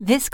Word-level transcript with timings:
This 0.00 0.28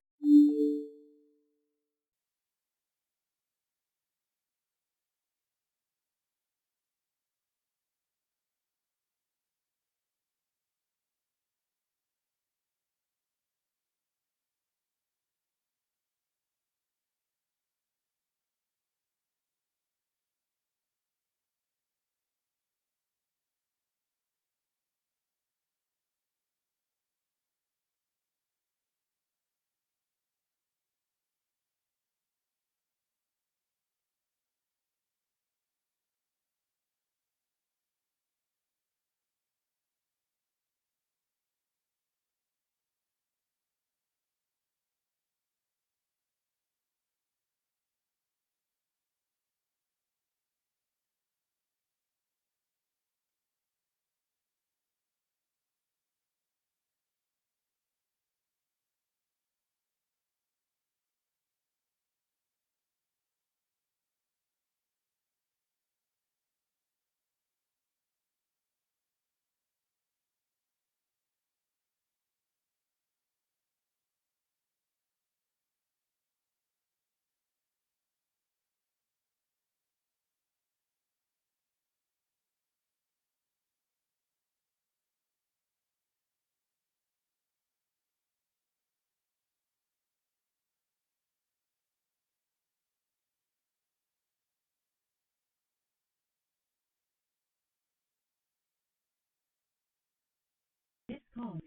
home 101.44 101.60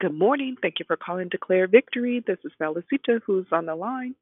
Good 0.00 0.18
morning. 0.18 0.56
Thank 0.62 0.76
you 0.78 0.86
for 0.88 0.96
calling 0.96 1.28
Declare 1.28 1.66
Victory. 1.68 2.24
This 2.26 2.38
is 2.42 2.52
Felicita, 2.58 3.20
who's 3.26 3.46
on 3.52 3.66
the 3.66 3.74
line. 3.74 4.14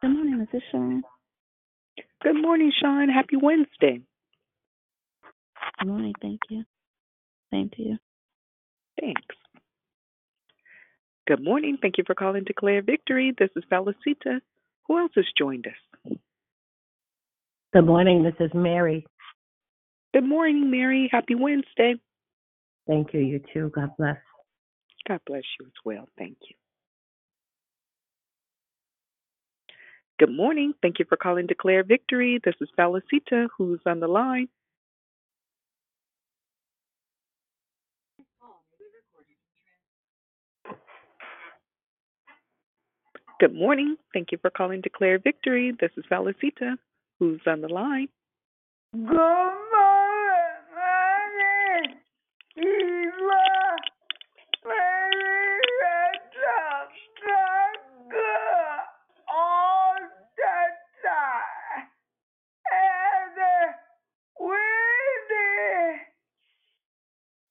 Good 0.00 0.10
morning, 0.10 0.38
this 0.38 0.48
is 0.54 0.62
Sharon. 0.70 1.02
Good 2.22 2.40
morning, 2.40 2.70
Sean. 2.80 3.08
Happy 3.08 3.34
Wednesday. 3.34 4.00
Good 5.80 5.88
morning, 5.88 6.14
thank 6.22 6.38
you. 6.50 6.62
Same 7.52 7.68
to 7.70 7.82
you. 7.82 7.98
Thanks. 9.00 9.22
Good 11.26 11.42
morning. 11.42 11.76
Thank 11.82 11.98
you 11.98 12.04
for 12.06 12.14
calling 12.14 12.44
Declare 12.44 12.82
Victory. 12.82 13.34
This 13.36 13.50
is 13.56 13.64
Felicita. 13.70 14.40
Who 14.86 14.98
else 14.98 15.12
has 15.16 15.26
joined 15.36 15.66
us? 15.66 16.16
Good 17.72 17.86
morning. 17.86 18.22
This 18.22 18.34
is 18.38 18.52
Mary. 18.54 19.04
Good 20.14 20.24
morning, 20.24 20.70
Mary. 20.70 21.08
Happy 21.10 21.34
Wednesday. 21.34 21.96
Thank 22.88 23.12
you. 23.12 23.20
You 23.20 23.40
too. 23.52 23.70
God 23.74 23.90
bless. 23.98 24.16
God 25.06 25.20
bless 25.26 25.44
you 25.60 25.66
as 25.66 25.72
well. 25.84 26.08
Thank 26.18 26.38
you. 26.48 26.56
Good 30.18 30.34
morning. 30.34 30.72
Thank 30.82 30.98
you 30.98 31.04
for 31.08 31.16
calling 31.16 31.46
Declare 31.46 31.84
Victory. 31.84 32.40
This 32.44 32.54
is 32.60 32.68
Felicita, 32.76 33.48
who's 33.56 33.80
on 33.86 34.00
the 34.00 34.08
line. 34.08 34.48
Good 43.38 43.54
morning. 43.54 43.96
Thank 44.12 44.32
you 44.32 44.38
for 44.38 44.50
calling 44.50 44.80
Declare 44.80 45.20
Victory. 45.20 45.72
This 45.78 45.92
is 45.96 46.04
Felicita, 46.10 46.76
who's 47.20 47.40
on 47.46 47.60
the 47.60 47.68
line. 47.68 48.08
Good 48.92 49.04
morning, 49.04 49.14
Eva. 49.14 49.48
all 50.26 50.26
the 50.54 50.74
time. 50.74 51.94
And 51.94 51.94
Wendy. 51.94 52.04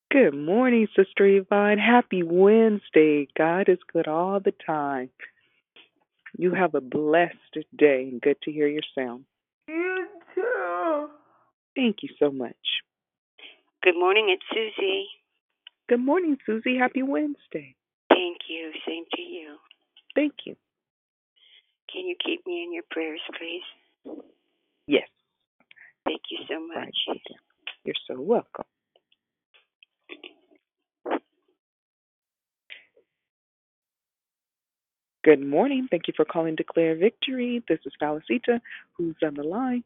Good 0.10 0.34
morning, 0.34 0.88
Sister 0.96 1.28
Yvonne. 1.28 1.78
Happy 1.78 2.24
Wednesday. 2.24 3.28
God 3.38 3.70
is 3.70 3.78
good 3.94 4.08
all 4.08 4.40
the 4.40 4.54
time. 4.66 5.12
You 6.36 6.54
have 6.54 6.74
a 6.74 6.82
blessed 6.82 7.58
day 7.78 8.10
and 8.12 8.20
good 8.20 8.38
to 8.42 8.52
hear 8.52 8.68
your 8.68 8.82
sound. 8.98 9.26
You 9.68 10.08
too. 10.34 11.10
Thank 11.76 11.98
you 12.02 12.10
so 12.18 12.32
much. 12.32 12.56
Good 13.88 13.98
morning, 13.98 14.28
it's 14.28 14.44
Susie. 14.54 15.08
Good 15.88 16.02
morning, 16.02 16.36
Susie. 16.46 16.78
Happy 16.78 17.04
Wednesday. 17.04 17.74
Thank 18.10 18.40
you. 18.50 18.74
Same 18.86 19.06
to 19.16 19.22
you. 19.22 19.56
Thank 20.14 20.34
you. 20.44 20.58
Can 21.90 22.06
you 22.06 22.18
keep 22.22 22.46
me 22.46 22.64
in 22.66 22.74
your 22.74 22.84
prayers, 22.92 23.22
please? 23.40 24.18
Yes. 24.88 25.08
Thank 26.04 26.20
you 26.30 26.40
so 26.50 26.60
much. 26.68 26.96
Right. 27.08 27.22
You're 27.86 27.96
so 28.10 28.20
welcome. 28.20 28.66
Good 35.24 35.40
morning. 35.40 35.88
Thank 35.90 36.10
you 36.10 36.14
for 36.14 36.26
calling 36.26 36.56
Declare 36.56 36.98
Victory. 36.98 37.64
This 37.70 37.80
is 37.86 37.94
Falicita. 38.02 38.60
Who's 38.98 39.16
on 39.24 39.36
the 39.36 39.44
line? 39.44 39.86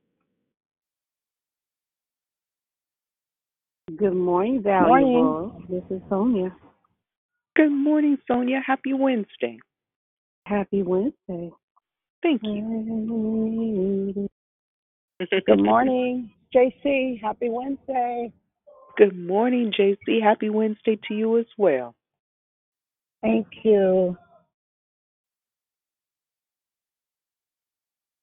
Good 3.97 4.13
morning, 4.13 4.61
valuable. 4.61 5.63
This 5.67 5.83
is 5.89 6.01
Sonia. 6.07 6.55
Good 7.55 7.71
morning, 7.71 8.17
Sonia. 8.27 8.61
Happy 8.65 8.93
Wednesday. 8.93 9.59
Happy 10.45 10.83
Wednesday. 10.83 11.51
Thank 12.21 12.41
you. 12.43 14.29
Good 15.19 15.63
morning, 15.63 16.31
JC. 16.55 17.19
Happy 17.21 17.49
Wednesday. 17.49 18.31
Good 18.97 19.17
morning, 19.17 19.73
JC. 19.77 20.21
Happy 20.21 20.49
Wednesday 20.49 20.99
to 21.07 21.13
you 21.13 21.39
as 21.39 21.47
well. 21.57 21.95
Thank 23.21 23.47
you. 23.63 24.15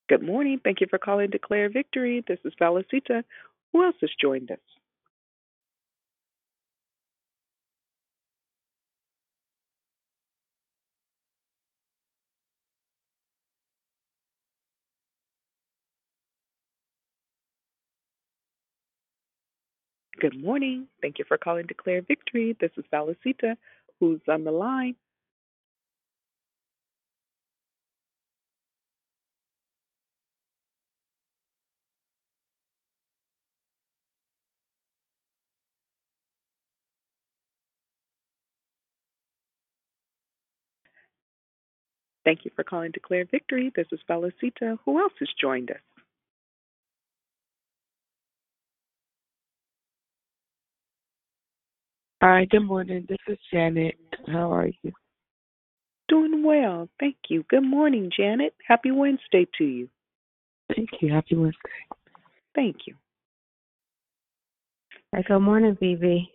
Good 0.09 0.23
morning. 0.23 0.61
Thank 0.63 0.81
you 0.81 0.87
for 0.89 0.99
calling 0.99 1.31
Declare 1.31 1.71
Victory. 1.71 2.25
This 2.27 2.39
is 2.45 2.53
Falicita. 2.61 3.25
Who 3.73 3.85
else 3.85 3.97
has 4.01 4.11
joined 4.21 4.51
us? 4.51 4.59
Good 20.21 20.43
morning. 20.43 20.89
Thank 21.03 21.19
you 21.19 21.25
for 21.29 21.39
calling 21.39 21.67
Declare 21.67 22.03
Victory. 22.03 22.57
This 22.61 22.71
is 22.77 22.85
Falicita. 22.93 23.57
Who's 24.01 24.21
on 24.29 24.45
the 24.45 24.53
line? 24.53 24.97
Thank 42.25 42.45
you 42.45 42.51
for 42.57 42.65
calling 42.65 42.93
Declare 42.93 43.27
Victory. 43.31 43.73
This 43.77 43.87
is 43.93 44.01
Falicita. 44.09 44.79
Who 44.85 45.01
else 45.01 45.15
has 45.21 45.29
joined 45.41 45.71
us? 45.71 45.98
Hi, 52.21 52.47
good 52.51 52.65
morning. 52.65 53.07
This 53.09 53.19
is 53.29 53.39
Janet. 53.53 53.95
How 54.27 54.53
are 54.53 54.67
you? 54.83 54.93
Doing 56.09 56.43
well. 56.45 56.89
Thank 56.99 57.15
you. 57.29 57.45
Good 57.49 57.63
morning, 57.63 58.11
Janet. 58.17 58.55
Happy 58.67 58.91
Wednesday 58.91 59.47
to 59.57 59.65
you. 59.65 59.89
Thank 60.75 60.89
you. 61.01 61.13
Happy 61.13 61.37
Wednesday. 61.37 61.61
Thank 62.57 62.89
you. 62.89 62.97
Hey, 65.15 65.23
good 65.29 65.39
morning, 65.39 65.77
Vivi. 65.79 66.29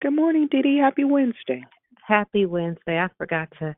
Good 0.00 0.14
morning, 0.14 0.48
Didi. 0.50 0.78
Happy 0.78 1.04
Wednesday. 1.04 1.64
Happy 2.02 2.46
Wednesday. 2.46 2.98
I 2.98 3.08
forgot 3.18 3.52
to 3.58 3.76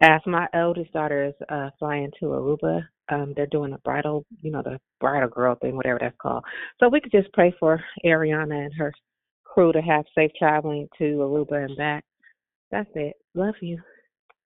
ask. 0.00 0.28
My 0.28 0.46
eldest 0.54 0.92
daughter 0.92 1.24
is 1.24 1.34
uh, 1.48 1.70
flying 1.80 2.12
to 2.20 2.26
Aruba. 2.26 2.86
Um, 3.08 3.32
they're 3.34 3.46
doing 3.46 3.72
a 3.72 3.78
bridal, 3.78 4.24
you 4.42 4.52
know, 4.52 4.62
the 4.62 4.78
bridal 5.00 5.28
girl 5.28 5.56
thing, 5.56 5.74
whatever 5.74 5.98
that's 6.00 6.16
called. 6.22 6.44
So 6.78 6.88
we 6.88 7.00
could 7.00 7.10
just 7.10 7.32
pray 7.32 7.52
for 7.58 7.82
Ariana 8.06 8.66
and 8.66 8.74
her 8.74 8.92
crew 9.58 9.72
to 9.72 9.82
have 9.82 10.04
safe 10.14 10.30
traveling 10.38 10.88
to 10.98 11.04
Aruba 11.04 11.64
and 11.64 11.76
back. 11.76 12.04
That's 12.70 12.88
it. 12.94 13.16
Love 13.34 13.56
you. 13.60 13.80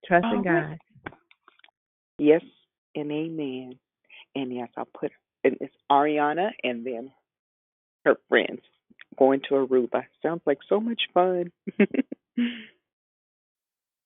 Trust 0.07 0.25
in 0.33 0.43
God. 0.43 0.51
right. 0.51 0.79
Yes 2.19 2.41
and 2.95 3.13
amen. 3.13 3.79
And 4.35 4.55
yes, 4.55 4.69
I'll 4.77 4.89
put 4.99 5.13
and 5.45 5.59
it's 5.61 5.75
Ariana 5.91 6.51
and 6.65 6.87
then 6.87 7.11
her 8.07 8.17
friends 8.31 8.63
going 9.19 9.43
to 9.51 9.55
Aruba. 9.57 10.05
Sounds 10.23 10.41
like 10.47 10.61
so 10.67 10.81
much 10.81 11.03
fun. 11.13 11.53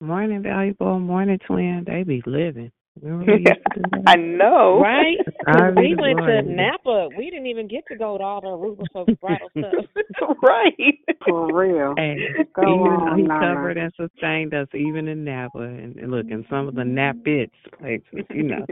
Morning, 0.00 0.42
valuable. 0.42 0.98
Morning, 0.98 1.38
twin. 1.46 1.84
They 1.86 2.02
be 2.02 2.20
living. 2.26 2.72
Remember 3.02 3.26
we 3.26 3.40
used 3.42 3.58
to 3.74 3.80
do 3.80 3.90
that? 3.90 4.06
I 4.06 4.16
know. 4.16 4.80
Right? 4.80 5.16
I 5.46 5.70
we 5.70 5.94
be 5.94 5.96
went 5.98 6.18
to. 6.26 6.42
Napa. 6.42 7.08
We 7.16 7.30
didn't 7.30 7.46
even 7.46 7.68
get 7.68 7.86
to 7.88 7.96
go 7.96 8.18
to 8.18 8.24
all 8.24 8.40
the 8.40 8.48
Aruba 8.48 8.86
for 8.92 9.06
bridal 9.20 9.50
stuff. 9.58 9.84
right. 10.42 10.74
For 11.24 11.52
real. 11.54 11.94
Hey, 11.96 12.16
Go 12.54 12.62
even 12.62 12.84
on, 12.84 13.18
he 13.18 13.26
Nana. 13.26 13.38
covered 13.38 13.76
and 13.76 13.92
sustained 13.96 14.54
us 14.54 14.68
even 14.74 15.08
in 15.08 15.24
Napa 15.24 15.60
and, 15.60 15.96
and 15.96 16.10
look 16.10 16.26
in 16.30 16.44
some 16.50 16.68
of 16.68 16.74
the 16.74 16.82
Napits 16.82 17.50
places, 17.80 18.26
you 18.30 18.44
know, 18.44 18.66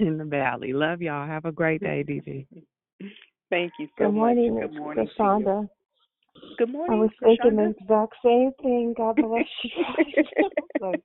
in 0.00 0.18
the 0.18 0.24
valley. 0.24 0.72
Love 0.72 1.02
y'all. 1.02 1.26
Have 1.26 1.44
a 1.46 1.52
great 1.52 1.80
day, 1.80 2.04
DG. 2.06 2.46
Thank 3.50 3.72
you 3.78 3.88
so 3.98 4.06
Good 4.06 4.14
morning, 4.14 4.54
much. 4.54 4.70
Good 4.70 4.78
morning. 4.78 5.06
Cassandra. 5.08 5.68
Good 6.58 6.68
morning. 6.72 6.98
I 6.98 7.00
morning, 7.00 7.00
was 7.02 7.10
thinking 7.22 7.56
the 7.56 7.70
exact 7.80 8.14
same 8.24 8.52
thing. 8.62 8.94
God 8.96 9.16
bless 9.16 9.44
you. 9.64 9.84
like, 10.80 11.00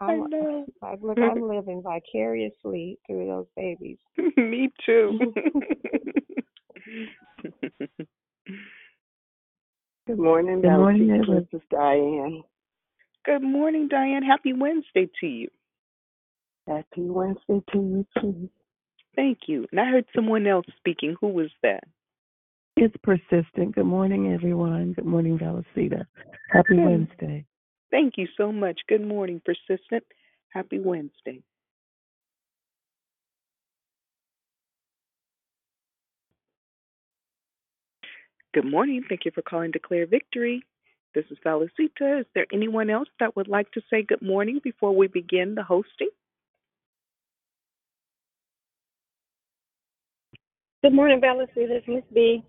woo. 0.00 0.06
I 0.06 0.12
I'm, 0.12 0.30
know. 0.30 0.66
like, 0.82 0.98
look, 1.02 1.18
I'm 1.18 1.40
living 1.48 1.82
vicariously 1.82 2.98
through 3.06 3.26
those 3.26 3.46
babies. 3.56 3.98
Me 4.36 4.70
too. 4.84 5.32
Good 10.06 10.18
morning, 10.18 10.60
Good 10.60 10.70
morning, 10.70 11.08
Valicita. 11.08 11.48
This 11.50 11.60
is 11.60 11.66
Diane. 11.70 12.42
Good 13.24 13.42
morning, 13.42 13.88
Diane. 13.88 14.22
Happy 14.22 14.52
Wednesday 14.52 15.08
to 15.20 15.26
you. 15.26 15.48
Happy 16.66 17.08
Wednesday 17.08 17.62
to 17.72 17.78
you, 17.78 18.06
too. 18.20 18.50
Thank 19.16 19.38
you. 19.46 19.66
And 19.70 19.80
I 19.80 19.86
heard 19.86 20.04
someone 20.14 20.46
else 20.46 20.66
speaking. 20.76 21.16
Who 21.20 21.28
was 21.28 21.50
that? 21.62 21.84
It's 22.76 22.94
persistent. 23.02 23.74
Good 23.74 23.86
morning, 23.86 24.32
everyone. 24.34 24.92
Good 24.92 25.06
morning, 25.06 25.38
Valicita. 25.38 26.04
Happy 26.50 26.74
Good. 26.76 26.84
Wednesday. 26.84 27.46
Thank 27.94 28.14
you 28.16 28.26
so 28.36 28.50
much. 28.50 28.80
Good 28.88 29.06
morning, 29.06 29.40
Persistent. 29.44 30.02
Happy 30.48 30.80
Wednesday. 30.80 31.44
Good 38.52 38.64
morning. 38.64 39.04
Thank 39.08 39.24
you 39.24 39.30
for 39.32 39.42
calling 39.42 39.70
Declare 39.70 40.08
Victory. 40.08 40.64
This 41.14 41.24
is 41.30 41.38
Valicita. 41.46 42.22
Is 42.22 42.26
there 42.34 42.46
anyone 42.52 42.90
else 42.90 43.06
that 43.20 43.36
would 43.36 43.46
like 43.46 43.70
to 43.70 43.80
say 43.88 44.02
good 44.02 44.22
morning 44.22 44.60
before 44.64 44.96
we 44.96 45.06
begin 45.06 45.54
the 45.54 45.62
hosting? 45.62 46.10
Good 50.82 50.94
morning, 50.94 51.20
Valicita. 51.20 51.68
This 51.68 51.82
is 51.82 51.88
Miss 51.88 52.04
B. 52.12 52.42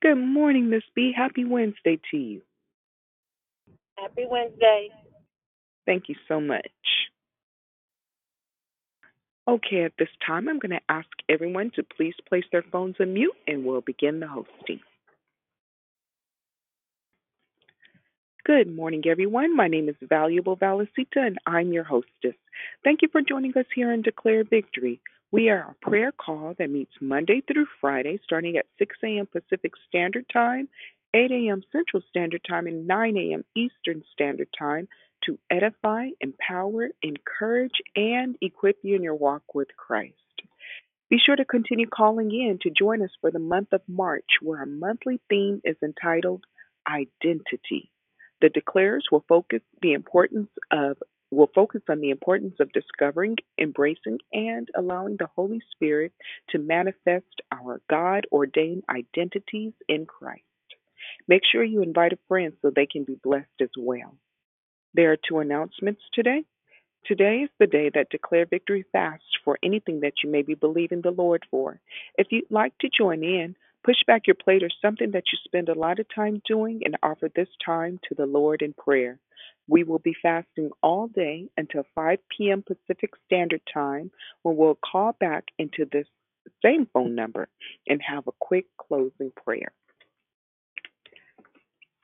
Good 0.00 0.16
morning, 0.16 0.70
Miss 0.70 0.84
B. 0.94 1.12
Happy 1.14 1.44
Wednesday 1.44 2.00
to 2.10 2.16
you. 2.16 2.40
Happy 4.00 4.26
Wednesday. 4.28 4.88
Thank 5.86 6.08
you 6.08 6.14
so 6.28 6.40
much. 6.40 6.66
Okay, 9.48 9.84
at 9.84 9.92
this 9.98 10.08
time, 10.26 10.48
I'm 10.48 10.58
going 10.58 10.72
to 10.72 10.80
ask 10.90 11.08
everyone 11.28 11.70
to 11.76 11.82
please 11.82 12.14
place 12.28 12.44
their 12.52 12.64
phones 12.70 12.96
on 13.00 13.14
mute 13.14 13.32
and 13.46 13.64
we'll 13.64 13.80
begin 13.80 14.20
the 14.20 14.28
hosting. 14.28 14.80
Good 18.44 18.74
morning, 18.74 19.02
everyone. 19.06 19.56
My 19.56 19.68
name 19.68 19.88
is 19.88 19.96
Valuable 20.02 20.56
Valicita 20.56 21.16
and 21.16 21.38
I'm 21.46 21.72
your 21.72 21.84
hostess. 21.84 22.34
Thank 22.84 23.00
you 23.02 23.08
for 23.10 23.22
joining 23.22 23.56
us 23.56 23.66
here 23.74 23.92
in 23.92 24.02
Declare 24.02 24.44
Victory. 24.44 25.00
We 25.30 25.50
are 25.50 25.70
a 25.70 25.86
prayer 25.86 26.12
call 26.12 26.54
that 26.58 26.70
meets 26.70 26.92
Monday 27.00 27.42
through 27.46 27.66
Friday 27.80 28.18
starting 28.24 28.56
at 28.56 28.66
6 28.78 28.96
a.m. 29.04 29.26
Pacific 29.26 29.72
Standard 29.88 30.24
Time, 30.32 30.68
8 31.14 31.30
a.m. 31.30 31.62
Central 31.72 32.02
Standard 32.08 32.42
Time, 32.48 32.66
and 32.66 32.86
9 32.86 33.16
a.m. 33.16 33.44
Eastern 33.54 34.02
Standard 34.12 34.48
Time 34.58 34.88
to 35.24 35.38
edify, 35.50 36.08
empower, 36.20 36.88
encourage, 37.02 37.80
and 37.96 38.36
equip 38.40 38.76
you 38.82 38.96
in 38.96 39.02
your 39.02 39.14
walk 39.14 39.42
with 39.54 39.68
Christ. 39.76 40.14
Be 41.10 41.18
sure 41.24 41.36
to 41.36 41.44
continue 41.44 41.86
calling 41.86 42.30
in 42.30 42.58
to 42.62 42.70
join 42.70 43.02
us 43.02 43.10
for 43.20 43.30
the 43.30 43.38
month 43.38 43.72
of 43.72 43.80
March, 43.88 44.28
where 44.42 44.60
our 44.60 44.66
monthly 44.66 45.20
theme 45.28 45.60
is 45.64 45.76
entitled 45.82 46.44
Identity. 46.86 47.90
The 48.40 48.50
declarers 48.50 49.10
will 49.10 49.24
focus 49.28 49.62
the 49.82 49.94
importance 49.94 50.48
of 50.70 50.98
will 51.30 51.50
focus 51.54 51.82
on 51.90 52.00
the 52.00 52.10
importance 52.10 52.54
of 52.58 52.72
discovering, 52.72 53.36
embracing, 53.60 54.18
and 54.32 54.68
allowing 54.76 55.16
the 55.18 55.28
Holy 55.36 55.60
Spirit 55.72 56.12
to 56.50 56.58
manifest 56.58 57.26
our 57.52 57.82
God 57.90 58.26
ordained 58.32 58.84
identities 58.88 59.74
in 59.88 60.06
Christ. 60.06 60.47
Make 61.26 61.42
sure 61.50 61.62
you 61.62 61.82
invite 61.82 62.12
a 62.12 62.18
friend 62.28 62.52
so 62.60 62.70
they 62.70 62.86
can 62.86 63.04
be 63.04 63.18
blessed 63.22 63.60
as 63.60 63.70
well. 63.76 64.14
There 64.94 65.12
are 65.12 65.16
two 65.16 65.38
announcements 65.38 66.02
today. 66.12 66.44
Today 67.04 67.42
is 67.44 67.50
the 67.58 67.66
day 67.66 67.90
that 67.94 68.10
Declare 68.10 68.46
Victory 68.46 68.84
fasts 68.92 69.38
for 69.44 69.58
anything 69.62 70.00
that 70.00 70.14
you 70.22 70.30
may 70.30 70.42
be 70.42 70.54
believing 70.54 71.00
the 71.02 71.10
Lord 71.10 71.44
for. 71.50 71.80
If 72.16 72.28
you'd 72.30 72.50
like 72.50 72.76
to 72.78 72.90
join 72.96 73.22
in, 73.22 73.56
push 73.84 73.96
back 74.06 74.26
your 74.26 74.34
plate 74.34 74.62
or 74.62 74.70
something 74.82 75.12
that 75.12 75.24
you 75.32 75.38
spend 75.44 75.68
a 75.68 75.78
lot 75.78 76.00
of 76.00 76.06
time 76.14 76.42
doing 76.46 76.82
and 76.84 76.96
offer 77.02 77.30
this 77.34 77.48
time 77.64 78.00
to 78.08 78.14
the 78.14 78.26
Lord 78.26 78.62
in 78.62 78.74
prayer. 78.74 79.18
We 79.68 79.84
will 79.84 80.00
be 80.00 80.16
fasting 80.20 80.70
all 80.82 81.08
day 81.08 81.48
until 81.56 81.84
5 81.94 82.18
p.m. 82.36 82.62
Pacific 82.66 83.10
Standard 83.26 83.62
Time 83.72 84.10
when 84.42 84.56
we'll 84.56 84.78
call 84.84 85.12
back 85.20 85.44
into 85.58 85.86
this 85.90 86.06
same 86.62 86.86
phone 86.92 87.14
number 87.14 87.48
and 87.86 88.00
have 88.02 88.26
a 88.26 88.32
quick 88.38 88.66
closing 88.78 89.32
prayer. 89.44 89.72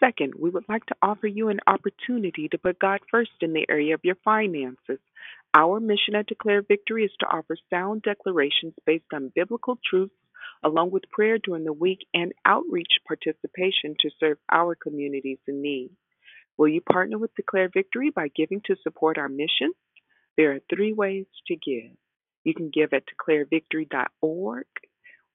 Second, 0.05 0.35
we 0.39 0.51
would 0.51 0.69
like 0.69 0.85
to 0.87 0.97
offer 1.01 1.27
you 1.27 1.49
an 1.49 1.61
opportunity 1.67 2.49
to 2.49 2.59
put 2.59 2.79
God 2.79 3.01
first 3.11 3.31
in 3.41 3.55
the 3.55 3.65
area 3.71 3.95
of 3.95 4.05
your 4.05 4.17
finances. 4.23 4.99
Our 5.55 5.81
mission 5.81 6.15
at 6.15 6.27
Declare 6.27 6.63
Victory 6.69 7.05
is 7.05 7.13
to 7.21 7.27
offer 7.27 7.57
sound 7.71 8.03
declarations 8.03 8.75
based 8.85 9.07
on 9.15 9.33
biblical 9.35 9.79
truths, 9.89 10.13
along 10.63 10.91
with 10.91 11.11
prayer 11.11 11.39
during 11.39 11.65
the 11.65 11.73
week 11.73 12.01
and 12.13 12.33
outreach 12.45 12.99
participation 13.09 13.95
to 14.01 14.11
serve 14.21 14.37
our 14.53 14.75
communities 14.75 15.39
in 15.49 15.63
need. 15.63 15.91
Will 16.59 16.69
you 16.69 16.83
partner 16.83 17.17
with 17.17 17.35
Declare 17.35 17.71
Victory 17.73 18.11
by 18.11 18.29
giving 18.37 18.61
to 18.67 18.77
support 18.83 19.17
our 19.17 19.31
mission? 19.31 19.73
There 20.37 20.53
are 20.53 20.61
three 20.75 20.93
ways 20.93 21.27
to 21.47 21.55
give. 21.55 21.97
You 22.43 22.53
can 22.53 22.69
give 22.69 22.93
at 22.93 23.05
declarevictory.org 23.07 24.67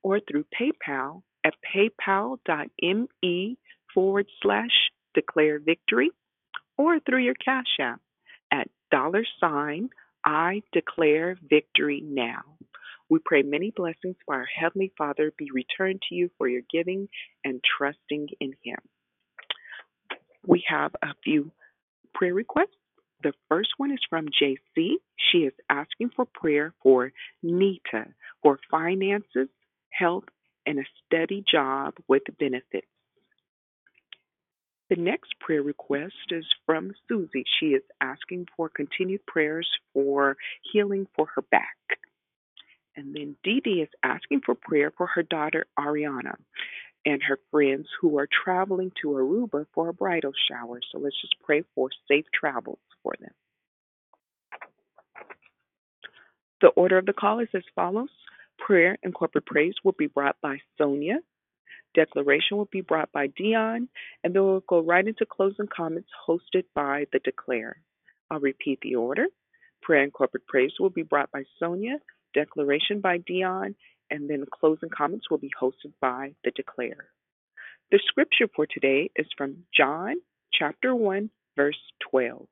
or 0.03 0.19
through 0.19 0.45
PayPal 0.61 1.23
at 1.43 1.55
paypal.me 1.73 3.57
forward 3.93 4.27
slash 4.41 4.91
declare 5.13 5.59
victory 5.59 6.11
or 6.77 6.99
through 6.99 7.23
your 7.23 7.35
Cash 7.35 7.77
App 7.79 7.99
at 8.51 8.69
dollar 8.91 9.23
sign 9.39 9.89
I 10.25 10.61
declare 10.73 11.37
victory 11.49 12.01
now. 12.03 12.43
We 13.09 13.19
pray 13.25 13.41
many 13.41 13.71
blessings 13.75 14.15
for 14.25 14.35
our 14.35 14.45
Heavenly 14.45 14.91
Father 14.97 15.31
be 15.37 15.49
returned 15.51 16.01
to 16.09 16.15
you 16.15 16.29
for 16.37 16.47
your 16.47 16.61
giving 16.71 17.07
and 17.43 17.61
trusting 17.77 18.27
in 18.39 18.53
Him. 18.63 18.77
We 20.45 20.63
have 20.67 20.91
a 21.01 21.13
few 21.23 21.51
prayer 22.13 22.33
requests. 22.33 22.75
The 23.23 23.33
first 23.49 23.69
one 23.77 23.91
is 23.91 23.99
from 24.09 24.27
JC. 24.27 24.95
She 25.17 25.39
is 25.39 25.53
asking 25.69 26.11
for 26.15 26.25
prayer 26.25 26.73
for 26.81 27.11
Nita 27.41 28.05
for 28.41 28.59
finances, 28.71 29.49
health, 29.89 30.25
and 30.65 30.79
a 30.79 30.83
steady 31.05 31.43
job 31.49 31.95
with 32.07 32.23
benefits. 32.39 32.87
The 34.89 34.95
next 34.95 35.39
prayer 35.39 35.61
request 35.61 36.15
is 36.31 36.45
from 36.65 36.93
Susie. 37.07 37.45
She 37.59 37.67
is 37.67 37.83
asking 38.01 38.47
for 38.57 38.69
continued 38.69 39.25
prayers 39.27 39.67
for 39.93 40.35
healing 40.71 41.07
for 41.15 41.27
her 41.35 41.43
back. 41.43 41.77
And 42.95 43.15
then 43.15 43.35
Dee 43.43 43.61
Dee 43.61 43.81
is 43.81 43.89
asking 44.03 44.41
for 44.45 44.55
prayer 44.55 44.91
for 44.97 45.07
her 45.07 45.23
daughter 45.23 45.67
Ariana 45.77 46.35
and 47.05 47.21
her 47.23 47.39
friends 47.51 47.87
who 48.01 48.17
are 48.17 48.27
traveling 48.43 48.91
to 49.01 49.09
Aruba 49.09 49.65
for 49.73 49.89
a 49.89 49.93
bridal 49.93 50.33
shower. 50.49 50.79
So 50.91 50.99
let's 50.99 51.19
just 51.21 51.35
pray 51.43 51.63
for 51.75 51.89
safe 52.07 52.25
travels 52.33 52.79
for 53.03 53.13
them. 53.19 53.31
The 56.61 56.69
order 56.69 56.97
of 56.97 57.05
the 57.05 57.13
call 57.13 57.39
is 57.39 57.47
as 57.53 57.63
follows 57.75 58.09
prayer 58.57 58.97
and 59.03 59.13
corporate 59.13 59.45
praise 59.45 59.75
will 59.83 59.95
be 59.97 60.07
brought 60.07 60.35
by 60.41 60.57
Sonia. 60.77 61.19
Declaration 61.95 62.57
will 62.57 62.69
be 62.71 62.81
brought 62.81 63.11
by 63.11 63.27
Dion, 63.27 63.89
and 64.23 64.35
then 64.35 64.43
we'll 64.43 64.63
go 64.67 64.79
right 64.81 65.07
into 65.07 65.25
closing 65.25 65.67
comments 65.67 66.09
hosted 66.27 66.65
by 66.75 67.05
the 67.11 67.19
Declare. 67.19 67.77
I'll 68.29 68.39
repeat 68.39 68.79
the 68.81 68.95
order. 68.95 69.25
Prayer 69.81 70.03
and 70.03 70.13
corporate 70.13 70.47
praise 70.47 70.73
will 70.79 70.89
be 70.89 71.03
brought 71.03 71.31
by 71.31 71.43
Sonia, 71.59 71.97
declaration 72.33 73.01
by 73.01 73.17
Dion, 73.17 73.75
and 74.11 74.29
then 74.29 74.45
closing 74.51 74.89
comments 74.89 75.29
will 75.29 75.37
be 75.37 75.51
hosted 75.59 75.93
by 76.01 76.33
the 76.43 76.51
Declare. 76.51 77.07
The 77.91 77.99
scripture 78.05 78.47
for 78.55 78.67
today 78.67 79.09
is 79.15 79.27
from 79.35 79.63
John 79.75 80.17
chapter 80.53 80.93
1, 80.93 81.29
verse 81.55 81.79
12. 82.11 82.45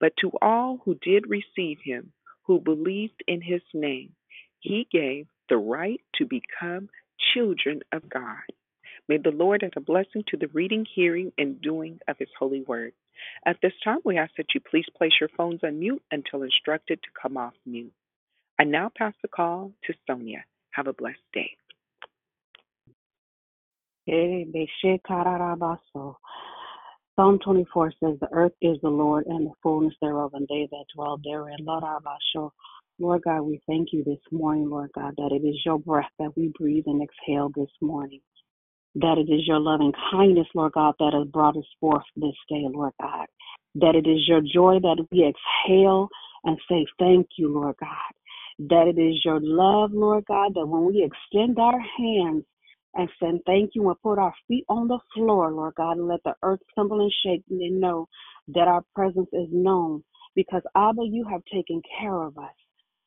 But 0.00 0.12
to 0.20 0.32
all 0.42 0.80
who 0.84 0.96
did 1.00 1.30
receive 1.30 1.78
him, 1.82 2.12
who 2.42 2.60
believed 2.60 3.22
in 3.26 3.40
his 3.40 3.62
name, 3.72 4.12
he 4.58 4.86
gave 4.90 5.26
the 5.48 5.56
right 5.56 6.00
to 6.16 6.26
become 6.26 6.88
children 7.34 7.80
of 7.92 8.08
God. 8.08 8.42
May 9.08 9.18
the 9.18 9.30
Lord 9.30 9.62
add 9.64 9.72
a 9.76 9.80
blessing 9.80 10.24
to 10.28 10.36
the 10.36 10.48
reading, 10.48 10.86
hearing, 10.94 11.32
and 11.38 11.60
doing 11.60 11.98
of 12.08 12.16
his 12.18 12.28
holy 12.38 12.62
word. 12.62 12.92
At 13.46 13.56
this 13.62 13.72
time, 13.82 13.98
we 14.04 14.18
ask 14.18 14.32
that 14.36 14.54
you 14.54 14.60
please 14.60 14.86
place 14.96 15.12
your 15.20 15.30
phones 15.36 15.60
on 15.64 15.80
mute 15.80 16.02
until 16.10 16.42
instructed 16.42 17.02
to 17.02 17.08
come 17.20 17.36
off 17.36 17.54
mute. 17.66 17.92
I 18.58 18.64
now 18.64 18.90
pass 18.96 19.14
the 19.22 19.28
call 19.28 19.72
to 19.84 19.94
Sonia. 20.06 20.44
Have 20.72 20.86
a 20.86 20.92
blessed 20.92 21.18
day. 21.32 21.50
Psalm 27.16 27.38
24 27.44 27.92
says, 28.02 28.18
The 28.20 28.28
earth 28.32 28.52
is 28.62 28.78
the 28.82 28.88
Lord 28.88 29.26
and 29.26 29.46
the 29.46 29.52
fullness 29.62 29.94
thereof, 30.00 30.32
and 30.34 30.46
they 30.48 30.68
that 30.70 30.84
dwell 30.94 31.20
therein. 31.22 31.58
Lord, 33.00 33.22
God, 33.22 33.40
we 33.42 33.62
thank 33.66 33.94
you 33.94 34.04
this 34.04 34.20
morning, 34.30 34.68
Lord 34.68 34.90
God, 34.94 35.14
that 35.16 35.30
it 35.32 35.42
is 35.46 35.56
your 35.64 35.78
breath 35.78 36.10
that 36.18 36.36
we 36.36 36.52
breathe 36.58 36.84
and 36.86 37.02
exhale 37.02 37.50
this 37.56 37.70
morning. 37.80 38.20
That 38.96 39.16
it 39.16 39.32
is 39.32 39.46
your 39.46 39.58
loving 39.58 39.94
kindness, 40.10 40.48
Lord 40.54 40.72
God, 40.72 40.96
that 40.98 41.14
has 41.14 41.26
brought 41.28 41.56
us 41.56 41.64
forth 41.80 42.04
this 42.14 42.36
day, 42.50 42.66
Lord 42.70 42.92
God. 43.00 43.24
That 43.76 43.94
it 43.94 44.06
is 44.06 44.28
your 44.28 44.42
joy 44.42 44.80
that 44.82 45.06
we 45.10 45.24
exhale 45.24 46.10
and 46.44 46.58
say 46.68 46.84
thank 46.98 47.26
you, 47.38 47.50
Lord 47.50 47.76
God. 47.80 48.68
That 48.68 48.92
it 48.94 49.00
is 49.00 49.24
your 49.24 49.40
love, 49.40 49.92
Lord 49.94 50.26
God, 50.26 50.52
that 50.54 50.66
when 50.66 50.84
we 50.84 51.02
extend 51.02 51.58
our 51.58 51.80
hands 51.80 52.44
and 52.92 53.08
say 53.18 53.40
thank 53.46 53.70
you 53.74 53.88
and 53.88 54.02
put 54.02 54.18
our 54.18 54.34
feet 54.46 54.66
on 54.68 54.88
the 54.88 54.98
floor, 55.14 55.50
Lord 55.52 55.74
God, 55.76 55.96
and 55.96 56.06
let 56.06 56.22
the 56.22 56.34
earth 56.42 56.60
tremble 56.74 57.00
and 57.00 57.12
shake 57.24 57.44
and 57.48 57.80
know 57.80 58.08
that 58.48 58.68
our 58.68 58.82
presence 58.94 59.30
is 59.32 59.48
known 59.50 60.04
because 60.34 60.62
Abba, 60.76 61.02
you 61.06 61.24
have 61.30 61.40
taken 61.50 61.80
care 61.98 62.22
of 62.22 62.36
us. 62.36 62.52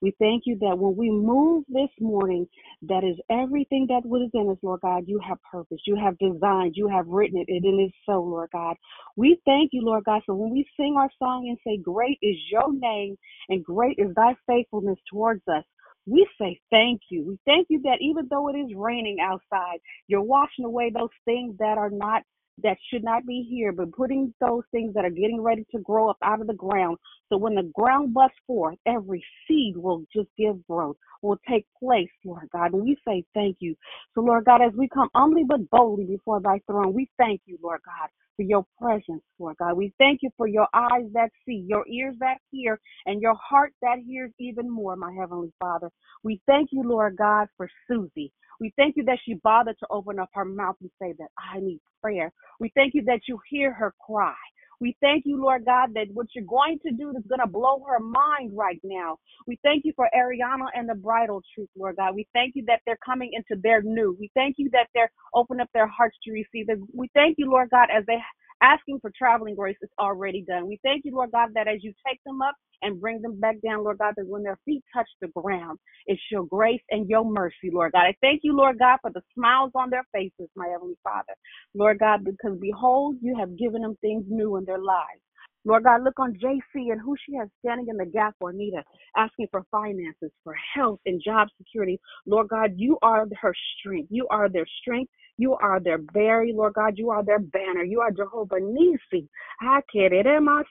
We 0.03 0.13
thank 0.19 0.43
you 0.48 0.57
that 0.62 0.79
when 0.79 0.98
we 0.98 1.12
move 1.12 1.65
this 1.69 1.89
morning, 2.01 2.48
that 2.83 3.03
is 3.05 3.17
everything 3.31 3.88
that 3.89 4.05
was 4.05 4.29
in 4.36 4.50
us, 4.51 4.60
Lord 4.63 4.81
God. 4.81 5.05
You 5.07 5.19
have 5.27 5.39
purpose, 5.51 5.79
you 5.88 5.98
have 5.98 6.19
designed, 6.19 6.75
you 6.77 6.89
have 6.89 7.07
written 7.07 7.39
it, 7.39 7.50
and 7.50 7.65
it 7.65 7.83
is 7.83 7.93
so, 8.07 8.22
Lord 8.24 8.50
God. 8.53 8.77
We 9.17 9.39
thank 9.45 9.72
you, 9.74 9.83
Lord 9.83 10.05
God, 10.05 10.24
for 10.27 10.36
when 10.36 10.51
we 10.53 10.67
sing 10.77 10.98
our 11.00 11.12
song 11.19 11.48
and 11.50 11.60
say, 11.67 11.81
Great 11.83 12.19
is 12.24 12.38
your 12.51 12.74
name, 12.74 13.17
and 13.50 13.65
great 13.65 13.98
is 14.00 14.15
thy 14.15 14.36
faithfulness 14.48 15.00
towards 15.12 15.43
us. 15.50 15.65
We 16.07 16.27
say 16.41 16.60
thank 16.72 17.01
you. 17.12 17.25
We 17.27 17.39
thank 17.45 17.67
you 17.69 17.81
that 17.83 18.00
even 18.01 18.27
though 18.31 18.50
it 18.50 18.57
is 18.57 18.72
raining 18.77 19.19
outside, 19.22 19.79
you're 20.07 20.24
washing 20.24 20.65
away 20.65 20.91
those 20.95 21.10
things 21.25 21.57
that 21.60 21.79
are 21.79 21.91
not 21.91 22.24
that 22.62 22.77
should 22.89 23.03
not 23.03 23.25
be 23.25 23.48
here, 23.50 23.72
but 23.72 23.91
putting 23.91 24.33
those 24.39 24.63
things 24.72 24.93
that 24.93 25.05
are 25.05 25.10
getting 25.10 25.41
ready 25.41 25.65
to 25.72 25.79
grow 25.81 26.10
up 26.10 26.17
out 26.22 26.41
of 26.41 26.48
the 26.48 26.53
ground. 26.53 26.98
So 27.29 27.38
when 27.38 27.55
the 27.55 27.72
ground 27.74 28.13
busts 28.13 28.38
forth, 28.45 28.77
every 28.86 29.24
seed 29.48 29.75
will 29.75 30.03
just 30.15 30.29
give 30.38 30.65
growth, 30.67 30.98
will 31.22 31.39
take 31.50 31.65
place, 31.79 32.10
Lord 32.24 32.48
God. 32.51 32.74
And 32.74 32.83
we 32.83 32.98
say 33.07 33.24
thank 33.33 33.57
you. 33.60 33.75
So, 34.13 34.22
Lord 34.22 34.45
God, 34.45 34.62
as 34.62 34.74
we 34.77 34.88
come 34.88 35.10
humbly 35.15 35.43
but 35.48 35.69
boldly 35.72 36.05
before 36.05 36.41
thy 36.41 36.60
throne, 36.67 36.93
we 36.93 37.10
thank 37.17 37.41
you, 37.45 37.57
Lord 37.63 37.81
God, 37.86 38.10
for 38.36 38.44
your 38.44 38.66
presence, 38.82 39.24
Lord 39.40 39.58
God. 39.60 39.75
We 39.78 39.94
thank 40.00 40.22
you 40.24 40.32
for 40.38 40.48
your 40.48 40.68
eyes 40.74 41.06
that 41.13 41.32
see, 41.46 41.66
your 41.68 41.86
ears 41.88 42.16
that 42.20 42.38
hear, 42.52 42.80
and 43.06 43.22
your 43.22 43.36
heart 43.36 43.74
that 43.82 43.98
hears 44.06 44.32
even 44.40 44.70
more, 44.70 44.96
my 44.96 45.13
Heavenly 45.20 45.54
Father. 45.60 45.90
We 46.24 46.42
thank 46.48 46.70
you, 46.72 46.84
Lord 46.84 47.18
God, 47.18 47.48
for 47.58 47.70
Susie. 47.90 48.34
We 48.60 48.74
thank 48.78 48.96
you 48.98 49.06
that 49.06 49.20
she 49.25 49.36
bothered 49.36 49.78
to 49.80 49.88
open 49.92 50.20
up 50.20 50.30
her 50.34 50.46
mouth 50.46 50.78
and 50.82 50.92
say 51.02 51.13
that 51.20 51.30
I 51.38 51.60
need 51.60 51.80
prayer. 52.02 52.32
We 52.60 52.72
thank 52.75 52.94
you 52.96 53.04
that 53.06 53.22
you 53.28 53.40
hear 53.50 53.74
her 53.74 53.94
cry. 54.06 54.36
We 54.84 54.98
thank 55.02 55.24
you, 55.25 55.42
Lord 55.42 55.63
God, 55.66 55.94
that 55.96 56.08
what 56.13 56.28
you're 56.36 56.44
going 56.44 56.78
to 56.86 56.92
do 56.92 57.12
is 57.12 57.24
going 57.30 57.40
to 57.40 57.48
blow 57.48 57.86
her 57.88 58.02
mind 58.02 58.52
right 58.54 58.82
now. 58.84 59.18
We 59.48 59.58
thank 59.63 59.86
you 59.86 59.94
for 59.96 60.10
Ariana 60.13 60.68
and 60.75 60.90
the 60.90 60.96
bridal 60.96 61.42
truth, 61.56 61.70
Lord 61.78 61.96
God. 61.96 62.16
We 62.16 62.28
thank 62.34 62.58
you 62.58 62.66
that 62.68 62.82
they're 62.86 63.00
coming 63.06 63.32
into 63.32 63.62
their 63.63 63.82
new. 63.82 64.18
We 64.20 64.30
thank 64.36 64.56
you 64.60 64.70
that 64.74 64.88
they're 64.94 65.12
open 65.34 65.62
up 65.62 65.70
their 65.74 65.88
hearts 65.88 66.18
to 66.25 66.34
receive 66.34 66.68
it. 66.68 66.80
We 66.94 67.10
thank 67.13 67.38
you, 67.40 67.50
Lord 67.50 67.70
God, 67.70 67.88
as 67.98 68.06
they 68.08 68.20
asking 68.63 69.00
for 69.01 69.12
traveling 69.17 69.55
grace 69.55 69.77
is 69.84 69.91
already 70.00 70.43
done. 70.48 70.67
We 70.67 70.79
thank 70.84 71.05
you, 71.05 71.13
Lord 71.15 71.32
God, 71.34 71.51
that 71.55 71.70
as 71.70 71.84
you 71.84 71.93
take 72.08 72.20
them 72.25 72.41
up 72.43 72.55
and 72.84 73.01
bring 73.01 73.22
them 73.22 73.39
back 73.41 73.58
down, 73.65 73.84
Lord 73.86 74.00
God, 74.00 74.15
that 74.17 74.27
when 74.27 74.43
their 74.43 74.60
feet 74.65 74.84
touch 74.96 75.10
the 75.22 75.29
ground, 75.29 75.79
it's 76.08 76.22
your 76.32 76.46
grace 76.46 76.82
and 76.91 77.10
your 77.10 77.25
mercy, 77.25 77.72
Lord 77.74 77.93
God. 77.93 78.03
I 78.08 78.15
thank 78.22 78.41
you, 78.43 78.58
Lord 78.58 78.79
God, 78.79 79.00
for 79.03 79.12
the 79.12 79.24
smiles 79.36 79.74
on 79.75 79.91
their 79.91 80.05
faces, 80.13 80.50
my 80.58 80.67
Heavenly 80.70 80.98
Father. 81.03 81.34
Lord 81.75 82.00
God, 82.00 82.25
because 82.25 82.60
behold, 82.62 83.17
you 83.24 83.38
have 83.39 83.58
given 83.60 83.84
them 83.84 83.98
things 84.01 84.25
new 84.29 84.58
in 84.58 84.65
their 84.65 84.79
lives. 84.82 85.23
Lord 85.65 85.84
God, 85.84 86.03
look 86.03 86.20
on 86.20 86.34
JC 86.34 86.91
and 86.91 87.00
who 87.00 87.15
she 87.25 87.36
has 87.36 87.48
standing 87.60 87.88
in 87.89 87.98
the 87.98 88.05
gap 88.05 88.36
for 88.39 88.50
Anita, 88.50 88.84
asking 89.15 89.48
for 89.51 89.63
finances, 89.72 90.32
for 90.43 90.55
health 90.75 91.00
and 91.05 91.22
job 91.24 91.48
security. 91.58 92.00
Lord 92.25 92.50
God, 92.50 92.72
you 92.75 92.98
are 93.01 93.25
her 93.41 93.53
strength. 93.77 94.10
You 94.12 94.27
are 94.29 94.50
their 94.50 94.67
strength. 94.82 95.12
You 95.38 95.55
are 95.55 95.79
their 95.79 95.98
berry, 95.98 96.53
Lord 96.53 96.74
God. 96.74 96.93
You 96.98 97.10
are 97.10 97.24
their 97.24 97.39
banner. 97.39 97.84
You 97.84 98.01
are 98.01 98.12
Jehovah 98.12 98.60
Nissi. 98.62 99.27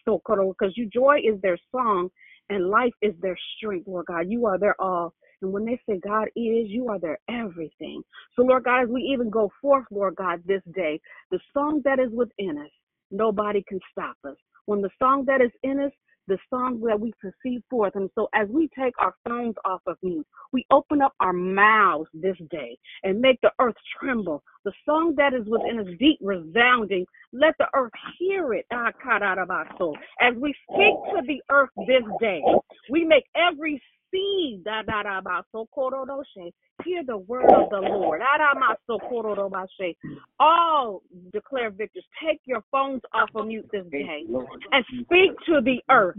Because 0.07 0.73
you 0.77 0.89
joy 0.93 1.19
is 1.25 1.41
their 1.41 1.59
song 1.71 2.11
and 2.49 2.69
life 2.69 2.93
is 3.01 3.15
their 3.21 3.39
strength, 3.57 3.89
Lord 3.89 4.07
God. 4.07 4.27
You 4.29 4.47
are 4.47 4.59
their 4.59 4.81
all. 4.81 5.15
And 5.41 5.53
when 5.53 5.65
they 5.65 5.81
say 5.89 5.99
God 5.99 6.29
is, 6.37 6.69
you 6.69 6.89
are 6.89 7.01
their 7.01 7.19
everything. 7.29 8.03
So, 8.37 8.43
Lord 8.43 8.65
God, 8.65 8.85
as 8.85 8.89
we 8.89 9.03
even 9.03 9.31
go 9.31 9.51
forth, 9.61 9.87
Lord 9.91 10.15
God, 10.17 10.43
this 10.47 10.63
day, 10.75 11.01
the 11.31 11.41
song 11.53 11.81
that 11.85 11.99
is 11.99 12.13
within 12.13 12.59
us, 12.59 12.71
nobody 13.11 13.65
can 13.67 13.81
stop 13.91 14.17
us. 14.25 14.37
When 14.67 14.81
the 14.81 14.91
song 14.99 15.25
that 15.27 15.41
is 15.41 15.51
in 15.63 15.81
us, 15.81 15.93
the 16.29 16.39
song 16.51 16.81
that 16.87 17.01
we 17.01 17.13
perceive 17.21 17.63
forth. 17.69 17.95
And 17.97 18.09
so 18.15 18.29
as 18.35 18.49
we 18.49 18.69
take 18.79 18.95
our 19.01 19.15
phones 19.25 19.57
off 19.65 19.81
of 19.87 19.97
mute, 20.03 20.27
we 20.53 20.65
open 20.71 21.03
up 21.03 21.15
our 21.21 21.33
mouths 21.33 22.09
this 22.15 22.37
day 22.51 22.79
and 23.03 23.21
make 23.21 23.41
the 23.43 23.51
earth 23.61 23.75
tremble. 23.99 24.43
The 24.65 24.73
song 24.85 25.15
that 25.17 25.35
is 25.35 25.47
within 25.47 25.81
us 25.81 25.87
deep 25.99 26.19
resounding, 26.23 27.07
let 27.33 27.55
the 27.59 27.67
earth 27.75 27.93
hear 28.19 28.55
it. 28.55 28.67
Ah, 28.73 28.93
kadarabaso. 29.05 29.95
As 30.21 30.35
we 30.37 30.55
speak 30.71 30.95
to 31.15 31.23
the 31.27 31.43
earth 31.51 31.71
this 31.89 32.05
day, 32.21 32.41
we 32.91 33.05
make 33.05 33.25
every 33.35 33.83
seed 34.13 34.65
da, 34.65 34.83
da, 34.83 35.03
da, 35.03 35.21
ba, 35.21 35.45
so, 35.53 35.69
korodoshe, 35.77 36.53
hear 36.85 37.03
the 37.05 37.17
word 37.17 37.51
of 37.53 37.71
the 37.71 37.81
Lord. 37.81 38.21
Ah, 38.23 38.55
Aramaso, 38.55 38.99
korodobashe. 39.11 39.97
All 40.39 41.03
declare 41.33 41.71
victors. 41.71 42.05
Take 42.25 42.41
your 42.45 42.63
phones 42.71 43.03
off 43.15 43.31
of 43.35 43.47
mute 43.47 43.69
this 43.73 43.85
day 43.91 44.25
and 44.73 44.85
speak 45.05 45.33
to 45.47 45.61
the 45.63 45.81
earth. 45.91 46.17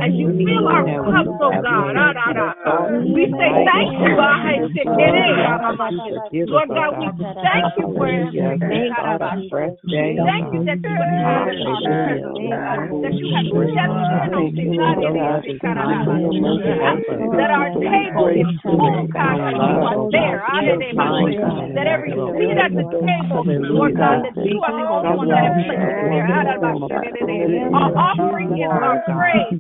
as 0.01 0.11
you 0.15 0.27
fill 0.45 0.67
our 0.67 0.83
cups, 1.03 1.35
oh 1.41 1.53
God, 1.61 1.95
we 3.13 3.25
say 3.37 3.49
thank 3.65 3.91
you, 3.99 4.15
Lord 6.47 6.68
God, 6.69 6.93
we 6.99 7.09
thank 7.17 7.65
you 7.77 7.89
for 7.97 8.05
everything. 8.05 8.93
Thank 10.29 10.53
you 10.53 10.61
that 10.69 10.79
you 10.79 10.93
inhabit 10.93 11.57
our 11.65 11.81
prayers, 11.81 12.21
oh 12.29 12.37
God, 12.37 12.93
that 13.01 13.13
you 13.17 13.25
have 13.33 13.49
stepped 13.49 14.29
in, 14.29 14.77
that 17.33 17.49
our 17.49 17.73
table 17.73 18.29
is 18.29 18.45
full, 18.61 19.09
God, 19.09 19.37
that 19.41 19.57
you 19.57 19.81
are 19.81 19.97
there, 20.13 20.37
that 21.73 21.87
every 21.89 22.13
seat 22.13 22.57
at 22.61 22.71
the 22.77 22.85
table, 22.85 23.41
Lord 23.73 23.97
God, 23.97 24.29
that 24.29 24.37
you 24.45 24.61
are 24.61 24.75
the 24.77 24.85
only 24.85 25.15
one 25.17 25.29
that 25.29 25.41
has 25.41 25.57
placed 25.57 25.73
there. 25.73 26.09
Our 27.73 27.91
offering 27.97 28.53
is 28.53 28.69
our 28.69 29.01
praise. 29.09 29.57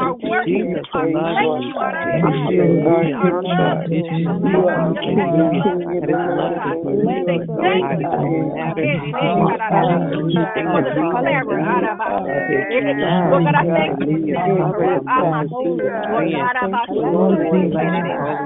Our 0.00 0.14
worship 0.20 0.80
our 0.92 1.06
thank 1.08 1.64
you. 1.64 1.78
Our 1.80 3.42
love. 3.42 3.84
is 3.90 4.02
we 4.42 4.54
say 4.94 5.14
thank 7.60 7.84
you 10.54 10.64
for 10.70 10.82
the 10.82 10.90
declarer. 10.90 11.58
Lord 13.30 13.44
God, 13.44 13.54
I 13.54 13.64
thank 13.70 14.00
you 14.00 14.34
for 14.34 14.50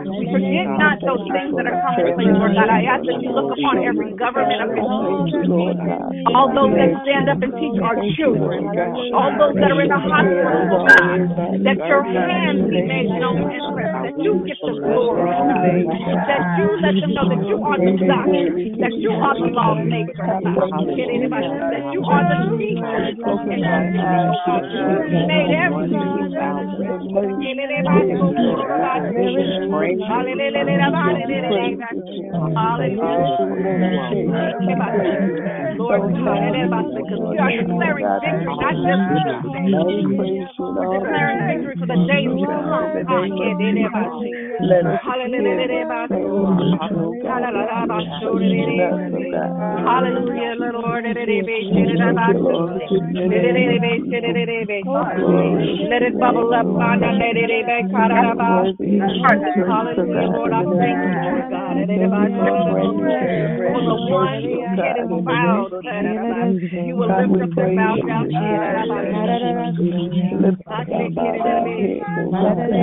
we 0.04 0.24
forget 0.30 0.66
not 0.78 1.00
those 1.00 1.24
things 1.32 1.54
that 1.56 1.66
are 1.66 1.80
commonplace, 1.82 2.34
Lord 2.38 2.54
God. 2.54 2.68
I 2.70 2.82
ask 2.86 3.02
that 3.04 3.18
you 3.22 3.30
look 3.32 3.50
upon 3.52 3.84
every 3.84 4.12
government 4.14 4.60
official, 4.62 5.48
all 6.34 6.48
those 6.54 6.74
that 6.76 6.92
stand 7.04 7.28
up 7.28 7.42
and 7.42 7.52
teach 7.56 7.78
our 7.82 7.96
children, 8.16 8.68
all 9.14 9.32
those 9.38 9.54
that 9.58 9.70
are 9.70 9.82
in 9.82 9.88
the 9.88 10.00
hospitals, 10.00 10.70
oh 10.70 10.84
God, 10.86 11.18
that 11.64 11.78
your 11.88 12.04
hands 12.04 12.68
be 12.70 12.80
made 12.84 13.10
known 13.16 13.48
and 13.50 14.04
that 14.04 14.14
you 14.18 14.44
get 14.46 14.58
the 14.60 14.72
glory, 14.80 15.30
that 16.34 16.58
you 16.58 16.66
let 16.82 16.94
them 16.98 17.14
know 17.14 17.28
that 17.30 17.46
you 17.46 17.62
are 17.62 17.78
the 17.78 17.94
doctor, 17.94 18.50
that 18.82 18.94
you 18.98 19.10
are 19.14 19.38
the 19.38 19.46
lawmaker, 19.54 20.18
that 20.18 21.86
you 21.94 22.02
are 22.02 22.24
the 22.26 22.58
teacher, 22.58 23.06
and 23.06 23.62
you 25.10 25.22
made 25.30 25.54
everything. 25.54 26.34
Lord 35.76 36.02
we 36.14 37.38
are 37.38 37.50
declaring 37.62 38.08
victory, 38.22 38.56
not 38.58 38.74
just 38.74 39.02
for 39.06 39.14
this 39.14 39.38
day. 39.42 39.70
We're 40.74 40.90
declaring 40.98 41.40
victory 41.46 41.76
for 41.78 41.86
the 41.86 41.98
days 42.08 42.30
to 42.30 42.46
come. 42.46 42.94
Hallelujah, 45.02 46.13
Lord. 46.22 46.58
Let 55.90 56.02
it 56.02 56.18
bubble 56.18 56.54
up. 56.54 56.66
Hallelujah, 59.64 60.28
Lord. 60.32 60.52
I 60.52 60.64
thank 60.64 61.04
you, 61.04 61.12
God. 61.50 61.76
You 66.86 66.94
will 66.96 67.08
lift 67.08 67.42
up 67.42 67.50
bowed 67.74 68.06
down 68.06 68.30
head. 68.30 68.60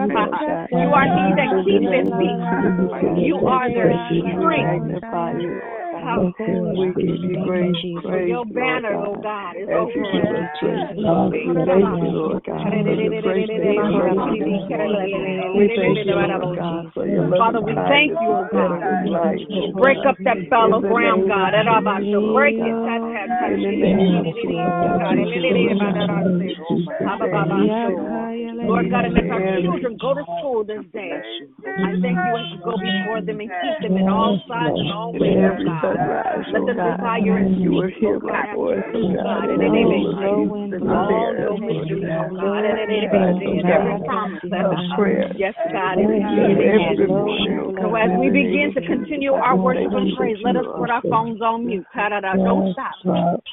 You 0.72 0.94
are 0.94 1.10
he 1.10 1.34
that 1.36 1.52
keepeth 1.66 2.18
thee. 2.18 2.38
You 3.28 3.38
are 3.48 3.74
their 3.74 3.96
strength. 4.38 4.92
We 6.08 6.88
give 6.96 7.20
you 7.20 7.43
great 7.43 7.76
praise, 8.00 8.32
Your 8.32 8.46
banner, 8.48 8.96
oh 8.96 9.20
God, 9.20 9.60
is 9.60 9.67
over 9.67 9.91
We 9.91 11.52
thank 11.67 11.84
you, 12.00 12.15
Lord 12.15 12.43
God, 12.48 12.63
for 12.63 12.96
your 12.96 13.20
grace 13.22 13.52
and 13.52 13.76
your 13.76 13.91
mercy. 13.91 14.39
We 15.52 15.67
thank 15.76 16.00
you, 16.08 16.15
Lord 16.15 16.56
God, 16.56 16.88
for 16.93 17.04
your 17.08 17.28
love 17.28 17.39
Father, 17.39 17.60
we 17.60 17.76
thank 17.76 18.15
you, 18.15 18.30
oh 18.32 18.48
God. 18.48 18.80
Break 19.76 20.00
up 20.08 20.15
that 20.24 20.38
fallow 20.50 20.80
ground, 20.80 21.28
God. 21.28 21.52
Break 22.34 22.56
it. 22.56 22.72
Lord. 28.63 28.89
God, 28.91 29.06
and 29.06 29.17
as 29.17 29.26
our 29.32 29.41
children 29.62 29.98
go 30.00 30.13
to 30.13 30.24
school 30.39 30.63
this 30.63 30.84
day, 30.93 31.12
I 31.12 31.93
thank 32.02 32.17
you 32.17 32.34
as 32.38 32.46
you 32.54 32.60
go 32.63 32.78
before 32.78 33.22
them 33.22 33.39
and 33.39 33.50
keep 33.50 33.78
them 33.82 33.98
in 33.98 34.08
all 34.08 34.39
sides 34.48 34.76
and 34.78 34.91
all 34.91 35.13
ways, 35.13 35.38
oh 35.48 35.97
God. 35.98 36.46
Let 36.54 36.64
them 36.66 36.78
desire 36.78 37.38
and 37.42 37.58
You 37.58 37.72
were 37.74 37.90
seek, 37.90 38.00
here, 38.00 38.16
oh 38.16 38.20
God, 38.20 38.30
my 38.30 38.54
boy, 38.54 38.78
after 38.78 38.92
so 38.94 39.00
you, 39.02 39.18
God, 39.18 39.26
God. 39.26 39.50
and 39.50 39.62
And 39.62 39.74
all 39.74 39.90
they 39.90 39.98
of 39.98 40.38
you 40.38 40.56
in 40.56 40.70
the 40.72 40.80
your 40.80 40.94
Lord 40.94 41.38
mysteries, 41.58 42.06
oh 42.06 42.30
God. 42.32 42.38
God. 42.38 42.66
And 42.66 42.78
they 42.78 43.02
every 43.08 43.62
God, 43.64 44.06
promise. 44.06 44.42
Oh 44.48 44.62
oh 44.64 44.78
of 44.78 44.98
prayer. 44.98 45.28
Yes, 45.38 45.56
God. 45.74 45.98
Every 45.98 47.08
morning, 47.08 47.60
oh 47.62 47.72
so 47.78 47.96
as 47.96 48.10
in 48.10 48.20
we 48.20 48.30
the 48.30 48.34
name 48.34 48.48
begin 48.48 48.68
of 48.70 48.74
to 48.76 48.82
Jesus, 48.82 48.94
continue 48.94 49.34
our 49.34 49.56
worship 49.58 49.92
and 49.92 50.16
praise, 50.18 50.38
let 50.44 50.56
us 50.56 50.66
put 50.78 50.90
our 50.90 51.02
phones 51.04 51.42
on 51.42 51.66
mute. 51.66 51.86
Don't 51.94 52.74
stop. 52.74 52.96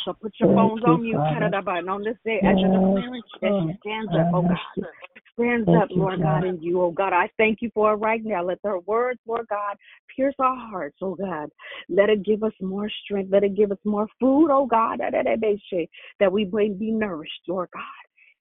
So 0.04 0.12
put 0.12 0.32
your 0.38 0.54
phones 0.54 0.84
on 0.84 1.02
mute. 1.02 1.16
On 1.16 2.02
this 2.04 2.16
day, 2.24 2.40
as 2.44 2.56
you're 2.58 2.72
declaring, 2.72 3.22
as 3.42 3.76
stands 3.80 4.12
up, 4.12 4.30
oh 4.32 4.42
God. 4.42 4.86
Stands 5.34 5.68
up, 5.68 5.88
Lord 5.90 6.20
God, 6.20 6.44
in 6.44 6.62
you, 6.62 6.80
oh 6.80 6.92
God. 6.92 7.12
I 7.12 7.28
thank 7.36 7.58
you 7.60 7.70
for 7.74 7.92
it 7.92 7.96
right 7.96 8.20
now. 8.24 8.44
Let 8.44 8.62
their 8.62 8.78
words, 8.78 9.18
Lord 9.26 9.46
God, 9.48 9.76
pierce 10.14 10.34
our 10.38 10.56
hearts, 10.56 10.96
oh 11.02 11.16
God. 11.16 11.50
Let 11.88 12.08
it 12.08 12.24
give 12.24 12.44
us 12.44 12.52
more 12.60 12.88
strength. 13.04 13.32
Let 13.32 13.42
it 13.42 13.56
give 13.56 13.72
us 13.72 13.78
more 13.84 14.06
food, 14.20 14.50
oh 14.52 14.66
God, 14.66 15.00
that 15.00 16.32
we 16.32 16.44
may 16.52 16.68
be 16.68 16.92
nourished, 16.92 17.32
Lord 17.48 17.68
God. 17.72 17.82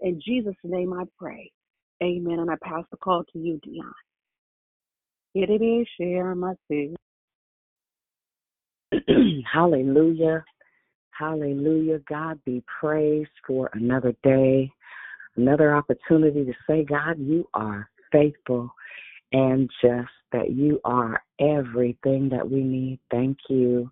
In 0.08 0.22
Jesus' 0.24 0.54
name 0.64 0.94
I 0.94 1.06
pray. 1.18 1.52
Amen. 2.04 2.40
And 2.40 2.52
I 2.52 2.56
pass 2.62 2.84
the 2.92 2.98
call 2.98 3.24
to 3.32 3.40
you, 3.40 3.60
Dion. 3.64 3.94
It 5.34 5.50
it 5.50 5.64
is 5.64 5.88
share 6.00 6.36
my 6.36 6.54
food. 6.68 6.96
Hallelujah. 9.52 10.44
Hallelujah. 11.12 12.00
God 12.10 12.40
be 12.46 12.64
praised 12.80 13.32
for 13.48 13.70
another 13.74 14.14
day, 14.24 14.72
another 15.36 15.76
opportunity 15.76 16.46
to 16.46 16.54
say, 16.68 16.84
God, 16.84 17.18
you 17.20 17.48
are 17.54 17.90
faithful 18.12 18.72
and 19.32 19.70
just 19.82 20.12
that 20.32 20.52
you 20.52 20.80
are 20.86 21.22
everything 21.40 22.30
that 22.30 22.50
we 22.50 22.64
need. 22.64 23.00
Thank 23.12 23.38
you, 23.50 23.90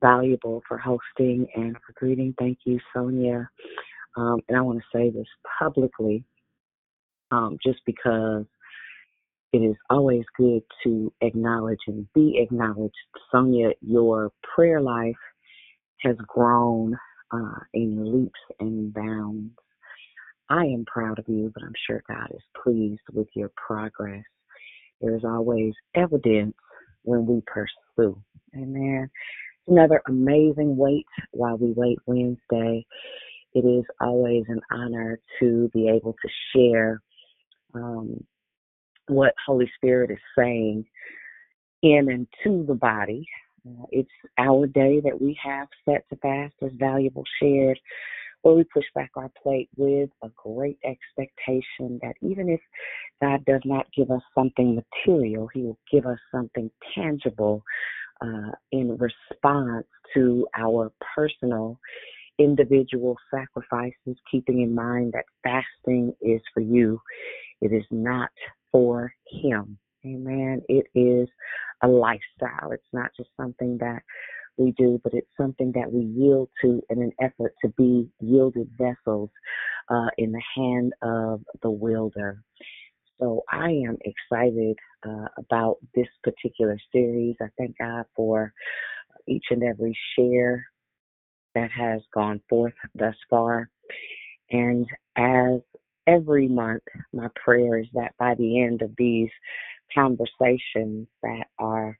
Valuable, 0.00 0.62
for 0.66 0.78
hosting 0.78 1.46
and 1.54 1.76
for 1.86 1.92
greeting. 1.94 2.34
Thank 2.38 2.58
you, 2.64 2.78
Sonia. 2.94 3.48
Um, 4.16 4.40
and 4.48 4.58
I 4.58 4.60
want 4.60 4.80
to 4.80 4.98
say 4.98 5.10
this 5.10 5.26
publicly 5.58 6.24
um, 7.30 7.58
just 7.64 7.80
because 7.86 8.44
it 9.52 9.58
is 9.58 9.76
always 9.90 10.24
good 10.36 10.62
to 10.84 11.12
acknowledge 11.20 11.80
and 11.86 12.06
be 12.14 12.38
acknowledged. 12.38 12.94
Sonia, 13.30 13.70
your 13.80 14.32
prayer 14.54 14.80
life 14.80 15.14
has 16.00 16.16
grown 16.26 16.96
uh, 17.32 17.60
in 17.74 18.12
leaps 18.12 18.40
and 18.60 18.92
bounds. 18.92 19.50
I 20.48 20.64
am 20.64 20.84
proud 20.86 21.18
of 21.18 21.28
you, 21.28 21.50
but 21.54 21.62
I'm 21.62 21.74
sure 21.86 22.02
God 22.08 22.30
is 22.34 22.42
pleased 22.62 23.02
with 23.12 23.28
your 23.34 23.50
progress. 23.56 24.24
There 25.00 25.16
is 25.16 25.24
always 25.24 25.74
evidence 25.94 26.54
when 27.02 27.26
we 27.26 27.42
pursue. 27.46 28.20
Amen. 28.56 29.10
Another 29.66 30.02
amazing 30.08 30.76
wait 30.76 31.06
while 31.30 31.56
we 31.56 31.72
wait 31.72 31.98
Wednesday. 32.06 32.84
It 33.54 33.64
is 33.64 33.84
always 34.00 34.44
an 34.48 34.60
honor 34.70 35.20
to 35.40 35.70
be 35.72 35.88
able 35.88 36.14
to 36.14 36.28
share 36.54 37.00
um, 37.74 38.24
what 39.08 39.34
Holy 39.46 39.70
Spirit 39.76 40.10
is 40.10 40.18
saying 40.36 40.84
in 41.82 42.10
and 42.10 42.26
to 42.44 42.64
the 42.66 42.74
body. 42.74 43.26
Uh, 43.66 43.84
it's 43.90 44.10
our 44.38 44.66
day 44.66 45.00
that 45.00 45.20
we 45.20 45.38
have 45.42 45.68
set 45.84 46.08
to 46.08 46.16
fast 46.16 46.54
as 46.62 46.72
valuable 46.74 47.24
shared, 47.40 47.78
where 48.42 48.54
we 48.54 48.64
push 48.64 48.84
back 48.94 49.10
our 49.16 49.30
plate 49.42 49.68
with 49.76 50.10
a 50.22 50.28
great 50.36 50.78
expectation 50.84 51.98
that 52.02 52.14
even 52.20 52.48
if 52.48 52.60
God 53.20 53.44
does 53.44 53.62
not 53.64 53.86
give 53.96 54.10
us 54.10 54.22
something 54.34 54.74
material, 54.74 55.48
He 55.52 55.62
will 55.62 55.78
give 55.90 56.06
us 56.06 56.18
something 56.32 56.70
tangible 56.94 57.62
uh, 58.20 58.52
in 58.70 58.96
response 58.98 59.86
to 60.14 60.46
our 60.56 60.92
personal 61.14 61.78
individual 62.38 63.16
sacrifices, 63.32 64.16
keeping 64.30 64.62
in 64.62 64.74
mind 64.74 65.12
that 65.12 65.24
fasting 65.42 66.14
is 66.20 66.40
for 66.52 66.60
you. 66.60 67.00
It 67.60 67.72
is 67.72 67.84
not 67.90 68.30
for 68.70 69.12
him. 69.28 69.78
Amen. 70.04 70.62
It 70.68 70.86
is 70.94 71.28
a 71.82 71.88
lifestyle. 71.88 72.72
It's 72.72 72.82
not 72.92 73.10
just 73.16 73.30
something 73.36 73.78
that 73.78 74.02
we 74.56 74.72
do, 74.72 75.00
but 75.02 75.14
it's 75.14 75.30
something 75.36 75.72
that 75.72 75.90
we 75.90 76.02
yield 76.04 76.48
to 76.62 76.82
in 76.90 77.02
an 77.02 77.12
effort 77.20 77.54
to 77.64 77.68
be 77.76 78.08
yielded 78.20 78.70
vessels 78.78 79.30
uh, 79.88 80.08
in 80.18 80.32
the 80.32 80.42
hand 80.54 80.92
of 81.02 81.40
the 81.62 81.70
wielder. 81.70 82.42
So 83.20 83.42
I 83.50 83.70
am 83.70 83.98
excited 84.04 84.76
uh, 85.06 85.28
about 85.38 85.76
this 85.94 86.08
particular 86.22 86.78
series. 86.92 87.36
I 87.40 87.46
thank 87.56 87.78
God 87.78 88.04
for 88.16 88.52
each 89.28 89.44
and 89.50 89.62
every 89.62 89.96
share 90.16 90.66
that 91.54 91.70
has 91.70 92.00
gone 92.12 92.40
forth 92.48 92.74
thus 92.94 93.14
far. 93.30 93.68
And 94.50 94.86
as 95.16 95.60
every 96.06 96.48
month, 96.48 96.82
my 97.12 97.28
prayer 97.42 97.78
is 97.78 97.86
that 97.94 98.14
by 98.18 98.34
the 98.34 98.62
end 98.62 98.82
of 98.82 98.90
these 98.98 99.30
conversations 99.94 101.06
that 101.22 101.46
are 101.58 101.96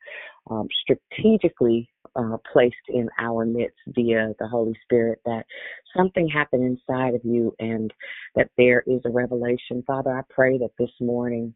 um, 0.51 0.69
strategically 0.83 1.89
uh, 2.17 2.37
placed 2.53 2.75
in 2.89 3.09
our 3.19 3.45
midst 3.45 3.77
via 3.89 4.35
the 4.39 4.47
Holy 4.47 4.77
Spirit, 4.85 5.21
that 5.25 5.45
something 5.97 6.29
happened 6.29 6.65
inside 6.65 7.15
of 7.15 7.21
you 7.25 7.55
and 7.59 7.93
that 8.35 8.51
there 8.59 8.83
is 8.87 9.01
a 9.05 9.11
revelation. 9.11 9.83
Father, 9.87 10.11
I 10.11 10.23
pray 10.29 10.59
that 10.59 10.71
this 10.79 10.91
morning, 11.01 11.55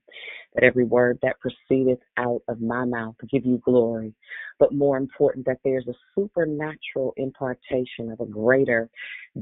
that 0.55 0.64
every 0.64 0.85
word 0.85 1.18
that 1.22 1.37
proceedeth 1.40 1.99
out 2.16 2.42
of 2.49 2.61
my 2.61 2.85
mouth 2.85 3.14
give 3.31 3.44
you 3.44 3.61
glory, 3.64 4.14
but 4.59 4.72
more 4.72 4.96
important, 4.96 5.44
that 5.46 5.59
there's 5.64 5.87
a 5.88 5.94
supernatural 6.14 7.12
impartation 7.16 8.11
of 8.11 8.20
a 8.20 8.27
greater, 8.27 8.88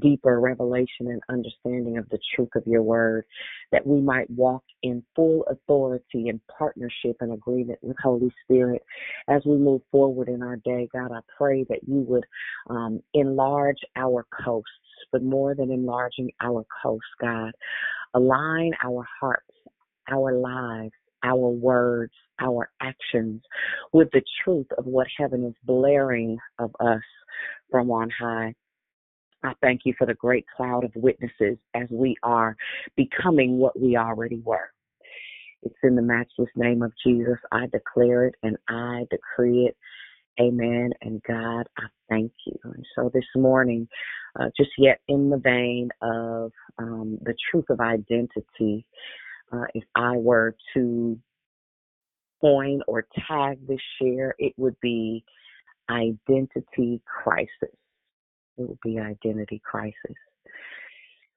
deeper 0.01 0.41
revelation 0.41 1.09
and 1.09 1.23
understanding 1.29 1.99
of 1.99 2.09
the 2.09 2.19
truth 2.35 2.49
of 2.57 2.67
your 2.67 2.83
word, 2.83 3.25
that 3.71 3.87
we 3.87 4.01
might 4.01 4.29
walk 4.31 4.65
in 4.83 5.03
full 5.15 5.45
authority 5.49 6.29
and 6.29 6.41
partnership 6.59 7.17
and 7.21 7.33
agreement 7.33 7.79
with 7.83 7.97
Holy 8.03 8.33
Spirit 8.45 8.83
as 9.35 9.43
we 9.45 9.57
move 9.57 9.83
forward 9.91 10.29
in 10.29 10.43
our 10.43 10.57
day. 10.57 10.89
God, 10.93 11.11
I 11.13 11.21
pray 11.37 11.65
that 11.65 11.81
you 11.87 12.05
would 12.09 12.25
um, 12.71 13.03
enlarge 13.15 13.79
our 13.97 14.25
coasts, 14.45 14.71
but 15.11 15.23
more 15.23 15.55
than 15.55 15.71
enlarging 15.71 16.31
our 16.41 16.65
coasts, 16.83 17.09
God, 17.21 17.53
align 18.15 18.73
our 18.83 19.05
hearts, 19.21 19.51
our 20.11 20.35
lives, 20.35 20.93
our 21.25 21.49
words, 21.49 22.13
our 22.39 22.71
actions 22.81 23.43
with 23.93 24.09
the 24.13 24.23
truth 24.45 24.67
of 24.77 24.85
what 24.85 25.07
heaven 25.19 25.45
is 25.45 25.55
blaring 25.65 26.37
of 26.59 26.71
us 26.81 27.03
from 27.71 27.91
on 27.91 28.11
high. 28.11 28.55
I 29.43 29.53
thank 29.63 29.83
you 29.85 29.95
for 29.99 30.07
the 30.07 30.15
great 30.15 30.47
cloud 30.57 30.85
of 30.85 30.93
witnesses 30.95 31.59
as 31.75 31.89
we 31.91 32.17
are 32.23 32.57
becoming 32.97 33.59
what 33.59 33.79
we 33.79 33.97
already 33.97 34.41
were. 34.45 34.74
It's 35.65 35.75
in 35.83 35.97
the 35.97 36.03
matchless 36.03 36.51
name 36.57 36.83
of 36.83 36.93
Jesus. 37.05 37.39
I 37.53 37.67
declare 37.67 38.27
it 38.27 38.35
and 38.43 38.57
I 38.69 39.07
decree 39.11 39.67
it. 39.67 39.77
Amen. 40.41 40.91
And 41.03 41.23
God, 41.29 41.67
I 41.79 41.85
thank 42.09 42.33
you. 42.47 42.57
And 42.65 42.85
so 42.97 43.11
this 43.15 43.25
morning, 43.37 43.89
uh, 44.39 44.51
just 44.57 44.71
yet 44.79 45.01
in 45.09 45.31
the 45.31 45.39
vein 45.39 45.91
of 46.03 46.53
um, 46.79 47.19
the 47.23 47.35
truth 47.51 47.67
of 47.71 47.81
identity, 47.81 48.87
uh, 49.53 49.65
if 49.75 49.85
I 49.95 50.17
were 50.17 50.57
to 50.75 51.19
coin 52.41 52.81
or 52.89 53.07
tag 53.29 53.67
this 53.67 53.81
share, 54.01 54.35
it 54.39 54.53
would 54.57 54.79
be 54.81 55.25
identity 55.91 57.01
crisis. 57.07 57.77
It 58.59 58.69
would 58.69 58.81
be 58.85 58.99
identity 58.99 59.61
crisis. 59.65 60.17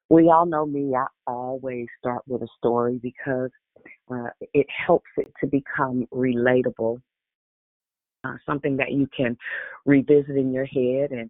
We 0.10 0.30
all 0.30 0.46
know 0.46 0.66
me. 0.66 0.96
I 0.96 1.08
always 1.26 1.88
start 2.00 2.24
with 2.28 2.42
a 2.42 2.48
story 2.58 3.00
because 3.02 3.52
uh, 4.10 4.30
it 4.54 4.68
helps 4.70 5.10
it 5.18 5.32
to 5.42 5.48
become 5.48 6.08
relatable, 6.14 7.02
uh, 8.24 8.36
something 8.46 8.78
that 8.78 8.92
you 8.92 9.08
can 9.16 9.38
revisit 9.86 10.38
in 10.38 10.54
your 10.54 10.66
head. 10.66 11.12
And 11.12 11.30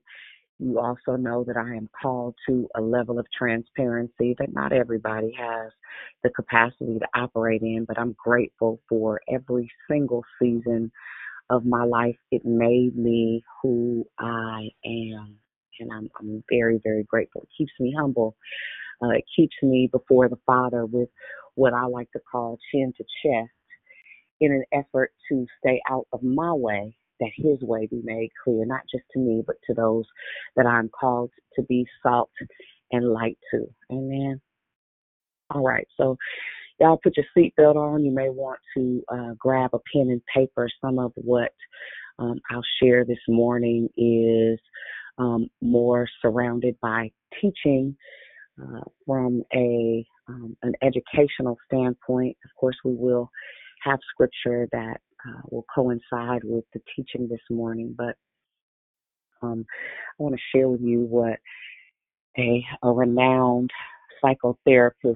you 0.60 0.80
also 0.80 1.16
know 1.16 1.44
that 1.44 1.58
I 1.58 1.76
am 1.76 1.90
called 2.02 2.36
to 2.48 2.68
a 2.76 2.82
level 2.82 3.20
of 3.20 3.26
transparency 3.36 4.36
that 4.40 4.54
not 4.54 4.74
everybody 4.74 5.34
has 5.38 5.72
the 6.24 6.30
capacity 6.30 7.00
to 7.00 7.08
operate 7.16 7.62
in, 7.62 7.86
but 7.88 8.00
I'm 8.00 8.16
grateful 8.18 8.80
for 8.88 9.22
every 9.32 9.70
single 9.90 10.24
season 10.42 10.92
of 11.50 11.66
my 11.66 11.84
life. 11.84 12.18
It 12.32 12.46
made 12.46 12.96
me 12.96 13.44
who 13.62 14.06
I 14.20 14.70
am. 14.86 15.38
And 15.80 15.92
I'm, 15.92 16.10
I'm 16.20 16.44
very, 16.52 16.80
very 16.84 17.04
grateful. 17.04 17.42
It 17.44 17.50
keeps 17.58 17.74
me 17.80 17.96
humble. 17.98 18.36
Uh, 19.04 19.10
it 19.10 19.26
keeps 19.36 19.56
me 19.62 19.90
before 19.92 20.30
the 20.30 20.40
Father 20.46 20.86
with 20.86 21.10
what 21.56 21.74
I 21.74 21.86
like 21.86 22.12
to 22.12 22.20
call 22.32 22.58
chin 22.72 22.94
to 22.98 23.04
chest 23.24 23.52
in 24.40 24.52
an 24.52 24.64
effort 24.74 25.12
to 25.32 25.46
stay 25.60 25.82
out 25.90 26.08
of 26.14 26.24
my 26.24 26.54
way, 26.54 26.96
that 27.20 27.32
His 27.36 27.62
way 27.62 27.88
be 27.88 28.02
made 28.04 28.30
clear, 28.44 28.66
not 28.66 28.82
just 28.92 29.06
to 29.14 29.20
me, 29.20 29.44
but 29.46 29.58
to 29.68 29.74
those 29.74 30.06
that 30.56 30.66
I'm 30.66 30.90
called 30.90 31.32
to 31.56 31.64
be 31.64 31.86
salt 32.04 32.32
and 32.92 33.08
light 33.12 33.38
to. 33.52 33.66
Amen. 33.92 34.42
All 35.52 35.64
right, 35.64 35.88
so 35.98 36.18
y'all 36.80 37.00
put 37.02 37.18
your 37.18 37.26
seatbelt 37.38 37.76
on. 37.76 38.06
You 38.06 38.12
may 38.12 38.30
want 38.30 38.60
to 38.76 39.04
uh, 39.12 39.34
grab 39.40 39.72
a 39.74 39.80
pen 39.94 40.10
and 40.10 40.22
paper. 40.34 40.70
Some 40.82 41.00
of 41.00 41.14
what 41.16 41.54
um, 42.20 42.40
I'll 42.52 42.64
share 42.82 43.06
this 43.06 43.18
morning 43.28 43.90
is 43.98 44.60
um, 45.18 45.50
more 45.62 46.08
surrounded 46.22 46.76
by 46.82 47.12
teaching 47.42 47.96
uh, 48.62 48.82
from 49.06 49.44
a 49.54 50.06
um, 50.28 50.58
an 50.64 50.74
educational 50.82 51.58
standpoint. 51.68 52.36
Of 52.44 52.52
course, 52.60 52.76
we 52.84 52.94
will 52.94 53.30
have 53.84 54.00
scripture 54.12 54.68
that 54.72 55.00
uh, 55.28 55.42
will 55.50 55.66
coincide 55.74 56.42
with 56.44 56.66
the 56.74 56.82
teaching 56.96 57.28
this 57.30 57.42
morning, 57.50 57.96
but 57.98 58.16
um, 59.42 59.66
I 60.20 60.24
want 60.24 60.36
to 60.36 60.58
share 60.58 60.68
with 60.68 60.82
you 60.82 61.02
what 61.02 61.40
a, 62.38 62.64
a 62.84 62.92
renowned 62.92 63.70
psychotherapist 64.24 65.16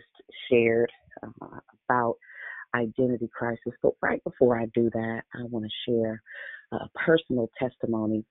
shared 0.50 0.92
uh, 1.24 1.60
about 1.90 2.16
identity 2.76 3.30
crisis. 3.34 3.74
But 3.82 3.94
right 4.02 4.24
before 4.24 4.60
I 4.60 4.66
do 4.74 4.90
that, 4.94 5.22
I 5.34 5.44
want 5.44 5.66
to 5.66 5.92
share 5.92 6.22
a 6.72 6.88
personal 6.96 7.50
testimony 7.60 8.24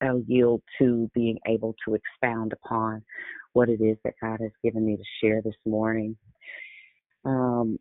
I'll 0.00 0.22
yield 0.26 0.62
to 0.78 1.10
being 1.14 1.38
able 1.46 1.74
to 1.84 1.94
expound 1.94 2.52
upon 2.52 3.02
what 3.52 3.68
it 3.68 3.80
is 3.80 3.96
that 4.04 4.14
God 4.20 4.40
has 4.40 4.52
given 4.62 4.86
me 4.86 4.96
to 4.96 5.02
share 5.22 5.42
this 5.42 5.56
morning. 5.66 6.16
Um, 7.24 7.78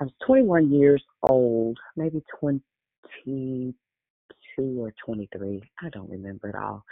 I 0.00 0.04
was 0.04 0.12
21 0.26 0.72
years 0.72 1.02
old, 1.22 1.78
maybe 1.96 2.22
22 2.38 3.74
or 4.78 4.94
23. 5.04 5.62
I 5.82 5.88
don't 5.88 6.10
remember 6.10 6.50
it 6.50 6.54
all. 6.54 6.84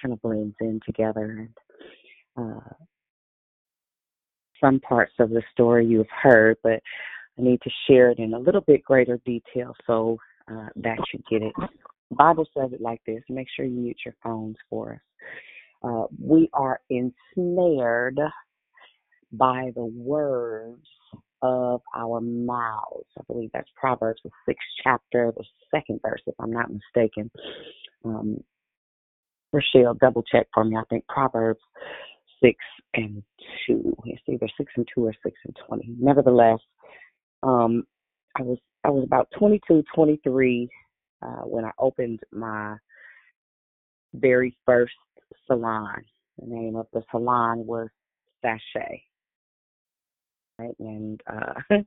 Kind 0.00 0.12
of 0.12 0.22
blends 0.22 0.54
in 0.60 0.80
together. 0.86 1.48
And 2.36 2.54
uh, 2.54 2.74
some 4.60 4.78
parts 4.80 5.14
of 5.18 5.30
the 5.30 5.42
story 5.52 5.86
you 5.86 5.98
have 5.98 6.06
heard, 6.22 6.56
but 6.62 6.80
I 7.38 7.42
need 7.42 7.60
to 7.62 7.70
share 7.88 8.10
it 8.10 8.18
in 8.18 8.34
a 8.34 8.38
little 8.38 8.60
bit 8.60 8.84
greater 8.84 9.18
detail 9.26 9.74
so 9.86 10.18
uh, 10.50 10.68
that 10.76 10.98
you 11.12 11.20
get 11.30 11.42
it. 11.42 11.52
Bible 12.10 12.46
says 12.56 12.72
it 12.72 12.80
like 12.80 13.00
this. 13.06 13.22
Make 13.28 13.48
sure 13.54 13.64
you 13.64 13.72
mute 13.72 13.98
your 14.04 14.14
phones 14.22 14.56
for 14.70 14.94
us. 14.94 15.00
Uh, 15.82 16.06
we 16.20 16.48
are 16.52 16.80
ensnared 16.90 18.18
by 19.32 19.70
the 19.74 19.84
words 19.84 20.86
of 21.42 21.82
our 21.94 22.20
mouths. 22.20 23.08
I 23.18 23.22
believe 23.28 23.50
that's 23.52 23.68
Proverbs, 23.76 24.20
the 24.24 24.30
sixth 24.46 24.66
chapter, 24.82 25.32
the 25.36 25.44
second 25.70 26.00
verse, 26.02 26.22
if 26.26 26.34
I'm 26.40 26.52
not 26.52 26.70
mistaken. 26.72 27.30
Um, 28.04 28.42
Rochelle, 29.52 29.94
double 29.94 30.22
check 30.22 30.46
for 30.54 30.64
me. 30.64 30.76
I 30.76 30.82
think 30.88 31.06
Proverbs 31.08 31.60
6 32.42 32.54
and 32.94 33.22
2. 33.66 33.96
It's 34.06 34.22
either 34.28 34.48
6 34.56 34.72
and 34.76 34.88
2 34.94 35.06
or 35.06 35.14
6 35.22 35.36
and 35.44 35.56
20. 35.68 35.96
Nevertheless, 35.98 36.60
um, 37.42 37.84
I 38.36 38.42
was 38.42 38.58
I 38.84 38.90
was 38.90 39.04
about 39.04 39.28
22, 39.38 39.82
23 39.94 40.68
uh, 41.22 41.42
when 41.42 41.64
I 41.64 41.70
opened 41.78 42.20
my 42.32 42.76
very 44.14 44.56
first 44.64 44.94
salon. 45.46 46.02
The 46.38 46.46
name 46.46 46.76
of 46.76 46.86
the 46.92 47.02
salon 47.10 47.66
was 47.66 47.88
Sashay. 48.42 49.02
Right? 50.58 50.74
And 50.78 51.20
uh, 51.26 51.54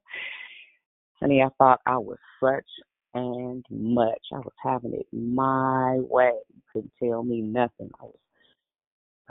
honey, 1.20 1.42
I 1.42 1.50
thought 1.58 1.82
I 1.86 1.98
was 1.98 2.18
such 2.44 2.65
and 3.13 3.65
much. 3.70 4.20
I 4.34 4.38
was 4.38 4.54
having 4.63 4.94
it 4.94 5.08
my 5.12 5.98
way. 6.00 6.32
You 6.54 6.62
couldn't 6.72 6.92
tell 7.02 7.24
me 7.24 7.42
nothing. 7.42 7.89
I 8.00 8.04
was 8.04 8.15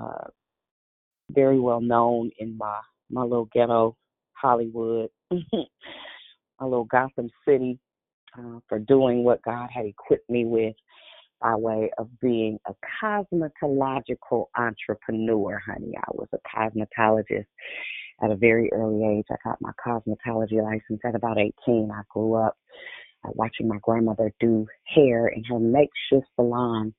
uh, 0.02 0.30
very 1.30 1.60
well 1.60 1.80
known 1.80 2.30
in 2.38 2.56
my 2.56 2.80
my 3.10 3.22
little 3.22 3.48
ghetto 3.52 3.96
Hollywood, 4.32 5.08
my 5.30 5.66
little 6.60 6.84
Gotham 6.84 7.30
City, 7.46 7.78
uh, 8.36 8.60
for 8.68 8.78
doing 8.78 9.24
what 9.24 9.42
God 9.42 9.68
had 9.72 9.86
equipped 9.86 10.28
me 10.28 10.44
with 10.44 10.74
by 11.40 11.54
way 11.54 11.90
of 11.98 12.08
being 12.20 12.58
a 12.66 12.74
cosmetological 13.02 14.46
entrepreneur, 14.56 15.60
honey. 15.64 15.94
I 15.96 16.10
was 16.10 16.28
a 16.32 16.38
cosmetologist 16.56 17.46
at 18.22 18.30
a 18.30 18.36
very 18.36 18.70
early 18.72 19.04
age. 19.04 19.26
I 19.30 19.36
got 19.44 19.60
my 19.60 19.72
cosmetology 19.84 20.62
license 20.62 21.00
at 21.04 21.14
about 21.14 21.38
18. 21.38 21.90
I 21.92 22.02
grew 22.08 22.34
up 22.34 22.56
uh, 23.24 23.30
watching 23.34 23.68
my 23.68 23.78
grandmother 23.82 24.32
do 24.40 24.66
hair 24.84 25.28
in 25.28 25.44
her 25.44 25.58
makeshift 25.58 26.26
salon 26.34 26.94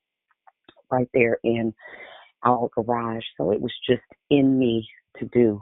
right 0.92 1.10
there 1.13 1.38
in 1.44 1.74
our 2.46 2.70
garage. 2.74 3.24
So 3.38 3.52
it 3.52 3.62
was 3.62 3.74
just 3.88 4.02
in 4.30 4.58
me 4.58 4.88
to 5.20 5.26
do. 5.26 5.62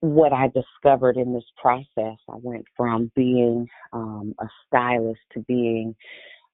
What 0.00 0.32
I 0.32 0.48
discovered 0.48 1.16
in 1.16 1.32
this 1.34 1.44
process, 1.60 2.18
I 2.28 2.36
went 2.42 2.64
from 2.76 3.10
being 3.14 3.68
um, 3.92 4.34
a 4.40 4.46
stylist 4.66 5.20
to 5.32 5.40
being 5.40 5.94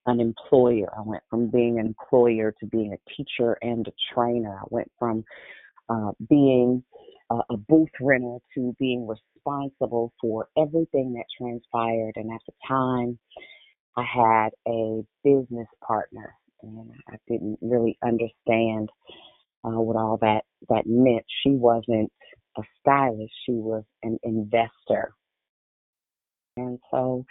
an 0.07 0.21
employer. 0.21 0.93
I 0.97 1.03
went 1.03 1.23
from 1.31 1.49
being 1.49 1.79
an 1.79 1.87
employer 1.87 2.55
to 2.61 2.67
being 2.67 2.93
a 2.93 3.11
teacher 3.17 3.57
and 3.63 3.87
a 3.87 3.93
trainer. 4.15 4.59
I 4.59 4.65
went 4.71 4.91
from 4.99 5.25
uh, 5.89 6.13
being 6.29 6.83
a, 7.31 7.37
a 7.51 7.57
booth 7.57 7.91
renter 8.01 8.39
to 8.55 8.75
being 8.79 9.07
responsible 9.07 10.13
for 10.21 10.49
everything 10.59 11.15
that 11.15 11.25
transpired. 11.39 12.13
And 12.17 12.31
at 12.33 12.41
the 12.47 12.55
time, 12.67 13.19
I 13.97 14.05
had 14.05 14.51
a 14.67 15.03
business 15.23 15.69
partner, 15.87 16.35
and 16.63 16.91
I 17.09 17.17
didn't 17.29 17.59
really 17.61 17.99
understand 18.03 18.89
uh, 19.65 19.81
what 19.81 19.97
all 19.97 20.19
that 20.23 20.45
that 20.69 20.87
meant. 20.87 21.25
She 21.43 21.51
wasn't 21.51 22.11
a 22.57 22.63
stylist; 22.81 23.33
she 23.47 23.53
was 23.53 23.85
an 24.03 24.19
investor. 24.23 25.15
And 26.57 26.79
so 26.91 27.25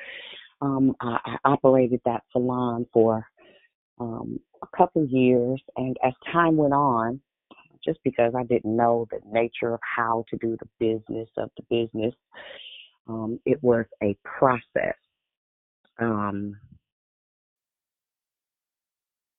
um, 0.61 0.95
I, 0.99 1.17
I 1.25 1.37
operated 1.45 2.01
that 2.05 2.23
salon 2.31 2.87
for 2.91 3.25
um, 3.99 4.39
a 4.63 4.77
couple 4.77 5.05
years, 5.05 5.61
and 5.77 5.95
as 6.03 6.13
time 6.31 6.57
went 6.57 6.73
on, 6.73 7.21
just 7.83 7.99
because 8.03 8.33
I 8.37 8.43
didn't 8.43 8.75
know 8.75 9.07
the 9.11 9.19
nature 9.31 9.73
of 9.73 9.79
how 9.83 10.25
to 10.29 10.37
do 10.37 10.57
the 10.59 10.67
business 10.79 11.29
of 11.37 11.49
the 11.57 11.63
business, 11.69 12.13
um, 13.07 13.39
it 13.45 13.61
was 13.63 13.85
a 14.03 14.15
process. 14.23 14.95
Um, 15.99 16.57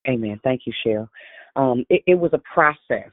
amen. 0.08 0.40
Thank 0.42 0.62
you, 0.66 0.72
Cheryl. 0.84 1.08
Um, 1.54 1.84
it, 1.88 2.02
it, 2.06 2.14
was 2.14 2.32
a 2.32 2.40
process, 2.52 3.10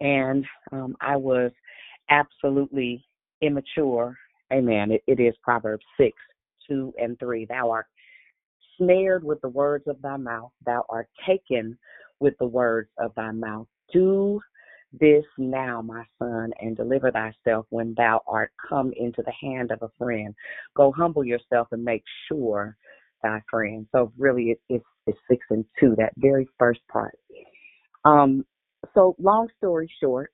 and 0.00 0.44
um, 0.72 0.96
I 1.00 1.16
was 1.16 1.52
absolutely 2.10 3.04
immature. 3.40 4.16
Amen. 4.52 4.90
It, 4.90 5.02
it 5.06 5.20
is 5.20 5.34
Proverbs 5.42 5.84
6 5.98 6.16
2 6.68 6.94
and 7.00 7.18
3. 7.18 7.46
Thou 7.46 7.70
art 7.70 7.86
snared 8.78 9.24
with 9.24 9.40
the 9.40 9.48
words 9.48 9.84
of 9.86 10.00
thy 10.02 10.16
mouth, 10.16 10.50
thou 10.64 10.84
art 10.88 11.08
taken 11.26 11.78
with 12.18 12.34
the 12.38 12.46
words 12.46 12.88
of 12.98 13.12
thy 13.14 13.30
mouth. 13.30 13.66
Do 13.92 14.40
this 14.92 15.24
now, 15.38 15.80
my 15.82 16.04
son, 16.18 16.52
and 16.60 16.76
deliver 16.76 17.10
thyself 17.10 17.66
when 17.70 17.94
thou 17.96 18.22
art 18.26 18.50
come 18.68 18.92
into 18.96 19.22
the 19.22 19.32
hand 19.40 19.70
of 19.70 19.82
a 19.82 19.90
friend. 19.98 20.34
Go 20.76 20.92
humble 20.92 21.24
yourself 21.24 21.68
and 21.72 21.84
make 21.84 22.02
sure 22.28 22.76
thy 23.22 23.40
friend. 23.50 23.86
So 23.92 24.12
really, 24.18 24.50
it, 24.50 24.60
it's, 24.68 24.84
it's 25.06 25.18
six 25.28 25.44
and 25.50 25.64
two, 25.78 25.94
that 25.96 26.12
very 26.16 26.48
first 26.58 26.80
part. 26.90 27.16
Um, 28.04 28.44
so 28.94 29.16
long 29.18 29.48
story 29.58 29.90
short, 30.02 30.30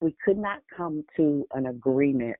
we 0.00 0.16
could 0.24 0.38
not 0.38 0.60
come 0.76 1.04
to 1.16 1.46
an 1.52 1.66
agreement 1.66 2.36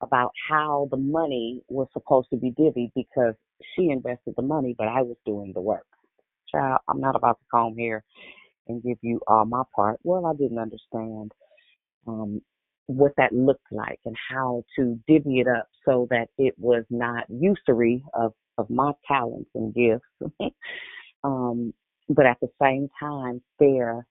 about 0.00 0.32
how 0.48 0.88
the 0.90 0.96
money 0.96 1.62
was 1.68 1.86
supposed 1.92 2.28
to 2.30 2.36
be 2.36 2.50
divvied 2.52 2.92
because 2.94 3.34
she 3.74 3.90
invested 3.90 4.34
the 4.36 4.42
money, 4.42 4.74
but 4.76 4.88
I 4.88 5.02
was 5.02 5.16
doing 5.24 5.52
the 5.54 5.60
work. 5.60 5.86
Child, 6.50 6.80
I'm 6.88 7.00
not 7.00 7.16
about 7.16 7.38
to 7.38 7.44
come 7.50 7.74
here 7.76 8.04
and 8.68 8.82
give 8.82 8.98
you 9.02 9.20
all 9.26 9.44
my 9.44 9.62
part. 9.74 9.98
Well, 10.02 10.26
I 10.26 10.34
didn't 10.34 10.58
understand 10.58 11.32
um, 12.06 12.40
what 12.86 13.12
that 13.16 13.32
looked 13.32 13.70
like 13.70 14.00
and 14.04 14.16
how 14.30 14.64
to 14.76 14.98
divvy 15.06 15.40
it 15.40 15.48
up 15.48 15.68
so 15.86 16.06
that 16.10 16.28
it 16.38 16.54
was 16.58 16.84
not 16.90 17.24
usury 17.28 18.04
of, 18.14 18.32
of 18.58 18.68
my 18.70 18.92
talents 19.06 19.50
and 19.54 19.74
gifts, 19.74 20.34
um, 21.24 21.72
but 22.08 22.26
at 22.26 22.38
the 22.40 22.48
same 22.60 22.88
time 23.00 23.42
fair 23.58 24.06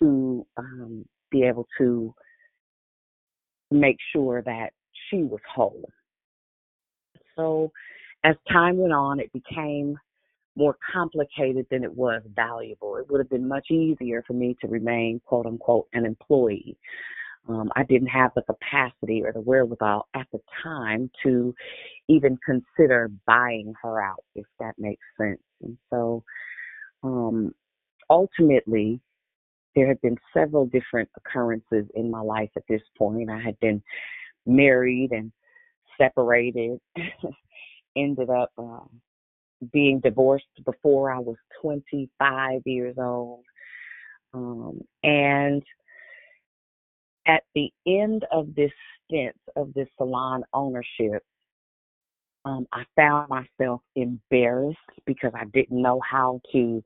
to 0.00 0.46
um, 0.56 1.04
be 1.30 1.42
able 1.44 1.66
to 1.78 2.14
make 3.70 3.96
sure 4.12 4.42
that 4.42 4.70
she 5.08 5.22
was 5.22 5.40
whole. 5.54 5.88
So 7.36 7.70
as 8.24 8.36
time 8.50 8.78
went 8.78 8.92
on, 8.92 9.20
it 9.20 9.32
became 9.32 9.96
more 10.56 10.76
complicated 10.92 11.66
than 11.70 11.84
it 11.84 11.94
was 11.94 12.22
valuable. 12.34 12.96
It 12.96 13.10
would 13.10 13.20
have 13.20 13.30
been 13.30 13.48
much 13.48 13.70
easier 13.70 14.22
for 14.26 14.32
me 14.32 14.56
to 14.60 14.68
remain, 14.68 15.20
quote 15.24 15.46
unquote, 15.46 15.86
an 15.92 16.04
employee. 16.04 16.76
Um, 17.48 17.70
I 17.74 17.84
didn't 17.84 18.08
have 18.08 18.32
the 18.34 18.42
capacity 18.42 19.22
or 19.24 19.32
the 19.32 19.40
wherewithal 19.40 20.06
at 20.14 20.26
the 20.32 20.40
time 20.62 21.10
to 21.22 21.54
even 22.08 22.38
consider 22.44 23.10
buying 23.26 23.72
her 23.82 24.02
out, 24.02 24.24
if 24.34 24.44
that 24.58 24.74
makes 24.78 25.02
sense. 25.18 25.40
And 25.62 25.78
so, 25.88 26.22
um, 27.02 27.54
ultimately, 28.10 29.00
there 29.74 29.86
had 29.86 30.00
been 30.00 30.16
several 30.34 30.66
different 30.66 31.08
occurrences 31.16 31.86
in 31.94 32.10
my 32.10 32.20
life 32.20 32.50
at 32.56 32.64
this 32.68 32.82
point. 32.98 33.30
I 33.30 33.40
had 33.40 33.58
been 33.60 33.82
married 34.46 35.10
and 35.12 35.32
separated, 35.98 36.80
ended 37.96 38.30
up 38.30 38.50
uh, 38.58 38.80
being 39.72 40.00
divorced 40.00 40.46
before 40.64 41.12
I 41.12 41.18
was 41.18 41.36
25 41.60 42.62
years 42.64 42.96
old. 42.98 43.44
Um, 44.32 44.80
and 45.02 45.62
at 47.26 47.42
the 47.54 47.70
end 47.86 48.24
of 48.32 48.54
this 48.54 48.70
stint 49.04 49.36
of 49.56 49.72
this 49.74 49.88
salon 49.98 50.44
ownership, 50.52 51.22
um, 52.44 52.66
I 52.72 52.84
found 52.96 53.28
myself 53.28 53.82
embarrassed 53.96 54.78
because 55.06 55.32
I 55.34 55.44
didn't 55.52 55.82
know 55.82 56.00
how 56.08 56.40
to 56.52 56.82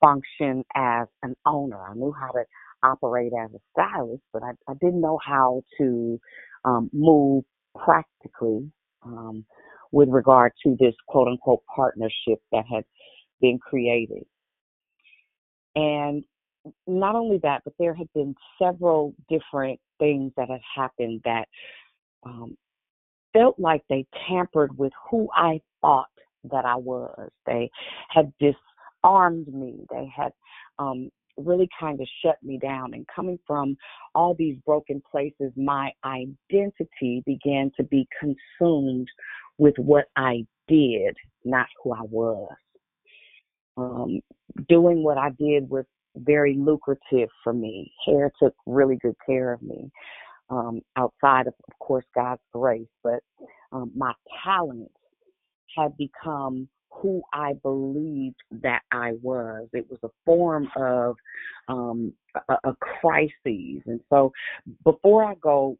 function 0.00 0.64
as 0.74 1.08
an 1.22 1.34
owner. 1.46 1.80
I 1.80 1.94
knew 1.94 2.12
how 2.18 2.32
to 2.32 2.44
operate 2.82 3.32
as 3.38 3.50
a 3.54 3.58
stylist, 3.72 4.22
but 4.32 4.42
I, 4.42 4.50
I 4.70 4.74
didn't 4.80 5.00
know 5.00 5.18
how 5.24 5.62
to 5.78 6.20
um, 6.64 6.90
move 6.92 7.44
practically 7.74 8.70
um, 9.04 9.44
with 9.92 10.08
regard 10.08 10.52
to 10.64 10.76
this 10.78 10.94
quote 11.06 11.28
unquote 11.28 11.62
partnership 11.74 12.40
that 12.52 12.64
had 12.72 12.84
been 13.40 13.58
created. 13.58 14.24
And 15.74 16.24
not 16.86 17.14
only 17.14 17.38
that, 17.42 17.62
but 17.64 17.74
there 17.78 17.94
had 17.94 18.12
been 18.14 18.34
several 18.60 19.14
different 19.28 19.80
things 19.98 20.32
that 20.36 20.50
had 20.50 20.60
happened 20.76 21.22
that 21.24 21.46
um, 22.24 22.56
felt 23.32 23.58
like 23.58 23.82
they 23.88 24.06
tampered 24.28 24.76
with 24.76 24.92
who 25.10 25.28
I 25.34 25.60
thought 25.80 26.08
that 26.50 26.64
I 26.64 26.76
was. 26.76 27.30
They 27.46 27.70
had 28.10 28.32
disarmed 29.02 29.52
me. 29.52 29.84
They 29.90 30.10
had 30.14 30.32
um, 30.78 31.10
really 31.36 31.68
kind 31.78 32.00
of 32.00 32.06
shut 32.24 32.36
me 32.42 32.58
down. 32.58 32.94
And 32.94 33.06
coming 33.14 33.38
from 33.46 33.76
all 34.14 34.34
these 34.34 34.56
broken 34.66 35.02
places, 35.10 35.52
my 35.56 35.90
identity 36.04 37.22
began 37.26 37.70
to 37.76 37.84
be 37.84 38.06
consumed 38.20 39.08
with 39.58 39.74
what 39.76 40.06
I 40.16 40.46
did, 40.68 41.16
not 41.44 41.66
who 41.82 41.92
I 41.92 42.02
was. 42.02 42.52
Um, 43.76 44.20
doing 44.68 45.02
what 45.02 45.18
I 45.18 45.30
did 45.38 45.68
was 45.70 45.84
very 46.16 46.56
lucrative 46.58 47.28
for 47.44 47.52
me. 47.52 47.92
Hair 48.06 48.32
took 48.42 48.54
really 48.66 48.96
good 48.96 49.14
care 49.24 49.52
of 49.52 49.62
me, 49.62 49.90
um, 50.50 50.80
outside 50.96 51.46
of, 51.46 51.54
of 51.70 51.78
course, 51.78 52.04
God's 52.14 52.42
grace. 52.52 52.88
But 53.04 53.20
um, 53.70 53.92
my 53.96 54.12
talent 54.44 54.90
had 55.76 55.96
become 55.96 56.68
who 57.00 57.22
I 57.32 57.54
believed 57.62 58.40
that 58.62 58.82
I 58.92 59.12
was. 59.22 59.68
It 59.72 59.86
was 59.88 59.98
a 60.02 60.10
form 60.24 60.68
of 60.76 61.16
um, 61.68 62.12
a, 62.48 62.56
a 62.64 62.74
crisis. 62.76 63.82
And 63.86 64.00
so 64.10 64.32
before 64.84 65.24
I 65.24 65.34
go 65.36 65.76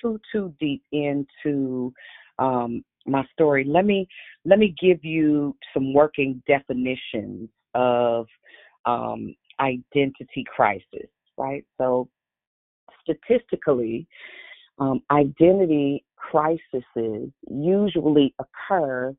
too 0.00 0.18
too 0.32 0.54
deep 0.58 0.82
into 0.92 1.92
um, 2.38 2.84
my 3.06 3.24
story, 3.32 3.64
let 3.64 3.84
me 3.84 4.08
let 4.44 4.58
me 4.58 4.74
give 4.80 5.04
you 5.04 5.56
some 5.72 5.92
working 5.92 6.42
definitions 6.46 7.48
of 7.74 8.26
um, 8.86 9.34
identity 9.60 10.44
crisis. 10.54 11.08
Right. 11.36 11.64
So 11.78 12.08
statistically, 13.02 14.06
um, 14.78 15.02
identity 15.10 16.04
crises 16.16 17.30
usually 17.50 18.34
occur 18.38 19.14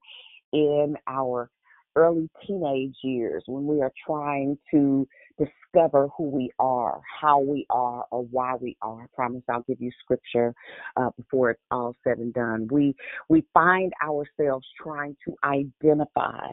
in 0.54 0.96
our 1.08 1.50
early 1.96 2.30
teenage 2.46 2.96
years 3.04 3.44
when 3.48 3.66
we 3.66 3.82
are 3.82 3.92
trying 4.06 4.58
to 4.72 5.08
discover 5.46 6.10
who 6.18 6.30
we 6.30 6.52
are, 6.60 7.02
how 7.22 7.40
we 7.40 7.66
are, 7.70 8.06
or 8.12 8.24
why 8.24 8.56
we 8.56 8.78
are. 8.82 9.04
I 9.04 9.06
promise 9.16 9.44
I'll 9.50 9.64
give 9.64 9.82
you 9.82 9.92
scripture 10.04 10.54
uh, 10.98 11.10
before 11.18 11.52
it's 11.52 11.62
all 11.72 11.96
said 12.04 12.18
and 12.18 12.34
done. 12.34 12.68
We 12.72 12.96
we 13.30 13.44
find 13.54 13.92
ourselves 14.04 14.66
trying 14.82 15.16
to 15.26 15.36
identify 15.44 16.48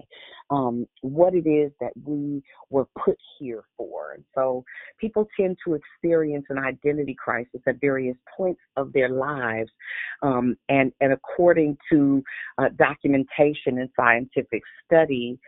um, 0.51 0.87
what 1.03 1.35
it 1.35 1.49
is 1.49 1.73
that 1.81 1.93
we 2.05 2.43
were 2.71 2.87
put 3.05 3.17
here 3.39 3.65
for. 3.77 4.13
And 4.15 4.25
so 4.35 4.65
people 4.99 5.27
tend 5.39 5.59
to 5.67 5.75
experience 5.75 6.47
an 6.49 6.59
identity 6.59 7.17
crisis 7.19 7.61
at 7.67 7.81
various 7.81 8.17
points 8.37 8.61
of 8.77 8.93
their 8.93 9.11
lives, 9.11 9.71
um, 10.23 10.57
and 10.69 10.93
and 11.01 11.13
according 11.13 11.77
to 11.93 12.23
uh, 12.59 12.69
documentation 12.79 13.79
and 13.79 13.89
scientific 13.97 14.63
study 14.85 15.39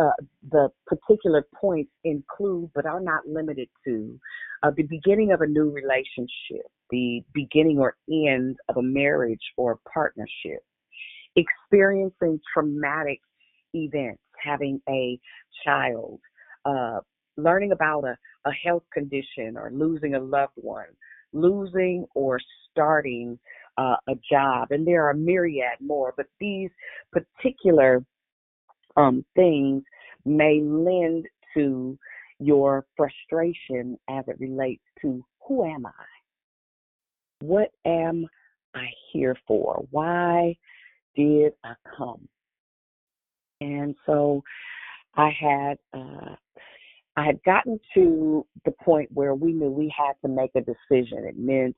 uh, 0.00 0.10
the 0.50 0.68
particular 0.86 1.46
points 1.54 1.90
include, 2.04 2.70
but 2.74 2.86
are 2.86 3.00
not 3.00 3.26
limited 3.26 3.68
to, 3.84 4.18
uh, 4.62 4.70
the 4.76 4.84
beginning 4.84 5.32
of 5.32 5.40
a 5.40 5.46
new 5.46 5.70
relationship, 5.70 6.66
the 6.90 7.22
beginning 7.34 7.78
or 7.78 7.96
end 8.10 8.56
of 8.68 8.76
a 8.76 8.82
marriage 8.82 9.52
or 9.56 9.72
a 9.72 9.90
partnership, 9.90 10.62
experiencing 11.36 12.40
traumatic 12.52 13.20
events, 13.74 14.22
having 14.42 14.80
a 14.88 15.18
child, 15.64 16.20
uh, 16.64 17.00
learning 17.36 17.72
about 17.72 18.04
a, 18.04 18.16
a 18.46 18.52
health 18.64 18.84
condition 18.92 19.56
or 19.56 19.70
losing 19.72 20.14
a 20.14 20.20
loved 20.20 20.52
one, 20.56 20.86
losing 21.32 22.06
or 22.14 22.38
starting 22.70 23.38
uh, 23.78 23.96
a 24.08 24.14
job. 24.30 24.68
And 24.70 24.86
there 24.86 25.04
are 25.06 25.10
a 25.10 25.16
myriad 25.16 25.80
more, 25.80 26.14
but 26.16 26.26
these 26.40 26.70
particular 27.12 28.04
um, 28.96 29.24
things 29.34 29.82
may 30.24 30.60
lend 30.62 31.26
to 31.54 31.98
your 32.38 32.86
frustration 32.96 33.98
as 34.08 34.24
it 34.26 34.36
relates 34.38 34.82
to 35.00 35.24
who 35.46 35.64
am 35.64 35.86
I? 35.86 35.92
What 37.40 37.70
am 37.84 38.26
I 38.74 38.86
here 39.12 39.36
for? 39.46 39.84
Why 39.90 40.56
did 41.16 41.52
I 41.64 41.74
come? 41.96 42.28
And 43.60 43.94
so 44.06 44.42
I 45.14 45.30
had 45.38 45.78
uh, 45.94 46.34
I 47.16 47.26
had 47.26 47.42
gotten 47.44 47.78
to 47.94 48.46
the 48.64 48.72
point 48.82 49.10
where 49.12 49.34
we 49.34 49.52
knew 49.52 49.70
we 49.70 49.92
had 49.96 50.14
to 50.22 50.28
make 50.28 50.52
a 50.54 50.60
decision. 50.60 51.24
It 51.26 51.36
meant 51.38 51.76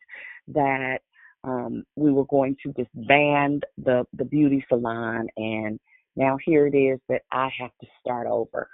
that 0.48 0.98
um, 1.42 1.84
we 1.96 2.12
were 2.12 2.26
going 2.26 2.56
to 2.64 2.72
disband 2.72 3.64
the 3.76 4.04
the 4.14 4.24
beauty 4.24 4.64
salon 4.68 5.26
and 5.36 5.80
now 6.16 6.38
here 6.44 6.66
it 6.66 6.76
is 6.76 7.00
that 7.08 7.22
I 7.30 7.50
have 7.58 7.70
to 7.80 7.86
start 8.00 8.26
over. 8.26 8.68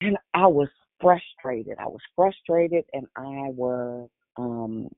And 0.00 0.16
I 0.34 0.46
was 0.46 0.68
frustrated. 1.00 1.76
I 1.78 1.86
was 1.86 2.00
frustrated 2.16 2.84
and 2.92 3.06
I 3.16 3.50
was 3.50 4.08
um 4.36 4.88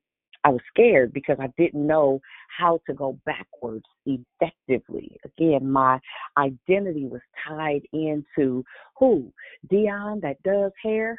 I 0.44 0.48
was 0.50 0.60
scared 0.70 1.12
because 1.12 1.36
I 1.38 1.48
didn't 1.58 1.86
know 1.86 2.20
how 2.56 2.80
to 2.86 2.94
go 2.94 3.18
backwards 3.26 3.84
effectively. 4.06 5.18
Again, 5.24 5.70
my 5.70 6.00
identity 6.38 7.06
was 7.06 7.20
tied 7.46 7.82
into 7.92 8.64
who? 8.98 9.32
Dion 9.68 10.20
that 10.22 10.42
does 10.42 10.72
hair. 10.82 11.18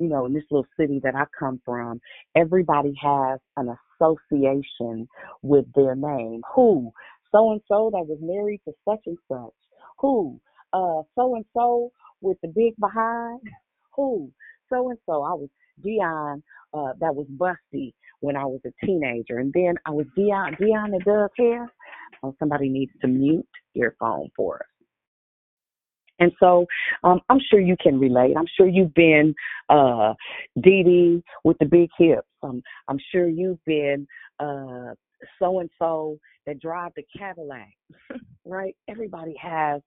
You 0.00 0.08
know, 0.08 0.26
in 0.26 0.34
this 0.34 0.42
little 0.50 0.66
city 0.78 1.00
that 1.04 1.14
I 1.14 1.26
come 1.38 1.60
from, 1.64 2.00
everybody 2.34 2.92
has 3.00 3.38
an 3.56 3.76
association 4.00 5.06
with 5.42 5.66
their 5.74 5.94
name. 5.94 6.42
Who? 6.56 6.90
So 7.32 7.52
and 7.52 7.60
so 7.66 7.90
that 7.92 8.06
was 8.06 8.18
married 8.20 8.60
to 8.66 8.72
such 8.88 9.00
and 9.06 9.18
such. 9.28 9.54
Who? 9.98 10.40
Uh, 10.72 11.02
so 11.14 11.34
and 11.34 11.44
so 11.54 11.90
with 12.20 12.38
the 12.42 12.48
big 12.48 12.74
behind. 12.78 13.40
Who? 13.96 14.30
So 14.68 14.90
and 14.90 14.98
so. 15.06 15.22
I 15.22 15.32
was 15.34 15.48
Dion 15.82 16.42
uh, 16.74 16.92
that 17.00 17.14
was 17.14 17.26
busty 17.36 17.92
when 18.20 18.36
I 18.36 18.44
was 18.44 18.60
a 18.64 18.86
teenager, 18.86 19.38
and 19.38 19.52
then 19.52 19.74
I 19.86 19.90
was 19.90 20.06
Dion 20.16 20.56
Dion 20.60 20.92
that 20.92 21.04
does 21.04 21.30
hair. 21.36 21.72
Oh, 22.22 22.34
somebody 22.38 22.68
needs 22.68 22.92
to 23.00 23.08
mute 23.08 23.48
your 23.74 23.96
phone 23.98 24.28
for 24.36 24.56
us. 24.56 24.66
And 26.20 26.30
so 26.38 26.66
um, 27.02 27.20
I'm 27.28 27.40
sure 27.50 27.58
you 27.58 27.76
can 27.82 27.98
relate. 27.98 28.36
I'm 28.36 28.46
sure 28.56 28.68
you've 28.68 28.94
been 28.94 29.34
uh, 29.68 30.14
Dee 30.60 30.84
Dee 30.84 31.24
with 31.42 31.58
the 31.58 31.66
big 31.66 31.88
hips. 31.98 32.28
Um, 32.44 32.62
I'm 32.86 32.98
sure 33.10 33.28
you've 33.28 33.64
been 33.64 34.06
so 35.38 35.60
and 35.60 35.70
so 35.78 36.18
that 36.46 36.60
drive 36.60 36.92
the 36.96 37.04
Cadillac, 37.16 37.72
right? 38.44 38.74
Everybody 38.88 39.34
has 39.40 39.80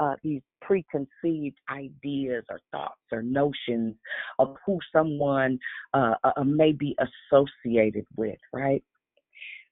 uh, 0.00 0.14
these 0.22 0.42
preconceived 0.60 1.56
ideas 1.70 2.44
or 2.50 2.60
thoughts 2.70 3.00
or 3.10 3.22
notions 3.22 3.96
of 4.38 4.56
who 4.66 4.78
someone 4.92 5.58
uh, 5.94 6.14
uh, 6.24 6.44
may 6.44 6.72
be 6.72 6.96
associated 7.32 8.06
with, 8.16 8.38
right? 8.52 8.82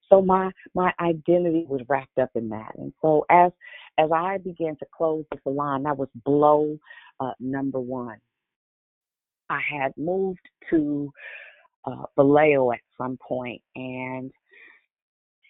So 0.09 0.20
my 0.20 0.50
my 0.74 0.92
identity 1.00 1.66
was 1.68 1.83
wrapped 1.88 2.18
up 2.18 2.31
in 2.35 2.48
that, 2.48 2.72
and 2.76 2.92
so 3.00 3.24
as 3.31 3.53
as 3.96 4.11
I 4.12 4.38
began 4.38 4.76
to 4.76 4.87
close 4.96 5.24
the 5.31 5.38
salon, 5.44 5.85
that 5.85 5.96
was 5.96 6.09
blow 6.24 6.79
uh, 7.20 7.33
number 7.38 7.79
one. 7.79 8.18
I 9.48 9.61
had 9.61 9.92
moved 9.96 10.40
to 10.70 11.12
uh, 11.85 12.05
Vallejo 12.16 12.72
at 12.72 12.81
some 12.98 13.18
point, 13.26 13.62
and 13.76 14.33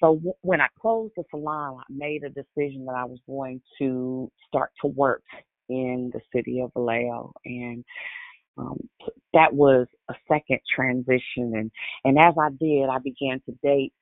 so 0.01 0.17
w- 0.17 0.35
when 0.43 0.61
I 0.61 0.69
closed 0.81 1.15
the 1.17 1.25
salon, 1.31 1.79
I 1.81 1.85
made 1.91 2.25
a 2.25 2.31
decision 2.31 2.87
that 2.87 2.97
I 2.97 3.05
was 3.05 3.21
going 3.29 3.63
to 3.81 4.31
start 4.49 4.71
to 4.83 4.89
work 4.89 5.23
in 5.69 6.11
the 6.15 6.21
city 6.35 6.61
of 6.61 6.73
Vallejo, 6.75 7.33
and 7.45 7.85
um, 8.59 8.79
that 9.35 9.53
was 9.55 9.87
a 10.11 10.15
second 10.29 10.61
transition. 10.75 11.53
And 11.57 11.71
and 12.05 12.19
as 12.19 12.35
I 12.41 12.51
did, 12.61 12.89
I 12.89 12.99
began 12.99 13.41
to 13.47 13.53
date 13.63 13.93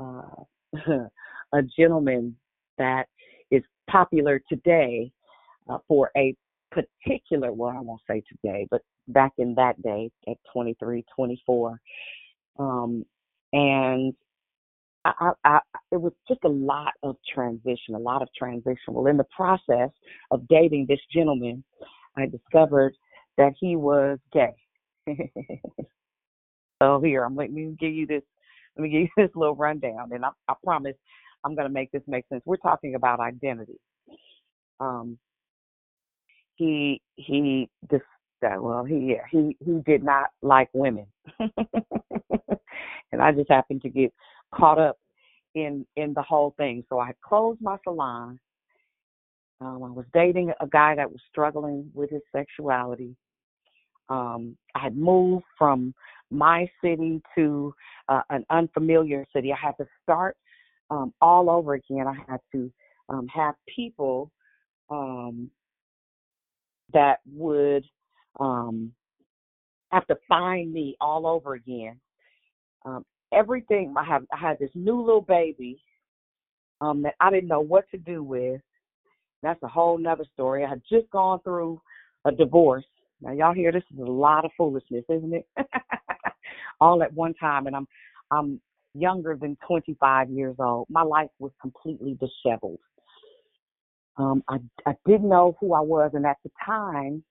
uh, 0.00 0.44
a 1.54 1.62
gentleman 1.78 2.36
that 2.78 3.06
is 3.50 3.62
popular 3.90 4.42
today 4.48 5.12
uh, 5.70 5.78
for 5.88 6.10
a 6.16 6.34
particular. 6.72 7.52
Well, 7.52 7.74
I 7.76 7.80
won't 7.80 8.02
say 8.08 8.22
today, 8.28 8.66
but 8.70 8.82
back 9.08 9.32
in 9.38 9.54
that 9.56 9.80
day 9.82 10.10
at 10.28 10.36
23, 10.52 11.04
24. 11.16 11.80
Um, 12.58 13.04
and 13.52 14.14
I, 15.04 15.32
I, 15.44 15.58
it 15.90 16.00
was 16.00 16.12
just 16.28 16.40
a 16.44 16.48
lot 16.48 16.92
of 17.02 17.16
transition, 17.32 17.94
a 17.94 17.98
lot 17.98 18.22
of 18.22 18.28
transition. 18.36 18.78
Well, 18.88 19.06
in 19.06 19.16
the 19.16 19.26
process 19.34 19.90
of 20.30 20.46
dating 20.48 20.86
this 20.88 21.00
gentleman, 21.12 21.64
I 22.16 22.26
discovered 22.26 22.94
that 23.38 23.52
he 23.58 23.76
was 23.76 24.18
gay. 24.32 24.54
so 26.82 27.00
here, 27.00 27.24
I'm 27.24 27.34
let 27.34 27.52
me 27.52 27.74
give 27.78 27.92
you 27.92 28.06
this. 28.06 28.22
Let 28.76 28.84
me 28.84 28.90
give 28.90 29.00
you 29.02 29.08
this 29.16 29.34
little 29.34 29.56
rundown, 29.56 30.10
and 30.12 30.24
I, 30.24 30.30
I 30.48 30.54
promise 30.62 30.96
I'm 31.44 31.54
going 31.54 31.66
to 31.66 31.72
make 31.72 31.90
this 31.90 32.02
make 32.06 32.26
sense. 32.28 32.42
We're 32.44 32.56
talking 32.56 32.94
about 32.94 33.20
identity. 33.20 33.80
Um, 34.78 35.18
he 36.56 37.00
he 37.16 37.68
just 37.90 38.04
well 38.42 38.84
he 38.84 39.14
yeah, 39.14 39.24
he 39.30 39.56
he 39.64 39.80
did 39.84 40.04
not 40.04 40.26
like 40.42 40.68
women, 40.72 41.06
and 41.40 43.20
I 43.20 43.32
just 43.32 43.50
happened 43.50 43.82
to 43.82 43.88
get 43.88 44.12
caught 44.54 44.78
up 44.78 44.98
in 45.54 45.86
in 45.96 46.14
the 46.14 46.22
whole 46.22 46.54
thing. 46.56 46.84
So 46.88 47.00
I 47.00 47.12
closed 47.22 47.60
my 47.60 47.76
salon. 47.84 48.38
Um, 49.60 49.82
I 49.84 49.90
was 49.90 50.06
dating 50.12 50.52
a 50.60 50.66
guy 50.66 50.94
that 50.96 51.10
was 51.10 51.20
struggling 51.30 51.90
with 51.94 52.10
his 52.10 52.22
sexuality. 52.34 53.14
Um, 54.08 54.56
I 54.74 54.80
had 54.80 54.96
moved 54.96 55.44
from 55.56 55.94
my 56.30 56.68
city 56.82 57.22
to 57.36 57.72
uh, 58.08 58.22
an 58.30 58.44
unfamiliar 58.50 59.24
city. 59.34 59.52
I 59.52 59.56
had 59.56 59.76
to 59.78 59.86
start 60.02 60.36
um, 60.90 61.14
all 61.20 61.48
over 61.48 61.74
again. 61.74 62.06
I 62.06 62.14
had 62.28 62.40
to 62.52 62.72
um, 63.08 63.28
have 63.28 63.54
people 63.74 64.30
um, 64.90 65.50
that 66.92 67.20
would 67.30 67.84
um, 68.40 68.92
have 69.90 70.06
to 70.08 70.16
find 70.28 70.72
me 70.72 70.96
all 71.00 71.26
over 71.26 71.54
again. 71.54 72.00
Um, 72.84 73.04
everything 73.32 73.94
I 73.96 74.04
have, 74.04 74.24
I 74.32 74.36
had 74.36 74.58
this 74.58 74.70
new 74.74 75.00
little 75.00 75.22
baby 75.22 75.82
um, 76.80 77.02
that 77.02 77.14
I 77.20 77.30
didn't 77.30 77.48
know 77.48 77.60
what 77.60 77.84
to 77.90 77.98
do 77.98 78.22
with. 78.22 78.60
That's 79.42 79.62
a 79.62 79.68
whole 79.68 79.98
nother 79.98 80.24
story. 80.32 80.64
I 80.64 80.68
had 80.68 80.82
just 80.88 81.10
gone 81.10 81.40
through 81.42 81.80
a 82.24 82.32
divorce. 82.32 82.84
Now 83.20 83.32
y'all 83.32 83.54
hear 83.54 83.72
this 83.72 83.84
is 83.92 83.98
a 83.98 84.10
lot 84.10 84.44
of 84.44 84.50
foolishness, 84.56 85.04
isn't 85.08 85.34
it? 85.34 85.46
all 86.80 87.02
at 87.02 87.12
one 87.12 87.34
time, 87.34 87.66
and 87.66 87.76
I'm 87.76 87.86
I'm 88.30 88.60
younger 88.94 89.36
than 89.40 89.56
25 89.66 90.30
years 90.30 90.56
old. 90.58 90.86
My 90.90 91.02
life 91.02 91.30
was 91.38 91.52
completely 91.60 92.18
disheveled. 92.20 92.80
Um, 94.16 94.42
I 94.48 94.58
I 94.86 94.94
didn't 95.06 95.28
know 95.28 95.56
who 95.60 95.72
I 95.74 95.80
was, 95.80 96.10
and 96.14 96.26
at 96.26 96.38
the 96.44 96.50
time, 96.64 97.22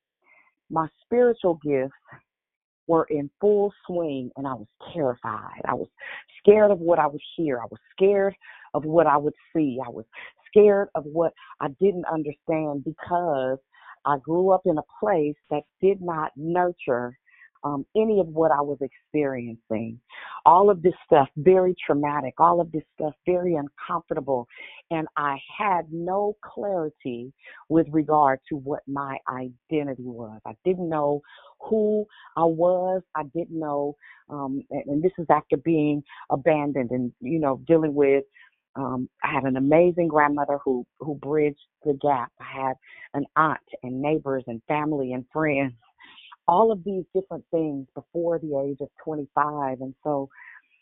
my 0.70 0.88
spiritual 1.04 1.60
gifts 1.64 1.94
were 2.88 3.06
in 3.10 3.30
full 3.40 3.74
swing, 3.86 4.32
and 4.38 4.48
I 4.48 4.54
was 4.54 4.68
terrified. 4.94 5.62
I 5.66 5.74
was 5.74 5.88
scared 6.40 6.72
of 6.72 6.80
what 6.80 7.00
I 7.00 7.08
would 7.08 7.22
hear. 7.36 7.60
I 7.60 7.66
was 7.70 7.80
scared 7.92 8.36
of 8.74 8.86
what 8.86 9.08
I 9.08 9.18
would 9.18 9.34
see. 9.56 9.80
I 9.86 9.90
was 9.90 10.06
scared 10.48 10.90
of 10.96 11.04
what 11.06 11.34
I 11.60 11.70
didn't 11.80 12.06
understand 12.12 12.84
because 12.84 13.58
I 14.06 14.18
grew 14.18 14.52
up 14.52 14.62
in 14.66 14.78
a 14.78 14.84
place 15.00 15.36
that 15.50 15.64
did 15.82 16.02
not 16.02 16.32
nurture 16.36 17.18
um, 17.64 17.86
any 17.96 18.20
of 18.20 18.28
what 18.28 18.52
I 18.52 18.62
was 18.62 18.78
experiencing. 18.82 20.00
All 20.46 20.70
of 20.70 20.82
this 20.82 20.94
stuff 21.06 21.28
very 21.38 21.76
traumatic, 21.86 22.34
all 22.40 22.60
of 22.60 22.72
this 22.72 22.84
stuff 22.96 23.14
very 23.26 23.56
uncomfortable. 23.56 24.48
And 24.90 25.08
I 25.18 25.38
had 25.58 25.92
no 25.92 26.36
clarity 26.44 27.34
with 27.70 27.88
regard 27.92 28.40
to 28.50 28.56
what 28.56 28.82
my 28.88 29.18
identity 29.30 30.04
was. 30.04 30.40
I 30.46 30.54
didn't 30.66 30.90
know 30.90 31.22
who 31.60 32.06
I 32.36 32.44
was. 32.44 33.02
I 33.16 33.24
didn't 33.36 33.60
know, 33.60 33.96
um, 34.30 34.64
and, 34.72 34.84
and 34.88 35.04
this 35.04 35.12
is 35.18 35.28
after 35.30 35.58
being 35.58 36.04
abandoned 36.32 36.92
and, 36.92 37.12
you 37.22 37.40
know, 37.40 37.62
dealing 37.68 37.94
with 37.94 38.24
um, 38.76 39.10
I 39.22 39.34
had 39.34 39.44
an 39.44 39.58
amazing 39.58 40.08
grandmother 40.08 40.58
who 40.64 40.86
who 41.00 41.16
bridged 41.16 41.60
the 41.84 41.94
gap. 42.02 42.32
I 42.40 42.68
had 42.68 42.74
an 43.14 43.26
aunt 43.36 43.60
and 43.84 44.02
neighbors 44.02 44.46
and 44.48 44.62
family 44.68 45.12
and 45.12 45.26
friends 45.34 45.74
all 46.52 46.70
of 46.70 46.84
these 46.84 47.06
different 47.16 47.46
things 47.50 47.88
before 47.96 48.38
the 48.38 48.62
age 48.68 48.78
of 48.82 48.90
25. 49.06 49.80
And 49.80 49.96
so, 50.04 50.30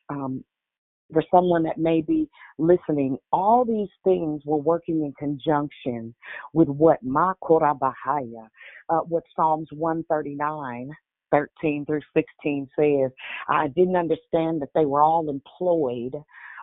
um, 0.10 0.44
for 1.14 1.24
someone 1.32 1.64
that 1.64 1.78
may 1.78 2.02
be 2.02 2.28
listening, 2.58 3.18
all 3.32 3.66
these 3.66 3.90
things 4.04 4.42
were 4.46 4.58
working 4.58 5.04
in 5.04 5.14
conjunction 5.18 6.14
with 6.54 6.68
what 6.68 6.98
Ma 7.04 7.34
Bahaya, 7.44 8.48
uh, 8.90 9.00
what 9.00 9.24
Psalms 9.36 9.68
139, 9.72 10.92
13 11.32 11.86
through 11.86 12.02
16 12.16 12.68
says. 12.80 13.12
I 13.48 13.68
didn't 13.68 13.96
understand 13.96 14.62
that 14.64 14.70
they 14.74 14.86
were 14.86 15.02
all 15.02 15.30
employed 15.30 16.16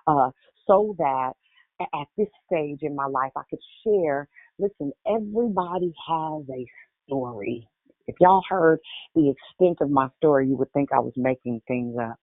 uh, 0.09 0.31
so 0.67 0.97
that 0.99 1.33
at 1.81 2.07
this 2.19 2.29
stage 2.47 2.81
in 2.83 2.97
my 2.97 3.07
life 3.07 3.33
I 3.37 3.43
could 3.51 3.61
share. 3.85 4.29
Listen, 4.59 4.93
everybody 5.07 5.93
has 6.09 6.43
a 6.51 6.67
story. 7.07 7.69
If 8.07 8.17
y'all 8.21 8.43
heard 8.49 8.79
the 9.15 9.31
extent 9.31 9.79
of 9.81 9.91
my 9.91 10.09
story, 10.19 10.49
you 10.49 10.57
would 10.57 10.73
think 10.73 10.91
I 10.93 11.01
was 11.01 11.13
making 11.17 11.63
things 11.67 11.97
up. 12.01 12.17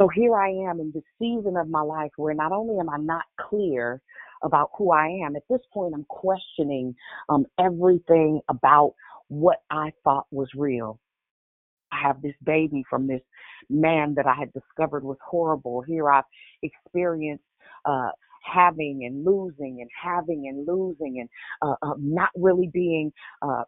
So 0.00 0.08
here 0.08 0.36
I 0.36 0.48
am 0.48 0.80
in 0.80 0.90
this 0.92 1.04
season 1.20 1.56
of 1.56 1.68
my 1.68 1.82
life 1.82 2.10
where 2.16 2.34
not 2.34 2.52
only 2.52 2.78
am 2.80 2.90
I 2.90 2.96
not 2.98 3.24
clear 3.40 4.00
about 4.42 4.70
who 4.76 4.90
I 4.90 5.06
am, 5.24 5.36
at 5.36 5.42
this 5.48 5.60
point 5.72 5.94
I'm 5.94 6.04
questioning 6.08 6.94
um, 7.28 7.46
everything 7.60 8.40
about 8.48 8.94
what 9.28 9.58
I 9.70 9.92
thought 10.02 10.26
was 10.30 10.48
real. 10.56 10.98
I 11.92 12.00
have 12.02 12.22
this 12.22 12.34
baby 12.44 12.84
from 12.90 13.06
this 13.06 13.22
man 13.70 14.14
that 14.16 14.26
I 14.26 14.34
had 14.34 14.52
discovered 14.52 15.04
was 15.04 15.18
horrible. 15.24 15.82
Here 15.82 16.10
I've 16.10 16.24
experienced 16.62 17.44
uh, 17.84 18.10
having 18.42 19.04
and 19.04 19.24
losing 19.24 19.80
and 19.80 19.90
having 20.02 20.48
and 20.48 20.66
losing 20.66 21.20
and 21.20 21.28
uh, 21.62 21.76
uh, 21.82 21.94
not 21.98 22.30
really 22.36 22.68
being 22.72 23.12
uh, 23.42 23.62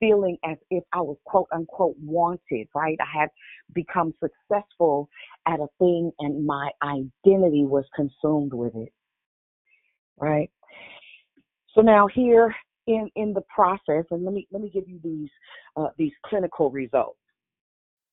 feeling 0.00 0.36
as 0.44 0.56
if 0.70 0.84
I 0.92 1.00
was 1.00 1.16
quote 1.24 1.48
unquote 1.52 1.96
wanted, 2.02 2.68
right? 2.74 2.98
I 3.00 3.20
had 3.20 3.28
become 3.74 4.14
successful 4.20 5.08
at 5.46 5.60
a 5.60 5.66
thing 5.78 6.12
and 6.18 6.46
my 6.46 6.70
identity 6.82 7.64
was 7.64 7.84
consumed 7.94 8.52
with 8.52 8.74
it, 8.74 8.92
right? 10.18 10.50
So 11.74 11.80
now 11.80 12.06
here 12.06 12.54
in, 12.86 13.10
in 13.16 13.32
the 13.32 13.42
process, 13.54 14.04
and 14.10 14.24
let 14.24 14.32
me, 14.32 14.46
let 14.50 14.62
me 14.62 14.70
give 14.72 14.88
you 14.88 15.00
these, 15.02 15.30
uh, 15.76 15.88
these 15.98 16.12
clinical 16.24 16.70
results. 16.70 17.18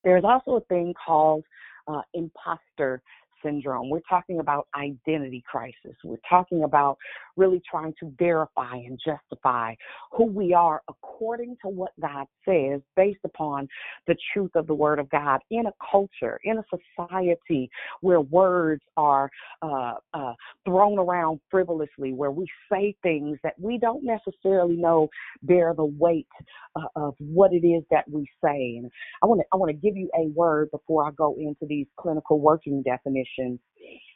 There's 0.03 0.23
also 0.25 0.57
a 0.57 0.61
thing 0.61 0.93
called 1.05 1.43
uh, 1.88 2.01
imposter 2.13 3.01
syndrome. 3.44 3.89
We're 3.89 4.02
talking 4.10 4.39
about 4.39 4.68
identity 4.76 5.44
crisis. 5.50 5.96
We're 6.04 6.18
talking 6.30 6.64
about 6.64 6.98
really 7.36 7.62
trying 7.70 7.94
to 8.00 8.12
verify 8.18 8.76
and 8.76 9.00
justify 9.06 9.76
who 10.12 10.26
we 10.26 10.54
are 10.54 10.82
according 10.89 11.58
to 11.64 11.70
what 11.70 11.91
God 12.02 12.26
says 12.48 12.82
based 12.96 13.20
upon 13.24 13.68
the 14.08 14.16
truth 14.34 14.52
of 14.56 14.68
the 14.68 14.74
Word 14.74 15.00
of 15.00 15.10
God 15.10 15.39
in 15.52 15.66
a 15.66 15.72
culture, 15.91 16.39
in 16.44 16.58
a 16.58 16.64
society 16.98 17.70
where 18.02 18.22
words 18.22 18.82
are 18.98 19.30
uh, 19.62 19.94
uh, 20.14 20.34
thrown 20.66 21.00
around 21.00 21.39
frivolously, 21.50 22.14
where 22.14 22.32
we 22.32 22.46
say 22.72 22.96
things 23.04 23.38
that 23.44 23.54
we 23.60 23.78
don't 23.78 24.04
necessarily 24.04 24.76
know 24.76 25.08
bear 25.44 25.74
the 25.76 25.86
weight 25.86 26.28
uh, 26.76 26.88
of 26.96 27.16
what 27.20 27.54
it 27.54 27.66
is 27.66 27.84
that 27.91 28.10
we 28.10 28.28
say. 28.44 28.78
And 28.78 28.91
I 29.22 29.26
want 29.26 29.41
to 29.41 29.46
I 29.54 29.56
want 29.56 29.70
to 29.70 29.78
give 29.78 29.96
you 29.96 30.10
a 30.16 30.28
word 30.30 30.70
before 30.72 31.08
I 31.08 31.12
go 31.12 31.36
into 31.38 31.66
these 31.68 31.88
clinical 31.98 32.39
working 32.39 32.84
definitions. 32.84 33.26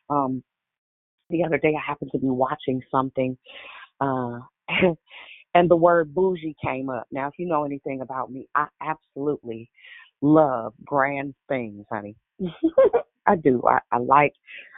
Um, 0.09 0.43
the 1.29 1.43
other 1.43 1.57
day, 1.57 1.73
I 1.77 1.85
happened 1.85 2.11
to 2.13 2.19
be 2.19 2.27
watching 2.27 2.81
something, 2.89 3.37
uh, 3.99 4.39
and 5.53 5.69
the 5.69 5.75
word 5.75 6.13
bougie 6.13 6.55
came 6.63 6.89
up. 6.89 7.07
Now, 7.11 7.27
if 7.27 7.33
you 7.37 7.47
know 7.47 7.65
anything 7.65 8.01
about 8.01 8.31
me, 8.31 8.47
I 8.55 8.67
absolutely 8.81 9.69
love 10.21 10.73
grand 10.85 11.35
things, 11.49 11.85
honey. 11.91 12.15
I 13.25 13.35
do. 13.35 13.61
I, 13.67 13.79
I 13.91 13.97
like 13.97 14.33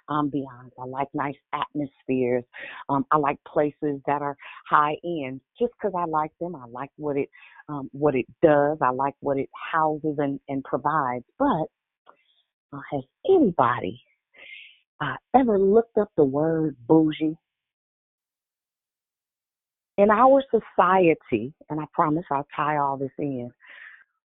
ambiance. 0.09 0.71
I 0.79 0.85
like 0.85 1.07
nice 1.13 1.35
atmospheres. 1.53 2.43
Um, 2.89 3.05
I 3.11 3.17
like 3.17 3.37
places 3.45 4.01
that 4.07 4.21
are 4.21 4.35
high 4.67 4.95
end 5.03 5.41
just 5.59 5.71
because 5.73 5.93
I 5.95 6.05
like 6.05 6.31
them. 6.39 6.55
I 6.55 6.65
like 6.65 6.89
what 6.97 7.15
it 7.15 7.29
um, 7.67 7.89
what 7.91 8.15
it 8.15 8.25
does. 8.41 8.79
I 8.81 8.89
like 8.89 9.13
what 9.19 9.37
it 9.37 9.49
houses 9.71 10.15
and, 10.17 10.39
and 10.49 10.63
provides. 10.63 11.25
But 11.37 11.67
uh, 12.73 12.81
has 12.91 13.03
anybody 13.27 14.01
uh, 15.01 15.15
ever 15.35 15.59
looked 15.59 15.97
up 15.97 16.09
the 16.17 16.23
word 16.23 16.75
bougie? 16.87 17.37
In 19.97 20.09
our 20.09 20.41
society, 20.49 21.53
and 21.69 21.79
I 21.79 21.85
promise 21.93 22.25
I'll 22.31 22.47
tie 22.55 22.77
all 22.77 22.97
this 22.97 23.11
in, 23.17 23.51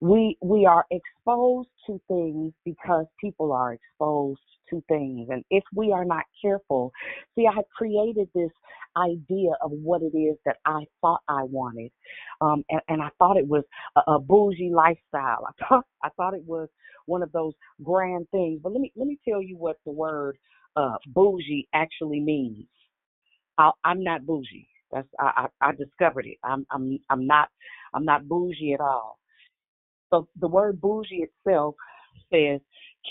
we 0.01 0.37
we 0.41 0.65
are 0.65 0.85
exposed 0.91 1.69
to 1.87 1.99
things 2.09 2.53
because 2.65 3.05
people 3.21 3.53
are 3.53 3.73
exposed 3.73 4.41
to 4.69 4.83
things. 4.89 5.29
And 5.31 5.45
if 5.49 5.63
we 5.73 5.93
are 5.93 6.03
not 6.03 6.25
careful 6.41 6.91
see 7.35 7.47
i 7.47 7.61
created 7.77 8.27
this 8.35 8.51
idea 8.97 9.51
of 9.61 9.71
what 9.71 10.01
it 10.01 10.15
is 10.17 10.37
that 10.45 10.57
i 10.65 10.83
thought 11.01 11.21
i 11.29 11.43
wanted. 11.43 11.91
Um 12.41 12.65
and, 12.69 12.81
and 12.89 13.01
i 13.01 13.09
thought 13.17 13.37
it 13.37 13.47
was 13.47 13.63
a, 13.95 14.11
a 14.11 14.19
bougie 14.19 14.73
lifestyle. 14.73 15.47
I 15.47 15.65
thought 15.69 15.85
i 16.03 16.09
thought 16.17 16.33
it 16.33 16.43
was 16.45 16.67
one 17.05 17.23
of 17.23 17.31
those 17.31 17.53
grand 17.83 18.27
things. 18.31 18.59
But 18.63 18.73
let 18.73 18.81
me 18.81 18.91
let 18.95 19.07
me 19.07 19.19
tell 19.27 19.41
you 19.41 19.57
what 19.57 19.77
the 19.85 19.91
word 19.91 20.37
uh 20.75 20.97
bougie 21.07 21.67
actually 21.73 22.19
means. 22.21 22.67
I, 23.57 23.71
i'm 23.83 24.03
not 24.03 24.25
bougie. 24.25 24.67
That's 24.91 25.07
I, 25.19 25.47
I 25.61 25.69
i 25.69 25.71
discovered 25.73 26.25
it. 26.27 26.37
I'm 26.43 26.65
i'm 26.71 26.99
i'm 27.09 27.27
not 27.27 27.49
i'm 27.93 28.05
not 28.05 28.27
bougie 28.27 28.73
at 28.73 28.81
all. 28.81 29.19
So 30.11 30.27
the 30.39 30.47
word 30.47 30.81
bougie 30.81 31.25
itself 31.45 31.75
says 32.33 32.61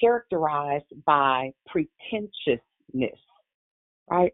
characterized 0.00 0.86
by 1.06 1.52
pretentiousness, 1.66 3.18
right? 4.10 4.32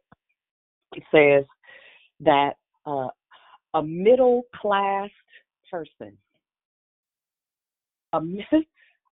It 0.94 1.02
says 1.14 1.44
that 2.20 2.54
uh, 2.86 3.08
a 3.74 3.82
middle 3.82 4.42
class 4.60 5.10
person, 5.70 6.16
a, 8.12 8.20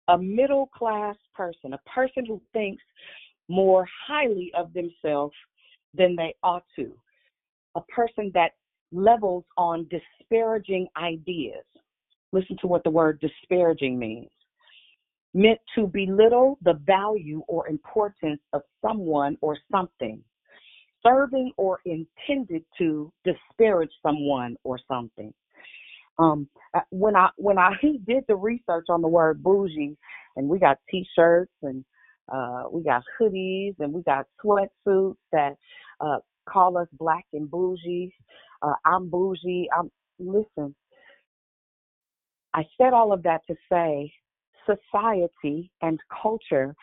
a 0.09 0.19
middle 0.19 0.67
class 0.67 1.17
person, 1.35 1.73
a 1.73 1.91
person 1.91 2.25
who 2.27 2.41
thinks 2.53 2.83
more 3.49 3.87
highly 4.07 4.53
of 4.57 4.73
themselves 4.73 5.35
than 5.95 6.17
they 6.17 6.35
ought 6.43 6.65
to, 6.77 6.93
a 7.75 7.81
person 7.83 8.31
that 8.35 8.53
levels 8.93 9.45
on 9.57 9.89
disparaging 9.89 10.87
ideas, 10.97 11.65
Listen 12.33 12.57
to 12.61 12.67
what 12.67 12.85
the 12.85 12.91
word 12.91 13.21
disparaging 13.21 13.99
means. 13.99 14.31
Meant 15.35 15.61
to 15.75 15.87
belittle 15.87 16.59
the 16.63 16.75
value 16.85 17.43
or 17.49 17.69
importance 17.69 18.41
of 18.53 18.63
someone 18.83 19.37
or 19.41 19.57
something, 19.71 20.23
serving 21.03 21.53
or 21.57 21.81
intended 21.85 22.65
to 22.79 23.13
disparage 23.25 23.91
someone 24.03 24.57
or 24.65 24.79
something. 24.89 25.33
Um, 26.19 26.49
uh, 26.75 26.81
when 26.91 27.17
I 27.17 27.29
when 27.37 27.59
I 27.59 27.73
did 28.07 28.25
the 28.29 28.37
research 28.37 28.87
on 28.89 29.03
the 29.03 29.09
word 29.09 29.43
bougie, 29.43 29.97
and 30.37 30.49
we 30.49 30.59
got 30.59 30.79
T-shirts 30.91 31.53
and 31.62 31.85
uh, 32.33 32.64
we 32.71 32.83
got 32.83 33.03
hoodies 33.21 33.75
and 33.79 33.93
we 33.93 34.03
got 34.03 34.27
sweatsuits 34.45 35.17
that 35.33 35.57
uh, 36.01 36.19
call 36.49 36.77
us 36.79 36.89
black 36.93 37.25
and 37.33 37.51
bougie. 37.51 38.12
Uh, 38.62 38.75
I'm 38.85 39.09
bougie. 39.09 39.69
I'm 39.77 39.91
listen. 40.19 40.75
I 42.55 42.64
said 42.81 42.93
all 42.93 43.12
of 43.12 43.23
that 43.25 43.43
to 43.49 43.55
say 43.71 44.12
society 44.67 45.71
and 45.83 46.01
culture 46.23 46.75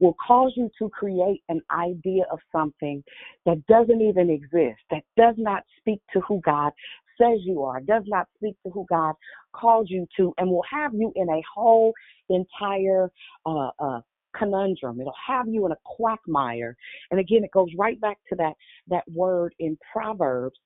will 0.00 0.16
cause 0.24 0.52
you 0.56 0.70
to 0.78 0.88
create 0.90 1.42
an 1.48 1.60
idea 1.70 2.24
of 2.30 2.38
something 2.52 3.02
that 3.44 3.64
doesn't 3.66 4.00
even 4.00 4.30
exist, 4.30 4.80
that 4.90 5.02
does 5.16 5.34
not 5.36 5.64
speak 5.78 6.00
to 6.12 6.20
who 6.20 6.40
God 6.44 6.72
says 7.20 7.40
you 7.42 7.62
are, 7.62 7.80
does 7.80 8.04
not 8.06 8.26
speak 8.36 8.56
to 8.64 8.70
who 8.70 8.86
God 8.88 9.14
calls 9.52 9.88
you 9.90 10.06
to, 10.16 10.32
and 10.38 10.50
will 10.50 10.64
have 10.70 10.94
you 10.94 11.12
in 11.16 11.28
a 11.28 11.42
whole 11.54 11.92
entire 12.28 13.10
uh, 13.46 13.70
uh, 13.78 14.00
conundrum. 14.36 15.00
It'll 15.00 15.12
have 15.26 15.48
you 15.48 15.66
in 15.66 15.72
a 15.72 15.76
quagmire. 15.84 16.76
And 17.10 17.20
again, 17.20 17.44
it 17.44 17.50
goes 17.52 17.68
right 17.76 18.00
back 18.00 18.18
to 18.28 18.36
that 18.36 18.54
that 18.88 19.04
word 19.10 19.54
in 19.58 19.78
Proverbs, 19.92 20.58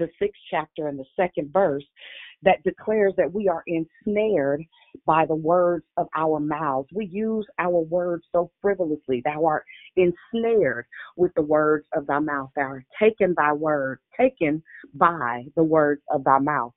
the 0.00 0.08
sixth 0.18 0.40
chapter 0.50 0.88
and 0.88 0.98
the 0.98 1.04
second 1.14 1.52
verse, 1.52 1.84
that 2.42 2.62
declares 2.64 3.12
that 3.16 3.32
we 3.32 3.48
are 3.48 3.62
ensnared 3.66 4.64
by 5.06 5.26
the 5.26 5.34
words 5.34 5.84
of 5.96 6.08
our 6.16 6.40
mouths. 6.40 6.88
We 6.92 7.06
use 7.06 7.46
our 7.58 7.80
words 7.80 8.24
so 8.32 8.50
frivolously. 8.62 9.22
Thou 9.24 9.44
art 9.44 9.64
ensnared 9.96 10.86
with 11.16 11.32
the 11.36 11.42
words 11.42 11.86
of 11.94 12.06
thy 12.06 12.18
mouth. 12.18 12.50
Thou 12.56 12.62
art 12.62 12.84
taken 12.98 13.34
by 13.34 13.52
words, 13.52 14.00
taken 14.18 14.62
by 14.94 15.44
the 15.54 15.62
words 15.62 16.02
of 16.10 16.24
thy 16.24 16.38
mouth. 16.38 16.72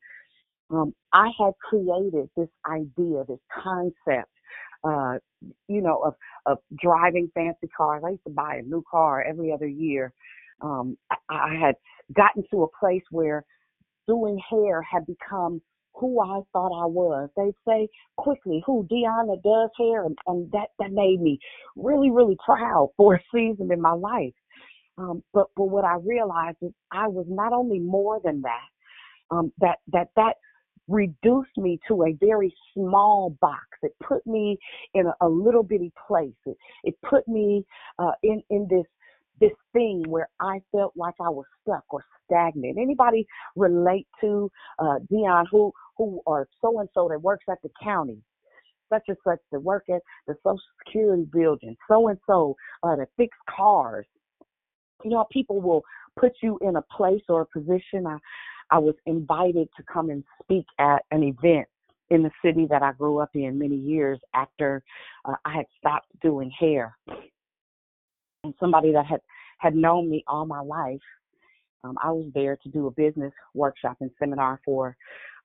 Um, 0.70 0.94
I 1.14 1.30
had 1.40 1.54
created 1.70 2.30
this 2.36 2.50
idea, 2.70 3.24
this 3.28 3.40
concept, 3.64 4.32
uh, 4.84 5.18
you 5.68 5.82
know, 5.82 6.02
of 6.04 6.16
of 6.46 6.58
driving 6.82 7.32
fancy 7.34 7.70
cars. 7.76 8.04
I 8.06 8.12
used 8.12 8.24
to 8.26 8.34
buy 8.34 8.58
a 8.58 8.62
new 8.64 8.84
car 8.90 9.24
every 9.24 9.52
other 9.52 9.68
year. 9.68 10.12
Um, 10.62 10.98
I, 11.10 11.16
I 11.30 11.56
had 11.60 11.76
gotten 12.16 12.44
to 12.52 12.64
a 12.64 12.80
place 12.80 13.04
where 13.12 13.44
doing 14.08 14.40
hair 14.50 14.82
had 14.82 15.06
become 15.06 15.62
who 15.96 16.22
I 16.22 16.42
thought 16.52 16.74
I 16.74 16.86
was. 16.86 17.30
They'd 17.38 17.54
say 17.68 17.88
quickly, 18.18 18.64
who 18.66 18.88
Deanna 18.92 19.42
does 19.44 19.70
hair 19.78 20.06
and, 20.06 20.18
and 20.28 20.52
that, 20.52 20.70
that 20.80 20.92
made 20.92 21.22
me 21.22 21.40
really, 21.76 22.12
really 22.12 22.38
proud 22.44 22.90
for 22.98 23.16
a 23.16 23.20
season 23.34 23.72
in 23.72 23.82
my 23.82 23.94
life. 23.94 24.34
Um, 24.98 25.24
but 25.34 25.48
but 25.56 25.66
what 25.66 25.86
I 25.86 25.96
realized 26.06 26.58
is 26.62 26.72
I 26.92 27.08
was 27.08 27.26
not 27.28 27.52
only 27.52 27.80
more 27.80 28.20
than 28.24 28.42
that, 28.42 29.36
um, 29.36 29.52
that 29.60 29.78
that 29.92 30.10
that 30.16 30.36
reduced 30.88 31.58
me 31.58 31.80
to 31.88 32.04
a 32.04 32.14
very 32.20 32.54
small 32.74 33.36
box. 33.42 33.66
It 33.82 33.94
put 34.08 34.26
me 34.28 34.58
in 34.94 35.08
a, 35.08 35.26
a 35.26 35.28
little 35.28 35.64
bitty 35.64 35.92
place. 36.08 36.36
It, 36.46 36.58
it 36.84 36.96
put 37.08 37.28
me 37.28 37.66
uh, 37.98 38.12
in 38.22 38.44
in 38.52 38.68
this 38.70 38.86
this 39.40 39.52
thing 39.74 40.04
where 40.08 40.30
I 40.40 40.62
felt 40.72 40.94
like 40.96 41.16
I 41.20 41.30
was 41.30 41.46
stuck 41.62 41.84
or 41.90 42.04
stagnant. 42.26 42.78
Anybody 42.78 43.26
relate 43.56 44.08
to 44.22 44.50
uh, 44.80 45.00
Dion 45.10 45.46
who 45.52 45.72
who 45.98 46.22
or 46.26 46.48
so 46.62 46.80
and 46.80 46.90
so 46.94 47.08
that 47.10 47.22
works 47.22 47.46
at 47.50 47.62
the 47.64 47.70
county? 47.82 48.18
Such 48.90 49.04
and 49.08 49.18
such 49.24 49.40
that 49.52 49.60
work 49.60 49.86
at 49.90 50.02
the 50.28 50.36
Social 50.44 50.60
Security 50.86 51.28
building, 51.32 51.76
so 51.88 52.10
and 52.10 52.20
so 52.28 52.56
that 52.84 53.08
fix 53.18 53.36
cars. 53.50 54.06
You 55.04 55.12
know, 55.12 55.26
people 55.32 55.60
will 55.62 55.84
put 56.20 56.34
you 56.42 56.60
in 56.62 56.76
a 56.76 56.82
place 56.96 57.24
or 57.28 57.42
a 57.42 57.46
position. 57.46 58.06
I, 58.08 58.18
I 58.70 58.78
was 58.78 58.96
invited 59.06 59.68
to 59.78 59.84
come 59.92 60.10
and 60.10 60.24
speak 60.42 60.66
at 60.80 61.04
an 61.12 61.24
event 61.24 61.68
in 62.10 62.22
the 62.22 62.32
city 62.44 62.68
that 62.70 62.84
I 62.84 62.92
grew 62.94 63.20
up 63.20 63.30
in 63.34 63.58
many 63.58 63.76
years 63.76 64.20
after 64.36 64.84
uh, 65.26 65.36
I 65.46 65.56
had 65.58 65.66
stopped 65.80 66.08
doing 66.22 66.52
hair. 66.58 66.96
And 68.44 68.54
somebody 68.60 68.92
that 68.92 69.06
had 69.06 69.22
had 69.60 69.76
known 69.76 70.10
me 70.10 70.24
all 70.28 70.46
my 70.46 70.60
life, 70.60 71.00
um, 71.84 71.98
I 72.04 72.12
was 72.12 72.30
there 72.34 72.58
to 72.64 72.70
do 72.70 72.88
a 72.88 72.92
business 72.92 73.32
workshop 73.54 73.98
and 74.02 74.12
seminar 74.20 74.60
for 74.66 74.98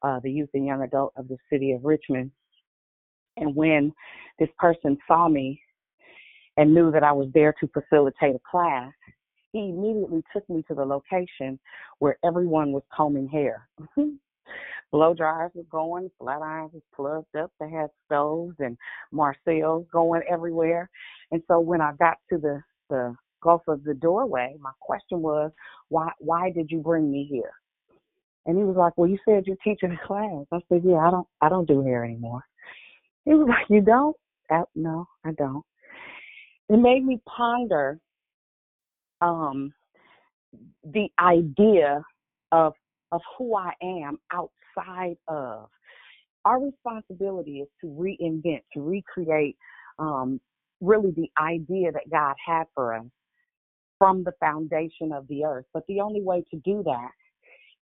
uh, 0.03 0.21
the 0.21 0.31
youth 0.31 0.49
and 0.55 0.67
young 0.67 0.83
adult 0.83 1.13
of 1.17 1.29
the 1.29 1.37
city 1.51 1.73
of 1.73 1.85
Richmond. 1.85 2.31
And 3.37 3.55
when 3.55 3.93
this 4.39 4.49
person 4.59 4.99
saw 5.07 5.29
me 5.29 5.61
and 6.57 6.75
knew 6.75 6.91
that 6.91 7.05
I 7.05 7.13
was 7.13 7.29
there 7.35 7.55
to 7.61 7.69
facilitate 7.69 8.35
a 8.35 8.41
class, 8.51 8.93
he 9.53 9.71
immediately 9.71 10.23
took 10.33 10.49
me 10.51 10.65
to 10.69 10.75
the 10.75 10.85
location 10.85 11.59
where 12.01 12.19
everyone 12.25 12.73
was 12.73 12.83
combing 12.93 13.29
hair. 13.29 13.69
Blow 14.91 15.15
dryers 15.15 15.53
were 15.55 15.65
going, 15.71 16.11
flat 16.19 16.43
irons 16.43 16.73
was 16.73 16.83
plugged 16.95 17.37
up. 17.37 17.53
They 17.61 17.71
had 17.71 17.91
stoves 18.07 18.57
and 18.59 18.77
Marcel's 19.13 19.87
going 19.93 20.23
everywhere. 20.29 20.91
And 21.31 21.43
so 21.47 21.61
when 21.61 21.81
I 21.81 21.93
got 21.99 22.17
to 22.31 22.39
the 22.39 22.63
the 22.89 23.15
gulf 23.43 23.63
of 23.69 23.85
the 23.85 23.95
doorway, 23.95 24.57
my 24.61 24.73
question 24.81 25.21
was, 25.23 25.51
why 25.89 26.11
why 26.19 26.51
did 26.51 26.71
you 26.71 26.79
bring 26.79 27.11
me 27.11 27.27
here? 27.31 27.53
And 28.47 28.57
he 28.57 28.65
was 28.65 28.77
like, 28.77 28.97
Well, 28.97 29.09
you 29.09 29.19
said 29.25 29.45
you're 29.47 29.57
teaching 29.63 29.93
a 29.93 30.07
class. 30.07 30.47
I 30.53 30.59
said, 30.69 30.83
Yeah, 30.85 30.97
I 30.97 31.11
don't 31.11 31.27
I 31.41 31.49
don't 31.49 31.69
do 31.69 31.83
hair 31.83 32.05
anymore. 32.05 32.43
He 33.25 33.35
was 33.35 33.47
like, 33.49 33.67
You 33.69 33.83
don't? 33.83 34.17
I, 34.51 34.63
no, 34.75 35.07
I 35.25 35.33
don't. 35.33 35.65
It 36.69 36.79
made 36.79 37.05
me 37.05 37.21
ponder 37.27 37.99
um 39.21 39.73
the 40.85 41.09
idea 41.19 42.03
of 42.53 42.73
of 43.13 43.21
who 43.37 43.57
I 43.57 43.73
am 43.83 44.19
outside 44.33 45.17
of. 45.29 45.69
Our 46.45 46.63
responsibility 46.63 47.61
is 47.61 47.69
to 47.81 47.87
reinvent, 47.87 48.63
to 48.75 48.81
recreate 48.81 49.57
um, 49.99 50.41
really 50.81 51.11
the 51.13 51.31
idea 51.41 51.93
that 51.93 52.11
God 52.11 52.35
had 52.45 52.65
for 52.75 52.95
us 52.95 53.07
from 53.99 54.25
the 54.25 54.33
foundation 54.41 55.13
of 55.13 55.27
the 55.29 55.45
earth. 55.45 55.67
But 55.75 55.85
the 55.89 56.01
only 56.01 56.23
way 56.23 56.45
to 56.51 56.57
do 56.59 56.83
that 56.85 57.11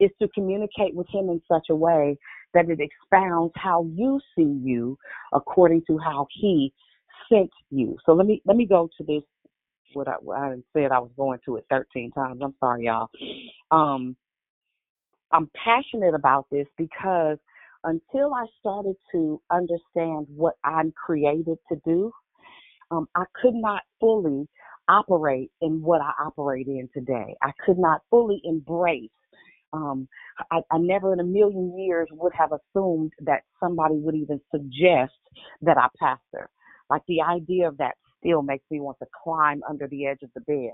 is 0.01 0.11
to 0.20 0.28
communicate 0.28 0.94
with 0.94 1.07
Him 1.09 1.28
in 1.28 1.40
such 1.51 1.66
a 1.70 1.74
way 1.74 2.16
that 2.55 2.68
it 2.68 2.80
expounds 2.80 3.53
how 3.57 3.86
you 3.94 4.20
see 4.36 4.59
you 4.62 4.99
according 5.32 5.82
to 5.88 5.99
how 5.99 6.26
He 6.32 6.72
sent 7.30 7.51
you. 7.70 7.97
So 8.07 8.12
let 8.12 8.26
me 8.26 8.42
let 8.44 8.57
me 8.57 8.66
go 8.66 8.88
to 8.99 9.05
this. 9.05 9.22
What 9.92 10.09
I, 10.09 10.14
what 10.20 10.38
I 10.38 10.55
said 10.72 10.90
I 10.92 10.99
was 10.99 11.11
going 11.16 11.38
to 11.47 11.57
it 11.57 11.64
13 11.70 12.11
times. 12.11 12.40
I'm 12.42 12.55
sorry, 12.61 12.86
y'all. 12.86 13.09
Um, 13.70 14.16
I'm 15.32 15.51
passionate 15.55 16.14
about 16.14 16.47
this 16.51 16.66
because 16.76 17.38
until 17.84 18.34
I 18.34 18.47
started 18.61 18.97
to 19.12 19.40
understand 19.51 20.26
what 20.34 20.55
I'm 20.64 20.92
created 20.92 21.59
to 21.70 21.80
do, 21.84 22.12
um, 22.93 23.09
I 23.16 23.24
could 23.43 23.55
not 23.55 23.82
fully 24.01 24.49
operate 24.89 25.53
in 25.62 25.82
what 25.82 26.03
I 26.03 26.12
operate 26.24 26.68
in 26.68 26.89
today. 26.95 27.37
I 27.43 27.53
could 27.66 27.78
not 27.78 28.03
fully 28.11 28.41
embrace. 28.45 29.11
Um, 29.72 30.09
I, 30.53 30.61
I 30.72 30.78
never 30.78 31.12
in 31.14 31.20
a 31.20 31.24
million 31.24 31.78
years 31.78 32.09
would 32.12 32.32
have 32.39 32.53
assumed 32.53 33.12
that 33.22 33.43
somebody 33.61 33.97
would 33.97 34.16
even 34.16 34.41
suggest 34.53 35.14
that 35.62 35.78
I 35.78 35.89
pastor. 36.01 36.51
Like 36.91 37.03
the 37.09 37.22
idea 37.22 37.68
of 37.68 37.78
that 37.78 37.97
still 38.20 38.43
makes 38.43 38.64
me 38.70 38.80
want 38.80 38.99
to 39.01 39.07
climb 39.24 39.62
under 39.68 39.89
the 39.89 40.07
edge 40.07 40.22
of 40.24 40.30
the 40.34 40.43
bed. 40.43 40.72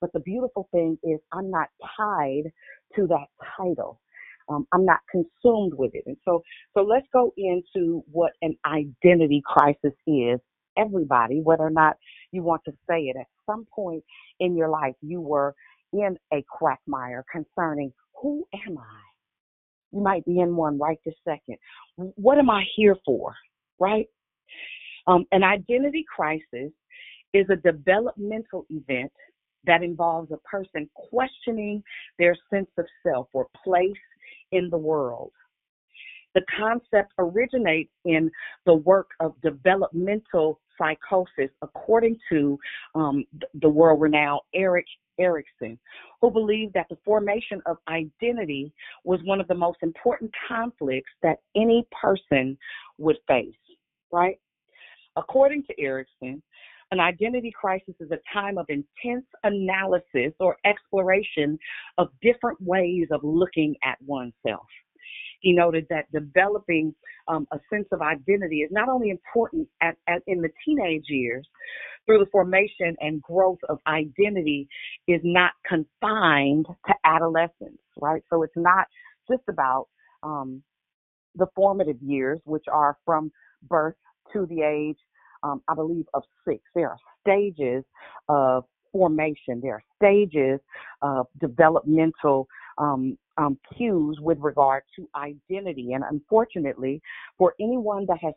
But 0.00 0.12
the 0.14 0.20
beautiful 0.20 0.68
thing 0.72 0.98
is 1.04 1.20
I'm 1.32 1.50
not 1.50 1.68
tied 1.98 2.52
to 2.96 3.08
that 3.08 3.26
title. 3.58 4.00
Um, 4.48 4.66
I'm 4.72 4.84
not 4.86 5.00
consumed 5.10 5.74
with 5.74 5.92
it. 5.94 6.04
And 6.06 6.16
so, 6.24 6.42
so 6.74 6.82
let's 6.82 7.06
go 7.12 7.32
into 7.36 8.04
what 8.12 8.32
an 8.42 8.56
identity 8.66 9.42
crisis 9.46 9.94
is. 10.06 10.40
Everybody, 10.76 11.40
whether 11.40 11.64
or 11.64 11.70
not 11.70 11.96
you 12.32 12.42
want 12.42 12.62
to 12.64 12.72
say 12.88 13.02
it, 13.04 13.16
at 13.18 13.26
some 13.46 13.66
point 13.74 14.02
in 14.40 14.56
your 14.56 14.68
life, 14.68 14.94
you 15.00 15.20
were 15.20 15.54
in 15.92 16.16
a 16.32 16.44
quagmire 16.50 17.24
concerning 17.30 17.92
who 18.20 18.46
am 18.66 18.78
I? 18.78 19.00
You 19.92 20.00
might 20.00 20.24
be 20.24 20.40
in 20.40 20.56
one 20.56 20.78
right 20.78 20.98
this 21.04 21.14
second. 21.24 21.56
What 21.96 22.38
am 22.38 22.50
I 22.50 22.64
here 22.74 22.96
for? 23.04 23.34
Right? 23.78 24.06
Um, 25.06 25.24
an 25.32 25.42
identity 25.44 26.04
crisis 26.14 26.72
is 27.32 27.46
a 27.50 27.56
developmental 27.56 28.66
event 28.70 29.12
that 29.64 29.82
involves 29.82 30.30
a 30.32 30.38
person 30.38 30.88
questioning 30.94 31.82
their 32.18 32.36
sense 32.52 32.70
of 32.78 32.86
self 33.06 33.28
or 33.32 33.48
place 33.64 33.92
in 34.52 34.70
the 34.70 34.78
world. 34.78 35.32
The 36.34 36.42
concept 36.56 37.12
originates 37.18 37.92
in 38.04 38.30
the 38.64 38.74
work 38.74 39.08
of 39.20 39.34
developmental 39.42 40.60
psychosis, 40.78 41.50
according 41.62 42.16
to 42.30 42.58
um, 42.94 43.24
the 43.60 43.68
world 43.68 44.00
renowned 44.00 44.40
Erik 44.54 44.86
Erikson, 45.18 45.78
who 46.20 46.30
believed 46.30 46.74
that 46.74 46.86
the 46.90 46.98
formation 47.04 47.60
of 47.66 47.78
identity 47.88 48.72
was 49.04 49.20
one 49.24 49.40
of 49.40 49.48
the 49.48 49.54
most 49.54 49.78
important 49.82 50.30
conflicts 50.48 51.10
that 51.22 51.38
any 51.54 51.86
person 52.00 52.56
would 52.98 53.16
face, 53.26 53.54
right? 54.12 54.38
According 55.16 55.64
to 55.64 55.80
Erikson, 55.80 56.42
an 56.92 57.00
identity 57.00 57.52
crisis 57.58 57.94
is 57.98 58.10
a 58.12 58.18
time 58.32 58.58
of 58.58 58.66
intense 58.68 59.26
analysis 59.42 60.32
or 60.38 60.56
exploration 60.64 61.58
of 61.98 62.08
different 62.22 62.60
ways 62.60 63.08
of 63.10 63.20
looking 63.24 63.74
at 63.82 63.98
oneself. 64.06 64.66
He 65.40 65.52
noted 65.52 65.86
that 65.90 66.10
developing 66.12 66.94
um, 67.28 67.46
a 67.52 67.58
sense 67.72 67.86
of 67.92 68.02
identity 68.02 68.58
is 68.58 68.70
not 68.70 68.88
only 68.88 69.10
important 69.10 69.68
at, 69.80 69.96
at, 70.08 70.22
in 70.26 70.40
the 70.40 70.50
teenage 70.64 71.04
years, 71.08 71.46
through 72.06 72.18
the 72.20 72.30
formation 72.30 72.96
and 73.00 73.20
growth 73.20 73.58
of 73.68 73.78
identity 73.86 74.68
is 75.08 75.20
not 75.24 75.52
confined 75.66 76.66
to 76.86 76.94
adolescence, 77.04 77.78
right? 78.00 78.22
So 78.30 78.42
it's 78.42 78.56
not 78.56 78.86
just 79.28 79.42
about 79.48 79.88
um, 80.22 80.62
the 81.34 81.46
formative 81.54 82.00
years, 82.00 82.40
which 82.44 82.64
are 82.72 82.96
from 83.04 83.30
birth 83.68 83.96
to 84.32 84.46
the 84.46 84.62
age, 84.62 84.98
um, 85.42 85.62
I 85.68 85.74
believe, 85.74 86.06
of 86.14 86.22
six. 86.46 86.60
There 86.74 86.90
are 86.90 86.98
stages 87.20 87.84
of 88.28 88.64
formation, 88.92 89.60
there 89.60 89.74
are 89.74 89.82
stages 89.96 90.60
of 91.02 91.26
developmental 91.40 92.48
um, 92.78 93.18
um, 93.38 93.58
cues 93.76 94.18
with 94.20 94.38
regard 94.40 94.82
to 94.96 95.08
identity. 95.14 95.92
And 95.92 96.04
unfortunately, 96.10 97.00
for 97.38 97.54
anyone 97.60 98.06
that 98.06 98.18
has 98.22 98.34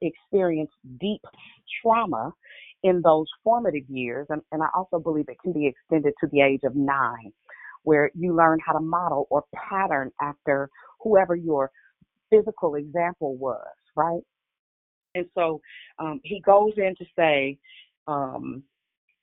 experienced 0.00 0.72
deep 1.00 1.20
trauma 1.80 2.32
in 2.82 3.02
those 3.02 3.26
formative 3.44 3.88
years, 3.88 4.26
and, 4.30 4.40
and 4.52 4.62
I 4.62 4.68
also 4.74 4.98
believe 4.98 5.26
it 5.28 5.36
can 5.42 5.52
be 5.52 5.66
extended 5.66 6.14
to 6.20 6.26
the 6.32 6.40
age 6.40 6.60
of 6.64 6.74
nine, 6.74 7.32
where 7.82 8.10
you 8.14 8.34
learn 8.34 8.58
how 8.64 8.72
to 8.72 8.80
model 8.80 9.26
or 9.30 9.44
pattern 9.54 10.10
after 10.20 10.68
whoever 11.00 11.36
your 11.36 11.70
physical 12.30 12.74
example 12.74 13.36
was, 13.36 13.66
right? 13.94 14.22
And 15.14 15.26
so 15.34 15.60
um, 15.98 16.20
he 16.24 16.40
goes 16.40 16.72
in 16.76 16.94
to 16.98 17.04
say, 17.16 17.58
um, 18.06 18.62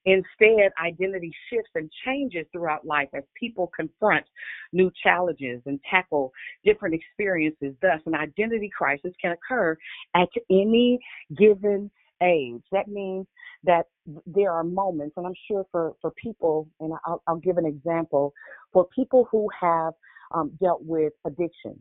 Instead, 0.06 0.72
identity 0.84 1.34
shifts 1.50 1.72
and 1.74 1.90
changes 2.06 2.46
throughout 2.52 2.86
life 2.86 3.10
as 3.16 3.24
people 3.40 3.72
confront 3.76 4.26
new 4.72 4.92
challenges 5.02 5.62
and 5.66 5.80
tackle 5.90 6.32
different 6.64 6.94
experiences. 6.94 7.74
Thus, 7.82 8.00
an 8.06 8.14
identity 8.14 8.70
crisis 8.76 9.14
can 9.20 9.32
occur 9.32 9.76
at 10.16 10.30
any 10.52 11.00
given 11.36 11.90
age. 12.22 12.62
That 12.72 12.88
means 12.88 13.26
that 13.64 13.88
there 14.28 14.52
are 14.52 14.64
moments, 14.64 15.16
and 15.18 15.26
I'm 15.26 15.34
sure 15.48 15.66
for, 15.72 15.96
for 16.02 16.12
people, 16.12 16.68
and 16.80 16.94
I'll, 17.06 17.24
I'll 17.28 17.38
give 17.38 17.58
an 17.58 17.66
example, 17.66 18.34
for 18.72 18.88
people 18.96 19.28
who 19.32 19.48
have 19.60 19.94
um, 20.34 20.52
dealt 20.62 20.84
with 20.84 21.14
addiction 21.26 21.80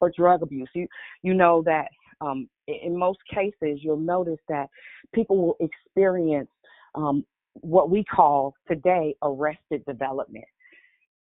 or 0.00 0.12
drug 0.14 0.42
abuse, 0.42 0.68
you, 0.74 0.86
you 1.22 1.32
know 1.32 1.62
that 1.64 1.88
um, 2.20 2.48
in 2.68 2.96
most 2.96 3.18
cases, 3.32 3.80
you'll 3.82 3.96
notice 3.96 4.38
that 4.48 4.68
people 5.14 5.38
will 5.38 5.56
experience 5.60 6.50
um, 6.94 7.24
what 7.54 7.90
we 7.90 8.04
call 8.04 8.54
today 8.68 9.14
arrested 9.22 9.84
development. 9.86 10.44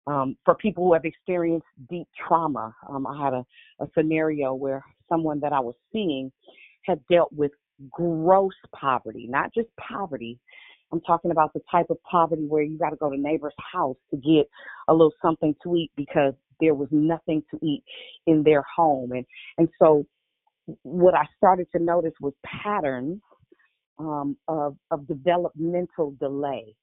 Um, 0.07 0.37
for 0.45 0.55
people 0.55 0.85
who 0.85 0.95
have 0.95 1.05
experienced 1.05 1.67
deep 1.89 2.09
trauma, 2.27 2.75
um, 2.89 3.07
I 3.07 3.23
had 3.25 3.35
a, 3.35 3.45
a 3.81 3.87
scenario 3.97 4.55
where 4.55 4.83
someone 5.09 5.41
that 5.41 5.53
I 5.53 5.61
was 5.61 5.75
seeing 5.93 6.33
had 6.85 7.01
dealt 7.11 7.33
with 7.33 7.53
gross 7.91 8.55
poverty, 8.75 9.27
not 9.29 9.55
just 9.55 9.69
poverty. 9.77 10.39
I'm 10.93 11.01
talking 11.03 11.31
about 11.31 11.53
the 11.53 11.61
type 11.71 11.87
of 11.91 11.99
poverty 12.11 12.43
where 12.49 12.63
you 12.63 12.79
got 12.79 12.91
to 12.91 12.97
go 12.97 13.11
to 13.11 13.17
neighbor's 13.17 13.55
house 13.73 13.97
to 14.11 14.17
get 14.17 14.49
a 14.89 14.93
little 14.93 15.13
something 15.23 15.55
to 15.63 15.77
eat 15.77 15.91
because 15.97 16.35
there 16.61 16.75
was 16.75 16.89
nothing 16.91 17.43
to 17.53 17.65
eat 17.65 17.85
in 18.27 18.43
their 18.43 18.65
home. 18.77 19.13
And 19.13 19.25
and 19.59 19.69
so 19.81 20.07
what 20.83 21.15
I 21.15 21.25
started 21.37 21.67
to 21.77 21.83
notice 21.83 22.13
was 22.21 22.33
patterns 22.45 23.21
um, 24.01 24.37
of, 24.49 24.77
of 24.91 25.07
developmental 25.07 26.15
delay. 26.19 26.75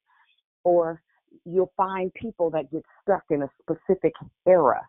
Or 0.63 1.01
you'll 1.45 1.73
find 1.75 2.13
people 2.13 2.49
that 2.51 2.71
get 2.71 2.83
stuck 3.01 3.23
in 3.29 3.41
a 3.41 3.49
specific 3.61 4.13
era, 4.47 4.81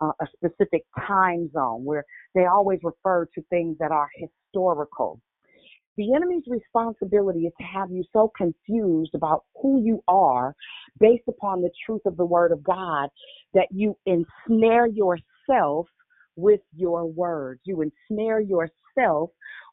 uh, 0.00 0.12
a 0.20 0.26
specific 0.36 0.84
time 1.06 1.50
zone 1.52 1.84
where 1.84 2.04
they 2.34 2.44
always 2.44 2.80
refer 2.82 3.26
to 3.34 3.42
things 3.50 3.76
that 3.80 3.90
are 3.90 4.08
historical. 4.14 5.20
The 5.96 6.14
enemy's 6.14 6.44
responsibility 6.46 7.40
is 7.40 7.52
to 7.58 7.64
have 7.64 7.90
you 7.90 8.04
so 8.12 8.30
confused 8.36 9.14
about 9.14 9.44
who 9.60 9.82
you 9.82 10.02
are 10.08 10.54
based 10.98 11.28
upon 11.28 11.62
the 11.62 11.70
truth 11.84 12.02
of 12.06 12.16
the 12.16 12.24
word 12.24 12.52
of 12.52 12.62
God 12.62 13.10
that 13.54 13.68
you 13.70 13.96
ensnare 14.06 14.86
yourself 14.86 15.86
with 16.36 16.60
your 16.74 17.06
words. 17.06 17.60
You 17.64 17.82
ensnare 17.82 18.40
yourself 18.40 18.72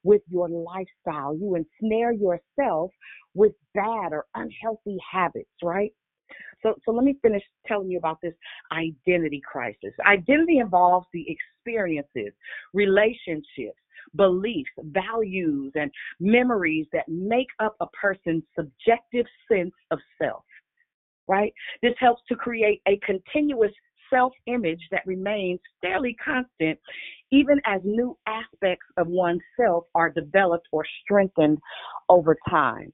with 0.04 0.22
your 0.30 0.50
lifestyle. 0.50 1.36
You 1.36 1.56
ensnare 1.56 2.12
yourself 2.12 2.92
with 3.34 3.54
bad 3.74 4.14
or 4.14 4.26
unhealthy 4.36 4.98
habits, 5.12 5.50
right? 5.64 5.92
So, 6.64 6.76
so 6.84 6.92
let 6.92 7.04
me 7.04 7.18
finish 7.22 7.44
telling 7.66 7.90
you 7.90 7.98
about 7.98 8.18
this 8.22 8.34
identity 8.72 9.42
crisis. 9.46 9.94
Identity 10.06 10.58
involves 10.60 11.08
the 11.14 11.26
experiences, 11.30 12.34
relationships, 12.74 13.80
beliefs, 14.16 14.70
values, 14.78 15.72
and 15.76 15.92
memories 16.20 16.88
that 16.94 17.08
make 17.08 17.48
up 17.60 17.76
a 17.80 17.88
person's 17.88 18.44
subjective 18.56 19.26
sense 19.52 19.74
of 19.92 20.00
self, 20.22 20.44
right? 21.28 21.54
This 21.82 21.94
helps 22.00 22.22
to 22.30 22.36
create 22.36 22.82
a 22.88 23.00
continuous 23.06 23.72
self 24.12 24.34
image 24.48 24.82
that 24.92 25.02
remains 25.06 25.60
fairly 25.82 26.16
constant 26.24 26.80
even 27.32 27.60
as 27.66 27.82
new 27.84 28.18
aspects 28.26 28.86
of 28.98 29.08
oneself 29.08 29.86
are 29.96 30.10
developed 30.10 30.68
or 30.72 30.86
strengthened 31.04 31.58
over 32.10 32.38
time. 32.50 32.92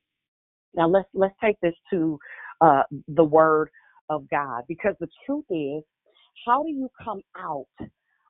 Now 0.76 0.88
let's 0.88 1.08
let's 1.14 1.36
take 1.44 1.58
this 1.62 1.76
to 1.92 2.18
uh, 2.62 2.84
the 3.08 3.24
Word 3.24 3.70
of 4.10 4.28
God 4.30 4.64
because 4.68 4.96
the 5.00 5.08
truth 5.26 5.46
is, 5.50 5.84
how 6.46 6.64
do 6.64 6.70
you 6.70 6.90
come 7.04 7.22
out 7.38 7.68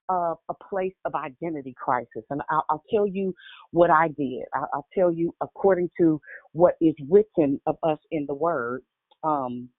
of 0.10 0.38
a 0.50 0.54
place 0.70 0.94
of 1.06 1.16
identity 1.16 1.74
crisis? 1.82 2.24
And 2.30 2.42
I'll, 2.50 2.66
I'll 2.70 2.84
tell 2.94 3.08
you 3.08 3.34
what 3.72 3.90
I 3.90 4.10
did. 4.10 4.44
I'll, 4.54 4.70
I'll, 4.74 4.88
tell 4.94 5.12
you 5.12 5.34
according 5.42 5.90
to 6.00 6.20
what 6.52 6.76
is 6.82 6.96
written 7.10 7.62
of 7.66 7.78
us 7.84 8.00
in 8.12 8.26
the 8.28 8.34
Word. 8.34 8.82
Um, 9.24 9.70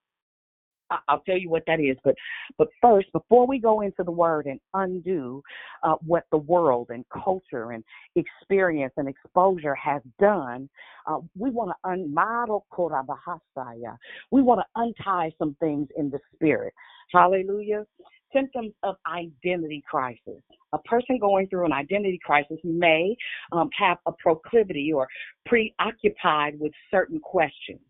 I'll 1.09 1.21
tell 1.21 1.39
you 1.39 1.51
what 1.51 1.63
that 1.67 1.81
is. 1.81 1.97
But 2.05 2.15
but 2.59 2.69
first, 2.81 3.13
before 3.13 3.47
we 3.47 3.59
go 3.59 3.81
into 3.81 4.03
the 4.05 4.11
word 4.11 4.47
and 4.47 4.61
undo 4.75 5.43
uh, 5.83 5.95
what 6.07 6.25
the 6.31 6.39
world 6.39 6.89
and 6.91 7.05
culture 7.13 7.73
and 7.73 7.83
experience 8.17 8.93
and 8.97 9.09
exposure 9.09 9.75
has 9.75 10.03
done, 10.21 10.69
uh, 11.07 11.19
we 11.37 11.51
want 11.51 11.71
to 11.71 11.91
unmodel 11.91 12.63
korabahasaya. 12.73 13.97
We 14.31 14.43
want 14.43 14.61
to 14.61 14.67
untie 14.77 15.33
some 15.39 15.57
things 15.61 15.89
in 15.97 16.11
the 16.11 16.19
spirit. 16.35 16.73
Hallelujah. 17.13 17.85
Symptoms 18.33 18.73
of 18.83 18.97
identity 19.07 19.83
crisis. 19.89 20.43
A 20.73 20.79
person 20.79 21.19
going 21.21 21.47
through 21.47 21.67
an 21.67 21.73
identity 21.73 22.19
crisis 22.25 22.59
may 22.65 23.17
um, 23.53 23.71
have 23.79 23.99
a 24.07 24.13
proclivity 24.13 24.93
or 24.93 25.07
preoccupied 25.47 26.59
with 26.59 26.73
certain 26.91 27.21
questions. 27.21 27.81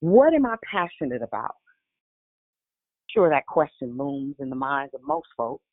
What 0.00 0.32
am 0.32 0.46
I 0.46 0.56
passionate 0.70 1.22
about? 1.22 1.54
Sure 3.14 3.30
that 3.30 3.46
question 3.46 3.96
looms 3.96 4.34
in 4.38 4.50
the 4.50 4.56
minds 4.56 4.94
of 4.94 5.00
most 5.02 5.28
folks. 5.36 5.64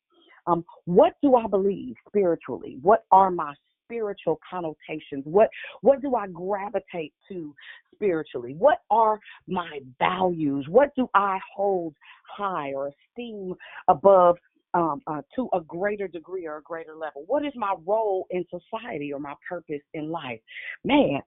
Um, 0.46 0.64
what 0.86 1.14
do 1.22 1.36
I 1.36 1.46
believe 1.46 1.94
spiritually? 2.08 2.78
What 2.82 3.04
are 3.12 3.30
my 3.30 3.54
spiritual 3.84 4.40
connotations? 4.48 5.24
What 5.24 5.48
what 5.82 6.00
do 6.02 6.14
I 6.16 6.26
gravitate 6.28 7.12
to 7.28 7.54
spiritually? 7.94 8.54
What 8.58 8.78
are 8.90 9.20
my 9.46 9.80
values? 9.98 10.66
What 10.68 10.90
do 10.96 11.08
I 11.14 11.38
hold 11.54 11.94
high 12.26 12.72
or 12.72 12.88
esteem 12.88 13.54
above 13.88 14.36
um, 14.74 15.02
uh, 15.06 15.20
to 15.36 15.48
a 15.52 15.60
greater 15.60 16.08
degree 16.08 16.46
or 16.46 16.56
a 16.56 16.62
greater 16.62 16.94
level? 16.96 17.24
What 17.26 17.44
is 17.44 17.52
my 17.54 17.74
role 17.86 18.26
in 18.30 18.44
society 18.50 19.12
or 19.12 19.20
my 19.20 19.34
purpose 19.48 19.82
in 19.94 20.10
life? 20.10 20.40
Man, 20.84 21.20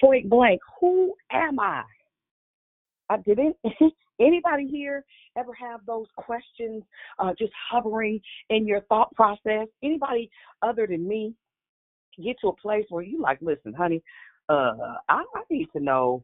point 0.00 0.28
blank, 0.28 0.60
who 0.80 1.14
am 1.30 1.60
I? 1.60 1.82
I 3.08 3.18
did 3.18 3.38
it, 3.38 3.56
anybody 4.20 4.66
here 4.66 5.04
ever 5.36 5.52
have 5.54 5.80
those 5.86 6.06
questions 6.16 6.82
uh, 7.18 7.32
just 7.38 7.52
hovering 7.70 8.20
in 8.50 8.66
your 8.66 8.80
thought 8.82 9.14
process? 9.14 9.66
Anybody 9.82 10.30
other 10.62 10.86
than 10.86 11.06
me 11.06 11.34
get 12.22 12.36
to 12.40 12.48
a 12.48 12.56
place 12.56 12.84
where 12.88 13.02
you 13.02 13.20
like, 13.20 13.38
listen, 13.40 13.74
honey, 13.74 14.02
uh, 14.48 14.72
I, 15.08 15.22
I 15.34 15.42
need 15.50 15.68
to 15.76 15.80
know 15.80 16.22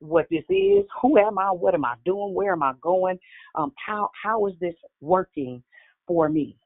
what 0.00 0.26
this 0.30 0.44
is. 0.48 0.84
Who 1.02 1.18
am 1.18 1.38
I? 1.38 1.50
What 1.50 1.74
am 1.74 1.84
I 1.84 1.94
doing? 2.04 2.34
Where 2.34 2.52
am 2.52 2.62
I 2.62 2.72
going? 2.80 3.18
Um, 3.54 3.72
how 3.84 4.10
how 4.22 4.46
is 4.46 4.54
this 4.60 4.74
working 5.00 5.62
for 6.06 6.28
me? 6.28 6.56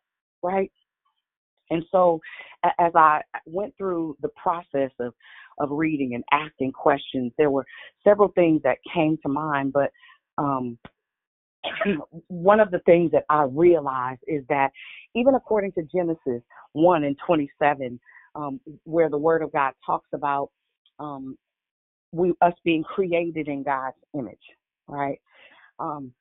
Right? 0.43 0.71
And 1.71 1.83
so, 1.91 2.21
as 2.79 2.93
I 2.95 3.23
went 3.47 3.75
through 3.79 4.17
the 4.21 4.29
process 4.31 4.91
of 5.01 5.15
of 5.59 5.71
reading 5.71 6.15
and 6.15 6.25
asking 6.33 6.73
questions, 6.73 7.33
there 7.39 7.51
were 7.51 7.65
several 8.05 8.29
things 8.29 8.61
that 8.63 8.79
came 8.93 9.19
to 9.23 9.29
mind, 9.29 9.73
but 9.73 9.91
um, 10.39 10.79
one 12.29 12.61
of 12.61 12.71
the 12.71 12.81
things 12.81 13.11
that 13.13 13.25
I 13.29 13.45
realized 13.45 14.21
is 14.27 14.45
that 14.49 14.71
even 15.15 15.35
according 15.35 15.73
to 15.73 15.83
Genesis 15.83 16.43
1 16.73 17.05
and 17.05 17.17
27, 17.27 18.01
um, 18.35 18.61
where 18.85 19.11
the 19.11 19.19
Word 19.19 19.43
of 19.43 19.53
God 19.53 19.73
talks 19.85 20.09
about 20.13 20.51
um, 20.99 21.37
we 22.13 22.33
us 22.41 22.55
being 22.65 22.83
created 22.83 23.49
in 23.49 23.63
God's 23.63 23.97
image, 24.15 24.37
right? 24.87 25.21
Um, 25.79 26.13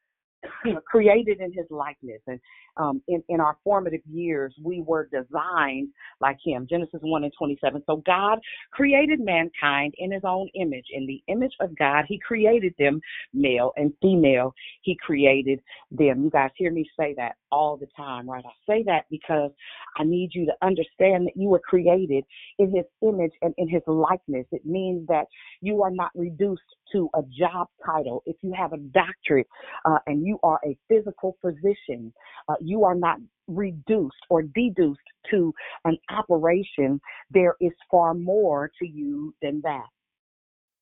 created 0.85 1.39
in 1.39 1.51
his 1.53 1.65
likeness. 1.69 2.21
And 2.27 2.39
um, 2.77 3.01
in, 3.07 3.23
in 3.29 3.39
our 3.39 3.57
formative 3.63 4.01
years 4.09 4.53
we 4.63 4.81
were 4.81 5.09
designed 5.11 5.89
like 6.19 6.37
him. 6.43 6.67
Genesis 6.69 6.99
1 7.01 7.23
and 7.23 7.33
27 7.37 7.83
so 7.85 7.97
god 8.05 8.39
created 8.71 9.19
mankind 9.19 9.93
in 9.97 10.11
his 10.11 10.23
own 10.23 10.47
image. 10.55 10.85
In 10.91 11.05
the 11.05 11.21
image 11.27 11.53
of 11.59 11.77
god 11.77 12.05
he 12.07 12.19
created 12.19 12.73
them 12.79 13.01
male 13.33 13.71
and 13.75 13.93
female. 14.01 14.53
He 14.81 14.97
created 15.01 15.59
them. 15.91 16.23
You 16.23 16.29
guys 16.29 16.51
hear 16.55 16.71
me 16.71 16.89
say 16.99 17.13
that 17.17 17.35
all 17.51 17.77
the 17.77 17.87
time 17.97 18.29
right? 18.29 18.43
I 18.45 18.71
say 18.71 18.83
that 18.87 19.05
because 19.09 19.51
i 19.97 20.03
need 20.03 20.29
you 20.33 20.45
to 20.45 20.53
understand 20.61 21.27
that 21.27 21.35
you 21.35 21.49
were 21.49 21.59
created 21.59 22.23
in 22.59 22.73
his 22.73 22.85
image 23.01 23.33
and 23.41 23.53
in 23.57 23.67
his 23.67 23.81
likeness. 23.87 24.45
It 24.51 24.65
means 24.65 25.07
that 25.07 25.25
you 25.61 25.83
are 25.83 25.91
not 25.91 26.11
reduced 26.15 26.61
to 26.93 27.09
a 27.15 27.21
job 27.37 27.67
title. 27.85 28.23
If 28.25 28.35
you 28.41 28.53
have 28.57 28.73
a 28.73 28.77
doctorate 28.77 29.47
uh, 29.85 29.97
and 30.07 30.25
you 30.25 30.30
are 30.43 30.59
a 30.65 30.77
physical 30.87 31.37
physician, 31.41 32.13
uh, 32.49 32.55
you 32.59 32.83
are 32.83 32.95
not 32.95 33.17
reduced 33.47 34.15
or 34.29 34.41
deduced 34.41 34.99
to 35.29 35.53
an 35.85 35.97
operation. 36.09 36.99
There 37.29 37.55
is 37.59 37.71
far 37.89 38.13
more 38.13 38.71
to 38.79 38.87
you 38.87 39.33
than 39.41 39.61
that 39.63 39.87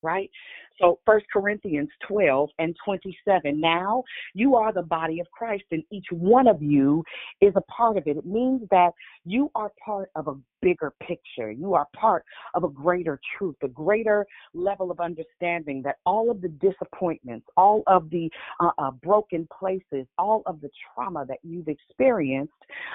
right? 0.02 0.30
So 0.80 0.98
First 1.04 1.26
Corinthians 1.32 1.88
12 2.08 2.50
and 2.58 2.74
27. 2.84 3.60
Now 3.60 4.02
you 4.34 4.56
are 4.56 4.72
the 4.72 4.82
body 4.82 5.20
of 5.20 5.30
Christ, 5.30 5.64
and 5.70 5.82
each 5.90 6.06
one 6.10 6.46
of 6.46 6.62
you 6.62 7.04
is 7.40 7.52
a 7.56 7.60
part 7.62 7.96
of 7.96 8.06
it. 8.06 8.16
It 8.16 8.26
means 8.26 8.62
that 8.70 8.92
you 9.24 9.50
are 9.54 9.70
part 9.84 10.10
of 10.16 10.28
a 10.28 10.36
bigger 10.62 10.92
picture. 11.02 11.50
You 11.50 11.74
are 11.74 11.86
part 11.94 12.24
of 12.54 12.64
a 12.64 12.68
greater 12.68 13.20
truth, 13.36 13.56
a 13.62 13.68
greater 13.68 14.26
level 14.54 14.90
of 14.90 15.00
understanding 15.00 15.82
that 15.82 15.96
all 16.06 16.30
of 16.30 16.40
the 16.40 16.48
disappointments, 16.48 17.46
all 17.56 17.82
of 17.86 18.10
the 18.10 18.30
uh, 18.60 18.70
uh, 18.78 18.90
broken 18.90 19.48
places, 19.58 20.06
all 20.18 20.42
of 20.46 20.60
the 20.60 20.70
trauma 20.94 21.24
that 21.26 21.38
you've 21.42 21.68
experienced 21.68 22.52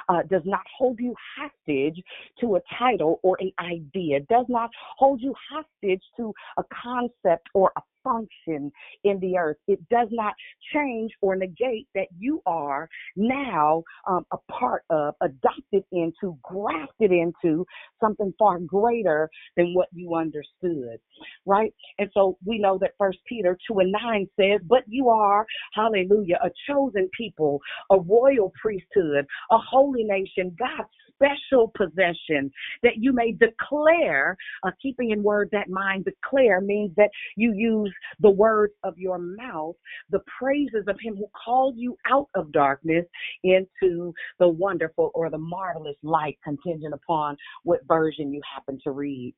uh, 0.10 0.22
does 0.30 0.44
not 0.46 0.62
hold 0.78 1.00
you 1.00 1.16
hostage 1.38 2.02
to 2.40 2.56
a 2.56 2.62
title 2.78 3.20
or 3.24 3.38
an 3.40 3.52
idea, 3.60 4.20
does 4.30 4.46
not 4.50 4.70
hold 4.98 5.22
you 5.22 5.34
hostage 5.50 6.02
to 6.18 6.34
a 6.58 6.64
concept 6.84 7.48
or 7.54 7.72
function 8.06 8.72
in 9.03 9.20
the 9.20 9.38
earth. 9.38 9.58
It 9.68 9.80
does 9.89 10.10
not 10.12 10.36
change 10.74 11.12
or 11.22 11.36
negate 11.36 11.89
that 11.95 12.08
you 12.18 12.41
are 12.45 12.88
now 13.18 13.84
um, 14.08 14.26
a 14.32 14.38
part 14.51 14.84
of, 14.91 15.16
adopted 15.22 15.84
into, 15.91 16.38
grafted 16.43 17.12
into 17.12 17.66
something 17.99 18.34
far 18.39 18.60
greater 18.60 19.30
than 19.58 19.74
what 19.74 19.89
you 19.93 20.16
understood, 20.16 20.99
right? 21.45 21.74
And 21.99 22.10
so 22.14 22.38
we 22.45 22.60
know 22.60 22.78
that 22.82 22.91
First 22.97 23.20
Peter 23.28 23.58
2 23.72 23.80
and 23.80 23.91
9 23.91 24.28
says, 24.39 24.62
But 24.68 24.84
you 24.88 25.10
are, 25.10 25.45
hallelujah, 25.74 26.39
a 26.43 26.49
chosen 26.70 27.10
people, 27.18 27.60
a 27.91 27.99
royal 27.99 28.53
priesthood, 28.62 29.26
a 29.51 29.58
holy 29.58 30.03
nation, 30.03 30.56
God's 30.60 30.89
special 31.16 31.72
possession, 31.76 32.51
that 32.84 32.97
you 32.97 33.13
may 33.13 33.32
declare, 33.32 34.38
uh, 34.63 34.72
keeping 34.82 35.11
in 35.11 35.24
word 35.24 35.49
that 35.51 35.70
mind, 35.70 36.05
declare 36.05 36.61
means 36.61 36.91
that 36.97 37.09
you 37.36 37.53
use 37.53 37.93
the 38.20 38.30
words 38.30 38.74
of 38.84 38.97
your 38.97 39.18
mouth, 39.18 39.76
the 40.09 40.22
praises 40.39 40.86
of 40.88 40.97
him 41.01 41.16
who 41.16 41.28
called 41.45 41.76
you 41.78 41.97
out 42.09 42.28
of 42.36 42.51
darkness 42.51 43.05
into 43.43 44.13
the 44.39 44.47
wonderful 44.47 45.11
or 45.13 45.30
the 45.30 45.38
marvelous 45.38 45.97
light, 46.03 46.38
contingent 46.43 46.93
upon 46.93 47.38
what 47.63 47.80
version 47.88 48.34
you 48.34 48.41
happen 48.53 48.80
to 48.84 48.91
read. 48.91 49.34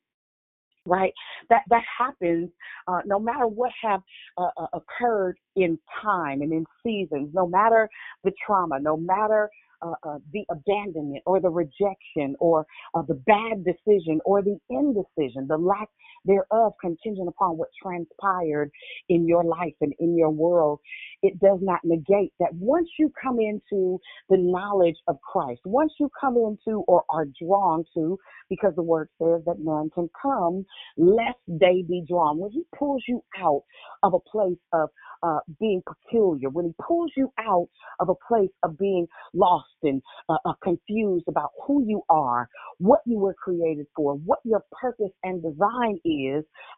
Right? 0.85 1.11
That 1.49 1.63
that 1.69 1.83
happens 1.97 2.49
uh, 2.87 3.01
no 3.05 3.19
matter 3.19 3.45
what 3.45 3.71
have 3.83 4.01
uh, 4.37 4.51
uh 4.55 4.67
occurred 4.71 5.37
in 5.57 5.77
time 6.01 6.41
and 6.41 6.53
in 6.53 6.65
seasons 6.81 7.29
no 7.33 7.45
matter 7.45 7.89
the 8.23 8.31
trauma 8.45 8.79
no 8.79 8.95
matter 8.95 9.49
uh, 9.81 9.91
uh, 10.03 10.17
the 10.33 10.45
abandonment 10.49 11.23
or 11.25 11.39
the 11.39 11.49
rejection 11.49 12.35
or 12.39 12.65
uh, 12.95 13.01
the 13.07 13.13
bad 13.13 13.63
decision 13.63 14.19
or 14.25 14.41
the 14.41 14.57
indecision, 14.69 15.47
the 15.47 15.57
lack 15.57 15.89
thereof, 16.27 16.73
contingent 16.81 17.29
upon 17.29 17.57
what 17.57 17.69
transpired 17.81 18.69
in 19.09 19.27
your 19.27 19.43
life 19.43 19.73
and 19.81 19.93
in 19.99 20.17
your 20.17 20.29
world, 20.29 20.79
it 21.23 21.39
does 21.39 21.59
not 21.61 21.79
negate 21.83 22.33
that 22.39 22.53
once 22.53 22.89
you 22.99 23.11
come 23.21 23.39
into 23.39 23.99
the 24.29 24.37
knowledge 24.37 24.97
of 25.07 25.17
Christ, 25.21 25.61
once 25.65 25.93
you 25.99 26.09
come 26.19 26.35
into 26.37 26.79
or 26.87 27.03
are 27.09 27.25
drawn 27.41 27.83
to, 27.95 28.17
because 28.49 28.73
the 28.75 28.83
word 28.83 29.09
says 29.21 29.41
that 29.45 29.57
none 29.59 29.89
can 29.93 30.09
come 30.21 30.65
lest 30.97 31.39
they 31.47 31.83
be 31.87 32.03
drawn. 32.07 32.37
When 32.39 32.51
He 32.51 32.63
pulls 32.77 33.03
you 33.07 33.23
out 33.39 33.63
of 34.03 34.13
a 34.13 34.19
place 34.29 34.59
of 34.73 34.89
uh, 35.23 35.39
being 35.59 35.81
peculiar, 35.87 36.49
when 36.49 36.65
He 36.65 36.73
pulls 36.85 37.11
you 37.17 37.31
out 37.39 37.67
of 37.99 38.09
a 38.09 38.15
place 38.27 38.51
of 38.63 38.77
being 38.77 39.07
lost 39.33 39.65
and 39.83 40.01
uh, 40.29 40.37
uh, 40.45 40.53
confused 40.63 41.25
about 41.27 41.51
who 41.65 41.83
you 41.87 42.01
are, 42.09 42.47
what 42.79 43.01
you 43.05 43.17
were 43.19 43.33
created 43.33 43.87
for, 43.95 44.15
what 44.15 44.39
your 44.43 44.63
purpose 44.81 45.11
and 45.23 45.41
design 45.41 45.99
is, 46.05 46.16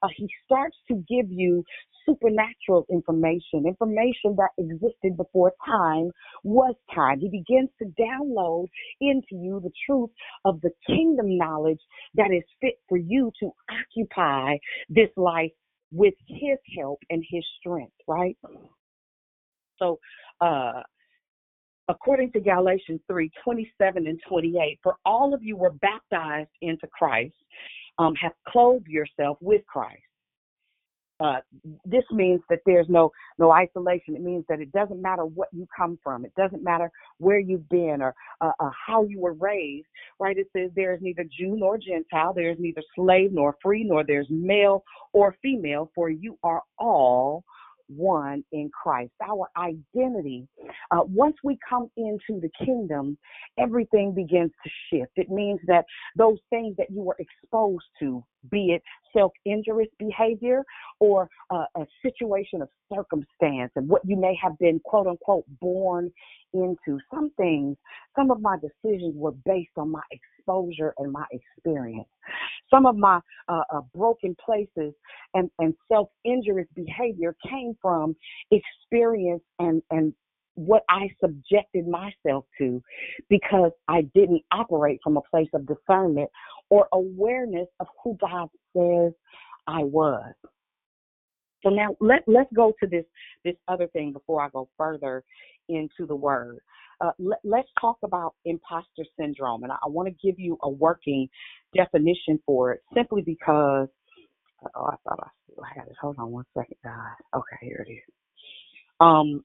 uh, 0.04 0.08
He 0.16 0.28
starts 0.46 0.78
to 0.90 0.96
give 1.10 1.32
you 1.32 1.64
supernatural 2.06 2.86
information, 2.92 3.66
information 3.68 4.36
that 4.38 4.50
existed 4.58 5.18
before 5.18 5.54
time 5.66 6.12
was 6.44 6.76
time. 6.94 7.20
He 7.20 7.30
begins 7.30 7.70
to 7.80 7.86
download 8.02 8.68
into 9.02 9.36
you 9.36 9.60
the 9.64 9.72
truth 9.86 10.10
of 10.46 10.62
the 10.62 10.72
kingdom 10.88 11.38
knowledge 11.38 11.80
that 12.16 12.32
is 12.32 12.44
fit 12.62 12.76
for 12.88 12.98
you 12.98 13.32
to 13.42 13.52
occupy 13.72 14.58
this 14.90 15.10
life 15.18 15.52
with 15.92 16.14
his 16.28 16.58
help 16.78 17.00
and 17.10 17.24
his 17.30 17.44
strength, 17.60 17.94
right? 18.08 18.38
So, 19.80 20.00
uh, 20.42 20.82
according 21.90 22.32
to 22.34 22.40
Galatians 22.40 23.02
3 23.08 23.32
27 23.44 24.08
and 24.08 24.20
28, 24.30 24.80
for 24.84 24.96
all 25.06 25.34
of 25.34 25.44
you 25.44 25.58
were 25.58 25.72
baptized 25.74 26.52
into 26.62 26.88
Christ, 26.88 27.36
um, 28.00 28.16
have 28.16 28.32
clothed 28.48 28.88
yourself 28.88 29.38
with 29.42 29.62
Christ. 29.68 30.02
Uh, 31.22 31.40
this 31.84 32.06
means 32.12 32.40
that 32.50 32.60
there's 32.66 32.88
no 32.88 33.12
no 33.38 33.52
isolation. 33.52 34.16
It 34.16 34.22
means 34.22 34.46
that 34.48 34.62
it 34.62 34.72
doesn't 34.72 35.02
matter 35.02 35.26
what 35.26 35.50
you 35.52 35.68
come 35.76 36.00
from. 36.02 36.24
It 36.24 36.34
doesn't 36.36 36.64
matter 36.64 36.90
where 37.18 37.40
you've 37.40 37.68
been 37.68 38.02
or 38.02 38.16
uh, 38.40 38.54
uh, 38.58 38.70
how 38.88 39.04
you 39.04 39.20
were 39.20 39.34
raised. 39.34 39.88
Right? 40.18 40.38
It 40.38 40.48
says 40.56 40.72
there 40.76 40.94
is 40.94 41.02
neither 41.02 41.24
Jew 41.24 41.58
nor 41.58 41.78
Gentile. 41.78 42.34
There 42.34 42.52
is 42.52 42.58
neither 42.58 42.82
slave 42.96 43.34
nor 43.34 43.58
free, 43.62 43.84
nor 43.84 44.06
there's 44.06 44.28
male 44.30 44.86
or 45.12 45.36
female. 45.42 45.92
For 45.94 46.10
you 46.10 46.38
are 46.42 46.64
all 46.78 47.44
one 47.90 48.44
in 48.52 48.70
Christ. 48.70 49.12
Our 49.24 49.48
identity, 49.58 50.48
uh, 50.92 51.02
once 51.06 51.36
we 51.44 51.58
come 51.68 51.90
into 51.98 52.40
the 52.40 52.50
kingdom, 52.66 53.18
everything 53.58 54.14
begins 54.14 54.52
to 54.64 54.70
shift. 54.90 55.12
It 55.16 55.30
means 55.30 55.60
that 55.68 55.86
those 56.16 56.38
things 56.50 56.76
that 56.78 56.88
you 56.90 57.02
were 57.02 57.18
exposed 57.20 57.86
to, 58.00 58.24
be 58.50 58.72
it 58.74 58.84
self 59.16 59.32
injurious 59.46 59.92
behavior 59.98 60.64
or 61.00 61.30
uh, 61.50 61.66
a 61.76 61.86
situation 62.04 62.62
of 62.62 62.70
circumstance 62.94 63.72
and 63.76 63.88
what 63.88 64.02
you 64.06 64.16
may 64.16 64.38
have 64.42 64.58
been, 64.60 64.80
quote 64.84 65.08
unquote, 65.08 65.46
born 65.60 66.12
into, 66.54 67.00
some 67.14 67.32
things, 67.38 67.78
some 68.16 68.32
of 68.32 68.42
my 68.42 68.58
decisions 68.58 69.14
were 69.16 69.34
based 69.46 69.72
on 69.78 69.92
my 69.92 70.02
exposure 70.50 70.94
and 70.98 71.12
my 71.12 71.26
experience. 71.32 72.08
Some 72.70 72.86
of 72.86 72.96
my 72.96 73.20
uh, 73.48 73.62
uh, 73.74 73.82
broken 73.96 74.36
places 74.44 74.94
and, 75.34 75.50
and 75.60 75.74
self 75.92 76.10
injurious 76.26 76.68
behavior 76.76 77.36
came 77.48 77.76
from 77.82 78.16
experience 78.52 79.44
and, 79.60 79.82
and 79.92 80.14
what 80.56 80.84
I 80.90 81.10
subjected 81.24 81.88
myself 81.88 82.46
to 82.60 82.82
because 83.30 83.72
I 83.88 84.02
didn't 84.14 84.42
operate 84.52 85.00
from 85.04 85.18
a 85.18 85.22
place 85.22 85.48
of 85.54 85.66
discernment 85.66 86.30
or 86.70 86.88
awareness 86.92 87.68
of 87.80 87.88
who 88.04 88.18
God 88.20 88.50
says 88.76 89.14
I 89.68 89.84
was. 89.84 90.34
So 91.64 91.70
now 91.70 91.96
let 92.00 92.24
let's 92.28 92.52
go 92.54 92.74
to 92.82 92.88
this 92.88 93.06
this 93.44 93.56
other 93.68 93.88
thing 93.88 94.14
before 94.14 94.42
I 94.42 94.50
go 94.50 94.70
further 94.78 95.24
into 95.68 96.06
the 96.08 96.16
word. 96.16 96.60
Uh, 97.02 97.12
let, 97.20 97.62
us 97.62 97.66
talk 97.80 97.98
about 98.04 98.36
imposter 98.46 99.06
syndrome, 99.20 99.64
and 99.64 99.72
I, 99.72 99.78
I 99.84 99.88
want 99.90 100.10
to 100.10 100.28
give 100.28 100.40
you 100.40 100.58
a 100.64 100.70
working 100.70 101.30
definition 101.76 102.40
for 102.46 102.74
it, 102.74 102.82
simply 102.96 103.22
because. 103.24 103.88
Oh, 104.76 104.86
I 104.86 104.96
thought 105.04 105.20
I 105.24 105.30
still 105.52 105.64
had 105.76 105.88
it. 105.88 105.96
Hold 106.02 106.18
on 106.20 106.32
one 106.32 106.46
second, 106.58 106.78
guys. 106.84 106.96
Okay, 107.36 107.58
here 107.62 107.86
it 107.88 107.92
is. 107.92 108.14
Um, 109.00 109.44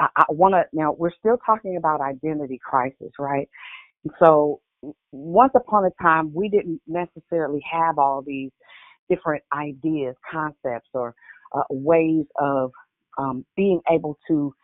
I, 0.00 0.08
I 0.16 0.24
want 0.30 0.54
to 0.54 0.64
now. 0.72 0.92
We're 0.98 1.12
still 1.18 1.38
talking 1.44 1.76
about 1.76 2.00
identity 2.00 2.60
crisis, 2.64 3.12
right? 3.18 3.48
So 4.20 4.60
once 5.12 5.52
upon 5.54 5.84
a 5.84 6.02
time, 6.02 6.32
we 6.34 6.48
didn't 6.48 6.80
necessarily 6.86 7.62
have 7.70 7.98
all 7.98 8.22
these 8.26 8.50
different 9.08 9.44
ideas, 9.54 10.14
concepts, 10.30 10.88
or 10.94 11.14
uh, 11.54 11.62
ways 11.70 12.24
of 12.40 12.72
um, 13.18 13.44
being 13.56 13.80
able 13.90 14.18
to 14.28 14.54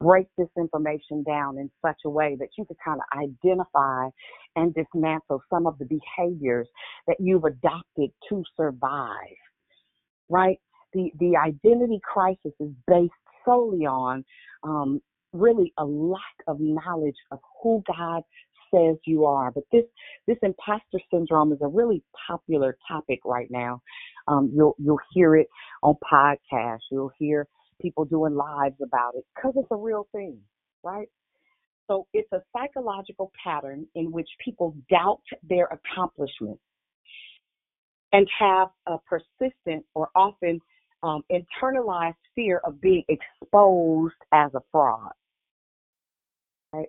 break 0.00 0.26
this 0.38 0.48
information 0.58 1.22
down 1.24 1.58
in 1.58 1.70
such 1.84 1.98
a 2.06 2.10
way 2.10 2.36
that 2.38 2.48
you 2.58 2.64
could 2.64 2.76
kind 2.84 3.00
of 3.00 3.20
identify 3.20 4.08
and 4.56 4.74
dismantle 4.74 5.42
some 5.50 5.66
of 5.66 5.78
the 5.78 5.86
behaviors 5.86 6.68
that 7.06 7.16
you've 7.20 7.44
adopted 7.44 8.10
to 8.28 8.42
survive, 8.56 9.36
right? 10.28 10.58
The, 10.92 11.10
the 11.18 11.36
identity 11.36 12.00
crisis 12.02 12.52
is 12.60 12.70
based 12.86 13.12
solely 13.44 13.86
on 13.86 14.24
um, 14.64 15.00
really 15.32 15.72
a 15.78 15.84
lack 15.84 16.20
of 16.46 16.58
knowledge 16.60 17.16
of 17.32 17.40
who 17.62 17.82
God 17.86 18.22
says 18.74 18.96
you 19.06 19.24
are. 19.26 19.50
But 19.50 19.64
this 19.72 19.84
this 20.26 20.38
imposter 20.42 21.00
syndrome 21.12 21.52
is 21.52 21.58
a 21.62 21.68
really 21.68 22.02
popular 22.28 22.76
topic 22.88 23.20
right 23.24 23.48
now. 23.50 23.82
Um, 24.28 24.52
you'll 24.54 24.74
you'll 24.78 25.00
hear 25.12 25.36
it 25.36 25.48
on 25.82 25.96
podcasts. 26.12 26.80
You'll 26.90 27.12
hear 27.18 27.46
people 27.80 28.04
doing 28.04 28.34
lives 28.34 28.76
about 28.82 29.14
it 29.14 29.24
because 29.34 29.54
it's 29.56 29.68
a 29.70 29.76
real 29.76 30.06
thing, 30.12 30.38
right? 30.82 31.08
So 31.88 32.06
it's 32.14 32.30
a 32.32 32.42
psychological 32.56 33.30
pattern 33.42 33.86
in 33.94 34.10
which 34.10 34.28
people 34.44 34.74
doubt 34.90 35.22
their 35.48 35.66
accomplishments 35.66 36.62
and 38.12 38.26
have 38.38 38.68
a 38.86 38.96
persistent 38.98 39.84
or 39.94 40.08
often 40.14 40.60
um, 41.02 41.22
internalized 41.30 42.14
fear 42.34 42.60
of 42.64 42.80
being 42.80 43.04
exposed 43.08 44.14
as 44.32 44.50
a 44.54 44.60
fraud. 44.72 45.12
Right? 46.72 46.88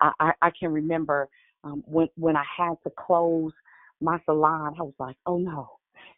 I, 0.00 0.10
I, 0.18 0.32
I 0.42 0.50
can 0.58 0.72
remember 0.72 1.28
um, 1.64 1.84
when 1.86 2.08
when 2.16 2.36
I 2.36 2.44
had 2.56 2.74
to 2.84 2.90
close 2.98 3.52
my 4.00 4.18
salon, 4.24 4.74
I 4.78 4.82
was 4.82 4.94
like, 4.98 5.16
oh 5.26 5.38
no, 5.38 5.70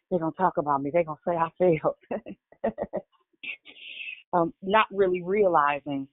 they're 0.09 0.19
gonna 0.19 0.31
talk 0.37 0.57
about 0.57 0.81
me. 0.81 0.89
They're 0.91 1.03
gonna 1.03 1.19
say 1.27 1.35
I 1.35 1.49
failed. 1.59 1.95
um, 4.33 4.53
not 4.61 4.87
really 4.91 5.21
realizing 5.21 6.07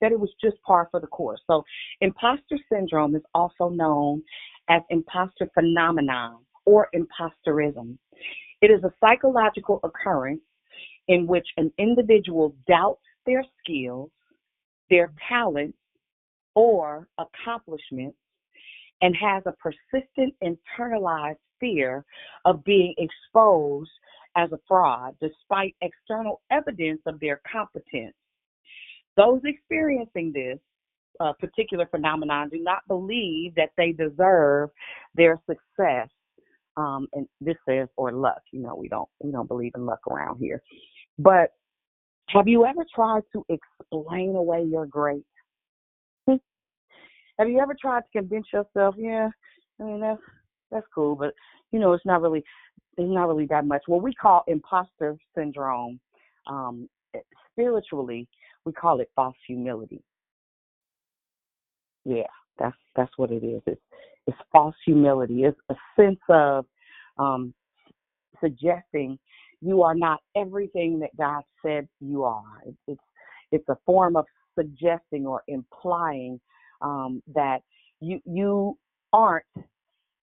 that 0.00 0.12
it 0.12 0.20
was 0.20 0.30
just 0.40 0.56
par 0.62 0.88
for 0.90 1.00
the 1.00 1.06
course. 1.06 1.40
So, 1.46 1.64
imposter 2.00 2.58
syndrome 2.72 3.16
is 3.16 3.22
also 3.34 3.68
known 3.68 4.22
as 4.68 4.82
imposter 4.90 5.50
phenomenon 5.54 6.38
or 6.66 6.88
imposterism. 6.94 7.98
It 8.60 8.70
is 8.70 8.82
a 8.84 8.92
psychological 9.00 9.80
occurrence 9.82 10.40
in 11.08 11.26
which 11.26 11.46
an 11.56 11.72
individual 11.78 12.54
doubts 12.68 13.02
their 13.26 13.44
skills, 13.62 14.10
their 14.90 15.12
talents, 15.28 15.78
or 16.54 17.08
accomplishments 17.18 18.16
and 19.00 19.14
has 19.14 19.42
a 19.46 19.52
persistent 19.52 20.34
internalized 20.42 21.36
fear 21.60 22.04
of 22.44 22.64
being 22.64 22.94
exposed 22.98 23.90
as 24.38 24.52
a 24.52 24.58
fraud 24.68 25.16
despite 25.20 25.74
external 25.82 26.40
evidence 26.50 27.00
of 27.06 27.18
their 27.20 27.40
competence. 27.50 28.14
Those 29.16 29.40
experiencing 29.44 30.32
this 30.32 30.58
uh, 31.20 31.32
particular 31.40 31.86
phenomenon 31.86 32.48
do 32.48 32.62
not 32.62 32.86
believe 32.86 33.54
that 33.56 33.70
they 33.76 33.90
deserve 33.92 34.70
their 35.14 35.40
success. 35.46 36.08
Um, 36.76 37.08
and 37.12 37.26
this 37.40 37.56
says 37.68 37.88
or 37.96 38.12
luck. 38.12 38.40
You 38.52 38.62
know, 38.62 38.76
we 38.76 38.88
don't 38.88 39.08
we 39.20 39.32
don't 39.32 39.48
believe 39.48 39.72
in 39.74 39.84
luck 39.84 40.00
around 40.08 40.38
here. 40.38 40.62
But 41.18 41.50
have 42.28 42.46
you 42.46 42.64
ever 42.64 42.84
tried 42.94 43.22
to 43.32 43.44
explain 43.48 44.36
away 44.36 44.62
your 44.62 44.86
great? 44.86 45.24
have 46.28 47.48
you 47.48 47.58
ever 47.58 47.74
tried 47.80 48.02
to 48.02 48.20
convince 48.20 48.46
yourself, 48.52 48.94
yeah, 48.96 49.28
I 49.80 49.82
mean 49.82 50.00
that's 50.00 50.20
that's 50.70 50.86
cool, 50.94 51.16
but 51.16 51.34
you 51.72 51.78
know, 51.78 51.92
it's 51.92 52.06
not 52.06 52.22
really 52.22 52.44
it's 52.96 53.12
not 53.12 53.28
really 53.28 53.46
that 53.46 53.64
much. 53.64 53.82
What 53.86 54.02
we 54.02 54.12
call 54.12 54.42
imposter 54.48 55.16
syndrome, 55.36 56.00
um, 56.48 56.88
spiritually, 57.50 58.26
we 58.64 58.72
call 58.72 59.00
it 59.00 59.10
false 59.14 59.36
humility. 59.46 60.02
Yeah, 62.04 62.26
that's 62.58 62.76
that's 62.96 63.12
what 63.16 63.30
it 63.30 63.44
is. 63.44 63.62
It's 63.66 63.80
it's 64.26 64.38
false 64.52 64.74
humility. 64.84 65.44
It's 65.44 65.58
a 65.70 65.74
sense 65.96 66.20
of 66.28 66.66
um, 67.18 67.54
suggesting 68.40 69.18
you 69.60 69.82
are 69.82 69.94
not 69.94 70.20
everything 70.36 71.00
that 71.00 71.16
God 71.16 71.42
said 71.64 71.88
you 72.00 72.24
are. 72.24 72.62
It's 72.66 72.78
it's, 72.86 73.00
it's 73.52 73.68
a 73.68 73.76
form 73.86 74.16
of 74.16 74.24
suggesting 74.58 75.26
or 75.26 75.42
implying 75.48 76.40
um, 76.82 77.22
that 77.34 77.60
you 78.00 78.20
you 78.24 78.78
aren't 79.12 79.44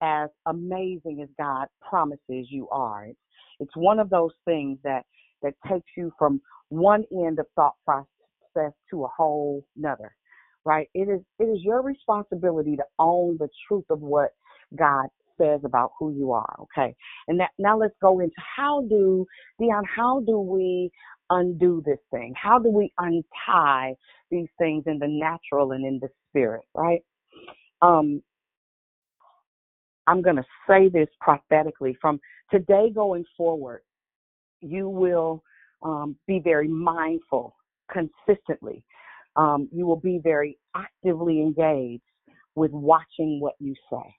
as 0.02 0.30
amazing 0.46 1.22
as 1.22 1.30
God 1.38 1.68
promises 1.88 2.48
you 2.50 2.68
are. 2.70 3.06
It's, 3.06 3.20
it's 3.60 3.76
one 3.76 4.00
of 4.00 4.10
those 4.10 4.34
things 4.46 4.80
that 4.84 5.04
that 5.42 5.54
takes 5.70 5.90
you 5.96 6.12
from 6.18 6.42
one 6.70 7.04
end 7.12 7.40
of 7.40 7.46
thought 7.56 7.76
process 7.86 8.74
to 8.90 9.06
a 9.06 9.10
whole 9.16 9.64
another. 9.78 10.16
Right? 10.66 10.88
It 10.94 11.10
is 11.10 11.22
it 11.40 11.46
is 11.46 11.60
your 11.62 11.82
responsibility 11.82 12.76
to 12.76 12.84
own 13.00 13.38
the 13.40 13.50
truth 13.68 13.86
of 13.90 14.02
what 14.02 14.32
God 14.78 15.08
says 15.38 15.62
about 15.64 15.92
who 16.00 16.14
you 16.14 16.32
are. 16.32 16.56
Okay. 16.62 16.96
And 17.28 17.40
that, 17.40 17.50
now 17.60 17.78
let's 17.78 17.96
go 18.02 18.20
into 18.20 18.36
how 18.38 18.86
do 18.90 19.26
Dion, 19.60 19.84
how 19.94 20.22
do 20.26 20.40
we 20.40 20.90
undo 21.30 21.84
this 21.86 22.00
thing? 22.12 22.34
How 22.42 22.60
do 22.60 22.70
we 22.70 22.92
untie 22.98 23.96
these 24.32 24.48
things 24.58 24.84
in 24.88 25.00
the 25.00 25.08
natural 25.08 25.72
and 25.72 25.86
in 25.86 26.00
the 26.02 26.10
spirit, 26.30 26.66
right? 26.74 27.02
Um, 27.82 28.22
I'm 30.08 30.22
going 30.22 30.36
to 30.36 30.46
say 30.68 30.90
this 30.90 31.08
prophetically 31.20 31.98
from 32.02 32.20
today 32.52 32.92
going 32.94 33.26
forward, 33.38 33.82
you 34.62 34.88
will 34.88 35.44
um, 35.82 36.16
be 36.28 36.40
very 36.40 36.68
mindful 36.68 37.56
consistently. 37.92 38.84
Um, 39.36 39.68
you 39.72 39.86
will 39.86 40.00
be 40.00 40.20
very 40.24 40.58
actively 40.76 41.42
engaged 41.42 42.04
with 42.56 42.72
watching 42.72 43.40
what 43.40 43.56
you 43.60 43.76
say. 43.90 44.16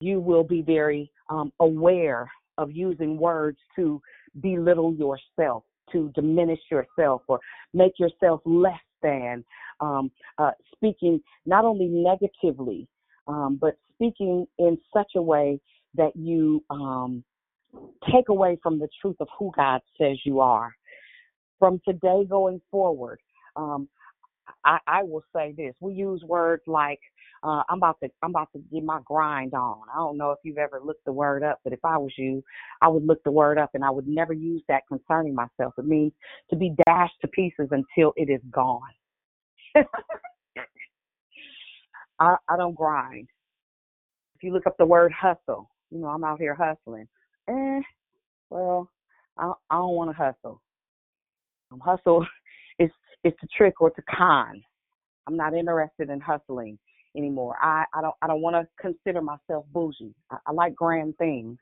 You 0.00 0.20
will 0.20 0.44
be 0.44 0.62
very 0.62 1.10
um, 1.28 1.52
aware 1.60 2.30
of 2.58 2.70
using 2.70 3.18
words 3.18 3.58
to 3.76 4.00
belittle 4.40 4.94
yourself, 4.94 5.64
to 5.92 6.12
diminish 6.14 6.60
yourself, 6.70 7.22
or 7.26 7.40
make 7.72 7.98
yourself 7.98 8.40
less 8.44 8.80
than. 9.02 9.44
Um, 9.80 10.10
uh, 10.38 10.52
speaking 10.74 11.20
not 11.46 11.64
only 11.64 11.86
negatively 11.86 12.88
um, 13.26 13.58
but 13.60 13.76
speaking 13.94 14.46
in 14.58 14.78
such 14.92 15.12
a 15.16 15.22
way 15.22 15.60
that 15.94 16.14
you 16.16 16.62
um, 16.70 17.24
take 18.12 18.28
away 18.28 18.58
from 18.62 18.78
the 18.78 18.88
truth 19.00 19.16
of 19.20 19.28
who 19.38 19.52
God 19.56 19.80
says 19.98 20.18
you 20.24 20.40
are. 20.40 20.74
From 21.58 21.80
today 21.86 22.24
going 22.28 22.60
forward, 22.70 23.20
um, 23.56 23.88
I, 24.64 24.78
I 24.86 25.02
will 25.02 25.24
say 25.34 25.54
this: 25.56 25.74
we 25.80 25.94
use 25.94 26.22
words 26.26 26.62
like 26.66 27.00
uh, 27.42 27.62
"I'm 27.68 27.78
about 27.78 27.98
to 28.02 28.10
I'm 28.22 28.30
about 28.30 28.48
to 28.54 28.58
get 28.72 28.84
my 28.84 29.00
grind 29.04 29.54
on." 29.54 29.82
I 29.92 29.96
don't 29.96 30.18
know 30.18 30.30
if 30.32 30.38
you've 30.42 30.58
ever 30.58 30.80
looked 30.84 31.04
the 31.04 31.12
word 31.12 31.42
up, 31.42 31.60
but 31.64 31.72
if 31.72 31.78
I 31.84 31.96
was 31.96 32.12
you, 32.18 32.42
I 32.82 32.88
would 32.88 33.06
look 33.06 33.22
the 33.24 33.30
word 33.30 33.56
up, 33.56 33.70
and 33.74 33.84
I 33.84 33.90
would 33.90 34.08
never 34.08 34.32
use 34.32 34.62
that 34.68 34.82
concerning 34.88 35.34
myself. 35.34 35.74
It 35.78 35.86
means 35.86 36.12
to 36.50 36.56
be 36.56 36.74
dashed 36.86 37.20
to 37.22 37.28
pieces 37.28 37.68
until 37.70 38.12
it 38.16 38.28
is 38.28 38.40
gone. 38.50 38.80
I, 42.18 42.36
I 42.48 42.56
don't 42.56 42.74
grind. 42.74 43.28
If 44.36 44.42
you 44.42 44.52
look 44.52 44.66
up 44.66 44.76
the 44.78 44.86
word 44.86 45.12
hustle, 45.12 45.70
you 45.90 45.98
know, 45.98 46.08
I'm 46.08 46.24
out 46.24 46.40
here 46.40 46.54
hustling. 46.54 47.08
Eh, 47.48 47.80
well, 48.50 48.90
I, 49.38 49.52
I 49.70 49.76
don't 49.76 49.94
want 49.94 50.10
to 50.10 50.16
hustle. 50.16 50.60
Um, 51.72 51.80
hustle 51.80 52.26
is 52.78 52.90
is 53.24 53.32
to 53.40 53.48
trick 53.56 53.80
or 53.80 53.90
to 53.90 54.02
con. 54.02 54.62
I'm 55.26 55.36
not 55.36 55.54
interested 55.54 56.10
in 56.10 56.20
hustling 56.20 56.78
anymore. 57.16 57.56
I, 57.60 57.84
I 57.94 58.00
don't 58.00 58.14
I 58.22 58.26
don't 58.26 58.42
want 58.42 58.56
to 58.56 58.68
consider 58.80 59.22
myself 59.22 59.66
bougie. 59.72 60.14
I, 60.30 60.36
I 60.46 60.52
like 60.52 60.74
grand 60.74 61.16
things, 61.16 61.58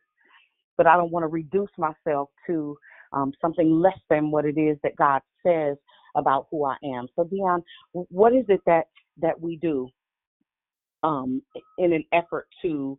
but 0.77 0.87
I 0.87 0.97
don't 0.97 1.13
want 1.13 1.25
to 1.25 1.29
reduce 1.29 1.71
myself 1.79 2.31
to 2.47 2.77
um, 3.13 3.33
something 3.41 3.71
less 3.71 3.99
than 4.09 4.31
what 4.31 4.45
it 4.45 4.59
is 4.59 4.79
that 4.83 4.97
God 4.97 5.21
says 5.45 5.77
about 6.17 6.47
who 6.51 6.65
I 6.65 6.77
am. 6.85 7.09
So 7.17 7.25
Dion, 7.25 7.63
what 7.93 8.35
is 8.35 8.45
it 8.49 8.61
that 8.67 8.87
that 9.21 9.41
we 9.41 9.57
do 9.57 9.89
um, 11.03 11.43
in 11.79 11.93
an 11.93 12.05
effort 12.13 12.49
to 12.63 12.99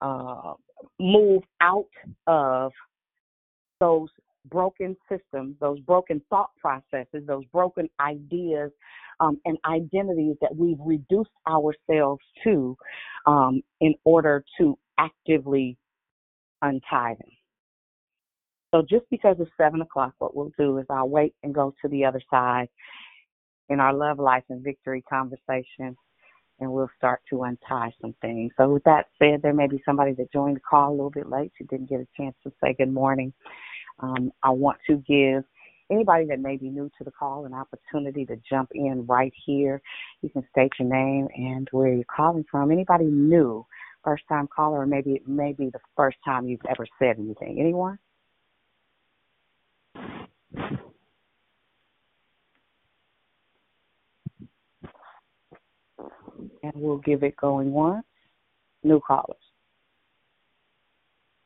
uh, 0.00 0.54
move 0.98 1.42
out 1.60 1.88
of 2.26 2.72
those 3.80 4.08
broken 4.46 4.96
systems, 5.10 5.56
those 5.60 5.78
broken 5.80 6.20
thought 6.28 6.50
processes, 6.60 7.24
those 7.26 7.44
broken 7.52 7.88
ideas 8.00 8.70
um, 9.20 9.40
and 9.44 9.56
identities 9.66 10.36
that 10.40 10.54
we've 10.54 10.78
reduced 10.84 11.30
ourselves 11.46 12.22
to 12.42 12.76
um, 13.26 13.62
in 13.80 13.94
order 14.04 14.44
to 14.58 14.76
actively 14.98 15.76
untie 16.62 17.14
them. 17.18 17.30
So 18.74 18.82
just 18.88 19.04
because 19.10 19.36
it's 19.38 19.50
seven 19.60 19.82
o'clock, 19.82 20.14
what 20.18 20.34
we'll 20.34 20.52
do 20.58 20.78
is 20.78 20.86
I'll 20.88 21.08
wait 21.08 21.34
and 21.42 21.54
go 21.54 21.74
to 21.82 21.88
the 21.88 22.04
other 22.04 22.22
side 22.30 22.68
in 23.68 23.80
our 23.80 23.92
love, 23.92 24.18
life, 24.18 24.44
and 24.48 24.64
victory 24.64 25.02
conversation 25.02 25.96
and 26.62 26.72
we'll 26.72 26.90
start 26.96 27.20
to 27.28 27.42
untie 27.42 27.92
some 28.00 28.14
things. 28.22 28.52
So, 28.56 28.68
with 28.70 28.84
that 28.84 29.06
said, 29.18 29.42
there 29.42 29.52
may 29.52 29.66
be 29.66 29.82
somebody 29.84 30.12
that 30.12 30.32
joined 30.32 30.56
the 30.56 30.60
call 30.60 30.90
a 30.90 30.96
little 30.96 31.10
bit 31.10 31.28
late 31.28 31.52
who 31.58 31.66
didn't 31.66 31.90
get 31.90 32.00
a 32.00 32.06
chance 32.16 32.36
to 32.44 32.52
say 32.62 32.74
good 32.78 32.92
morning. 32.92 33.32
Um, 33.98 34.32
I 34.42 34.50
want 34.50 34.78
to 34.88 34.96
give 34.96 35.44
anybody 35.90 36.24
that 36.26 36.40
may 36.40 36.56
be 36.56 36.70
new 36.70 36.88
to 36.98 37.04
the 37.04 37.10
call 37.10 37.44
an 37.44 37.52
opportunity 37.52 38.24
to 38.26 38.36
jump 38.48 38.70
in 38.74 39.04
right 39.06 39.32
here. 39.44 39.82
You 40.22 40.30
can 40.30 40.46
state 40.50 40.72
your 40.78 40.88
name 40.88 41.28
and 41.36 41.68
where 41.72 41.92
you're 41.92 42.04
calling 42.04 42.44
from. 42.50 42.70
Anybody 42.70 43.06
new, 43.06 43.66
first 44.04 44.22
time 44.28 44.48
caller, 44.54 44.80
or 44.80 44.86
maybe 44.86 45.12
it 45.12 45.28
may 45.28 45.52
be 45.52 45.68
the 45.70 45.80
first 45.96 46.16
time 46.24 46.46
you've 46.48 46.60
ever 46.70 46.86
said 46.98 47.16
anything. 47.18 47.58
Anyone? 47.60 47.98
And 56.62 56.72
we'll 56.76 56.98
give 56.98 57.22
it 57.22 57.36
going 57.36 57.72
once. 57.72 58.04
New 58.84 59.00
callers. 59.00 59.36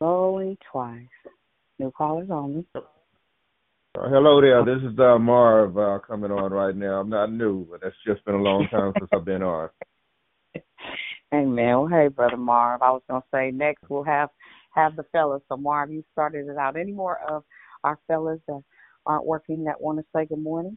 Going 0.01 0.59
twice. 0.71 1.07
New 1.79 1.91
callers 1.91 2.29
only. 2.31 2.67
Uh, 2.75 2.81
hello 3.95 4.41
there. 4.41 4.65
This 4.65 4.83
is 4.83 4.99
uh, 4.99 5.19
Marv 5.19 5.79
uh, 5.79 5.99
coming 6.07 6.31
on 6.31 6.53
right 6.53 6.77
now. 6.77 7.01
I'm 7.01 7.09
not 7.09 7.33
new, 7.33 7.67
but 7.71 7.81
it's 7.83 7.97
just 8.07 8.25
been 8.27 8.35
a 8.35 8.43
long 8.43 8.69
time 8.71 8.93
since 8.99 9.09
I've 9.15 9.25
been 9.25 9.43
on. 9.43 9.71
Amen. 11.35 11.55
Well, 11.57 11.87
hey, 11.89 12.09
brother 12.09 12.37
Marv. 12.37 12.83
I 12.83 12.91
was 12.91 13.03
gonna 13.09 13.25
say 13.33 13.51
next 13.51 13.83
we'll 13.89 14.05
have 14.05 14.29
have 14.75 14.97
the 14.97 15.05
fellas. 15.13 15.43
So 15.49 15.57
Marv, 15.57 15.91
you 15.91 16.05
started 16.13 16.47
it 16.47 16.57
out. 16.57 16.77
Any 16.77 16.93
more 16.93 17.19
of 17.29 17.45
our 17.85 17.99
fellas 18.07 18.41
that 18.49 18.63
aren't 19.07 19.27
working 19.27 19.65
that 19.65 19.81
want 19.81 19.99
to 19.99 20.05
say 20.15 20.27
good 20.27 20.43
morning? 20.43 20.77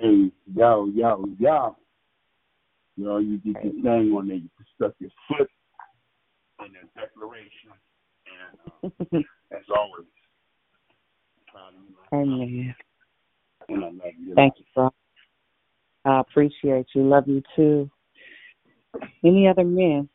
Hey, 0.00 0.30
yo, 0.54 0.86
yo, 0.94 1.24
yo. 1.40 1.76
You 2.96 3.04
know, 3.04 3.18
you 3.18 3.38
did 3.38 3.56
your 3.62 3.72
thing 3.72 4.14
on 4.16 4.28
there. 4.28 4.36
You 4.36 4.48
stuck 4.76 4.92
your 5.00 5.10
foot 5.26 5.48
in 6.64 6.72
the 6.72 7.00
declaration. 7.00 7.72
And 8.26 8.92
uh, 8.92 9.18
as 9.56 9.64
always, 9.76 10.06
proud 11.48 11.74
of 11.74 11.80
you. 11.88 11.96
Amen. 12.12 12.74
And 13.68 13.84
I 13.84 13.88
love 13.88 14.12
you. 14.20 14.34
Thank 14.36 14.54
you, 14.58 14.64
bro. 14.74 14.90
I 16.04 16.20
appreciate 16.20 16.86
you. 16.94 17.02
Love 17.02 17.26
you 17.26 17.42
too. 17.56 17.90
Any 19.24 19.48
other 19.48 19.64
men? 19.64 20.08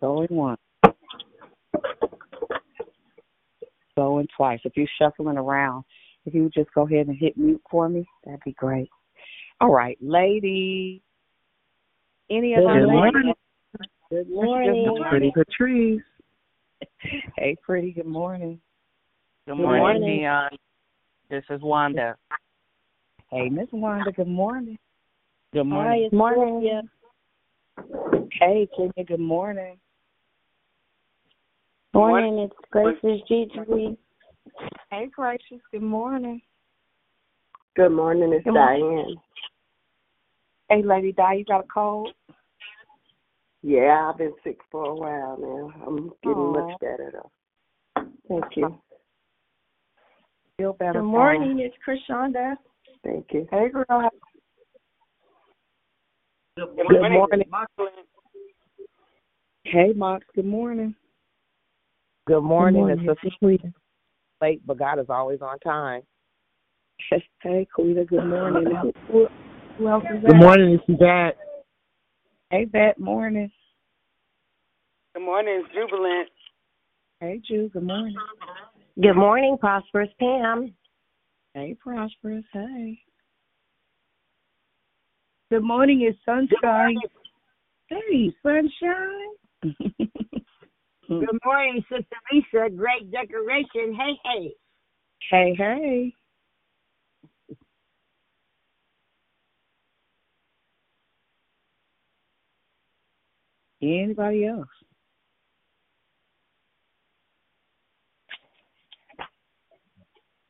Going 0.00 0.28
once. 0.30 0.60
Going 3.98 4.28
twice. 4.36 4.60
If 4.62 4.76
you're 4.76 4.86
shuffling 4.96 5.38
around, 5.38 5.82
if 6.24 6.32
you 6.32 6.44
would 6.44 6.54
just 6.54 6.72
go 6.72 6.86
ahead 6.86 7.08
and 7.08 7.18
hit 7.18 7.36
mute 7.36 7.60
for 7.68 7.88
me, 7.88 8.06
that'd 8.24 8.38
be 8.44 8.52
great. 8.52 8.88
All 9.60 9.72
right, 9.72 9.98
ladies. 10.00 11.00
Any 12.30 12.54
Good 12.54 12.64
other 12.64 12.86
morning. 12.86 13.34
Good 14.08 14.30
morning. 14.30 15.04
Pretty 15.10 15.32
Patrice. 15.34 16.00
Hey, 17.36 17.56
pretty. 17.60 17.90
Good 17.90 18.06
morning. 18.06 18.60
Good 19.48 19.56
Good 19.56 19.62
morning, 19.62 19.80
morning. 19.80 20.16
Neon. 20.18 20.50
This 21.28 21.42
is 21.50 21.60
Wanda. 21.60 22.14
Hey, 23.32 23.48
Miss 23.48 23.66
Wanda. 23.72 24.12
Good 24.12 24.28
morning. 24.28 24.78
Good 25.52 25.64
morning. 25.64 26.08
Hi, 26.12 26.16
morning. 26.16 26.82
it's 26.84 26.92
Gloria. 28.06 28.28
Hey, 28.30 28.68
Kenya. 28.76 29.04
Good 29.04 29.18
morning. 29.18 29.76
Morning, 31.94 32.38
it's 32.38 32.54
Gracious 32.70 33.20
Gigi. 33.28 33.96
Hey, 34.90 35.08
Gracious. 35.14 35.60
Good 35.72 35.82
morning. 35.82 36.40
Good 37.76 37.90
morning, 37.90 38.32
it's 38.32 38.44
Good 38.44 38.54
morning. 38.54 39.16
Diane. 40.68 40.82
Hey, 40.82 40.86
Lady 40.86 41.12
Di, 41.12 41.34
you 41.34 41.44
got 41.44 41.64
a 41.64 41.68
cold? 41.72 42.10
Yeah, 43.62 44.10
I've 44.10 44.18
been 44.18 44.34
sick 44.44 44.58
for 44.70 44.84
a 44.84 44.94
while 44.94 45.38
now. 45.40 45.86
I'm 45.86 46.12
getting 46.22 46.38
Aw. 46.38 46.52
much 46.52 46.80
better 46.80 47.12
though. 47.12 48.04
Thank 48.28 48.56
you. 48.56 48.78
Feel 50.58 50.74
better. 50.74 51.00
Good 51.00 51.06
morning, 51.06 51.60
it's 51.60 51.76
Krishanda. 51.86 52.56
Thank 53.02 53.26
you. 53.32 53.48
Hey, 53.50 53.68
girl. 53.70 54.10
Good 56.56 56.76
Good 56.76 57.00
morning. 57.00 57.44
Hey, 59.64 59.92
Mox. 59.94 60.24
Good 60.34 60.44
morning. 60.44 60.94
Good 62.28 62.42
morning. 62.42 62.82
morning. 62.82 63.06
It's 63.08 63.18
Sister 63.22 63.34
Quita. 63.38 63.72
Late, 64.42 64.60
but 64.66 64.78
God 64.78 64.98
is 64.98 65.06
always 65.08 65.40
on 65.40 65.58
time. 65.60 66.02
Hey, 67.42 67.66
Quita. 67.74 68.04
Good 68.04 68.26
morning. 68.26 68.66
Who, 69.10 69.28
who 69.78 69.88
else 69.88 70.04
is 70.04 70.20
Good 70.20 70.32
there? 70.32 70.38
morning, 70.38 70.78
it's 70.86 71.00
Dad. 71.00 71.30
Hey, 72.50 72.66
Bat. 72.66 72.98
Morning. 72.98 73.50
Good 75.14 75.24
morning, 75.24 75.62
it's 75.64 75.74
Jubilant. 75.74 76.28
Hey, 77.20 77.40
Ju. 77.48 77.70
Good 77.72 77.84
morning. 77.84 78.14
Good 79.00 79.14
morning, 79.14 79.56
Prosperous 79.58 80.10
Pam. 80.20 80.74
Hey, 81.54 81.74
Prosperous. 81.80 82.44
Hey. 82.52 82.98
Good 85.50 85.62
morning, 85.62 86.02
it's 86.02 86.18
Sunshine. 86.26 86.98
Hey, 87.88 88.34
Sunshine. 88.42 90.08
Mm. 91.10 91.20
Good 91.20 91.38
morning, 91.44 91.84
Sister 91.88 92.16
Lisa. 92.32 92.68
Great 92.74 93.10
decoration. 93.10 93.94
Hey, 93.94 94.18
hey. 94.24 94.54
Hey, 95.30 95.54
hey. 95.56 96.14
Anybody 103.80 104.46
else? 104.46 104.66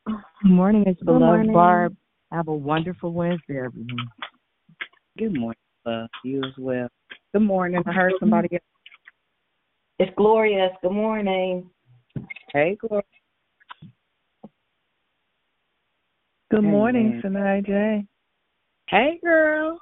Good 0.07 0.51
morning, 0.51 0.83
it's 0.87 0.99
Good 0.99 1.05
beloved 1.05 1.25
morning. 1.25 1.53
Barb. 1.53 1.95
Have 2.31 2.47
a 2.47 2.55
wonderful 2.55 3.13
Wednesday, 3.13 3.59
everyone. 3.63 4.07
Good 5.17 5.37
morning, 5.37 5.57
love. 5.85 6.09
You 6.23 6.39
as 6.43 6.53
well. 6.57 6.87
Good 7.33 7.43
morning. 7.43 7.81
I 7.85 7.91
heard 7.91 8.13
somebody 8.19 8.49
else. 8.53 8.63
It's 9.99 10.11
Glorious. 10.15 10.71
Good 10.81 10.93
morning. 10.93 11.69
Hey, 12.53 12.77
Gloria. 12.79 13.03
Good 16.49 16.63
morning, 16.63 17.07
Amen. 17.07 17.21
Sanai 17.21 17.61
J. 17.65 18.05
Hey, 18.89 19.19
girl. 19.21 19.77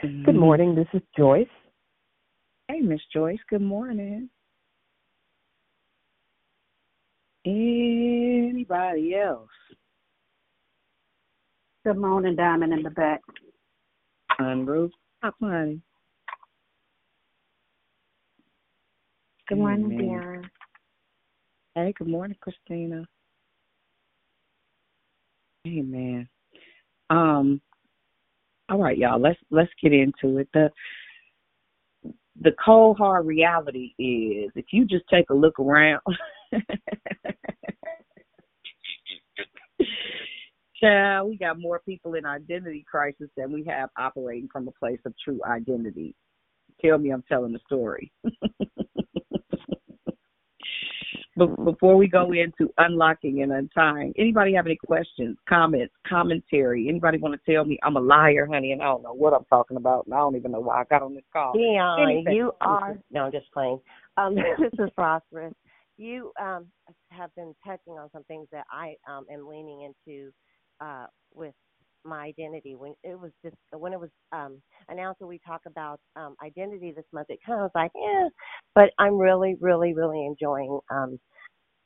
Good 0.00 0.10
mm-hmm. 0.10 0.38
morning. 0.38 0.74
This 0.76 0.86
is 0.94 1.02
Joyce. 1.16 1.48
Hey, 2.68 2.78
Miss 2.80 3.00
Joyce. 3.12 3.40
Good 3.50 3.62
morning. 3.62 4.30
Anybody 7.44 9.16
else? 9.16 9.48
Good 11.84 11.98
morning, 11.98 12.36
Diamond 12.36 12.72
in 12.72 12.84
the 12.84 12.90
back. 12.90 13.22
Unroof. 14.40 14.90
Stop, 15.18 15.34
honey. 15.42 15.80
Good 19.48 19.58
morning. 19.58 19.90
Deanna. 19.90 20.44
Hey, 21.74 21.94
good 21.96 22.08
morning, 22.08 22.36
Christina. 22.38 23.06
Amen. 25.66 26.28
Um, 27.08 27.60
all 28.68 28.78
right, 28.78 28.98
y'all. 28.98 29.18
Let's 29.18 29.38
let's 29.50 29.70
get 29.82 29.94
into 29.94 30.36
it. 30.36 30.48
The 30.52 30.70
the 32.42 32.52
cold 32.62 32.98
hard 32.98 33.24
reality 33.26 33.94
is 33.98 34.50
if 34.54 34.66
you 34.70 34.84
just 34.84 35.04
take 35.10 35.30
a 35.30 35.34
look 35.34 35.58
around 35.58 36.02
Child, 40.80 41.30
we 41.30 41.38
got 41.38 41.58
more 41.58 41.80
people 41.80 42.14
in 42.14 42.24
identity 42.26 42.84
crisis 42.88 43.28
than 43.36 43.50
we 43.50 43.64
have 43.64 43.88
operating 43.98 44.48
from 44.52 44.68
a 44.68 44.72
place 44.72 45.00
of 45.06 45.14
true 45.24 45.40
identity. 45.44 46.14
Tell 46.84 46.98
me 46.98 47.10
I'm 47.10 47.24
telling 47.28 47.52
the 47.52 47.60
story. 47.66 48.12
but 51.36 51.64
before 51.64 51.96
we 51.96 52.08
go 52.08 52.32
into 52.32 52.72
unlocking 52.78 53.42
and 53.42 53.52
untying, 53.52 54.12
anybody 54.16 54.54
have 54.54 54.66
any 54.66 54.76
questions, 54.76 55.36
comments, 55.48 55.94
commentary? 56.06 56.88
Anybody 56.88 57.18
want 57.18 57.34
to 57.34 57.52
tell 57.52 57.64
me 57.64 57.78
I'm 57.82 57.96
a 57.96 58.00
liar, 58.00 58.46
honey, 58.50 58.72
and 58.72 58.82
I 58.82 58.86
don't 58.86 59.02
know 59.02 59.14
what 59.14 59.32
I'm 59.32 59.44
talking 59.46 59.76
about, 59.76 60.06
and 60.06 60.14
I 60.14 60.18
don't 60.18 60.36
even 60.36 60.52
know 60.52 60.60
why 60.60 60.80
I 60.80 60.84
got 60.84 61.02
on 61.02 61.14
this 61.14 61.24
call. 61.32 61.52
Dion, 61.54 62.10
Anything. 62.10 62.34
you 62.34 62.52
are 62.60 62.98
no, 63.10 63.24
I'm 63.24 63.32
just 63.32 63.52
playing. 63.52 63.80
Um, 64.16 64.34
this 64.58 64.72
is 64.78 64.90
prosperous. 64.94 65.54
You 65.96 66.32
um 66.40 66.66
have 67.10 67.34
been 67.34 67.54
touching 67.66 67.94
on 67.94 68.08
some 68.12 68.24
things 68.24 68.46
that 68.52 68.66
I 68.70 68.94
um 69.08 69.26
am 69.32 69.48
leaning 69.48 69.82
into 69.82 70.30
uh 70.80 71.06
with 71.34 71.54
my 72.04 72.24
identity. 72.24 72.74
When 72.74 72.94
it 73.04 73.18
was 73.18 73.32
just 73.44 73.56
when 73.72 73.92
it 73.92 74.00
was 74.00 74.10
um 74.32 74.60
announced 74.88 75.20
that 75.20 75.26
we 75.26 75.40
talk 75.46 75.62
about 75.66 76.00
um 76.16 76.36
identity 76.44 76.92
this 76.94 77.04
month, 77.12 77.28
it 77.30 77.38
kind 77.44 77.60
of 77.60 77.64
was 77.64 77.70
like, 77.74 77.92
yeah. 77.94 78.28
But 78.74 78.90
I'm 78.98 79.18
really, 79.18 79.56
really, 79.60 79.94
really 79.94 80.26
enjoying 80.26 80.80
um 80.90 81.18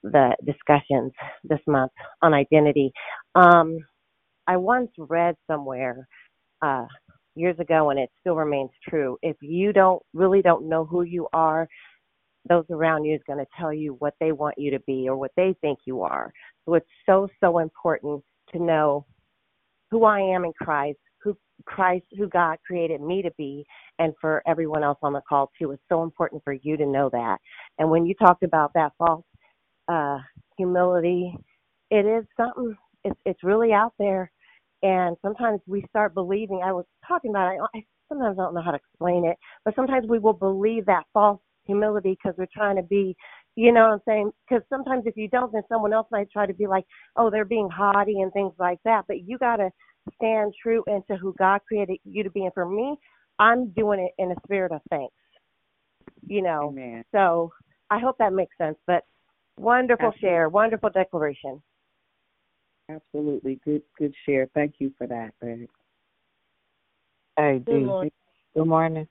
the 0.03 0.35
discussions 0.45 1.13
this 1.45 1.61
month 1.67 1.93
on 2.23 2.35
identity. 2.35 2.93
Um 3.35 3.79
I 4.47 4.57
once 4.57 4.91
read 4.99 5.37
somewhere 5.51 6.07
uh 6.63 6.87
years 7.35 7.59
ago 7.59 7.91
and 7.91 7.99
it 7.99 8.11
still 8.21 8.37
remains 8.37 8.71
true. 8.89 9.19
If 9.23 9.37
you 9.41 9.73
don't 9.73 10.03
really 10.13 10.43
don't 10.43 10.69
know 10.69 10.85
who 10.85 11.03
you 11.03 11.29
are, 11.33 11.69
those 12.49 12.65
around 12.71 13.05
you 13.05 13.15
is 13.15 13.23
going 13.27 13.39
to 13.39 13.47
tell 13.59 13.73
you 13.73 13.95
what 14.01 14.15
they 14.21 14.33
want 14.33 14.57
you 14.59 14.71
to 14.73 14.81
be 14.81 15.09
or 15.09 15.17
what 15.17 15.31
they 15.37 15.55
think 15.61 15.79
you 15.87 16.03
are. 16.03 16.33
So 16.67 16.75
it's 16.75 16.87
so 17.07 17.29
so 17.41 17.59
important 17.59 18.23
to 18.53 18.63
know 18.63 19.07
who 19.93 20.07
I 20.07 20.21
am 20.21 20.47
in 20.47 20.55
Christ, 20.61 20.99
who 21.23 21.39
Christ, 21.67 22.07
who 22.19 22.29
God 22.29 22.59
created 22.67 23.03
me 23.03 23.23
to 23.23 23.33
be, 23.39 23.65
and 24.01 24.15
for 24.21 24.43
everyone 24.49 24.85
else 24.85 24.99
on 25.03 25.15
the 25.15 25.23
call 25.29 25.53
too. 25.61 25.73
It's 25.73 25.83
so 25.91 26.03
important 26.03 26.43
for 26.45 26.55
you 26.55 26.79
to 26.79 26.87
know 26.87 27.11
that. 27.13 27.39
And 27.79 27.91
when 27.91 28.07
you 28.07 28.15
talked 28.17 28.45
about 28.45 28.73
that 28.75 28.93
false 28.99 29.25
uh, 29.89 30.19
humility, 30.59 31.37
it 31.91 32.07
is 32.07 32.25
something. 32.39 32.77
It's 33.05 33.21
it's 33.27 33.45
really 33.45 33.75
out 33.75 33.95
there, 34.01 34.33
and 34.83 35.17
sometimes 35.23 35.61
we 35.69 35.85
start 35.91 36.15
believing. 36.15 36.63
I 36.65 36.73
was 36.73 36.87
talking 37.07 37.31
about. 37.31 37.49
I, 37.53 37.59
I 37.79 37.85
sometimes 38.09 38.39
I 38.41 38.45
don't 38.45 38.55
know 38.55 38.63
how 38.63 38.73
to 38.73 38.79
explain 38.79 39.27
it, 39.27 39.37
but 39.65 39.77
sometimes 39.77 40.07
we 40.09 40.19
will 40.19 40.33
believe 40.35 40.87
that 40.87 41.05
false 41.13 41.41
humility 41.67 42.19
because 42.23 42.37
we're 42.39 42.49
trying 42.55 42.77
to 42.77 42.83
be 42.83 43.17
you 43.55 43.73
know 43.73 43.89
what 43.89 43.93
I'm 43.95 44.01
saying? 44.07 44.33
Because 44.49 44.65
sometimes 44.69 45.05
if 45.07 45.17
you 45.17 45.29
don't, 45.29 45.53
then 45.53 45.63
someone 45.69 45.93
else 45.93 46.07
might 46.11 46.31
try 46.31 46.47
to 46.47 46.55
be 46.55 46.67
like, 46.67 46.85
oh, 47.17 47.31
they're 47.31 47.45
being 47.45 47.69
haughty 47.69 48.21
and 48.21 48.33
things 48.33 48.55
like 48.59 48.79
that. 48.85 49.05
But 49.07 49.27
you 49.27 49.39
got 49.39 49.57
to 49.57 49.71
stand 50.17 50.55
true 50.63 50.83
into 50.87 51.17
who 51.17 51.35
God 51.39 51.61
created 51.67 51.99
you 52.05 52.23
to 52.23 52.31
be. 52.31 52.45
And 52.45 52.55
for 52.55 52.67
me, 52.67 52.97
I'm 53.39 53.69
doing 53.71 54.01
it 54.01 54.23
in 54.23 54.33
a 54.33 54.35
spirit 54.45 54.73
of 54.73 54.81
thanks. 54.91 55.15
You 56.27 56.43
know, 56.43 56.71
Amen. 56.71 57.05
so 57.13 57.53
I 57.91 57.99
hope 57.99 58.17
that 58.19 58.33
makes 58.33 58.57
sense. 58.57 58.77
But 58.87 59.05
wonderful 59.59 60.09
Absolutely. 60.09 60.29
share, 60.29 60.49
wonderful 60.49 60.91
declaration. 60.91 61.63
Absolutely. 62.89 63.61
Good 63.65 63.83
good 63.99 64.15
share. 64.27 64.49
Thank 64.55 64.75
you 64.79 64.93
for 64.97 65.07
that, 65.07 65.33
babe. 65.41 65.69
Hey, 67.37 67.63
Good 67.67 67.75
Dee. 67.75 67.85
morning. 67.85 68.13
Good 68.55 68.67
morning. 68.67 69.09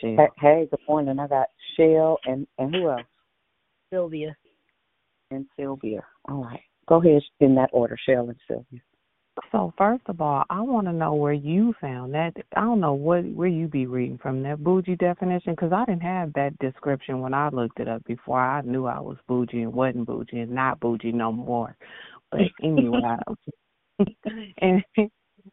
Hey, 0.00 0.16
hey, 0.38 0.68
good 0.70 0.80
morning. 0.88 1.18
I 1.18 1.26
got 1.26 1.48
Shell 1.76 2.18
and 2.24 2.46
and 2.58 2.74
who 2.74 2.88
else? 2.88 3.02
Sylvia. 3.94 4.36
And 5.30 5.46
Sylvia. 5.56 6.04
All 6.28 6.42
right. 6.44 6.60
Go 6.88 7.00
ahead 7.00 7.22
in 7.40 7.54
that 7.54 7.70
order, 7.72 7.96
Shell 8.06 8.28
and 8.28 8.36
Sylvia. 8.48 8.80
So 9.50 9.72
first 9.76 10.02
of 10.06 10.20
all, 10.20 10.44
I 10.48 10.60
want 10.60 10.86
to 10.86 10.92
know 10.92 11.14
where 11.14 11.32
you 11.32 11.74
found 11.80 12.14
that. 12.14 12.34
I 12.56 12.60
don't 12.60 12.80
know 12.80 12.94
what 12.94 13.24
where 13.24 13.48
you 13.48 13.66
be 13.66 13.86
reading 13.86 14.18
from 14.22 14.42
that 14.44 14.62
bougie 14.62 14.94
definition 14.96 15.54
because 15.54 15.72
I 15.72 15.84
didn't 15.86 16.02
have 16.02 16.32
that 16.34 16.56
description 16.60 17.20
when 17.20 17.34
I 17.34 17.48
looked 17.48 17.80
it 17.80 17.88
up 17.88 18.04
before. 18.04 18.38
I 18.38 18.60
knew 18.60 18.86
I 18.86 19.00
was 19.00 19.16
bougie 19.26 19.62
and 19.62 19.72
wasn't 19.72 20.06
bougie 20.06 20.40
and 20.40 20.52
not 20.52 20.78
bougie 20.78 21.10
no 21.10 21.32
more. 21.32 21.76
But 22.30 22.42
anyway, 22.62 23.16
and 24.58 24.84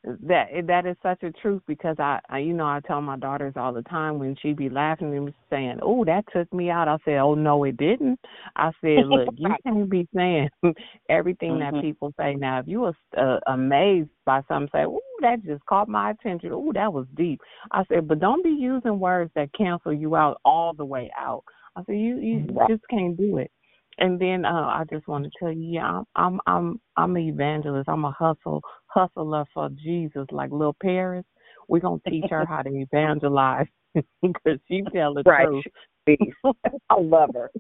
that 0.03 0.47
that 0.67 0.85
is 0.85 0.95
such 1.03 1.21
a 1.23 1.31
truth 1.31 1.61
because 1.67 1.97
I, 1.99 2.19
I 2.29 2.39
you 2.39 2.53
know 2.53 2.65
I 2.65 2.79
tell 2.85 3.01
my 3.01 3.17
daughters 3.17 3.53
all 3.55 3.73
the 3.73 3.83
time 3.83 4.19
when 4.19 4.35
she 4.41 4.53
be 4.53 4.69
laughing 4.69 5.15
and 5.15 5.33
saying, 5.49 5.79
"Oh, 5.81 6.05
that 6.05 6.23
took 6.31 6.51
me 6.53 6.69
out." 6.69 6.87
I 6.87 6.97
say, 7.05 7.17
"Oh 7.17 7.35
no, 7.35 7.63
it 7.65 7.77
didn't." 7.77 8.19
I 8.55 8.71
said, 8.81 9.05
"Look, 9.07 9.29
you 9.37 9.53
can't 9.65 9.89
be 9.89 10.07
saying 10.15 10.49
everything 11.09 11.53
Mhm. 11.53 11.71
that 11.71 11.81
people 11.81 12.13
say 12.17 12.35
now. 12.35 12.59
If 12.59 12.67
you 12.67 12.81
was 12.81 12.95
uh, 13.17 13.39
amazed 13.47 14.09
by 14.25 14.41
something, 14.47 14.69
say, 14.73 14.85
"Oh, 14.85 14.99
that 15.21 15.43
just 15.45 15.65
caught 15.65 15.89
my 15.89 16.11
attention. 16.11 16.51
Oh, 16.53 16.71
that 16.73 16.91
was 16.91 17.05
deep." 17.15 17.41
I 17.71 17.83
said, 17.85 18.07
"But 18.07 18.19
don't 18.19 18.43
be 18.43 18.49
using 18.51 18.99
words 18.99 19.31
that 19.35 19.53
cancel 19.53 19.93
you 19.93 20.15
out 20.15 20.39
all 20.45 20.73
the 20.73 20.85
way 20.85 21.11
out." 21.17 21.43
I 21.75 21.83
said, 21.85 21.97
"You 21.97 22.17
you 22.17 22.47
just 22.69 22.83
can't 22.89 23.17
do 23.17 23.37
it." 23.37 23.51
And 23.97 24.19
then 24.19 24.45
uh, 24.45 24.49
I 24.67 24.83
just 24.89 25.07
want 25.07 25.25
to 25.25 25.31
tell 25.39 25.51
you, 25.51 25.73
yeah, 25.73 25.85
I'm 25.85 26.05
I'm 26.15 26.39
I'm 26.47 26.81
I'm 26.97 27.15
an 27.15 27.23
evangelist. 27.23 27.89
I'm 27.89 28.05
a 28.05 28.11
hustle 28.11 28.61
hustler 28.87 29.45
for 29.53 29.69
Jesus, 29.69 30.25
like 30.31 30.51
Lil 30.51 30.75
Paris. 30.81 31.25
We're 31.67 31.79
gonna 31.79 32.01
teach 32.07 32.25
her 32.29 32.45
how 32.45 32.61
to 32.61 32.69
evangelize 32.73 33.67
because 34.21 34.59
she 34.67 34.83
tell 34.93 35.13
the 35.13 35.23
Right. 35.23 35.47
truth. 35.47 35.65
I 36.89 36.99
love 36.99 37.31
her. 37.33 37.51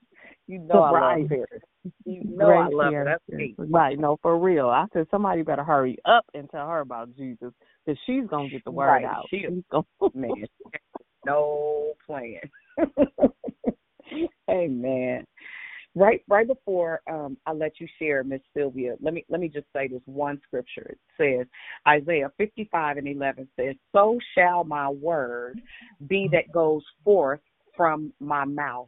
You 0.47 0.59
know 0.59 0.81
I 0.81 0.91
Right. 0.91 1.21
love 1.21 1.29
Paris. 1.29 1.63
You 2.05 2.23
know 2.25 2.49
I 2.49 2.65
Great 2.65 2.73
love 2.75 2.93
her. 2.93 3.05
That's 3.05 3.23
me. 3.39 3.55
Right, 3.57 3.99
no, 3.99 4.17
for 4.21 4.37
real. 4.39 4.69
I 4.69 4.85
said 4.93 5.07
somebody 5.11 5.41
better 5.43 5.63
hurry 5.63 5.97
up 6.05 6.25
and 6.33 6.49
tell 6.49 6.67
her 6.67 6.79
about 6.79 7.15
Jesus 7.15 7.53
because 7.85 7.99
she's 8.05 8.25
gonna 8.27 8.49
get 8.49 8.63
the 8.65 8.71
word 8.71 8.87
Right. 8.87 9.05
out. 9.05 9.27
She 9.29 9.45
She's 9.47 9.63
gonna 9.71 9.85
man. 10.13 10.45
No 11.25 11.93
plan. 12.05 12.39
Amen. 14.49 15.25
Right 15.93 16.23
right 16.29 16.47
before 16.47 17.01
um 17.09 17.37
I 17.45 17.51
let 17.51 17.79
you 17.79 17.87
share, 17.99 18.23
Miss 18.23 18.41
Sylvia, 18.55 18.95
let 19.01 19.13
me 19.13 19.25
let 19.29 19.41
me 19.41 19.49
just 19.49 19.67
say 19.75 19.87
this 19.87 20.01
one 20.05 20.39
scripture. 20.47 20.95
It 20.95 20.99
says 21.17 21.47
Isaiah 21.87 22.31
fifty 22.37 22.69
five 22.71 22.97
and 22.97 23.07
eleven 23.07 23.47
says, 23.59 23.75
So 23.91 24.17
shall 24.35 24.63
my 24.63 24.89
word 24.89 25.59
be 26.07 26.29
that 26.31 26.51
goes 26.53 26.83
forth 27.03 27.41
from 27.75 28.13
my 28.19 28.45
mouth. 28.45 28.87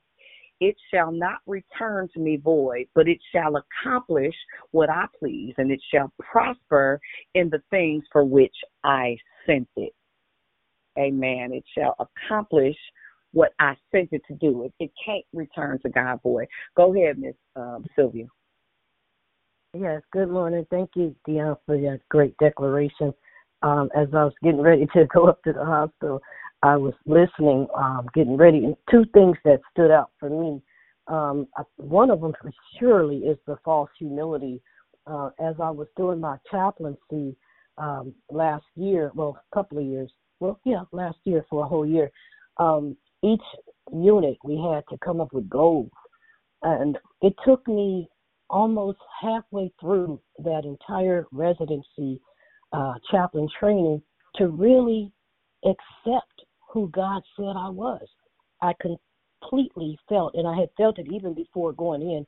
It 0.62 0.78
shall 0.94 1.12
not 1.12 1.40
return 1.46 2.08
to 2.14 2.20
me 2.22 2.38
void, 2.38 2.88
but 2.96 3.10
it 3.10 3.20
shall 3.34 3.58
accomplish 3.58 4.36
what 4.72 4.90
I 4.90 5.06
please, 5.20 5.54
and 5.58 5.72
it 5.72 5.82
shall 5.94 6.14
prosper 6.20 7.02
in 7.34 7.50
the 7.50 7.62
things 7.70 8.04
for 8.14 8.24
which 8.24 8.56
I 8.86 9.18
sent 9.46 9.68
it. 9.76 9.94
Amen. 10.98 11.52
It 11.52 11.66
shall 11.78 11.96
accomplish 12.00 12.78
what 13.34 13.54
I 13.60 13.76
sent 13.92 14.10
it 14.12 14.22
to 14.28 14.36
do. 14.36 14.64
It, 14.64 14.74
it 14.80 14.92
can't 15.04 15.26
return 15.34 15.80
to 15.82 15.90
God 15.90 16.20
void. 16.24 16.48
Go 16.78 16.96
ahead, 16.96 17.20
Miss 17.20 17.36
um, 17.56 17.86
Sylvia. 17.96 18.26
Yes, 19.76 20.04
good 20.12 20.30
morning. 20.30 20.66
Thank 20.70 20.92
you, 20.96 21.16
Dion, 21.26 21.58
for 21.66 21.76
that 21.76 22.00
great 22.10 22.38
declaration. 22.38 23.14
Um, 23.64 23.90
as 23.96 24.08
I 24.14 24.26
was 24.26 24.34
getting 24.44 24.62
ready 24.62 24.86
to 24.94 25.06
go 25.14 25.28
up 25.28 25.42
to 25.44 25.54
the 25.54 25.66
hospital, 25.66 26.22
I 26.62 26.78
was 26.78 26.94
listening, 27.06 27.68
um, 27.76 28.08
getting 28.14 28.38
ready, 28.38 28.66
and 28.66 28.76
two 28.90 29.04
things 29.14 29.36
that 29.44 29.62
stood 29.72 29.92
out 29.92 30.12
for 30.20 30.30
me. 30.30 30.62
Um, 31.08 31.48
one 31.78 32.10
of 32.10 32.22
them 32.22 32.34
surely 32.80 33.18
is 33.18 33.38
the 33.48 33.58
false 33.66 33.90
humility. 33.98 34.62
Uh, 35.06 35.32
as 35.40 35.56
I 35.62 35.70
was 35.70 35.88
doing 35.98 36.22
my 36.22 36.38
chaplaincy 36.50 37.36
um, 37.78 38.14
last 38.30 38.64
year, 38.76 39.12
well, 39.16 39.38
a 39.52 39.56
couple 39.56 39.80
of 39.80 39.86
years, 39.86 40.10
well, 40.40 40.60
yeah, 40.66 40.84
last 40.92 41.18
year 41.26 41.46
for 41.50 41.66
a 41.66 41.68
whole 41.68 41.86
year, 41.86 42.12
um, 42.58 42.96
each 43.24 43.42
unit 43.92 44.38
we 44.44 44.56
had 44.56 44.84
to 44.90 44.98
come 45.04 45.22
up 45.22 45.34
with 45.34 45.50
goals. 45.50 45.92
And 46.62 46.98
it 47.22 47.34
took 47.46 47.68
me 47.68 48.10
almost 48.50 49.00
halfway 49.22 49.72
through 49.80 50.20
that 50.40 50.64
entire 50.66 51.26
residency 51.32 52.22
uh, 52.72 52.94
chaplain 53.12 53.48
training 53.60 54.02
to 54.36 54.48
really 54.48 55.12
accept 55.66 56.46
who 56.72 56.90
God 56.90 57.22
said 57.36 57.56
I 57.56 57.70
was. 57.70 58.06
I 58.62 58.74
completely 58.82 59.98
felt, 60.10 60.34
and 60.36 60.48
I 60.48 60.58
had 60.60 60.70
felt 60.78 61.00
it 61.00 61.08
even 61.12 61.34
before 61.34 61.74
going 61.74 62.02
in, 62.02 62.26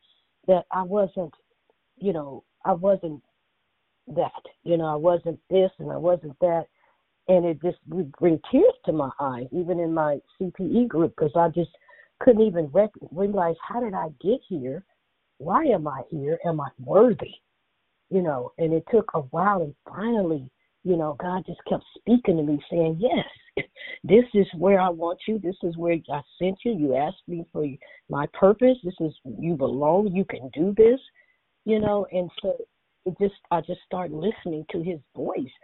that 0.48 0.65
I 0.72 0.84
wasn't, 0.84 1.34
you 1.98 2.14
know, 2.14 2.44
I 2.65 2.74
wasn't 2.74 3.22
that. 4.07 4.32
You 4.64 4.78
know, 4.78 4.86
I 4.86 4.95
wasn't 4.95 5.40
this 5.49 5.72
and 5.80 5.91
I 5.91 5.98
wasn't 5.98 6.38
that. 6.41 6.65
And 7.27 7.45
it 7.45 7.61
just 7.61 7.77
would 7.88 8.11
bring 8.14 8.39
tears 8.52 8.73
to 8.85 8.91
my 8.91 9.10
eyes, 9.19 9.47
even 9.52 9.80
in 9.80 9.93
my 9.93 10.19
CPE 10.39 10.88
group, 10.88 11.14
because 11.18 11.31
I 11.35 11.49
just 11.49 11.72
couldn't 12.19 12.43
even 12.43 12.68
rec- 12.68 12.91
realize 13.11 13.56
how 13.68 13.80
did 13.80 13.93
I 13.93 14.10
get 14.22 14.39
here? 14.47 14.84
Why 15.38 15.64
am 15.65 15.88
I 15.88 16.03
here? 16.10 16.39
Am 16.45 16.61
I 16.61 16.69
worthy? 16.80 17.35
You 18.10 18.22
know, 18.22 18.52
and 18.57 18.73
it 18.73 18.84
took 18.91 19.10
a 19.14 19.22
while, 19.22 19.61
and 19.61 19.73
finally, 19.88 20.49
you 20.84 20.95
know, 20.95 21.15
God 21.19 21.43
just 21.47 21.60
kept 21.68 21.84
speaking 21.97 22.38
to 22.38 22.43
me, 22.43 22.60
saying, 22.69 22.99
"Yes, 22.99 23.65
this 24.03 24.26
is 24.35 24.45
where 24.56 24.80
I 24.80 24.89
want 24.89 25.19
you. 25.27 25.39
This 25.39 25.57
is 25.64 25.76
where 25.76 25.97
I 26.11 26.22
sent 26.38 26.60
you. 26.64 26.73
You 26.73 26.95
asked 26.95 27.27
me 27.27 27.45
for 27.52 27.65
my 28.07 28.27
purpose. 28.27 28.77
This 28.84 28.93
is 28.99 29.14
you 29.39 29.56
belong. 29.56 30.10
You 30.14 30.23
can 30.26 30.49
do 30.53 30.73
this." 30.77 30.99
You 31.65 31.80
know, 31.80 32.06
and 32.11 32.30
so 32.41 32.56
it 33.06 33.15
just 33.19 33.34
I 33.49 33.61
just 33.61 33.81
started 33.85 34.15
listening 34.15 34.65
to 34.72 34.84
His 34.84 34.99
voice, 35.15 35.56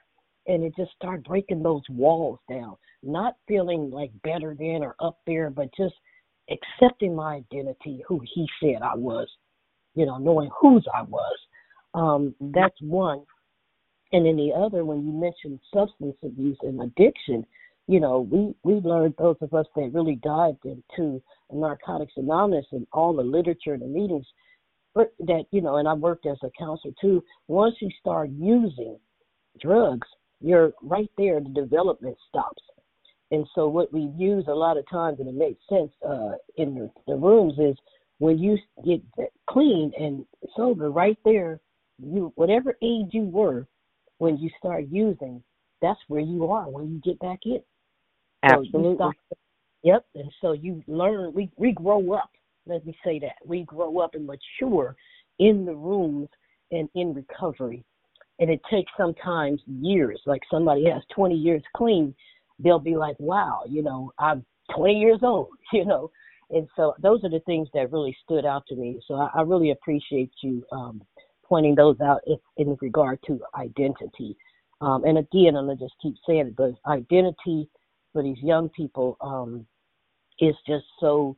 and 0.47 0.63
it 0.63 0.73
just 0.75 0.91
started 0.91 1.23
breaking 1.25 1.63
those 1.63 1.83
walls 1.89 2.39
down. 2.49 2.75
Not 3.03 3.35
feeling 3.47 3.89
like 3.91 4.11
better 4.23 4.55
than 4.57 4.83
or 4.83 4.95
up 4.99 5.19
there, 5.25 5.49
but 5.49 5.69
just 5.75 5.95
accepting 6.49 7.15
my 7.15 7.35
identity, 7.35 8.03
who 8.07 8.21
He 8.33 8.47
said 8.61 8.81
I 8.81 8.95
was. 8.95 9.27
You 9.95 10.05
know, 10.05 10.17
knowing 10.17 10.49
whose 10.59 10.85
I 10.95 11.01
was. 11.03 11.37
Um, 11.93 12.33
that's 12.39 12.79
one. 12.81 13.23
And 14.13 14.25
then 14.25 14.37
the 14.37 14.53
other, 14.53 14.85
when 14.85 15.05
you 15.05 15.11
mentioned 15.11 15.59
substance 15.73 16.15
abuse 16.23 16.57
and 16.61 16.81
addiction, 16.81 17.45
you 17.87 17.99
know, 17.99 18.21
we 18.21 18.53
we 18.63 18.79
learned 18.81 19.15
those 19.17 19.37
of 19.41 19.53
us 19.53 19.65
that 19.75 19.93
really 19.93 20.15
dived 20.15 20.65
into 20.65 21.21
Narcotics 21.51 22.13
Anonymous 22.15 22.65
and 22.71 22.87
all 22.93 23.13
the 23.13 23.23
literature 23.23 23.73
and 23.73 23.81
the 23.81 23.87
meetings, 23.87 24.25
but 24.93 25.13
that 25.19 25.45
you 25.51 25.61
know, 25.61 25.77
and 25.77 25.87
I 25.87 25.93
worked 25.93 26.25
as 26.25 26.37
a 26.43 26.49
counselor 26.57 26.93
too. 27.01 27.23
Once 27.47 27.75
you 27.81 27.89
start 27.99 28.29
using, 28.29 28.97
drugs, 29.59 30.07
you're 30.41 30.73
right 30.81 31.09
there. 31.17 31.39
The 31.39 31.49
development 31.49 32.17
stops. 32.29 32.61
And 33.31 33.47
so 33.55 33.67
what 33.67 33.93
we 33.93 34.11
use 34.17 34.45
a 34.47 34.53
lot 34.53 34.77
of 34.77 34.89
times, 34.89 35.19
and 35.19 35.29
it 35.29 35.35
makes 35.35 35.61
sense 35.69 35.91
uh, 36.07 36.31
in 36.57 36.75
the, 36.75 36.91
the 37.07 37.15
rooms, 37.15 37.53
is 37.57 37.77
when 38.19 38.37
you 38.37 38.57
get 38.85 39.01
clean 39.49 39.91
and 39.97 40.25
sober, 40.55 40.91
right 40.91 41.17
there, 41.23 41.59
you 41.97 42.33
whatever 42.35 42.77
age 42.81 43.09
you 43.11 43.23
were 43.23 43.67
when 44.17 44.37
you 44.37 44.49
start 44.59 44.85
using, 44.89 45.41
that's 45.81 45.99
where 46.07 46.21
you 46.21 46.45
are 46.51 46.69
when 46.69 46.91
you 46.91 47.01
get 47.03 47.19
back 47.19 47.39
in. 47.45 47.61
Absolutely. 48.43 48.95
stop- 48.95 49.37
yep. 49.83 50.05
And 50.15 50.31
so 50.41 50.53
you 50.53 50.83
learn. 50.87 51.33
We 51.33 51.51
we 51.57 51.71
grow 51.71 52.13
up. 52.13 52.31
Let 52.65 52.85
me 52.85 52.95
say 53.03 53.19
that 53.19 53.35
we 53.45 53.63
grow 53.63 53.99
up 53.99 54.13
and 54.13 54.27
mature 54.27 54.95
in 55.39 55.65
the 55.65 55.75
rooms 55.75 56.29
and 56.71 56.89
in 56.95 57.13
recovery. 57.13 57.83
And 58.41 58.49
it 58.49 58.59
takes 58.69 58.91
sometimes 58.97 59.61
years. 59.67 60.19
Like 60.25 60.41
somebody 60.51 60.85
has 60.89 61.03
20 61.15 61.35
years 61.35 61.63
clean, 61.77 62.13
they'll 62.59 62.79
be 62.79 62.97
like, 62.97 63.15
"Wow, 63.19 63.61
you 63.67 63.81
know, 63.81 64.11
I'm 64.19 64.43
20 64.75 64.99
years 64.99 65.19
old," 65.23 65.49
you 65.73 65.85
know. 65.85 66.11
And 66.49 66.67
so 66.75 66.93
those 67.01 67.23
are 67.23 67.29
the 67.29 67.39
things 67.41 67.69
that 67.73 67.91
really 67.91 68.15
stood 68.25 68.45
out 68.45 68.65
to 68.67 68.75
me. 68.75 68.99
So 69.07 69.15
I, 69.15 69.29
I 69.35 69.41
really 69.41 69.71
appreciate 69.71 70.31
you 70.43 70.65
um, 70.71 71.01
pointing 71.43 71.75
those 71.75 71.99
out 72.01 72.21
in, 72.27 72.37
in 72.57 72.77
regard 72.81 73.19
to 73.27 73.39
identity. 73.55 74.35
Um, 74.81 75.03
and 75.05 75.17
again, 75.17 75.55
I'm 75.55 75.67
gonna 75.67 75.75
just 75.75 75.93
keep 76.01 76.15
saying 76.27 76.47
it, 76.47 76.55
but 76.55 76.71
identity 76.87 77.69
for 78.11 78.23
these 78.23 78.37
young 78.39 78.69
people 78.69 79.17
um, 79.21 79.65
is 80.39 80.55
just 80.67 80.85
so, 80.99 81.37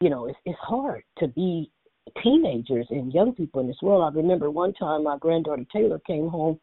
you 0.00 0.08
know, 0.08 0.26
it's, 0.26 0.38
it's 0.44 0.58
hard 0.60 1.02
to 1.18 1.28
be 1.28 1.70
teenagers 2.22 2.86
and 2.90 3.12
young 3.12 3.32
people 3.34 3.60
in 3.60 3.66
this 3.66 3.82
world. 3.82 4.02
I 4.02 4.16
remember 4.16 4.50
one 4.50 4.72
time 4.74 5.04
my 5.04 5.18
granddaughter 5.18 5.64
Taylor 5.72 6.00
came 6.06 6.28
home, 6.28 6.58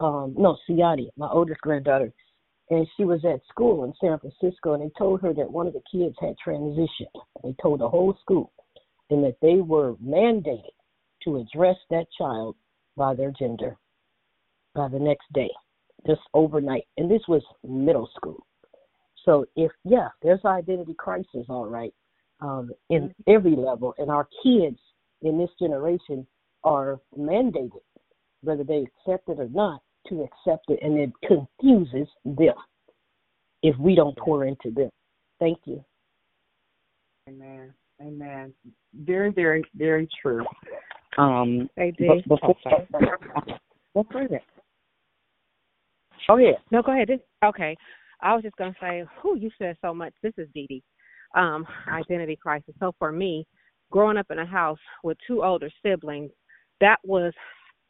um, 0.00 0.34
no, 0.36 0.56
Siati, 0.68 1.08
my 1.16 1.28
oldest 1.28 1.60
granddaughter, 1.60 2.12
and 2.70 2.86
she 2.96 3.04
was 3.04 3.24
at 3.24 3.40
school 3.48 3.84
in 3.84 3.92
San 4.00 4.18
Francisco, 4.18 4.74
and 4.74 4.82
they 4.82 4.92
told 4.96 5.20
her 5.20 5.34
that 5.34 5.50
one 5.50 5.66
of 5.66 5.72
the 5.72 5.82
kids 5.90 6.16
had 6.20 6.36
transitioned. 6.46 6.88
They 7.42 7.54
told 7.60 7.80
the 7.80 7.88
whole 7.88 8.16
school, 8.20 8.52
and 9.10 9.24
that 9.24 9.36
they 9.42 9.56
were 9.56 9.94
mandated 9.96 10.70
to 11.24 11.36
address 11.38 11.76
that 11.90 12.06
child 12.16 12.56
by 12.96 13.14
their 13.14 13.32
gender 13.32 13.76
by 14.74 14.88
the 14.88 14.98
next 14.98 15.26
day, 15.34 15.50
just 16.06 16.20
overnight. 16.32 16.86
And 16.96 17.10
this 17.10 17.22
was 17.28 17.42
middle 17.66 18.08
school. 18.16 18.46
So 19.24 19.44
if 19.56 19.70
yeah, 19.84 20.08
there's 20.22 20.44
identity 20.44 20.94
crisis, 20.94 21.46
all 21.48 21.66
right, 21.66 21.92
um, 22.40 22.70
in 22.88 23.14
every 23.26 23.54
level, 23.56 23.94
and 23.98 24.10
our 24.10 24.28
kids 24.42 24.78
in 25.22 25.38
this 25.38 25.50
generation 25.58 26.26
are 26.64 27.00
mandated, 27.18 27.80
whether 28.42 28.64
they 28.64 28.86
accept 28.86 29.28
it 29.28 29.38
or 29.38 29.48
not, 29.48 29.82
to 30.08 30.22
accept 30.22 30.66
it, 30.68 30.78
and 30.82 30.98
it 30.98 31.10
confuses 31.26 32.08
them 32.24 32.54
if 33.62 33.76
we 33.78 33.94
don't 33.94 34.16
pour 34.16 34.46
into 34.46 34.70
them. 34.70 34.90
Thank 35.38 35.58
you. 35.64 35.84
Amen. 37.28 37.72
Amen. 38.00 38.54
Very, 38.94 39.30
very, 39.30 39.62
very 39.74 40.08
true. 40.20 40.44
Um, 41.18 41.68
Hey, 41.76 41.92
but 41.98 42.14
Dee. 42.14 42.24
before, 42.26 42.56
Oh, 42.66 42.70
sorry. 42.70 42.88
Go 42.92 42.98
ahead. 42.98 44.40
Go. 46.28 46.36
No, 46.70 46.82
go 46.82 46.92
ahead. 46.92 47.08
This, 47.08 47.20
okay. 47.44 47.76
I 48.22 48.34
was 48.34 48.42
just 48.42 48.56
going 48.56 48.72
to 48.72 48.78
say, 48.80 49.04
who 49.20 49.36
you 49.36 49.50
said 49.58 49.76
so 49.82 49.92
much. 49.92 50.12
This 50.22 50.32
is 50.38 50.48
Dee 50.54 50.66
Dee. 50.68 50.82
Um, 51.34 51.66
identity 51.88 52.36
crisis. 52.36 52.74
So 52.78 52.94
for 52.98 53.12
me, 53.12 53.46
growing 53.90 54.16
up 54.16 54.26
in 54.30 54.38
a 54.38 54.46
house 54.46 54.78
with 55.02 55.18
two 55.26 55.42
older 55.42 55.70
siblings, 55.84 56.30
that 56.80 56.98
was 57.04 57.32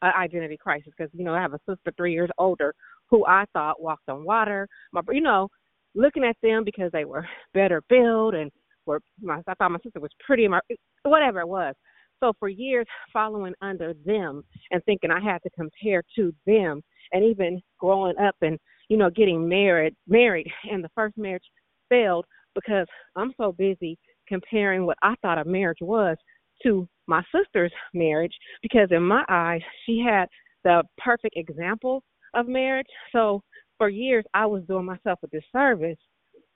an 0.01 0.13
identity 0.17 0.57
crisis 0.57 0.91
because, 0.97 1.11
you 1.13 1.23
know, 1.23 1.33
I 1.33 1.41
have 1.41 1.53
a 1.53 1.59
sister 1.67 1.93
three 1.95 2.13
years 2.13 2.29
older 2.37 2.73
who 3.09 3.25
I 3.25 3.45
thought 3.53 3.81
walked 3.81 4.09
on 4.09 4.23
water. 4.23 4.67
My, 4.91 5.01
you 5.11 5.21
know, 5.21 5.47
looking 5.95 6.23
at 6.23 6.37
them 6.41 6.63
because 6.63 6.91
they 6.91 7.05
were 7.05 7.27
better 7.53 7.81
built 7.89 8.35
and 8.35 8.51
were, 8.85 9.01
my, 9.21 9.41
I 9.47 9.53
thought 9.53 9.71
my 9.71 9.79
sister 9.83 9.99
was 9.99 10.11
pretty, 10.25 10.47
my, 10.47 10.59
whatever 11.03 11.41
it 11.41 11.47
was. 11.47 11.75
So 12.19 12.33
for 12.39 12.49
years, 12.49 12.85
following 13.11 13.53
under 13.61 13.93
them 14.05 14.43
and 14.69 14.83
thinking 14.85 15.09
I 15.09 15.19
had 15.19 15.41
to 15.43 15.49
compare 15.51 16.03
to 16.15 16.33
them, 16.45 16.83
and 17.13 17.25
even 17.25 17.61
growing 17.79 18.17
up 18.17 18.35
and 18.41 18.59
you 18.89 18.97
know 18.97 19.09
getting 19.09 19.47
married, 19.47 19.95
married, 20.07 20.47
and 20.71 20.83
the 20.83 20.89
first 20.93 21.17
marriage 21.17 21.43
failed 21.89 22.25
because 22.53 22.85
I'm 23.15 23.33
so 23.37 23.51
busy 23.51 23.97
comparing 24.31 24.85
what 24.85 24.97
I 25.03 25.15
thought 25.21 25.37
a 25.37 25.45
marriage 25.45 25.81
was 25.81 26.17
to 26.63 26.87
my 27.07 27.21
sister's 27.35 27.71
marriage 27.93 28.33
because 28.61 28.87
in 28.91 29.03
my 29.03 29.25
eyes 29.27 29.61
she 29.85 29.99
had 29.99 30.27
the 30.63 30.83
perfect 30.97 31.35
example 31.35 32.03
of 32.33 32.47
marriage. 32.47 32.87
So 33.11 33.41
for 33.77 33.89
years 33.89 34.23
I 34.33 34.45
was 34.45 34.63
doing 34.67 34.85
myself 34.85 35.19
a 35.23 35.27
disservice 35.27 35.97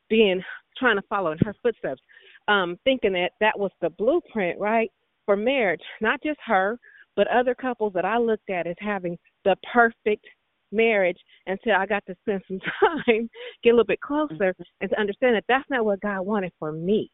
being 0.10 0.42
trying 0.78 0.96
to 0.96 1.08
follow 1.10 1.32
in 1.32 1.38
her 1.40 1.56
footsteps, 1.62 2.02
um, 2.48 2.78
thinking 2.84 3.14
that 3.14 3.32
that 3.42 3.58
was 3.58 3.72
the 3.82 3.90
blueprint, 3.90 4.60
right, 4.60 4.90
for 5.26 5.36
marriage. 5.36 5.82
Not 6.02 6.22
just 6.24 6.40
her, 6.46 6.78
but 7.16 7.28
other 7.28 7.56
couples 7.56 7.94
that 7.94 8.06
I 8.06 8.18
looked 8.18 8.50
at 8.50 8.68
as 8.68 8.76
having 8.80 9.18
the 9.44 9.56
perfect 9.74 10.26
marriage 10.72 11.18
until 11.48 11.74
I 11.74 11.86
got 11.86 12.06
to 12.08 12.16
spend 12.22 12.42
some 12.48 12.60
time, 12.80 13.30
get 13.64 13.70
a 13.70 13.74
little 13.74 13.86
bit 13.86 14.02
closer, 14.02 14.54
and 14.82 14.90
to 14.90 15.00
understand 15.00 15.36
that 15.36 15.46
that's 15.48 15.70
not 15.70 15.86
what 15.86 16.02
God 16.02 16.22
wanted 16.22 16.52
for 16.60 16.72
me. 16.72 17.10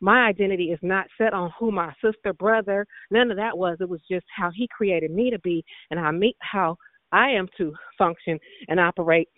My 0.00 0.26
identity 0.26 0.72
is 0.72 0.78
not 0.82 1.06
set 1.18 1.32
on 1.32 1.52
who 1.58 1.70
my 1.70 1.92
sister, 2.04 2.32
brother, 2.32 2.86
none 3.10 3.30
of 3.30 3.36
that 3.36 3.56
was. 3.56 3.78
It 3.80 3.88
was 3.88 4.00
just 4.10 4.26
how 4.34 4.50
He 4.54 4.68
created 4.76 5.10
me 5.10 5.30
to 5.30 5.38
be 5.40 5.64
and 5.90 5.98
how 5.98 6.10
me 6.10 6.34
how 6.40 6.76
I 7.12 7.30
am 7.30 7.48
to 7.58 7.72
function 7.98 8.38
and 8.68 8.80
operate 8.80 9.28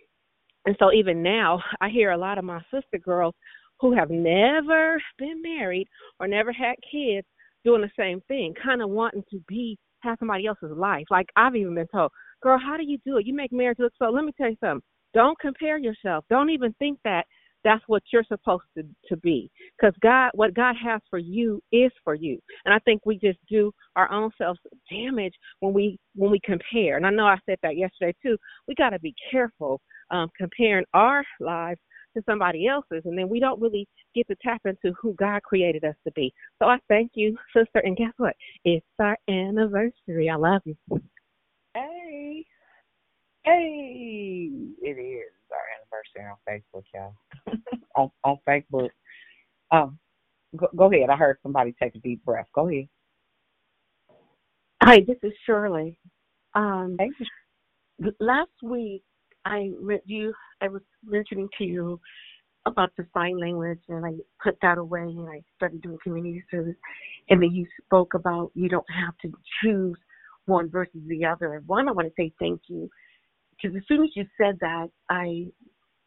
and 0.68 0.76
so 0.78 0.92
even 0.92 1.22
now, 1.22 1.62
I 1.80 1.88
hear 1.88 2.10
a 2.10 2.18
lot 2.18 2.36
of 2.36 2.44
my 2.44 2.60
sister 2.70 2.98
girls 3.02 3.34
who 3.80 3.94
have 3.96 4.10
never 4.10 5.00
been 5.18 5.40
married 5.40 5.88
or 6.20 6.28
never 6.28 6.52
had 6.52 6.74
kids 6.90 7.26
doing 7.64 7.80
the 7.80 7.90
same 7.98 8.20
thing, 8.28 8.52
kind 8.62 8.82
of 8.82 8.90
wanting 8.90 9.24
to 9.30 9.40
be 9.48 9.78
have 10.00 10.18
somebody 10.18 10.46
else's 10.46 10.76
life. 10.76 11.06
Like 11.10 11.28
I've 11.36 11.56
even 11.56 11.74
been 11.74 11.86
told, 11.86 12.12
"Girl, 12.42 12.58
how 12.58 12.76
do 12.76 12.84
you 12.84 12.98
do 13.06 13.16
it? 13.16 13.26
You 13.26 13.34
make 13.34 13.50
marriage 13.50 13.78
look 13.78 13.94
so." 13.98 14.10
Let 14.10 14.24
me 14.24 14.32
tell 14.36 14.50
you 14.50 14.56
something. 14.60 14.82
Don't 15.14 15.38
compare 15.38 15.78
yourself. 15.78 16.26
Don't 16.28 16.50
even 16.50 16.74
think 16.74 16.98
that 17.04 17.24
that's 17.64 17.82
what 17.86 18.02
you're 18.12 18.24
supposed 18.24 18.64
to 18.76 18.84
to 19.08 19.16
be. 19.18 19.50
Because 19.78 19.94
god 20.02 20.30
what 20.34 20.54
god 20.54 20.74
has 20.82 21.00
for 21.10 21.18
you 21.18 21.62
is 21.72 21.90
for 22.04 22.14
you. 22.14 22.38
And 22.64 22.74
i 22.74 22.78
think 22.80 23.04
we 23.04 23.18
just 23.18 23.38
do 23.48 23.72
our 23.96 24.10
own 24.10 24.30
selves 24.38 24.60
damage 24.90 25.34
when 25.60 25.72
we 25.72 25.98
when 26.14 26.30
we 26.30 26.40
compare. 26.44 26.96
And 26.96 27.06
i 27.06 27.10
know 27.10 27.26
i 27.26 27.36
said 27.46 27.58
that 27.62 27.76
yesterday 27.76 28.14
too. 28.22 28.36
We 28.66 28.74
got 28.74 28.90
to 28.90 29.00
be 29.00 29.14
careful 29.30 29.80
um 30.10 30.28
comparing 30.36 30.84
our 30.94 31.24
lives 31.40 31.80
to 32.16 32.22
somebody 32.24 32.66
else's 32.66 33.02
and 33.04 33.18
then 33.18 33.28
we 33.28 33.38
don't 33.38 33.60
really 33.60 33.86
get 34.14 34.26
to 34.28 34.36
tap 34.42 34.62
into 34.64 34.96
who 35.00 35.14
god 35.14 35.42
created 35.42 35.84
us 35.84 35.96
to 36.04 36.12
be. 36.12 36.32
So 36.58 36.68
i 36.68 36.78
thank 36.88 37.12
you 37.14 37.36
sister 37.56 37.80
and 37.84 37.96
guess 37.96 38.12
what? 38.16 38.34
It's 38.64 38.86
our 38.98 39.16
anniversary. 39.28 40.30
I 40.30 40.36
love 40.36 40.62
you. 40.64 40.76
Hey. 41.74 42.44
Hey. 43.48 44.50
It 44.82 44.98
is 44.98 45.32
our 45.50 45.64
anniversary 45.74 46.30
on 46.30 46.36
Facebook, 46.46 46.84
y'all. 46.94 47.14
on 47.96 48.10
on 48.24 48.38
Facebook. 48.46 48.90
Um 49.70 49.98
go, 50.56 50.68
go 50.76 50.92
ahead. 50.92 51.08
I 51.08 51.16
heard 51.16 51.38
somebody 51.42 51.74
take 51.80 51.94
a 51.94 51.98
deep 51.98 52.22
breath. 52.26 52.46
Go 52.54 52.68
ahead. 52.68 52.88
Hi, 54.82 55.00
this 55.06 55.16
is 55.22 55.32
Shirley. 55.46 55.98
Um, 56.54 56.96
Hey. 56.98 57.10
last 58.20 58.50
week, 58.62 59.02
I 59.46 59.70
you 60.04 60.34
I 60.60 60.68
was 60.68 60.82
mentioning 61.02 61.48
to 61.56 61.64
you 61.64 62.00
about 62.66 62.90
the 62.98 63.06
sign 63.14 63.38
language, 63.38 63.80
and 63.88 64.04
I 64.04 64.12
put 64.42 64.58
that 64.60 64.76
away, 64.76 65.00
and 65.00 65.28
I 65.28 65.42
started 65.56 65.80
doing 65.80 65.98
community 66.02 66.44
service. 66.50 66.76
And 67.30 67.42
then 67.42 67.52
you 67.52 67.66
spoke 67.84 68.12
about 68.12 68.50
you 68.54 68.68
don't 68.68 68.90
have 68.90 69.16
to 69.22 69.32
choose 69.62 69.96
one 70.44 70.68
versus 70.68 71.00
the 71.06 71.24
other. 71.24 71.54
And 71.54 71.66
one, 71.66 71.88
I 71.88 71.92
want 71.92 72.08
to 72.08 72.14
say 72.14 72.30
thank 72.38 72.60
you 72.68 72.90
because 73.60 73.76
as 73.76 73.82
soon 73.88 74.04
as 74.04 74.10
you 74.14 74.24
said 74.40 74.56
that, 74.60 74.88
I 75.10 75.46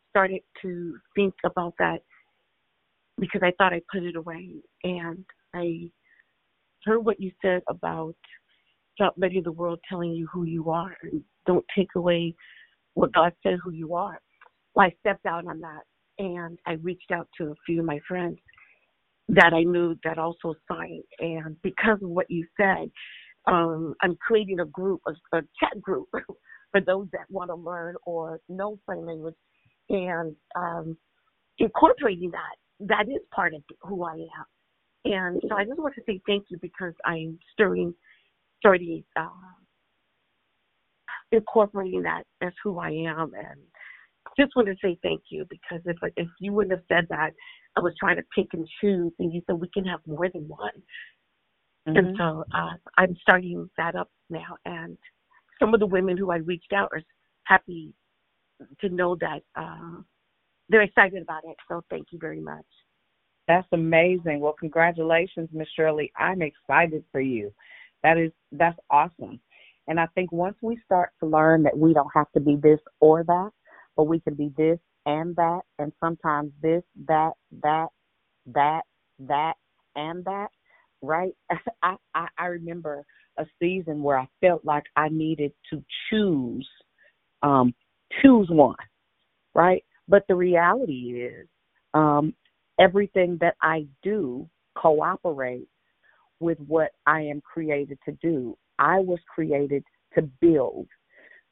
started 0.09 0.41
to 0.61 0.97
think 1.15 1.33
about 1.45 1.73
that 1.79 1.99
because 3.19 3.41
I 3.43 3.51
thought 3.57 3.73
I 3.73 3.81
put 3.91 4.03
it 4.03 4.15
away, 4.15 4.55
and 4.83 5.23
I 5.53 5.91
heard 6.85 6.99
what 6.99 7.19
you 7.19 7.31
said 7.41 7.61
about 7.69 8.15
stop 8.95 9.15
letting 9.17 9.43
the 9.43 9.51
world 9.51 9.79
telling 9.89 10.11
you 10.11 10.27
who 10.31 10.43
you 10.43 10.69
are 10.69 10.95
and 11.03 11.21
don't 11.45 11.65
take 11.75 11.89
away 11.95 12.35
what 12.93 13.13
God 13.13 13.33
said 13.43 13.57
who 13.63 13.71
you 13.71 13.95
are. 13.95 14.19
Well, 14.75 14.87
I 14.87 14.95
stepped 14.99 15.25
out 15.25 15.47
on 15.47 15.59
that 15.61 15.81
and 16.19 16.59
I 16.65 16.73
reached 16.73 17.11
out 17.11 17.27
to 17.37 17.51
a 17.51 17.55
few 17.65 17.79
of 17.79 17.85
my 17.85 17.99
friends 18.07 18.37
that 19.29 19.53
I 19.53 19.63
knew 19.63 19.95
that 20.03 20.17
also 20.17 20.53
signed. 20.69 21.03
And 21.19 21.55
because 21.61 21.99
of 22.01 22.09
what 22.09 22.29
you 22.29 22.45
said, 22.57 22.91
um, 23.47 23.95
I'm 24.01 24.17
creating 24.17 24.59
a 24.59 24.65
group, 24.65 25.01
a, 25.07 25.37
a 25.37 25.41
chat 25.59 25.81
group 25.81 26.09
for 26.71 26.81
those 26.81 27.07
that 27.11 27.29
want 27.29 27.49
to 27.49 27.55
learn 27.55 27.95
or 28.05 28.39
know 28.49 28.79
sign 28.87 29.05
language 29.05 29.35
and 29.89 30.35
um, 30.55 30.97
incorporating 31.59 32.31
that. 32.31 32.87
That 32.87 33.09
is 33.09 33.21
part 33.33 33.53
of 33.53 33.61
who 33.81 34.03
I 34.03 34.13
am. 34.13 34.45
And 35.05 35.41
so 35.47 35.55
I 35.55 35.65
just 35.65 35.79
want 35.79 35.95
to 35.95 36.01
say 36.07 36.21
thank 36.27 36.45
you 36.49 36.57
because 36.61 36.93
I'm 37.05 37.37
stirring, 37.53 37.93
starting 38.59 39.03
uh, 39.15 39.27
incorporating 41.31 42.03
that 42.03 42.23
as 42.41 42.53
who 42.63 42.79
I 42.79 42.89
am. 42.89 43.33
And 43.35 43.59
just 44.39 44.55
want 44.55 44.67
to 44.67 44.75
say 44.83 44.97
thank 45.03 45.21
you 45.29 45.45
because 45.49 45.81
if 45.85 45.97
if 46.15 46.27
you 46.39 46.53
wouldn't 46.53 46.71
have 46.71 46.85
said 46.87 47.07
that, 47.09 47.31
I 47.75 47.79
was 47.81 47.93
trying 47.99 48.17
to 48.17 48.23
pick 48.35 48.47
and 48.53 48.67
choose, 48.79 49.11
and 49.19 49.33
you 49.33 49.41
said 49.47 49.55
we 49.59 49.69
can 49.73 49.85
have 49.85 49.99
more 50.05 50.29
than 50.29 50.47
one. 50.47 50.69
Mm-hmm. 51.87 51.97
And 51.97 52.17
so 52.17 52.43
uh, 52.53 52.73
I'm 52.97 53.15
starting 53.21 53.69
that 53.77 53.95
up 53.95 54.09
now. 54.29 54.57
And 54.65 54.97
some 55.61 55.73
of 55.73 55.79
the 55.79 55.85
women 55.85 56.17
who 56.17 56.31
I 56.31 56.37
reached 56.37 56.73
out 56.73 56.89
are 56.91 57.01
happy 57.43 57.93
to 58.79 58.89
know 58.89 59.15
that 59.21 59.41
uh, 59.55 60.01
they're 60.69 60.81
excited 60.81 61.21
about 61.21 61.43
it. 61.45 61.55
So 61.67 61.83
thank 61.89 62.07
you 62.11 62.19
very 62.19 62.41
much. 62.41 62.65
That's 63.47 63.67
amazing. 63.71 64.39
Well, 64.39 64.55
congratulations, 64.59 65.49
Miss 65.51 65.67
Shirley. 65.75 66.11
I'm 66.17 66.41
excited 66.41 67.03
for 67.11 67.21
you. 67.21 67.53
That 68.03 68.17
is 68.17 68.31
that's 68.51 68.79
awesome. 68.89 69.39
And 69.87 69.99
I 69.99 70.07
think 70.15 70.31
once 70.31 70.55
we 70.61 70.79
start 70.85 71.09
to 71.19 71.27
learn 71.27 71.63
that 71.63 71.77
we 71.77 71.93
don't 71.93 72.11
have 72.15 72.31
to 72.33 72.39
be 72.39 72.55
this 72.55 72.79
or 72.99 73.23
that, 73.23 73.49
but 73.95 74.05
we 74.05 74.19
can 74.19 74.35
be 74.35 74.51
this 74.57 74.79
and 75.05 75.35
that, 75.35 75.61
and 75.79 75.91
sometimes 75.99 76.51
this, 76.61 76.83
that, 77.07 77.31
that, 77.63 77.87
that, 78.45 78.81
that, 79.19 79.53
and 79.95 80.23
that, 80.25 80.47
right? 81.01 81.33
I, 81.83 81.95
I, 82.13 82.27
I 82.37 82.45
remember 82.45 83.03
a 83.41 83.45
season 83.59 84.01
where 84.01 84.17
I 84.17 84.27
felt 84.39 84.63
like 84.63 84.83
I 84.95 85.09
needed 85.09 85.51
to 85.71 85.83
choose, 86.09 86.67
um, 87.43 87.73
choose 88.21 88.47
one, 88.49 88.75
right? 89.53 89.83
But 90.07 90.23
the 90.27 90.35
reality 90.35 91.23
is, 91.25 91.47
um, 91.93 92.33
everything 92.79 93.37
that 93.41 93.55
I 93.61 93.85
do 94.01 94.49
cooperates 94.75 95.67
with 96.39 96.57
what 96.67 96.91
I 97.05 97.21
am 97.21 97.41
created 97.41 97.99
to 98.05 98.13
do. 98.21 98.57
I 98.79 98.99
was 98.99 99.19
created 99.33 99.83
to 100.15 100.23
build, 100.41 100.87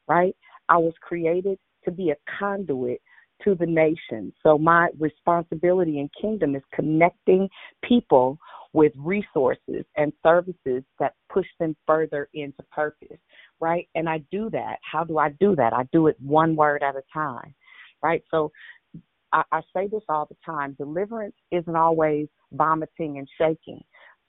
right? 0.08 0.34
I 0.68 0.78
was 0.78 0.94
created 1.00 1.58
to 1.84 1.90
be 1.90 2.10
a 2.10 2.16
conduit 2.38 3.00
to 3.44 3.54
the 3.54 3.66
nation. 3.66 4.32
So 4.42 4.58
my 4.58 4.88
responsibility 4.98 5.98
in 5.98 6.08
kingdom 6.20 6.54
is 6.54 6.62
connecting 6.74 7.48
people 7.82 8.38
with 8.72 8.92
resources 8.96 9.84
and 9.96 10.12
services 10.22 10.82
that 10.98 11.14
push 11.32 11.46
them 11.58 11.74
further 11.86 12.28
into 12.34 12.62
purpose, 12.70 13.18
right? 13.60 13.88
And 13.94 14.08
I 14.08 14.18
do 14.30 14.48
that. 14.50 14.76
How 14.90 15.04
do 15.04 15.18
I 15.18 15.30
do 15.40 15.56
that? 15.56 15.72
I 15.72 15.84
do 15.92 16.06
it 16.06 16.16
one 16.20 16.54
word 16.54 16.82
at 16.82 16.94
a 16.94 17.02
time, 17.12 17.54
right? 18.02 18.22
So 18.30 18.52
I, 19.32 19.42
I 19.50 19.60
say 19.74 19.88
this 19.88 20.02
all 20.08 20.26
the 20.26 20.36
time 20.44 20.74
deliverance 20.78 21.34
isn't 21.50 21.76
always 21.76 22.28
vomiting 22.52 23.18
and 23.18 23.28
shaking. 23.38 23.82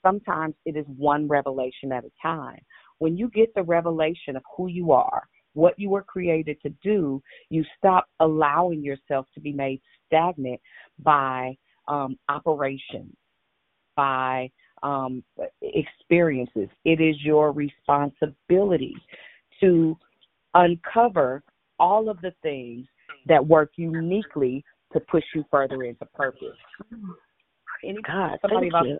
Sometimes 0.04 0.54
it 0.64 0.76
is 0.76 0.84
one 0.96 1.28
revelation 1.28 1.92
at 1.92 2.04
a 2.04 2.10
time. 2.20 2.58
When 2.98 3.16
you 3.16 3.28
get 3.28 3.54
the 3.54 3.62
revelation 3.62 4.36
of 4.36 4.42
who 4.56 4.68
you 4.68 4.92
are, 4.92 5.22
what 5.54 5.78
you 5.78 5.90
were 5.90 6.02
created 6.02 6.60
to 6.62 6.70
do, 6.82 7.22
you 7.50 7.64
stop 7.78 8.06
allowing 8.20 8.82
yourself 8.82 9.26
to 9.34 9.40
be 9.40 9.52
made 9.52 9.80
stagnant 10.06 10.60
by 10.98 11.56
um, 11.88 12.16
operations, 12.28 13.14
by 13.96 14.50
um, 14.82 15.22
experiences. 15.60 16.68
It 16.84 17.00
is 17.00 17.16
your 17.22 17.52
responsibility 17.52 18.94
to 19.60 19.96
uncover 20.54 21.42
all 21.78 22.08
of 22.08 22.20
the 22.20 22.32
things 22.42 22.86
that 23.26 23.44
work 23.46 23.72
uniquely 23.76 24.64
to 24.92 25.00
push 25.00 25.24
you 25.34 25.44
further 25.50 25.82
into 25.84 26.04
purpose. 26.06 26.56
God, 28.06 28.38
somebody 28.42 28.70
thank 28.70 28.86
you. 28.86 28.98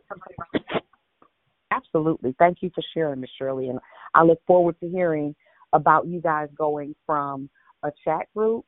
Absolutely. 1.71 2.35
Thank 2.39 2.59
you 2.61 2.71
for 2.75 2.83
sharing, 2.95 3.21
Miss 3.21 3.31
Shirley. 3.39 3.69
And 3.69 3.79
I 4.15 4.23
look 4.23 4.41
forward 4.47 4.77
to 4.81 4.89
hearing 4.89 5.35
about 5.73 6.07
you 6.07 6.21
guys 6.21 6.49
going 6.57 6.95
from 7.07 7.49
a 7.83 7.91
chat 8.05 8.27
group 8.35 8.65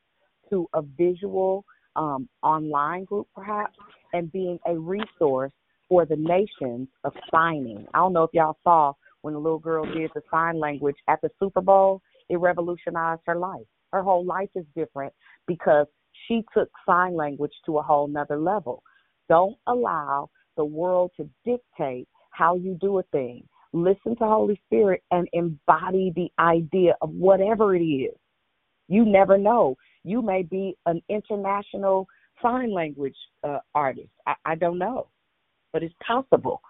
to 0.51 0.69
a 0.75 0.83
visual 0.83 1.65
um, 1.97 2.29
online 2.43 3.05
group, 3.05 3.29
perhaps, 3.35 3.77
and 4.13 4.31
being 4.33 4.59
a 4.67 4.77
resource 4.77 5.53
for 5.89 6.05
the 6.05 6.17
nations 6.17 6.89
of 7.05 7.13
signing. 7.31 7.87
I 7.95 7.99
don't 7.99 8.13
know 8.13 8.25
if 8.25 8.31
y'all 8.33 8.57
saw 8.65 8.95
when 9.23 9.35
the 9.35 9.41
little 9.41 9.59
girl 9.59 9.85
did 9.87 10.11
the 10.15 10.23
sign 10.31 10.59
language 10.59 10.97
at 11.09 11.21
the 11.23 11.31
Super 11.41 11.61
Bowl, 11.61 12.03
it 12.29 12.37
revolutionized 12.37 13.23
her 13.27 13.37
life. 13.37 13.67
Her 13.93 14.03
whole 14.03 14.25
life 14.25 14.51
is 14.55 14.65
different 14.77 15.13
because 15.47 15.87
she 16.27 16.45
took 16.53 16.69
sign 16.87 17.17
language 17.17 17.53
to 17.67 17.79
a 17.79 17.83
whole 17.83 18.07
nother 18.07 18.39
level. 18.39 18.83
Don't 19.29 19.57
allow 19.67 20.29
the 20.57 20.65
world 20.65 21.11
to 21.17 21.29
dictate 21.45 22.09
how 22.31 22.57
you 22.57 22.77
do 22.81 22.99
a 22.99 23.03
thing 23.05 23.47
listen 23.75 24.17
to 24.17 24.25
Holy 24.25 24.59
Spirit 24.67 25.03
and 25.11 25.29
embody 25.33 26.13
the 26.15 26.31
idea 26.39 26.95
of 27.03 27.11
whatever 27.11 27.75
it 27.75 27.83
is. 27.83 28.15
You 28.89 29.05
never 29.05 29.37
know. 29.37 29.77
You 30.05 30.23
may 30.23 30.43
be 30.43 30.77
an 30.87 31.03
international 31.09 32.07
sign 32.41 32.73
language 32.73 33.17
uh, 33.43 33.59
artist. 33.75 34.11
I, 34.27 34.35
I 34.45 34.55
don't 34.55 34.79
know, 34.79 35.09
but 35.73 35.83
it's 35.83 35.95
possible. 36.07 36.63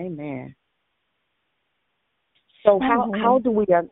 Amen. 0.00 0.54
So 2.64 2.78
how 2.80 3.10
how 3.14 3.38
do 3.38 3.50
we? 3.50 3.64
Uh, 3.64 3.82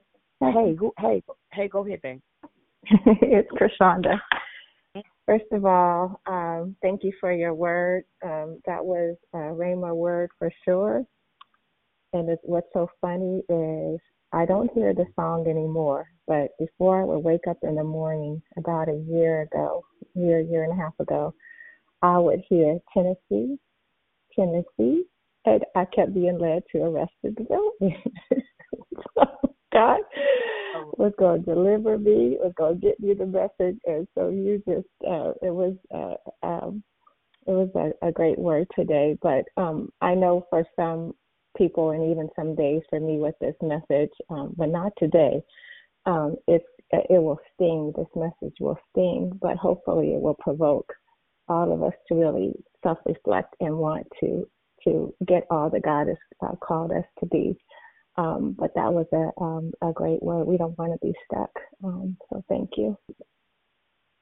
hey, 0.41 0.75
who, 0.79 0.93
hey, 0.99 1.23
hey, 1.53 1.69
go 1.69 1.87
ahead, 1.87 2.03
babe. 2.03 2.21
it's 3.07 3.49
Krishanda. 3.53 4.19
First 5.27 5.47
of 5.53 5.65
all, 5.65 6.21
um, 6.27 6.77
thank 6.83 7.03
you 7.03 7.13
for 7.19 7.33
your 7.33 7.55
word. 7.55 8.05
Um, 8.23 8.61
that 8.67 8.85
was 8.85 9.17
a 9.33 9.39
Rhema 9.39 9.95
word 9.95 10.31
for 10.39 10.51
sure. 10.65 11.03
And 12.13 12.29
what's 12.43 12.69
so 12.73 12.89
funny 13.01 13.43
is 13.49 14.01
I 14.33 14.45
don't 14.45 14.71
hear 14.75 14.93
the 14.93 15.07
song 15.17 15.49
anymore, 15.49 16.07
but 16.27 16.49
before 16.59 17.01
I 17.01 17.05
would 17.05 17.21
wake 17.21 17.47
up 17.49 17.59
in 17.63 17.77
the 17.77 17.85
morning, 17.85 18.43
about 18.59 18.89
a 18.89 19.05
year 19.09 19.43
ago, 19.43 19.85
year, 20.15 20.41
year 20.41 20.65
and 20.65 20.73
a 20.73 20.77
half 20.77 20.93
ago, 21.01 21.35
I 22.03 22.19
would 22.19 22.43
hear 22.49 22.79
Tennessee, 22.93 23.59
Tennessee, 24.35 25.05
and 25.47 25.65
I 25.75 25.87
kept 25.87 26.15
being 26.15 26.39
led 26.39 26.65
to 26.73 26.83
Arrested 26.83 27.37
Development. 27.37 27.95
so 29.19 29.54
God 29.75 30.01
was 30.97 31.13
going 31.19 31.45
to 31.45 31.55
deliver 31.55 31.99
me, 31.99 32.39
was 32.41 32.53
going 32.57 32.81
to 32.81 32.87
get 32.87 33.01
me 33.01 33.15
the 33.15 33.27
message, 33.27 33.79
and 33.87 34.07
so 34.15 34.31
you 34.31 34.63
just, 34.67 34.87
uh, 35.07 35.33
it 35.43 35.53
was, 35.53 35.75
uh, 35.95 36.47
um, 36.47 36.83
it 37.47 37.51
was 37.51 37.69
a, 37.75 38.07
a 38.09 38.13
great 38.13 38.39
word 38.39 38.67
today. 38.75 39.19
But 39.21 39.45
um, 39.57 39.91
I 40.01 40.15
know 40.15 40.47
for 40.49 40.65
some 40.77 41.15
people, 41.57 41.91
and 41.91 42.11
even 42.11 42.29
some 42.37 42.55
days 42.55 42.83
for 42.89 43.01
me 43.01 43.19
with 43.19 43.35
this 43.41 43.55
message, 43.63 44.11
um, 44.31 44.55
but 44.57 44.69
not 44.69 44.93
today. 44.99 45.43
Um, 46.07 46.37
it's 46.47 46.65
it 46.93 47.23
will 47.23 47.41
sting. 47.55 47.93
This 47.97 48.07
message 48.15 48.57
will 48.61 48.79
sting, 48.91 49.39
but 49.41 49.57
hopefully 49.57 50.15
it 50.15 50.21
will 50.21 50.37
provoke 50.39 50.93
all 51.49 51.73
of 51.73 51.83
us 51.83 51.95
to 52.09 52.15
really 52.15 52.53
self-reflect 52.83 53.55
and 53.61 53.77
want 53.77 54.07
to 54.21 54.47
to 54.85 55.15
get 55.27 55.47
all 55.51 55.71
that 55.71 55.83
God 55.83 56.09
has 56.09 56.17
uh, 56.43 56.55
called 56.57 56.93
us 56.93 57.05
to 57.21 57.27
be. 57.27 57.57
Um, 58.17 58.55
but 58.59 58.73
that 58.75 58.93
was 58.93 59.07
a 59.13 59.43
um, 59.43 59.73
a 59.83 59.93
great 59.93 60.23
word. 60.23 60.47
We 60.47 60.57
don't 60.57 60.79
want 60.79 60.93
to 60.93 61.07
be 61.07 61.15
stuck. 61.27 61.51
Um, 61.83 62.17
so 62.31 62.45
thank 62.49 62.71
you. 62.77 62.97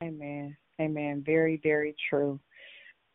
Amen. 0.03 0.57
Amen. 0.81 1.23
Very, 1.25 1.61
very 1.63 1.95
true. 2.11 2.41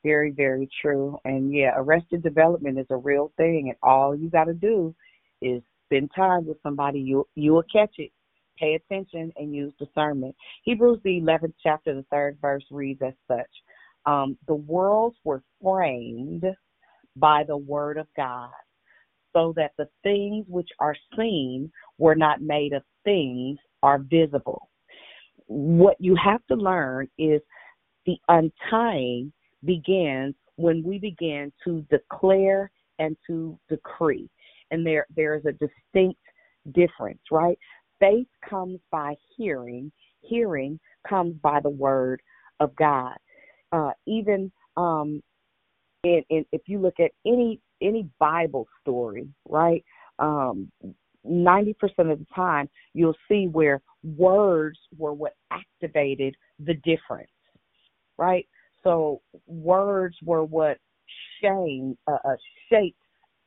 Very, 0.03 0.31
very 0.31 0.69
true. 0.81 1.17
And 1.25 1.53
yeah, 1.53 1.71
arrested 1.75 2.23
development 2.23 2.79
is 2.79 2.85
a 2.89 2.97
real 2.97 3.31
thing, 3.37 3.69
and 3.69 3.77
all 3.83 4.15
you 4.15 4.29
got 4.29 4.45
to 4.45 4.53
do 4.53 4.95
is 5.41 5.61
spend 5.85 6.11
time 6.15 6.45
with 6.45 6.57
somebody. 6.63 6.99
You 6.99 7.27
you 7.35 7.53
will 7.53 7.63
catch 7.71 7.95
it. 7.97 8.11
Pay 8.57 8.75
attention 8.75 9.31
and 9.37 9.53
use 9.53 9.73
discernment. 9.77 10.35
Hebrews 10.63 10.99
the 11.03 11.17
eleventh 11.17 11.55
chapter, 11.61 11.93
the 11.93 12.05
third 12.11 12.37
verse 12.41 12.63
reads 12.71 13.01
as 13.01 13.13
such: 13.27 13.49
um, 14.05 14.37
The 14.47 14.55
worlds 14.55 15.17
were 15.23 15.43
framed 15.61 16.45
by 17.15 17.43
the 17.43 17.57
word 17.57 17.97
of 17.97 18.07
God, 18.15 18.51
so 19.37 19.53
that 19.55 19.71
the 19.77 19.87
things 20.01 20.45
which 20.49 20.69
are 20.79 20.95
seen 21.15 21.71
were 21.99 22.15
not 22.15 22.41
made 22.41 22.73
of 22.73 22.81
things 23.03 23.59
are 23.83 23.99
visible. 23.99 24.69
What 25.45 25.95
you 25.99 26.15
have 26.23 26.41
to 26.47 26.55
learn 26.55 27.07
is 27.19 27.41
the 28.05 28.17
untying 28.29 29.31
begins 29.63 30.33
when 30.55 30.83
we 30.83 30.97
begin 30.97 31.53
to 31.65 31.85
declare 31.91 32.71
and 32.97 33.15
to 33.27 33.59
decree. 33.69 34.27
And 34.71 34.85
there 34.85 35.05
there 35.15 35.35
is 35.35 35.45
a 35.45 35.51
distinct 35.51 36.19
difference, 36.73 37.21
right? 37.31 37.57
Faith 37.99 38.27
comes 38.49 38.79
by 38.91 39.15
hearing, 39.37 39.91
hearing 40.21 40.79
comes 41.07 41.35
by 41.43 41.59
the 41.61 41.69
word 41.69 42.21
of 42.59 42.75
God. 42.75 43.15
Uh, 43.71 43.91
even 44.07 44.51
um, 44.77 45.21
in, 46.03 46.23
in, 46.29 46.45
if 46.51 46.61
you 46.65 46.79
look 46.79 46.99
at 46.99 47.11
any 47.25 47.61
any 47.81 48.09
Bible 48.19 48.67
story, 48.81 49.27
right? 49.47 49.83
Um, 50.19 50.71
90% 51.25 51.75
of 51.99 52.19
the 52.19 52.25
time, 52.35 52.69
you'll 52.93 53.15
see 53.29 53.47
where 53.47 53.81
words 54.03 54.79
were 54.97 55.13
what 55.13 55.33
activated 55.51 56.35
the 56.59 56.75
difference, 56.75 57.29
right? 58.17 58.47
So 58.83 59.21
words 59.47 60.15
were 60.23 60.43
what 60.43 60.77
shame, 61.41 61.97
uh, 62.07 62.17
uh, 62.23 62.35
shaped 62.71 62.99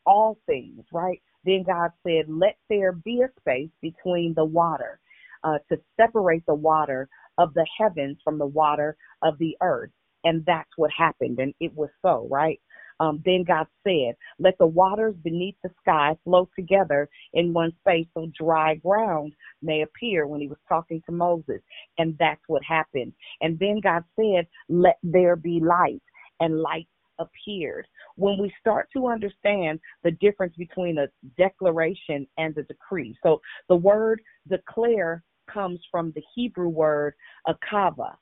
all 0.07 0.39
things, 0.47 0.85
right? 0.93 1.21
Then 1.45 1.65
God 1.67 1.91
said, 2.07 2.27
Let 2.29 2.57
there 2.69 2.93
be 2.93 3.23
a 3.23 3.41
space 3.41 3.71
between 3.81 4.35
the 4.35 4.45
water 4.45 5.01
uh, 5.45 5.59
to 5.71 5.79
separate 5.99 6.45
the 6.47 6.55
water 6.55 7.09
of 7.39 7.55
the 7.55 7.67
heavens 7.79 8.19
from 8.23 8.39
the 8.39 8.47
water 8.47 8.97
of 9.23 9.39
the 9.39 9.57
earth. 9.63 9.91
And 10.25 10.45
that's 10.47 10.71
what 10.77 10.91
happened. 10.97 11.39
And 11.39 11.55
it 11.61 11.75
was 11.75 11.89
so, 12.03 12.29
right? 12.31 12.61
Um, 13.01 13.23
then 13.25 13.45
God 13.45 13.67
said, 13.83 14.15
Let 14.39 14.59
the 14.59 14.67
waters 14.67 15.17
beneath 15.25 15.57
the 15.65 15.71
sky 15.81 16.17
flow 16.25 16.49
together 16.55 17.09
in 17.33 17.53
one 17.53 17.73
space 17.81 18.07
so 18.15 18.31
dry 18.39 18.77
ground 18.77 19.33
may 19.63 19.83
appear 19.83 20.27
when 20.27 20.41
he 20.41 20.49
was 20.49 20.59
talking 20.69 21.03
to 21.07 21.13
Moses. 21.13 21.61
And 21.99 22.17
that's 22.19 22.43
what 22.47 22.63
happened. 22.63 23.15
And 23.41 23.59
then 23.59 23.81
God 23.83 24.05
said, 24.17 24.47
Let 24.69 24.99
there 25.03 25.37
be 25.37 25.61
light. 25.61 26.03
And 26.41 26.61
light 26.61 26.89
appeared. 27.19 27.87
When 28.17 28.39
we 28.39 28.53
start 28.61 28.89
to 28.95 29.09
understand 29.09 29.81
the 30.05 30.13
difference 30.13 30.55
between 30.57 30.99
a 30.99 31.09
declaration 31.37 32.27
and 32.39 32.57
a 32.57 32.63
decree. 32.65 33.17
So 33.23 33.41
the 33.69 33.77
word 33.77 34.21
declare 34.49 35.23
comes 35.53 35.81
from 35.91 36.13
the 36.15 36.23
Hebrew 36.35 36.69
word 36.69 37.15
akava, 37.47 38.15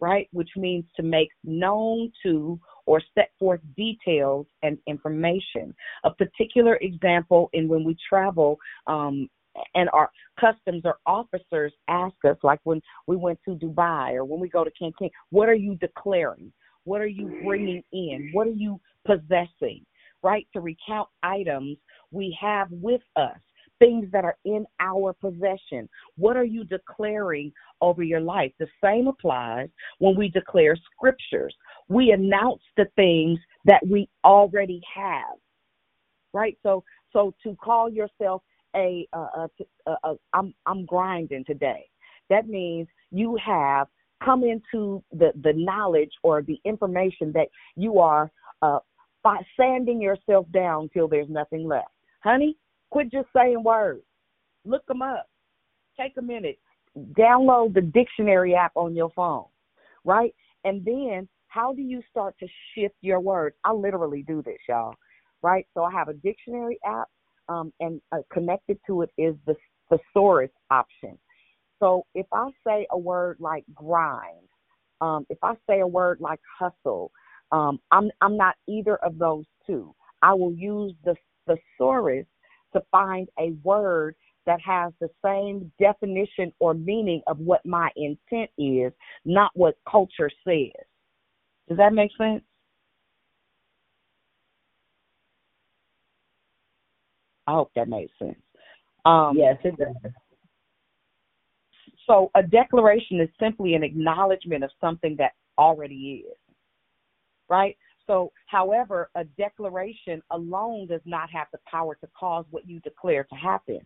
right? 0.00 0.28
Which 0.32 0.50
means 0.56 0.84
to 0.96 1.02
make 1.02 1.30
known 1.44 2.12
to 2.24 2.60
or 2.86 3.00
set 3.14 3.30
forth 3.38 3.60
details 3.76 4.46
and 4.62 4.78
information. 4.86 5.74
A 6.04 6.10
particular 6.10 6.76
example 6.80 7.48
in 7.52 7.68
when 7.68 7.84
we 7.84 7.96
travel 8.08 8.58
um, 8.86 9.28
and 9.74 9.88
our 9.92 10.10
customs 10.40 10.82
or 10.84 10.96
officers 11.06 11.72
ask 11.88 12.14
us, 12.24 12.36
like 12.42 12.60
when 12.64 12.80
we 13.06 13.16
went 13.16 13.38
to 13.44 13.54
Dubai 13.54 14.14
or 14.14 14.24
when 14.24 14.40
we 14.40 14.48
go 14.48 14.64
to 14.64 14.70
Cancun, 14.80 15.10
what 15.30 15.48
are 15.48 15.54
you 15.54 15.76
declaring? 15.76 16.52
What 16.84 17.00
are 17.00 17.06
you 17.06 17.40
bringing 17.44 17.82
in? 17.92 18.30
What 18.32 18.46
are 18.46 18.50
you 18.50 18.80
possessing? 19.06 19.84
Right? 20.22 20.46
To 20.52 20.60
recount 20.60 21.08
items 21.22 21.76
we 22.10 22.36
have 22.40 22.68
with 22.70 23.00
us, 23.16 23.38
things 23.78 24.06
that 24.12 24.24
are 24.24 24.36
in 24.44 24.64
our 24.78 25.12
possession. 25.12 25.88
What 26.16 26.36
are 26.36 26.44
you 26.44 26.64
declaring 26.64 27.52
over 27.80 28.02
your 28.02 28.20
life? 28.20 28.52
The 28.60 28.68
same 28.82 29.08
applies 29.08 29.68
when 29.98 30.16
we 30.16 30.28
declare 30.28 30.76
scriptures. 30.94 31.54
We 31.92 32.12
announce 32.12 32.62
the 32.76 32.86
things 32.96 33.38
that 33.64 33.86
we 33.86 34.08
already 34.24 34.80
have. 34.94 35.36
Right? 36.32 36.56
So 36.62 36.84
so 37.12 37.34
to 37.42 37.54
call 37.56 37.90
yourself 37.90 38.42
a, 38.74 39.06
a, 39.12 39.18
a, 39.18 39.48
a, 40.04 40.14
I'm 40.32 40.54
I'm 40.66 40.86
grinding 40.86 41.44
today. 41.44 41.88
That 42.30 42.48
means 42.48 42.88
you 43.10 43.36
have 43.44 43.88
come 44.24 44.44
into 44.44 45.02
the, 45.12 45.32
the 45.42 45.52
knowledge 45.54 46.12
or 46.22 46.42
the 46.42 46.60
information 46.64 47.32
that 47.32 47.48
you 47.76 47.98
are 47.98 48.30
uh, 48.62 48.78
by 49.22 49.38
sanding 49.56 50.00
yourself 50.00 50.46
down 50.52 50.88
till 50.92 51.08
there's 51.08 51.28
nothing 51.28 51.66
left. 51.66 51.90
Honey, 52.20 52.56
quit 52.90 53.10
just 53.10 53.28
saying 53.34 53.62
words. 53.62 54.02
Look 54.64 54.86
them 54.86 55.02
up. 55.02 55.28
Take 56.00 56.16
a 56.18 56.22
minute. 56.22 56.58
Download 57.18 57.74
the 57.74 57.80
dictionary 57.80 58.54
app 58.54 58.72
on 58.74 58.94
your 58.94 59.10
phone, 59.10 59.46
right? 60.04 60.34
And 60.64 60.84
then 60.84 61.28
how 61.52 61.74
do 61.74 61.82
you 61.82 62.02
start 62.10 62.34
to 62.40 62.46
shift 62.74 62.94
your 63.02 63.20
words? 63.20 63.56
I 63.64 63.72
literally 63.72 64.24
do 64.26 64.42
this, 64.42 64.58
y'all, 64.68 64.94
right? 65.42 65.66
So 65.74 65.84
I 65.84 65.92
have 65.92 66.08
a 66.08 66.14
dictionary 66.14 66.78
app, 66.86 67.08
um, 67.48 67.72
and 67.80 68.00
uh, 68.10 68.18
connected 68.32 68.78
to 68.86 69.02
it 69.02 69.10
is 69.18 69.34
the 69.46 69.54
thesaurus 69.90 70.50
option. 70.70 71.18
So 71.78 72.06
if 72.14 72.26
I 72.32 72.48
say 72.66 72.86
a 72.90 72.98
word 72.98 73.36
like 73.38 73.64
grind, 73.74 74.48
um, 75.02 75.26
if 75.28 75.36
I 75.42 75.54
say 75.68 75.80
a 75.80 75.86
word 75.86 76.18
like 76.20 76.40
hustle, 76.58 77.10
um, 77.50 77.80
I'm 77.90 78.10
I'm 78.22 78.36
not 78.36 78.54
either 78.66 78.96
of 78.96 79.18
those 79.18 79.44
two. 79.66 79.94
I 80.22 80.32
will 80.32 80.54
use 80.54 80.94
the 81.04 81.16
thesaurus 81.46 82.26
to 82.72 82.82
find 82.90 83.28
a 83.38 83.50
word 83.62 84.14
that 84.46 84.60
has 84.62 84.92
the 85.00 85.10
same 85.22 85.70
definition 85.78 86.52
or 86.60 86.72
meaning 86.72 87.20
of 87.26 87.38
what 87.38 87.64
my 87.66 87.90
intent 87.96 88.50
is, 88.56 88.92
not 89.26 89.50
what 89.54 89.74
culture 89.90 90.30
says. 90.46 90.86
Does 91.68 91.78
that 91.78 91.92
make 91.92 92.10
sense? 92.18 92.42
I 97.46 97.52
hope 97.52 97.70
that 97.74 97.88
makes 97.88 98.12
sense. 98.18 98.38
Um, 99.04 99.36
yes, 99.36 99.56
it 99.64 99.76
does. 99.76 100.12
So 102.06 102.30
a 102.34 102.42
declaration 102.42 103.20
is 103.20 103.28
simply 103.40 103.74
an 103.74 103.82
acknowledgement 103.82 104.64
of 104.64 104.70
something 104.80 105.16
that 105.18 105.32
already 105.58 106.24
is, 106.26 106.36
right? 107.48 107.76
So, 108.06 108.32
however, 108.46 109.10
a 109.14 109.24
declaration 109.24 110.22
alone 110.30 110.88
does 110.88 111.00
not 111.04 111.30
have 111.30 111.46
the 111.52 111.58
power 111.70 111.94
to 111.96 112.08
cause 112.18 112.44
what 112.50 112.68
you 112.68 112.80
declare 112.80 113.24
to 113.24 113.34
happen, 113.36 113.80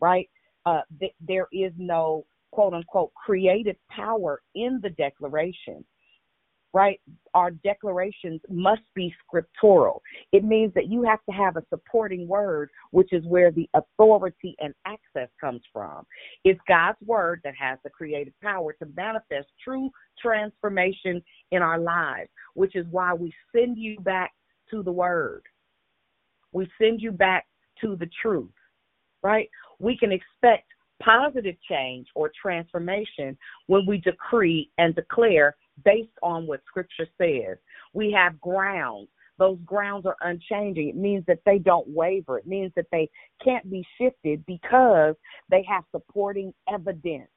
right? 0.00 0.28
Uh, 0.64 0.80
th- 0.98 1.14
there 1.20 1.48
is 1.52 1.72
no 1.76 2.24
quote 2.50 2.72
unquote 2.72 3.12
creative 3.14 3.76
power 3.90 4.40
in 4.54 4.80
the 4.82 4.90
declaration 4.90 5.84
right? 6.74 7.00
Our 7.34 7.50
declarations 7.50 8.40
must 8.50 8.82
be 8.94 9.14
scriptural. 9.24 10.02
It 10.32 10.44
means 10.44 10.72
that 10.74 10.88
you 10.88 11.02
have 11.02 11.20
to 11.28 11.32
have 11.32 11.56
a 11.56 11.64
supporting 11.70 12.28
word, 12.28 12.70
which 12.90 13.12
is 13.12 13.24
where 13.26 13.50
the 13.50 13.68
authority 13.74 14.54
and 14.60 14.74
access 14.86 15.28
comes 15.40 15.62
from. 15.72 16.04
It's 16.44 16.60
God's 16.68 16.98
word 17.04 17.40
that 17.44 17.54
has 17.58 17.78
the 17.84 17.90
creative 17.90 18.34
power 18.42 18.74
to 18.74 18.88
manifest 18.96 19.48
true 19.62 19.90
transformation 20.20 21.22
in 21.52 21.62
our 21.62 21.78
lives, 21.78 22.28
which 22.54 22.76
is 22.76 22.86
why 22.90 23.14
we 23.14 23.32
send 23.54 23.78
you 23.78 23.98
back 24.00 24.32
to 24.70 24.82
the 24.82 24.92
word. 24.92 25.42
We 26.52 26.68
send 26.80 27.00
you 27.00 27.12
back 27.12 27.46
to 27.80 27.96
the 27.96 28.08
truth, 28.20 28.50
right? 29.22 29.48
We 29.78 29.96
can 29.96 30.12
expect 30.12 30.66
positive 31.02 31.54
change 31.68 32.08
or 32.14 32.30
transformation 32.40 33.38
when 33.66 33.86
we 33.86 33.98
decree 33.98 34.70
and 34.78 34.94
declare 34.94 35.56
based 35.84 36.16
on 36.22 36.46
what 36.46 36.60
scripture 36.66 37.06
says. 37.18 37.58
We 37.92 38.12
have 38.12 38.40
grounds. 38.40 39.08
Those 39.38 39.58
grounds 39.64 40.04
are 40.04 40.16
unchanging. 40.20 40.88
It 40.88 40.96
means 40.96 41.24
that 41.26 41.38
they 41.46 41.58
don't 41.58 41.88
waver. 41.88 42.38
It 42.38 42.46
means 42.46 42.72
that 42.74 42.86
they 42.90 43.08
can't 43.42 43.70
be 43.70 43.86
shifted 43.96 44.44
because 44.46 45.14
they 45.48 45.64
have 45.68 45.84
supporting 45.92 46.52
evidence. 46.72 47.30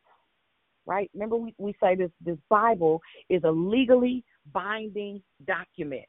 Right? 0.88 1.12
Remember 1.14 1.38
we, 1.38 1.54
we 1.60 1.76
say 1.82 1.96
this 1.96 2.10
this 2.26 2.40
Bible 2.50 3.02
is 3.30 3.44
a 3.44 3.52
legally 3.52 4.24
binding 4.52 5.22
document. 5.46 6.06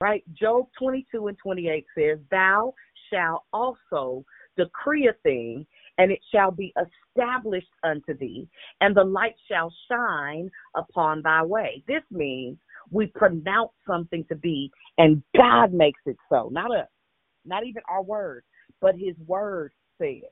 Right? 0.00 0.22
Job 0.34 0.66
22 0.78 1.28
and 1.28 1.38
28 1.38 1.86
says, 1.96 2.18
Thou 2.30 2.74
shalt 3.10 3.42
also 3.52 4.24
decree 4.58 5.08
a 5.08 5.14
thing, 5.22 5.66
and 5.96 6.12
it 6.12 6.20
shall 6.32 6.50
be 6.50 6.74
established 7.16 7.72
unto 7.82 8.16
thee, 8.18 8.46
and 8.80 8.94
the 8.94 9.04
light 9.04 9.34
shall 9.50 9.72
shine 9.90 10.50
upon 10.76 11.22
thy 11.22 11.42
way. 11.42 11.82
This 11.88 12.02
means 12.10 12.58
we 12.90 13.06
pronounce 13.06 13.72
something 13.86 14.24
to 14.28 14.36
be, 14.36 14.70
and 14.98 15.22
God 15.36 15.72
makes 15.72 16.00
it 16.06 16.16
so, 16.28 16.48
not 16.52 16.74
us, 16.74 16.88
not 17.46 17.64
even 17.66 17.82
our 17.88 18.02
word, 18.02 18.44
but 18.80 18.94
His 18.94 19.16
word 19.26 19.72
says. 20.00 20.30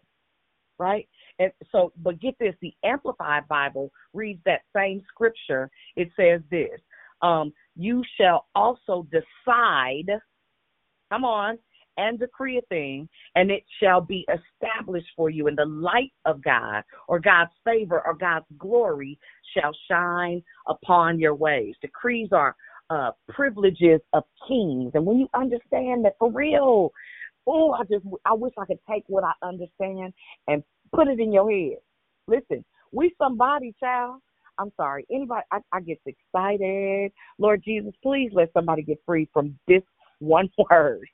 Right? 0.78 1.08
And 1.38 1.50
so, 1.72 1.92
but 2.02 2.20
get 2.20 2.34
this 2.38 2.54
the 2.60 2.74
Amplified 2.84 3.48
Bible 3.48 3.90
reads 4.12 4.40
that 4.44 4.60
same 4.74 5.02
scripture. 5.08 5.70
It 5.96 6.10
says 6.16 6.42
this 6.50 6.80
um, 7.22 7.52
You 7.76 8.02
shall 8.20 8.46
also 8.54 9.06
decide, 9.10 10.10
come 11.10 11.24
on, 11.24 11.58
and 11.96 12.18
decree 12.18 12.58
a 12.58 12.62
thing, 12.62 13.08
and 13.34 13.50
it 13.50 13.64
shall 13.82 14.00
be 14.00 14.26
established 14.28 15.08
for 15.16 15.30
you, 15.30 15.46
and 15.48 15.56
the 15.56 15.66
light 15.66 16.12
of 16.24 16.42
God, 16.42 16.82
or 17.08 17.18
God's 17.18 17.52
favor, 17.64 18.02
or 18.04 18.14
God's 18.14 18.46
glory 18.58 19.18
shall 19.54 19.72
shine 19.90 20.42
upon 20.68 21.18
your 21.18 21.34
ways. 21.34 21.74
Decrees 21.80 22.28
are 22.32 22.54
uh, 22.90 23.10
privileges 23.28 24.00
of 24.12 24.24
kings, 24.46 24.92
and 24.94 25.04
when 25.04 25.18
you 25.18 25.28
understand 25.34 26.04
that 26.04 26.16
for 26.18 26.30
real, 26.30 26.92
oh, 27.46 27.72
I 27.72 27.82
just 27.84 28.04
I 28.24 28.34
wish 28.34 28.52
I 28.58 28.66
could 28.66 28.80
take 28.88 29.04
what 29.08 29.24
I 29.24 29.32
understand 29.42 30.12
and 30.48 30.62
put 30.92 31.08
it 31.08 31.20
in 31.20 31.32
your 31.32 31.50
head. 31.50 31.78
Listen, 32.28 32.64
we 32.92 33.14
somebody, 33.18 33.74
child. 33.80 34.20
I'm 34.58 34.72
sorry. 34.76 35.06
Anybody, 35.12 35.42
I, 35.50 35.58
I 35.72 35.80
get 35.80 36.00
excited. 36.06 37.12
Lord 37.38 37.62
Jesus, 37.62 37.92
please 38.02 38.30
let 38.32 38.52
somebody 38.52 38.82
get 38.82 38.98
free 39.04 39.28
from 39.32 39.58
this 39.68 39.82
one 40.18 40.50
word. 40.70 41.06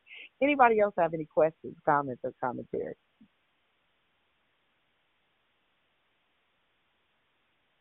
Anybody 0.42 0.80
else 0.80 0.94
have 0.98 1.14
any 1.14 1.26
questions, 1.26 1.76
comments, 1.86 2.22
or 2.24 2.32
commentary? 2.42 2.94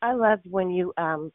I 0.02 0.14
loved 0.14 0.44
when 0.50 0.70
you 0.72 0.94
um 0.98 1.32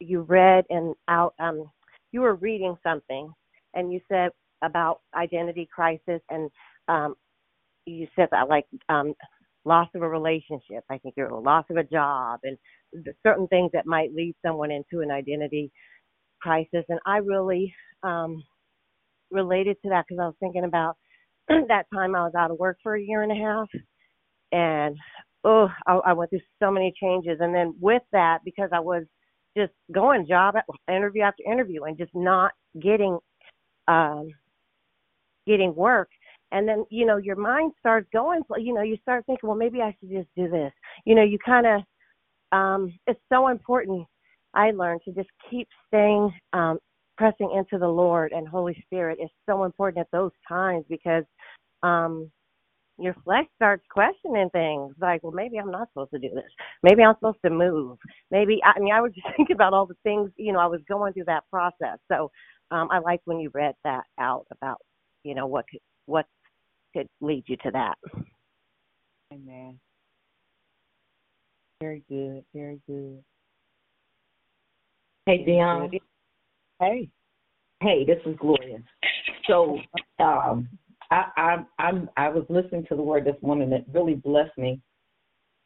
you 0.00 0.22
read 0.22 0.66
and 0.70 0.94
out 1.08 1.34
um 1.40 1.70
you 2.12 2.22
were 2.22 2.36
reading 2.36 2.76
something 2.84 3.32
and 3.74 3.92
you 3.92 4.00
said 4.10 4.30
about 4.64 5.00
identity 5.16 5.68
crisis 5.74 6.22
and 6.30 6.50
um 6.88 7.14
you 7.86 8.06
said 8.16 8.28
that 8.32 8.48
like 8.48 8.66
um 8.88 9.14
loss 9.64 9.88
of 9.94 10.02
a 10.02 10.08
relationship 10.08 10.84
i 10.90 10.98
think 10.98 11.14
you're 11.16 11.30
loss 11.32 11.64
of 11.70 11.76
a 11.78 11.84
job 11.84 12.40
and 12.44 12.58
certain 13.26 13.46
things 13.48 13.70
that 13.74 13.86
might 13.86 14.14
lead 14.14 14.34
someone 14.44 14.70
into 14.70 15.00
an 15.02 15.10
identity 15.10 15.72
crisis 16.42 16.84
and 16.88 17.00
i 17.06 17.18
really 17.18 17.74
um 18.02 18.42
related 19.30 19.76
to 19.82 19.90
that 19.90 20.04
because 20.08 20.20
I 20.20 20.26
was 20.26 20.36
thinking 20.40 20.64
about 20.64 20.96
that 21.48 21.86
time 21.92 22.14
I 22.14 22.24
was 22.24 22.34
out 22.36 22.50
of 22.50 22.58
work 22.58 22.78
for 22.82 22.94
a 22.94 23.02
year 23.02 23.22
and 23.22 23.32
a 23.32 23.34
half, 23.34 23.68
and 24.52 24.96
oh, 25.44 25.68
I, 25.86 25.94
I 26.06 26.12
went 26.12 26.30
through 26.30 26.40
so 26.62 26.70
many 26.70 26.92
changes. 27.00 27.38
And 27.40 27.54
then 27.54 27.74
with 27.80 28.02
that, 28.12 28.40
because 28.44 28.70
I 28.72 28.80
was 28.80 29.04
just 29.56 29.72
going 29.92 30.26
job 30.28 30.54
interview 30.88 31.22
after 31.22 31.42
interview 31.50 31.84
and 31.84 31.98
just 31.98 32.14
not 32.14 32.52
getting 32.80 33.18
um 33.88 34.28
getting 35.46 35.74
work 35.74 36.08
and 36.52 36.68
then 36.68 36.84
you 36.90 37.06
know 37.06 37.16
your 37.16 37.36
mind 37.36 37.72
starts 37.78 38.06
going 38.12 38.42
you 38.58 38.72
know 38.72 38.82
you 38.82 38.96
start 39.02 39.24
thinking 39.26 39.48
well 39.48 39.58
maybe 39.58 39.80
i 39.80 39.94
should 39.98 40.10
just 40.10 40.28
do 40.36 40.48
this 40.48 40.72
you 41.04 41.14
know 41.14 41.22
you 41.22 41.38
kind 41.44 41.66
of 41.66 41.80
um 42.52 42.92
it's 43.06 43.20
so 43.28 43.48
important 43.48 44.06
i 44.54 44.70
learned 44.70 45.00
to 45.04 45.12
just 45.12 45.28
keep 45.50 45.66
staying 45.88 46.32
um 46.52 46.78
pressing 47.20 47.50
into 47.54 47.76
the 47.78 47.86
lord 47.86 48.32
and 48.32 48.48
holy 48.48 48.82
spirit 48.86 49.18
is 49.22 49.28
so 49.44 49.64
important 49.64 50.00
at 50.00 50.10
those 50.10 50.32
times 50.48 50.86
because 50.88 51.24
um 51.82 52.30
your 53.00 53.14
flesh 53.24 53.46
starts 53.56 53.82
questioning 53.90 54.50
things 54.50 54.94
like, 55.00 55.22
well, 55.22 55.32
maybe 55.32 55.58
I'm 55.58 55.70
not 55.70 55.88
supposed 55.88 56.10
to 56.10 56.18
do 56.18 56.28
this. 56.34 56.44
Maybe 56.82 57.02
I'm 57.02 57.14
supposed 57.14 57.38
to 57.44 57.50
move. 57.50 57.96
Maybe 58.30 58.60
I 58.62 58.78
mean 58.78 58.92
I 58.92 59.00
was 59.00 59.12
just 59.14 59.26
thinking 59.36 59.54
about 59.54 59.72
all 59.72 59.86
the 59.86 59.96
things 60.02 60.30
you 60.36 60.52
know 60.52 60.58
I 60.58 60.66
was 60.66 60.80
going 60.88 61.14
through 61.14 61.24
that 61.24 61.44
process. 61.50 61.98
So 62.10 62.30
um, 62.70 62.88
I 62.90 62.98
like 62.98 63.20
when 63.24 63.40
you 63.40 63.50
read 63.54 63.74
that 63.84 64.04
out 64.18 64.46
about 64.52 64.78
you 65.24 65.34
know 65.34 65.46
what 65.46 65.64
could, 65.70 65.80
what 66.06 66.26
could 66.94 67.08
lead 67.20 67.44
you 67.46 67.56
to 67.64 67.70
that. 67.72 67.94
Amen. 69.32 69.78
Very 71.80 72.02
good. 72.08 72.44
Very 72.54 72.80
good. 72.86 73.24
Hey, 75.26 75.44
Dion. 75.44 75.90
Hey. 76.80 77.10
Hey, 77.82 78.06
this 78.06 78.16
is 78.24 78.34
Gloria. 78.38 78.78
So, 79.46 79.78
um, 80.18 80.66
I, 81.10 81.24
I 81.36 81.56
I'm 81.78 82.08
I 82.16 82.30
was 82.30 82.44
listening 82.48 82.86
to 82.88 82.96
the 82.96 83.02
word 83.02 83.26
this 83.26 83.36
morning 83.42 83.68
that 83.68 83.84
really 83.92 84.14
blessed 84.14 84.56
me, 84.56 84.80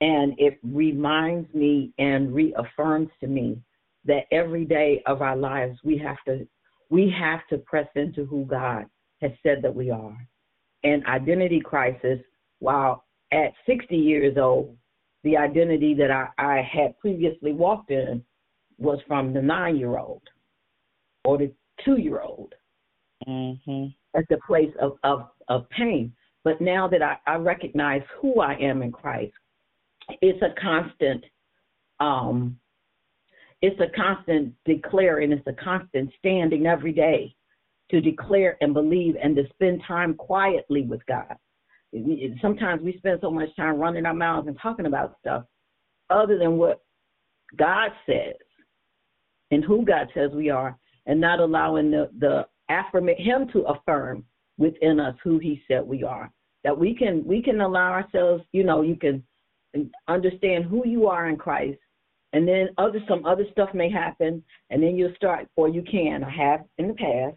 and 0.01 0.35
it 0.39 0.59
reminds 0.65 1.53
me 1.55 1.93
and 1.99 2.35
reaffirms 2.35 3.11
to 3.21 3.29
me 3.29 3.63
that 4.07 4.25
every 4.33 4.65
day 4.65 5.05
of 5.07 5.23
our 5.23 5.37
lives 5.37 5.79
we 5.85 5.97
have 5.99 6.17
to 6.27 6.49
we 6.91 7.15
have 7.17 7.47
to 7.51 7.59
press 7.59 7.87
into 7.95 8.25
who 8.25 8.45
God 8.45 8.87
has 9.21 9.31
said 9.45 9.59
that 9.63 9.75
we 9.75 9.93
are. 9.93 10.17
And 10.83 11.07
identity 11.07 11.61
crisis, 11.61 12.19
while 12.59 13.05
at 13.31 13.53
60 13.67 13.97
years 13.97 14.37
old, 14.37 14.77
the 15.23 15.37
identity 15.37 15.95
that 15.95 16.11
I, 16.11 16.27
I 16.39 16.61
had 16.61 16.99
previously 16.99 17.53
walked 17.53 17.93
in 17.93 18.25
was 18.79 18.99
from 19.07 19.33
the 19.33 19.41
nine 19.41 19.77
year 19.77 19.97
old 19.97 20.23
or 21.25 21.39
the 21.39 21.53
two 21.85 21.99
year 21.99 22.21
old. 22.21 22.55
Mm-hmm. 23.27 23.87
At 24.17 24.29
the 24.29 24.39
place 24.47 24.71
of, 24.81 24.99
of 25.03 25.29
of 25.49 25.69
pain. 25.71 26.13
But 26.45 26.61
now 26.61 26.87
that 26.89 27.03
I, 27.03 27.17
I 27.27 27.37
recognize 27.37 28.03
who 28.21 28.41
I 28.41 28.55
am 28.55 28.83
in 28.83 28.93
Christ, 28.93 29.33
it's 30.21 30.43
a 30.43 30.61
constant 30.61 31.25
um 32.01 32.59
it's 33.63 33.81
a 33.81 33.97
constant 33.97 34.53
declaring, 34.67 35.33
it's 35.33 35.47
a 35.47 35.65
constant 35.65 36.11
standing 36.19 36.67
every 36.67 36.93
day 36.93 37.35
to 37.91 38.01
declare 38.01 38.59
and 38.61 38.75
believe 38.75 39.17
and 39.23 39.35
to 39.37 39.49
spend 39.55 39.83
time 39.89 40.15
quietly 40.15 40.83
with 40.83 41.01
God. 41.07 41.35
Sometimes 42.43 42.83
we 42.83 42.99
spend 42.99 43.21
so 43.23 43.31
much 43.31 43.49
time 43.57 43.79
running 43.79 44.05
our 44.05 44.13
mouths 44.13 44.49
and 44.49 44.59
talking 44.61 44.85
about 44.87 45.17
stuff 45.21 45.45
other 46.11 46.39
than 46.39 46.59
what 46.59 46.83
God 47.57 47.91
says 48.05 48.37
and 49.51 49.65
who 49.65 49.85
God 49.85 50.09
says 50.15 50.31
we 50.35 50.51
are, 50.51 50.77
and 51.07 51.21
not 51.21 51.41
allowing 51.41 51.91
the 51.91 52.11
the 52.19 52.47
affirm 52.69 53.09
Him 53.09 53.49
to 53.53 53.63
affirm 53.63 54.25
within 54.59 55.01
us 55.01 55.17
who 55.23 55.39
he 55.39 55.63
said 55.69 55.83
we 55.83 56.03
are. 56.03 56.31
That 56.63 56.79
we 56.79 56.95
can 56.95 57.25
we 57.27 57.43
can 57.43 57.61
allow 57.61 57.91
ourselves 57.91 58.45
you 58.53 58.65
know 58.65 58.83
you 58.83 58.97
can 58.97 59.23
understand 60.09 60.65
who 60.65 60.87
you 60.87 61.09
are 61.09 61.29
in 61.29 61.37
christ 61.37 61.79
and 62.33 62.47
then 62.47 62.69
other 62.79 63.01
some 63.09 63.25
other 63.27 63.45
stuff 63.53 63.71
may 63.75 63.91
happen 63.91 64.43
and 64.71 64.83
then 64.83 64.97
you'll 64.97 65.15
start 65.17 65.49
or 65.57 65.69
you 65.69 65.83
can 65.83 66.23
i 66.23 66.31
have 66.31 66.61
in 66.79 66.89
the 66.89 66.95
past 66.95 67.37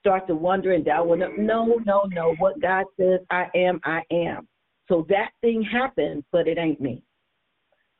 start 0.00 0.26
to 0.26 0.34
wonder 0.34 0.72
and 0.72 0.84
doubt 0.84 1.06
well, 1.06 1.18
no 1.38 1.78
no 1.84 2.04
no 2.10 2.34
what 2.38 2.60
god 2.60 2.84
says 2.98 3.20
i 3.30 3.46
am 3.54 3.80
i 3.84 4.02
am. 4.10 4.48
So 4.88 5.06
that 5.08 5.30
thing 5.40 5.62
happened 5.62 6.24
but 6.32 6.48
it 6.48 6.58
ain't 6.58 6.80
me. 6.80 7.02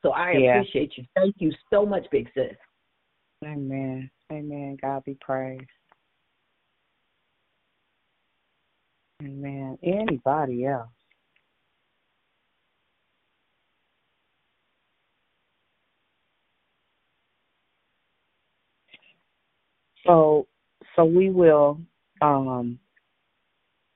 So 0.01 0.11
i 0.11 0.31
Yeah. 0.31 0.59
appreciate 0.59 0.97
you. 0.97 1.05
Thank 1.15 1.35
you 1.39 1.51
so 1.71 1.85
much 1.85 2.05
big 2.11 2.27
sis. 2.33 2.55
Amen. 3.45 4.09
Amen. 4.31 4.77
God 4.81 5.03
be 5.03 5.17
praised. 5.21 5.65
Amen. 9.23 9.77
Anybody 9.83 10.65
else? 10.65 10.89
So 20.05 20.47
so 20.95 21.05
we 21.05 21.29
will 21.29 21.79
um 22.21 22.79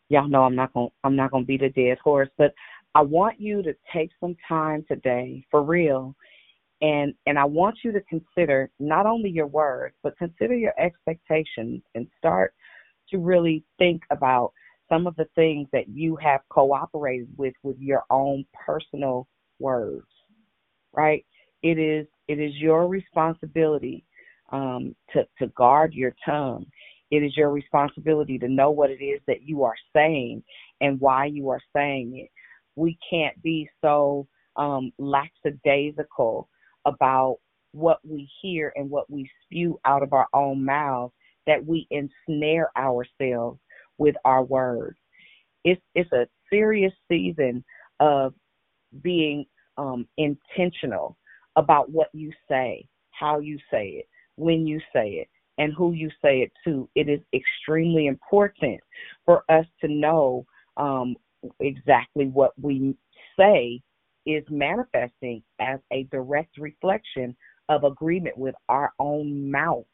y'all 0.10 0.28
know 0.28 0.44
I'm 0.44 0.56
not 0.56 0.74
gonna 0.74 0.90
I'm 1.04 1.16
not 1.16 1.32
gonna 1.32 1.46
beat 1.46 1.64
a 1.64 1.70
dead 1.70 1.98
horse, 2.04 2.30
but 2.38 2.54
I 2.94 3.02
want 3.02 3.40
you 3.40 3.62
to 3.64 3.76
take 3.94 4.12
some 4.20 4.36
time 4.48 4.86
today 4.88 5.46
for 5.52 5.64
real 5.64 6.16
and 6.82 7.14
and 7.26 7.40
I 7.40 7.46
want 7.46 7.78
you 7.84 7.92
to 7.94 8.02
consider 8.02 8.70
not 8.80 9.06
only 9.06 9.30
your 9.30 9.48
words, 9.48 9.96
but 10.04 10.18
consider 10.18 10.56
your 10.56 10.74
expectations 10.80 11.82
and 11.96 12.08
start 12.18 12.54
to 13.10 13.18
really 13.18 13.64
think 13.78 14.02
about 14.12 14.52
some 14.90 15.08
of 15.08 15.16
the 15.16 15.28
things 15.36 15.68
that 15.72 15.88
you 15.88 16.16
have 16.18 16.42
cooperated 16.50 17.30
with 17.38 17.54
with 17.64 17.78
your 17.80 18.04
own 18.10 18.46
personal 18.66 19.28
words. 19.60 20.08
Right? 20.94 21.26
It 21.64 21.80
is 21.80 22.08
it 22.28 22.40
is 22.40 22.56
your 22.56 22.88
responsibility 22.88 24.04
um, 24.52 24.96
to 25.14 25.26
to 25.40 25.48
guard 25.48 25.94
your 25.94 26.14
tongue. 26.26 26.66
It 27.12 27.24
is 27.24 27.38
your 27.38 27.52
responsibility 27.52 28.38
to 28.40 28.50
know 28.50 28.72
what 28.72 28.90
it 28.90 29.02
is 29.02 29.22
that 29.28 29.44
you 29.44 29.64
are 29.64 29.76
saying 29.96 30.44
and 30.82 31.00
why 31.00 31.26
you 31.26 31.50
are 31.50 31.62
saying 31.74 32.18
it. 32.18 32.30
We 32.76 32.98
can't 33.10 33.42
be 33.42 33.70
so 33.82 34.28
um, 34.58 34.92
lackadaisical 34.98 36.50
about 36.86 37.38
what 37.72 38.00
we 38.04 38.30
hear 38.42 38.72
and 38.76 38.90
what 38.90 39.10
we 39.10 39.30
spew 39.44 39.80
out 39.86 40.02
of 40.02 40.14
our 40.14 40.28
own 40.34 40.64
mouths 40.64 41.14
that 41.46 41.64
we 41.66 41.88
ensnare 41.92 42.72
ourselves 42.78 43.60
with 43.98 44.16
our 44.26 44.44
words. 44.44 44.98
It's 45.64 45.82
it's 45.94 46.12
a 46.12 46.28
serious 46.50 46.94
season 47.10 47.64
of 48.00 48.34
being 49.02 49.46
um, 49.78 50.08
intentional 50.18 51.18
about 51.56 51.90
what 51.92 52.10
you 52.14 52.32
say, 52.50 52.88
how 53.12 53.40
you 53.40 53.58
say 53.72 53.90
it, 53.90 54.08
when 54.36 54.66
you 54.66 54.80
say 54.94 55.10
it, 55.14 55.28
and 55.58 55.74
who 55.74 55.94
you 55.94 56.10
say 56.24 56.40
it 56.42 56.52
to. 56.66 56.90
It 56.96 57.10
is 57.10 57.20
extremely 57.34 58.08
important 58.08 58.80
for 59.26 59.44
us 59.50 59.66
to 59.82 59.88
know 59.88 60.46
um, 60.78 61.16
exactly 61.60 62.28
what 62.28 62.52
we 62.62 62.96
say 63.38 63.82
is 64.26 64.44
manifesting 64.50 65.44
as 65.60 65.80
a 65.92 66.04
direct 66.12 66.58
reflection 66.58 67.36
of 67.70 67.84
agreement 67.84 68.38
with 68.38 68.56
our 68.70 68.92
own 69.00 69.50
mouth. 69.50 69.86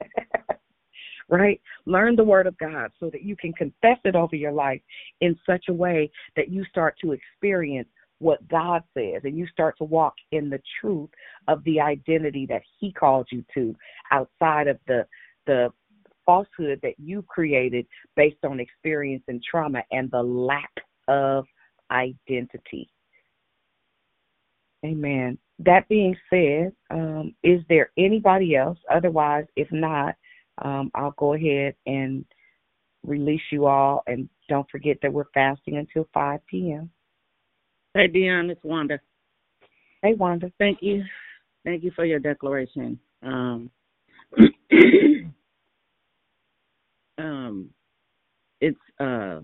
right? 1.28 1.60
Learn 1.86 2.16
the 2.16 2.24
word 2.24 2.46
of 2.46 2.56
God 2.58 2.90
so 3.00 3.10
that 3.10 3.22
you 3.22 3.36
can 3.36 3.52
confess 3.52 3.98
it 4.04 4.14
over 4.14 4.36
your 4.36 4.52
life 4.52 4.80
in 5.20 5.38
such 5.46 5.64
a 5.68 5.72
way 5.72 6.10
that 6.36 6.50
you 6.50 6.64
start 6.64 6.96
to 7.02 7.12
experience 7.12 7.88
what 8.18 8.46
God 8.48 8.82
says 8.96 9.22
and 9.24 9.36
you 9.36 9.46
start 9.48 9.76
to 9.78 9.84
walk 9.84 10.14
in 10.32 10.48
the 10.48 10.60
truth 10.80 11.10
of 11.48 11.62
the 11.64 11.80
identity 11.80 12.46
that 12.46 12.62
he 12.78 12.92
called 12.92 13.26
you 13.30 13.44
to 13.54 13.74
outside 14.12 14.68
of 14.68 14.78
the 14.86 15.06
the 15.46 15.68
falsehood 16.24 16.80
that 16.82 16.94
you 16.98 17.22
created 17.28 17.86
based 18.16 18.42
on 18.44 18.60
experience 18.60 19.22
and 19.28 19.42
trauma 19.42 19.82
and 19.90 20.10
the 20.10 20.22
lack 20.22 20.72
of 21.06 21.44
identity. 21.90 22.88
Amen. 24.84 25.38
That 25.60 25.88
being 25.88 26.16
said, 26.28 26.72
um, 26.90 27.34
is 27.42 27.60
there 27.68 27.90
anybody 27.96 28.54
else? 28.56 28.78
Otherwise, 28.92 29.46
if 29.56 29.70
not, 29.72 30.14
um, 30.62 30.90
I'll 30.94 31.14
go 31.16 31.34
ahead 31.34 31.74
and 31.86 32.24
release 33.04 33.40
you 33.50 33.66
all. 33.66 34.02
And 34.06 34.28
don't 34.48 34.68
forget 34.70 34.98
that 35.02 35.12
we're 35.12 35.30
fasting 35.32 35.78
until 35.78 36.08
5 36.12 36.40
p.m. 36.46 36.90
Hey, 37.94 38.08
Dion, 38.08 38.50
it's 38.50 38.62
Wanda. 38.64 39.00
Hey, 40.02 40.14
Wanda. 40.14 40.52
Thank 40.58 40.78
you. 40.82 41.04
Thank 41.64 41.82
you 41.82 41.92
for 41.96 42.04
your 42.04 42.18
declaration. 42.18 42.98
Um, 43.22 43.70
um, 47.18 47.70
it's 48.60 48.76
uh, 49.00 49.40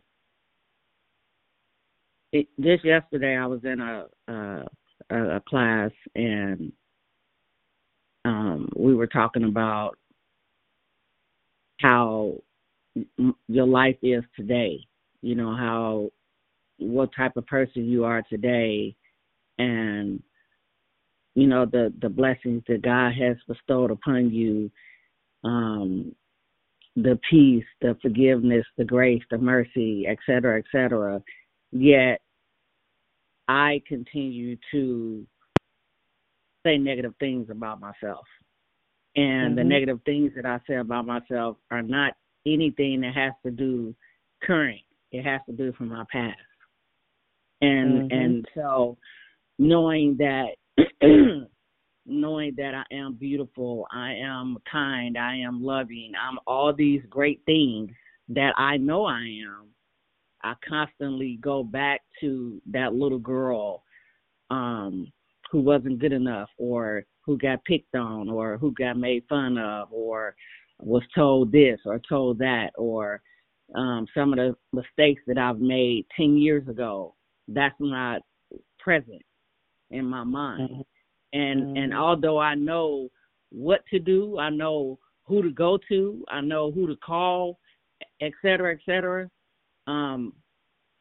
it, 2.33 2.49
just 2.61 2.85
yesterday 2.85 3.37
I 3.37 3.47
was 3.47 3.61
in 3.65 3.81
a 3.81 4.07
a, 4.29 4.67
a 5.11 5.37
a 5.37 5.41
class 5.41 5.91
and 6.15 6.73
um, 8.24 8.69
we 8.77 8.95
were 8.95 9.07
talking 9.07 9.45
about 9.45 9.97
how 11.81 12.35
your 13.49 13.66
life 13.66 13.97
is 14.03 14.24
today 14.37 14.78
you 15.23 15.35
know 15.35 15.55
how 15.55 16.11
what 16.78 17.11
type 17.15 17.37
of 17.37 17.47
person 17.47 17.85
you 17.85 18.05
are 18.05 18.23
today 18.28 18.95
and 19.59 20.23
you 21.35 21.47
know 21.47 21.66
the 21.66 21.93
the 22.01 22.09
blessings 22.09 22.62
that 22.69 22.82
God 22.82 23.12
has 23.15 23.37
bestowed 23.47 23.91
upon 23.91 24.31
you 24.31 24.70
um 25.45 26.15
the 26.97 27.19
peace 27.31 27.65
the 27.81 27.97
forgiveness 28.03 28.65
the 28.77 28.85
grace 28.85 29.23
the 29.31 29.39
mercy 29.39 30.07
et 30.09 30.19
cetera 30.27 30.59
et 30.59 30.65
cetera. 30.73 31.23
Yet 31.73 32.20
I 33.51 33.83
continue 33.89 34.57
to 34.71 35.27
say 36.65 36.79
negative 36.79 37.15
things 37.19 37.49
about 37.51 37.81
myself 37.81 38.25
and 39.17 39.49
mm-hmm. 39.49 39.55
the 39.57 39.65
negative 39.65 40.01
things 40.05 40.31
that 40.37 40.47
I 40.47 40.61
say 40.69 40.77
about 40.77 41.07
myself 41.07 41.57
are 41.71 41.83
not 41.83 42.13
anything 42.47 43.01
that 43.01 43.15
has 43.15 43.33
to 43.45 43.51
do 43.51 43.95
current 44.43 44.81
it 45.11 45.25
has 45.25 45.41
to 45.47 45.53
do 45.53 45.73
from 45.73 45.89
my 45.89 46.05
past 46.13 46.39
and 47.61 48.11
mm-hmm. 48.11 48.17
and 48.17 48.49
so 48.55 48.97
knowing 49.59 50.17
that 50.19 50.51
knowing 52.07 52.55
that 52.57 52.75
I 52.75 52.95
am 52.95 53.15
beautiful, 53.15 53.87
I 53.93 54.15
am 54.15 54.57
kind, 54.71 55.17
I 55.19 55.37
am 55.37 55.63
loving, 55.63 56.13
I'm 56.21 56.39
all 56.47 56.73
these 56.75 57.03
great 57.09 57.41
things 57.47 57.91
that 58.29 58.53
I 58.57 58.77
know 58.77 59.05
I 59.07 59.21
am. 59.21 59.69
I 60.43 60.55
constantly 60.67 61.39
go 61.41 61.62
back 61.62 62.01
to 62.21 62.61
that 62.71 62.95
little 62.95 63.19
girl 63.19 63.83
um 64.51 65.11
who 65.51 65.61
wasn't 65.61 65.99
good 65.99 66.12
enough 66.12 66.49
or 66.59 67.05
who 67.25 67.37
got 67.37 67.65
picked 67.65 67.95
on 67.95 68.29
or 68.29 68.57
who 68.57 68.73
got 68.73 68.97
made 68.97 69.25
fun 69.29 69.59
of 69.59 69.89
or 69.93 70.35
was 70.79 71.03
told 71.15 71.53
this 71.53 71.79
or 71.85 72.01
told 72.09 72.39
that 72.39 72.71
or 72.77 73.21
um 73.75 74.07
some 74.15 74.33
of 74.33 74.39
the 74.39 74.57
mistakes 74.73 75.23
that 75.27 75.39
I've 75.39 75.61
made 75.61 76.07
10 76.17 76.37
years 76.37 76.67
ago 76.69 77.15
that's 77.49 77.75
not 77.79 78.23
present 78.79 79.23
in 79.91 80.05
my 80.05 80.25
mind. 80.25 80.71
Mm-hmm. 80.71 80.81
And 81.33 81.62
mm-hmm. 81.62 81.77
and 81.77 81.95
although 81.95 82.39
I 82.39 82.55
know 82.55 83.09
what 83.51 83.85
to 83.91 83.99
do, 83.99 84.39
I 84.39 84.51
know 84.51 84.99
who 85.27 85.43
to 85.43 85.51
go 85.51 85.79
to, 85.89 86.25
I 86.29 86.41
know 86.41 86.73
who 86.73 86.87
to 86.87 86.97
call, 86.97 87.59
et 88.21 88.33
cetera, 88.43 88.73
et 88.75 88.81
cetera. 88.85 89.31
Um, 89.91 90.33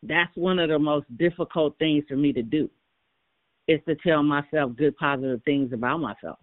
that's 0.04 0.36
one 0.36 0.60
of 0.60 0.70
the 0.70 0.80
most 0.80 1.06
difficult 1.18 1.78
things 1.78 2.04
for 2.08 2.16
me 2.16 2.34
to 2.34 2.42
do 2.42 2.70
is 3.68 3.80
to 3.88 3.96
tell 3.96 4.24
myself 4.24 4.76
good 4.78 4.96
positive 4.98 5.42
things 5.44 5.72
about 5.74 6.00
myself. 6.00 6.40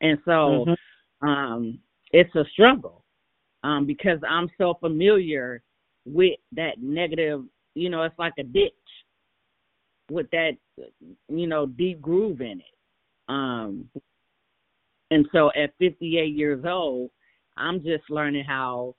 And 0.00 0.18
so 0.24 0.66
mm-hmm. 0.66 1.28
um 1.28 1.78
it's 2.10 2.34
a 2.34 2.44
struggle. 2.52 3.04
Um, 3.64 3.86
because 3.86 4.18
I'm 4.28 4.50
so 4.58 4.74
familiar 4.80 5.62
with 6.04 6.38
that 6.50 6.82
negative, 6.82 7.44
you 7.74 7.90
know, 7.90 8.02
it's 8.02 8.18
like 8.18 8.32
a 8.36 8.42
ditch 8.42 8.72
with 10.10 10.26
that 10.30 10.52
you 11.28 11.46
know 11.46 11.66
deep 11.66 12.00
groove 12.00 12.40
in 12.40 12.60
it 12.60 12.76
um 13.28 13.88
and 15.10 15.26
so 15.32 15.50
at 15.50 15.70
58 15.78 16.34
years 16.34 16.64
old 16.66 17.10
i'm 17.56 17.82
just 17.82 18.04
learning 18.10 18.44
how 18.44 18.94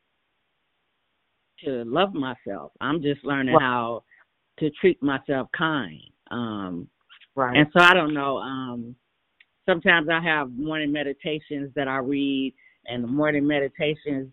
to 1.63 1.83
love 1.85 2.13
myself 2.13 2.71
i'm 2.81 3.01
just 3.01 3.23
learning 3.23 3.57
how 3.59 4.03
to 4.59 4.69
treat 4.81 5.01
myself 5.01 5.47
kind 5.57 6.01
um 6.31 6.87
right 7.35 7.57
and 7.57 7.67
so 7.73 7.83
i 7.83 7.93
don't 7.93 8.13
know 8.13 8.37
um 8.37 8.95
sometimes 9.67 10.07
i 10.09 10.21
have 10.21 10.51
morning 10.51 10.91
meditations 10.91 11.71
that 11.75 11.87
i 11.87 11.97
read 11.97 12.53
and 12.87 13.03
the 13.03 13.07
morning 13.07 13.45
meditations 13.45 14.29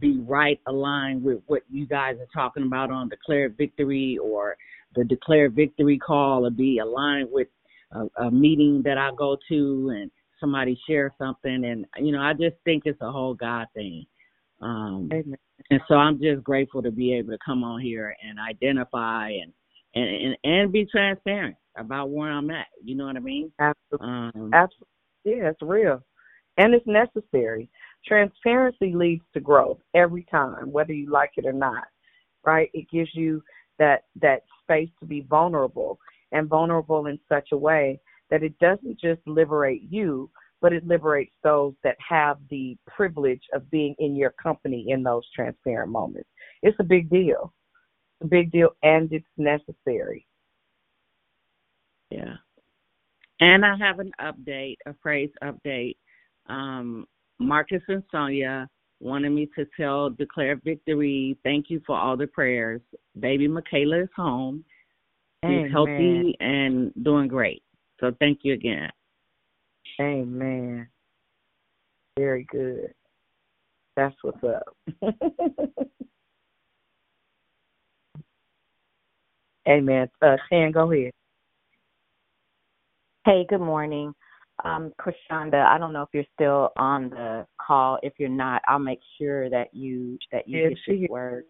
be 0.00 0.18
right 0.26 0.60
aligned 0.66 1.22
with 1.22 1.38
what 1.46 1.62
you 1.70 1.86
guys 1.86 2.16
are 2.18 2.28
talking 2.34 2.64
about 2.64 2.90
on 2.90 3.08
declare 3.08 3.48
victory 3.48 4.18
or 4.22 4.56
the 4.96 5.04
declare 5.04 5.48
victory 5.48 5.98
call 5.98 6.46
or 6.46 6.50
be 6.50 6.78
aligned 6.78 7.28
with 7.30 7.48
a, 7.92 8.24
a 8.24 8.30
meeting 8.30 8.82
that 8.84 8.98
I 8.98 9.10
go 9.16 9.36
to 9.48 9.92
and 9.94 10.10
somebody 10.40 10.78
share 10.88 11.12
something 11.18 11.64
and 11.64 11.86
you 11.98 12.12
know 12.12 12.20
I 12.20 12.32
just 12.32 12.56
think 12.64 12.84
it's 12.86 13.00
a 13.00 13.10
whole 13.10 13.34
God 13.34 13.66
thing. 13.74 14.06
Um 14.60 15.08
Amen. 15.12 15.38
And 15.70 15.80
so 15.88 15.94
I'm 15.94 16.20
just 16.20 16.42
grateful 16.42 16.82
to 16.82 16.90
be 16.90 17.14
able 17.14 17.32
to 17.32 17.38
come 17.44 17.64
on 17.64 17.80
here 17.80 18.14
and 18.22 18.38
identify 18.38 19.30
and 19.30 19.52
and 19.94 20.04
and, 20.04 20.36
and 20.44 20.72
be 20.72 20.86
transparent 20.86 21.56
about 21.76 22.10
where 22.10 22.30
I'm 22.30 22.50
at. 22.50 22.66
You 22.82 22.96
know 22.96 23.06
what 23.06 23.16
I 23.16 23.20
mean? 23.20 23.50
Absolutely. 23.58 24.08
Um, 24.08 24.50
Absolutely. 24.52 24.88
Yeah, 25.24 25.50
it's 25.50 25.62
real. 25.62 26.02
And 26.58 26.74
it's 26.74 26.86
necessary. 26.86 27.68
Transparency 28.06 28.94
leads 28.94 29.24
to 29.32 29.40
growth 29.40 29.78
every 29.94 30.26
time, 30.30 30.70
whether 30.70 30.92
you 30.92 31.10
like 31.10 31.32
it 31.36 31.46
or 31.46 31.52
not. 31.52 31.84
Right? 32.44 32.70
It 32.74 32.90
gives 32.90 33.10
you 33.14 33.42
that 33.78 34.04
that 34.20 34.42
space 34.62 34.90
to 35.00 35.06
be 35.06 35.22
vulnerable 35.22 35.98
and 36.32 36.48
vulnerable 36.48 37.06
in 37.06 37.18
such 37.28 37.48
a 37.52 37.56
way 37.56 37.98
that 38.30 38.42
it 38.42 38.58
doesn't 38.58 39.00
just 39.00 39.20
liberate 39.26 39.82
you, 39.88 40.30
but 40.64 40.72
it 40.72 40.86
liberates 40.86 41.34
those 41.42 41.74
that 41.84 41.94
have 42.00 42.38
the 42.48 42.74
privilege 42.86 43.42
of 43.52 43.70
being 43.70 43.94
in 43.98 44.16
your 44.16 44.30
company 44.42 44.86
in 44.88 45.02
those 45.02 45.22
transparent 45.36 45.92
moments. 45.92 46.30
It's 46.62 46.76
a 46.80 46.84
big 46.84 47.10
deal. 47.10 47.52
It's 48.18 48.24
a 48.24 48.28
big 48.28 48.50
deal 48.50 48.70
and 48.82 49.12
it's 49.12 49.26
necessary. 49.36 50.26
Yeah. 52.10 52.36
And 53.40 53.62
I 53.62 53.76
have 53.76 53.98
an 53.98 54.12
update, 54.18 54.76
a 54.86 54.94
phrase 55.02 55.28
update. 55.42 55.96
Um, 56.46 57.06
Marcus 57.38 57.82
and 57.88 58.02
Sonia 58.10 58.66
wanted 59.00 59.32
me 59.32 59.50
to 59.58 59.66
tell 59.78 60.08
Declare 60.08 60.62
Victory, 60.64 61.36
thank 61.44 61.66
you 61.68 61.82
for 61.86 61.94
all 61.94 62.16
the 62.16 62.26
prayers. 62.26 62.80
Baby 63.20 63.48
Michaela 63.48 64.04
is 64.04 64.08
home. 64.16 64.64
She's 65.44 65.50
Amen. 65.50 65.70
healthy 65.70 66.36
and 66.40 66.90
doing 67.04 67.28
great. 67.28 67.62
So 68.00 68.12
thank 68.18 68.38
you 68.44 68.54
again. 68.54 68.88
Amen. 70.00 70.88
Very 72.18 72.46
good. 72.50 72.92
That's 73.96 74.14
what's 74.22 74.42
up. 74.42 74.76
Amen. 79.68 80.08
Uh, 80.20 80.36
Shan, 80.50 80.72
go 80.72 80.92
ahead. 80.92 81.12
Hey, 83.24 83.46
good 83.48 83.60
morning. 83.60 84.12
Um, 84.64 84.92
Krishanda, 85.00 85.64
I 85.64 85.78
don't 85.78 85.92
know 85.92 86.02
if 86.02 86.10
you're 86.12 86.24
still 86.34 86.70
on 86.76 87.10
the 87.10 87.46
call. 87.64 87.98
If 88.02 88.14
you're 88.18 88.28
not, 88.28 88.62
I'll 88.68 88.78
make 88.78 89.00
sure 89.18 89.48
that 89.50 89.74
you 89.74 90.18
that 90.30 90.46
you 90.46 90.60
yes, 90.60 90.72
get 90.86 91.00
this 91.00 91.10
word. 91.10 91.44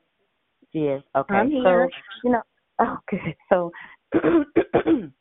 Yes. 0.73 1.03
Okay. 1.16 1.35
I'm 1.35 1.51
here. 1.51 1.89
So 1.93 2.29
you 2.29 2.33
know, 2.33 2.43
oh, 2.81 2.99
good. 3.11 3.35
So 3.51 3.73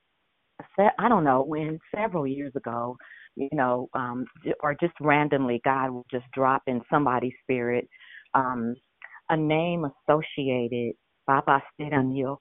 I 0.78 1.10
don't 1.10 1.24
know 1.24 1.44
when 1.44 1.80
several 1.95 2.26
years 2.26 2.54
ago, 2.56 2.98
you 3.36 3.50
know, 3.52 3.90
um, 3.94 4.26
or 4.62 4.76
just 4.80 4.94
randomly, 5.00 5.62
God 5.64 5.91
will 5.91 6.06
just 6.12 6.26
drop 6.34 6.64
in 6.68 6.82
somebody's 6.90 7.34
spirit 7.44 7.88
um, 8.34 8.76
a 9.30 9.38
name 9.38 9.86
associated, 9.86 10.95
Baba 11.28 11.62
Nyoko, 11.80 12.38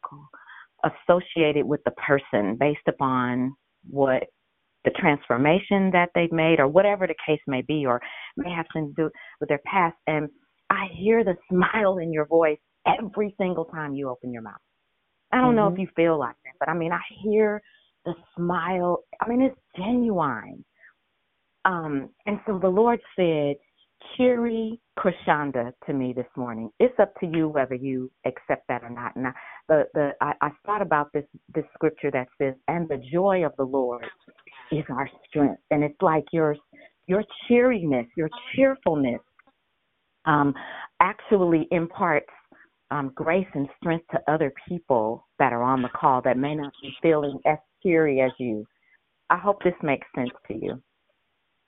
associated 0.84 1.64
with 1.64 1.80
the 1.84 1.92
person 1.92 2.56
based 2.58 2.88
upon 2.88 3.54
what 3.88 4.24
the 4.84 4.90
transformation 4.90 5.90
that 5.92 6.08
they've 6.14 6.32
made 6.32 6.58
or 6.58 6.66
whatever 6.66 7.06
the 7.06 7.14
case 7.24 7.40
may 7.46 7.62
be 7.62 7.86
or 7.86 8.00
may 8.36 8.50
have 8.50 8.66
something 8.72 8.92
to 8.96 9.02
do 9.04 9.10
with 9.40 9.48
their 9.48 9.60
past 9.64 9.96
and 10.08 10.28
I 10.70 10.86
hear 10.92 11.22
the 11.22 11.36
smile 11.48 11.98
in 11.98 12.12
your 12.12 12.26
voice 12.26 12.58
every 12.86 13.34
single 13.38 13.66
time 13.66 13.94
you 13.94 14.08
open 14.08 14.32
your 14.32 14.42
mouth. 14.42 14.54
I 15.30 15.36
don't 15.36 15.48
mm-hmm. 15.48 15.56
know 15.56 15.66
if 15.68 15.74
mm-hmm. 15.74 15.82
you 15.82 15.88
feel 15.94 16.18
like 16.18 16.34
that, 16.44 16.54
but 16.58 16.68
I 16.68 16.74
mean 16.74 16.90
I 16.90 17.00
hear 17.22 17.62
the 18.04 18.14
smile. 18.36 19.04
I 19.20 19.28
mean 19.28 19.42
it's 19.42 19.58
genuine. 19.76 20.64
Um 21.64 22.10
and 22.26 22.40
so 22.46 22.58
the 22.58 22.68
Lord 22.68 23.00
said, 23.16 23.56
Cheery 24.16 24.80
Krishanda 24.98 25.72
to 25.86 25.92
me 25.92 26.12
this 26.12 26.26
morning. 26.36 26.70
It's 26.80 26.98
up 26.98 27.14
to 27.20 27.26
you 27.26 27.48
whether 27.48 27.74
you 27.76 28.10
accept 28.26 28.66
that 28.68 28.82
or 28.82 28.90
not. 28.90 29.14
And 29.14 29.28
I, 29.28 29.32
the 29.68 29.84
the 29.94 30.10
I, 30.20 30.32
I 30.40 30.50
thought 30.66 30.82
about 30.82 31.12
this 31.12 31.24
this 31.54 31.64
scripture 31.74 32.10
that 32.10 32.28
says, 32.36 32.54
"And 32.66 32.88
the 32.88 33.00
joy 33.12 33.44
of 33.44 33.52
the 33.56 33.64
Lord 33.64 34.04
is 34.72 34.84
our 34.90 35.08
strength. 35.28 35.60
And 35.70 35.84
it's 35.84 36.00
like 36.00 36.24
your 36.32 36.56
your 37.06 37.24
cheeriness, 37.46 38.06
your 38.16 38.28
cheerfulness 38.54 39.20
um, 40.24 40.54
actually 41.00 41.68
imparts 41.70 42.30
um, 42.90 43.10
grace 43.14 43.46
and 43.54 43.68
strength 43.78 44.04
to 44.12 44.20
other 44.32 44.52
people 44.68 45.26
that 45.38 45.52
are 45.52 45.62
on 45.62 45.82
the 45.82 45.88
call 45.88 46.22
that 46.22 46.36
may 46.36 46.54
not 46.54 46.72
be 46.80 46.92
feeling 47.02 47.38
as 47.46 47.58
cheery 47.82 48.20
as 48.20 48.32
you. 48.38 48.66
I 49.30 49.38
hope 49.38 49.62
this 49.62 49.74
makes 49.82 50.06
sense 50.14 50.30
to 50.48 50.54
you. 50.54 50.82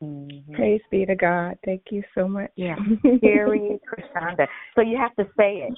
Mm-hmm. 0.03 0.55
Praise 0.55 0.81
be 0.91 1.07
to 1.07 1.15
God. 1.15 1.57
Thank 1.65 1.85
you 1.91 2.03
so 2.15 2.29
much. 2.29 2.51
Yeah. 2.57 2.77
Cheery 3.21 3.79
Krishanda. 3.89 4.47
So 4.75 4.83
you 4.83 4.99
have 4.99 5.15
to 5.17 5.25
say 5.37 5.69
it. 5.69 5.73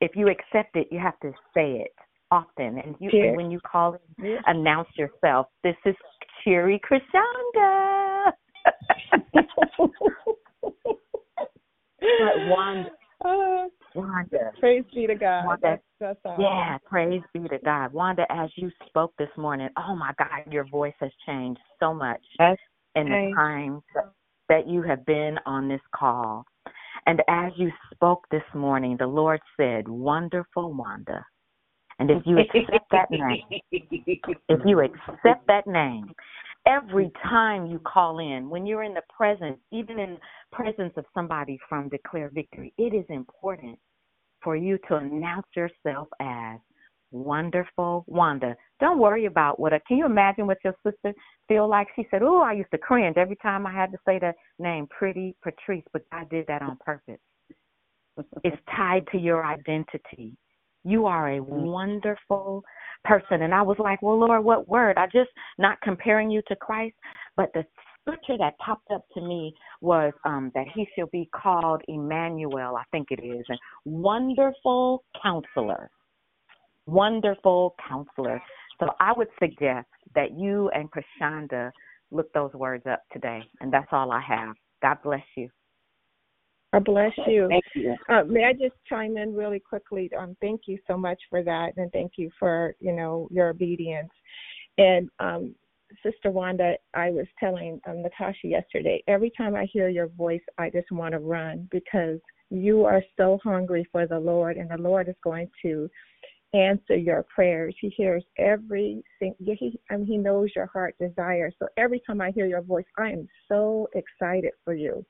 If 0.00 0.12
you 0.14 0.28
accept 0.28 0.76
it, 0.76 0.88
you 0.90 0.98
have 0.98 1.18
to 1.20 1.32
say 1.54 1.84
it 1.84 1.92
often. 2.30 2.78
And 2.78 2.94
you 2.98 3.10
and 3.12 3.36
when 3.36 3.50
you 3.50 3.60
call 3.60 3.94
it, 3.94 4.40
announce 4.46 4.88
yourself. 4.96 5.46
This 5.62 5.76
is 5.84 5.94
Cheery 6.42 6.80
Krishanda. 6.88 8.32
but 12.00 12.36
Wanda, 12.48 12.90
Wanda. 13.94 14.52
Praise 14.60 14.84
be 14.94 15.06
to 15.06 15.14
God. 15.14 15.46
Wanda. 15.46 15.80
That's, 16.00 16.18
that's 16.24 16.34
awesome. 16.34 16.44
Yeah, 16.44 16.78
praise 16.84 17.22
be 17.32 17.48
to 17.48 17.58
God. 17.64 17.92
Wanda, 17.92 18.24
as 18.30 18.50
you 18.56 18.70
spoke 18.86 19.12
this 19.18 19.28
morning, 19.36 19.68
oh 19.76 19.96
my 19.96 20.12
God, 20.18 20.52
your 20.52 20.64
voice 20.64 20.94
has 21.00 21.10
changed 21.26 21.60
so 21.80 21.92
much 21.92 22.20
Yes. 22.38 22.56
in 22.94 23.08
the 23.08 23.32
time 23.36 23.82
that, 23.94 24.12
that 24.48 24.68
you 24.68 24.82
have 24.82 25.04
been 25.06 25.38
on 25.46 25.68
this 25.68 25.80
call. 25.94 26.44
And 27.06 27.22
as 27.28 27.52
you 27.56 27.70
spoke 27.92 28.24
this 28.30 28.42
morning, 28.54 28.96
the 28.98 29.06
Lord 29.06 29.40
said, 29.56 29.88
Wonderful 29.88 30.72
Wanda. 30.72 31.24
And 31.98 32.10
if 32.10 32.22
you 32.26 32.38
accept 32.38 32.90
that 32.92 33.10
name, 33.10 33.42
if 33.70 34.60
you 34.64 34.80
accept 34.80 35.46
that 35.48 35.66
name, 35.66 36.12
every 36.66 37.10
time 37.24 37.66
you 37.66 37.80
call 37.80 38.20
in, 38.20 38.48
when 38.48 38.66
you're 38.66 38.84
in 38.84 38.94
the 38.94 39.02
presence, 39.14 39.58
even 39.72 39.98
in 39.98 40.18
presence 40.52 40.92
of 40.96 41.04
somebody 41.12 41.58
from 41.68 41.88
Declare 41.88 42.30
Victory, 42.32 42.72
it 42.78 42.94
is 42.94 43.04
important 43.08 43.78
for 44.42 44.56
you 44.56 44.78
to 44.88 44.96
announce 44.96 45.46
yourself 45.54 46.08
as 46.20 46.58
wonderful 47.10 48.04
Wanda. 48.06 48.54
Don't 48.80 48.98
worry 48.98 49.26
about 49.26 49.58
what 49.58 49.72
a 49.72 49.80
can 49.80 49.96
you 49.96 50.06
imagine 50.06 50.46
what 50.46 50.58
your 50.64 50.74
sister 50.84 51.14
feel 51.48 51.68
like? 51.68 51.88
She 51.96 52.06
said, 52.10 52.22
Oh, 52.22 52.42
I 52.42 52.52
used 52.52 52.70
to 52.72 52.78
cringe 52.78 53.16
every 53.16 53.36
time 53.36 53.66
I 53.66 53.72
had 53.72 53.90
to 53.92 53.98
say 54.06 54.18
the 54.18 54.32
name 54.58 54.86
pretty 54.90 55.34
Patrice, 55.42 55.84
but 55.92 56.02
I 56.12 56.24
did 56.30 56.46
that 56.48 56.62
on 56.62 56.76
purpose. 56.84 57.20
It's 58.44 58.56
tied 58.74 59.06
to 59.12 59.18
your 59.18 59.44
identity. 59.44 60.36
You 60.84 61.06
are 61.06 61.32
a 61.32 61.38
mm-hmm. 61.38 61.66
wonderful 61.66 62.62
person. 63.04 63.42
And 63.42 63.54
I 63.54 63.62
was 63.62 63.76
like, 63.78 64.02
Well, 64.02 64.18
Lord, 64.18 64.44
what 64.44 64.68
word? 64.68 64.98
I 64.98 65.06
just 65.06 65.30
not 65.58 65.80
comparing 65.82 66.30
you 66.30 66.42
to 66.48 66.56
Christ, 66.56 66.96
but 67.36 67.50
the 67.54 67.64
scripture 68.02 68.38
that 68.38 68.58
popped 68.58 68.90
up 68.90 69.04
to 69.14 69.20
me 69.20 69.54
was 69.80 70.12
um 70.24 70.50
that 70.54 70.66
he 70.74 70.86
shall 70.96 71.08
be 71.12 71.28
called 71.34 71.82
Emmanuel, 71.88 72.76
I 72.76 72.84
think 72.90 73.08
it 73.10 73.22
is, 73.22 73.44
and 73.48 73.58
wonderful 73.84 75.04
counselor. 75.22 75.90
Wonderful 76.86 77.74
counselor. 77.86 78.40
So 78.80 78.90
I 79.00 79.12
would 79.14 79.28
suggest 79.38 79.88
that 80.14 80.38
you 80.38 80.70
and 80.70 80.88
Krishanda 80.90 81.70
look 82.10 82.32
those 82.32 82.52
words 82.54 82.84
up 82.90 83.02
today. 83.12 83.42
And 83.60 83.72
that's 83.72 83.88
all 83.92 84.10
I 84.12 84.20
have. 84.20 84.54
God 84.82 84.98
bless 85.02 85.24
you. 85.36 85.48
God 86.72 86.84
bless 86.84 87.12
you. 87.26 87.48
Thank 87.48 87.64
you. 87.74 87.96
Uh, 88.08 88.24
may 88.24 88.44
I 88.44 88.52
just 88.52 88.74
chime 88.88 89.16
in 89.16 89.34
really 89.34 89.58
quickly? 89.58 90.10
Um, 90.18 90.36
thank 90.40 90.62
you 90.66 90.78
so 90.86 90.98
much 90.98 91.18
for 91.30 91.42
that, 91.42 91.72
and 91.78 91.90
thank 91.92 92.12
you 92.16 92.30
for 92.38 92.74
you 92.78 92.92
know 92.92 93.26
your 93.30 93.48
obedience. 93.48 94.10
And 94.76 95.08
um, 95.18 95.54
Sister 96.02 96.30
Wanda, 96.30 96.74
I 96.94 97.10
was 97.10 97.26
telling 97.40 97.80
um, 97.88 98.02
Natasha 98.02 98.46
yesterday. 98.46 99.02
Every 99.08 99.30
time 99.36 99.54
I 99.54 99.66
hear 99.72 99.88
your 99.88 100.08
voice, 100.08 100.42
I 100.58 100.70
just 100.70 100.90
want 100.90 101.12
to 101.12 101.18
run 101.18 101.68
because 101.70 102.20
you 102.50 102.84
are 102.84 103.02
so 103.16 103.38
hungry 103.42 103.86
for 103.92 104.06
the 104.06 104.18
Lord, 104.18 104.56
and 104.56 104.70
the 104.70 104.76
Lord 104.76 105.08
is 105.08 105.14
going 105.22 105.50
to 105.62 105.88
answer 106.54 106.96
your 106.96 107.24
prayers. 107.34 107.74
He 107.80 107.88
hears 107.90 108.24
every. 108.38 109.02
He, 109.20 109.78
I 109.90 109.96
mean, 109.96 110.06
he 110.06 110.16
knows 110.16 110.50
your 110.56 110.66
heart 110.66 110.94
desire. 111.00 111.50
So 111.58 111.68
every 111.76 112.00
time 112.06 112.20
I 112.20 112.30
hear 112.30 112.46
your 112.46 112.62
voice, 112.62 112.86
I 112.96 113.10
am 113.10 113.28
so 113.48 113.88
excited 113.94 114.52
for 114.64 114.74
you. 114.74 115.04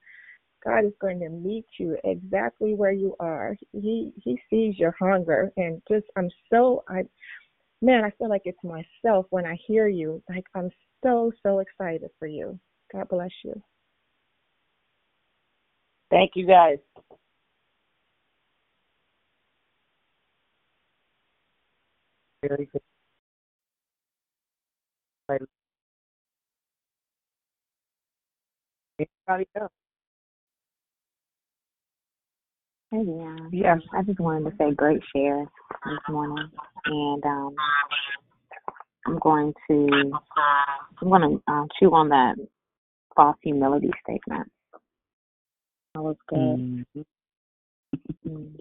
God 0.64 0.84
is 0.84 0.92
going 1.00 1.20
to 1.20 1.28
meet 1.28 1.66
you 1.78 1.96
exactly 2.04 2.74
where 2.74 2.92
you 2.92 3.14
are. 3.20 3.56
He 3.72 4.12
He 4.22 4.40
sees 4.50 4.78
your 4.78 4.94
hunger, 5.00 5.52
and 5.56 5.80
just 5.88 6.06
I'm 6.16 6.30
so 6.50 6.82
I, 6.88 7.04
man, 7.82 8.04
I 8.04 8.10
feel 8.18 8.28
like 8.28 8.42
it's 8.44 8.58
myself 8.64 9.26
when 9.30 9.46
I 9.46 9.56
hear 9.66 9.88
you. 9.88 10.22
Like 10.28 10.44
I'm 10.54 10.70
so 11.04 11.32
so 11.42 11.60
excited 11.60 12.10
for 12.18 12.26
you. 12.26 12.58
God 12.92 13.08
bless 13.08 13.30
you. 13.44 13.60
Thank 16.10 16.32
you, 16.34 16.46
guys. 16.46 16.78
Very 22.42 22.68
good. 22.72 22.82
Right. 25.28 25.42
Anybody 28.98 29.48
else? 29.60 29.72
Hey, 32.90 33.04
yeah. 33.06 33.36
Yes. 33.52 33.78
I 33.92 34.02
just 34.02 34.18
wanted 34.18 34.50
to 34.50 34.56
say 34.56 34.72
great 34.72 35.02
share 35.14 35.44
this 35.84 35.98
morning, 36.08 36.50
and 36.86 37.24
um, 37.24 37.54
I'm 39.06 39.18
going 39.18 39.52
to 39.70 40.10
I'm 41.02 41.08
going 41.10 41.20
to 41.20 41.42
uh, 41.52 41.64
chew 41.78 41.92
on 41.94 42.08
that 42.08 42.36
false 43.14 43.36
humility 43.42 43.90
statement. 44.02 44.50
That 45.94 46.02
was 46.02 46.16
good. 46.28 46.74
Mm. 48.26 48.54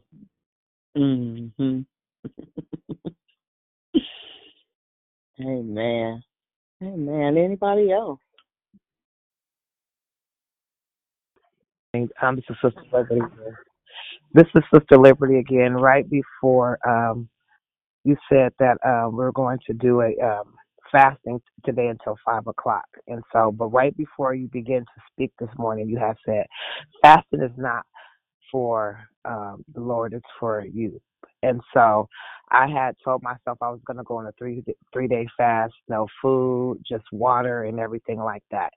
Mhm. 0.98 1.86
Amen. 5.40 6.24
Amen. 6.84 7.38
Anybody 7.38 7.92
else? 7.92 8.20
Um, 12.22 12.36
this 12.36 12.46
is 12.50 12.56
Sister 12.62 12.82
Liberty. 12.92 13.22
again. 13.22 13.56
This 14.34 14.48
is 14.56 14.64
Sister 14.74 14.98
Liberty 14.98 15.40
again. 15.40 15.74
Right 15.74 16.10
before 16.10 16.80
um, 16.88 17.30
you 18.04 18.16
said 18.32 18.54
that 18.60 18.78
um, 18.86 19.16
we're 19.16 19.32
going 19.32 19.60
to 19.68 19.74
do 19.74 20.02
a 20.02 20.14
um, 20.24 20.54
fasting 20.92 21.42
today 21.66 21.88
until 21.88 22.18
five 22.26 22.48
o'clock, 22.48 22.86
and 23.08 23.24
so, 23.34 23.52
but 23.52 23.68
right 23.68 23.96
before 23.98 24.34
you 24.34 24.48
begin 24.52 24.82
to 24.82 25.02
speak 25.12 25.32
this 25.40 25.50
morning, 25.58 25.90
you 25.90 25.98
have 25.98 26.18
said 26.26 26.46
fasting 27.02 27.42
is 27.42 27.52
not 27.58 27.86
for 28.52 29.00
um, 29.26 29.64
the 29.74 29.82
Lord; 29.82 30.14
it's 30.14 30.26
for 30.40 30.66
you. 30.66 31.02
And 31.44 31.62
so, 31.74 32.08
I 32.50 32.68
had 32.68 32.96
told 33.04 33.24
myself 33.24 33.58
I 33.62 33.70
was 33.70 33.82
going 33.86 33.98
to 33.98 34.04
go 34.04 34.18
on 34.18 34.28
a 34.28 34.32
three 34.38 34.64
three 34.94 35.08
day 35.08 35.28
fast, 35.36 35.74
no 35.90 36.08
food, 36.22 36.80
just 36.88 37.04
water 37.12 37.64
and 37.66 37.80
everything 37.80 38.20
like 38.20 38.44
that. 38.52 38.72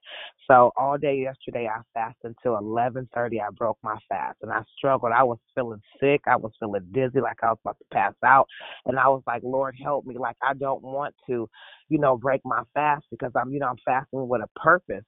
So 0.47 0.71
all 0.77 0.97
day 0.97 1.17
yesterday 1.21 1.67
I 1.67 1.81
fasted 1.93 2.35
until 2.35 2.57
eleven 2.57 3.07
thirty. 3.13 3.39
I 3.39 3.49
broke 3.57 3.77
my 3.83 3.97
fast 4.09 4.39
and 4.41 4.51
I 4.51 4.61
struggled. 4.77 5.13
I 5.13 5.23
was 5.23 5.37
feeling 5.55 5.81
sick. 6.01 6.21
I 6.27 6.35
was 6.35 6.51
feeling 6.59 6.85
dizzy, 6.91 7.21
like 7.21 7.37
I 7.43 7.47
was 7.47 7.59
about 7.63 7.77
to 7.79 7.85
pass 7.93 8.13
out. 8.25 8.47
And 8.85 8.99
I 8.99 9.07
was 9.07 9.23
like, 9.25 9.43
Lord, 9.43 9.75
help 9.81 10.05
me. 10.05 10.17
Like 10.17 10.37
I 10.43 10.53
don't 10.53 10.83
want 10.83 11.15
to, 11.27 11.49
you 11.87 11.97
know, 11.97 12.17
break 12.17 12.41
my 12.43 12.63
fast 12.73 13.05
because 13.09 13.31
I'm, 13.35 13.51
you 13.53 13.59
know, 13.59 13.67
I'm 13.67 13.77
fasting 13.85 14.27
with 14.27 14.41
a 14.41 14.59
purpose. 14.59 15.05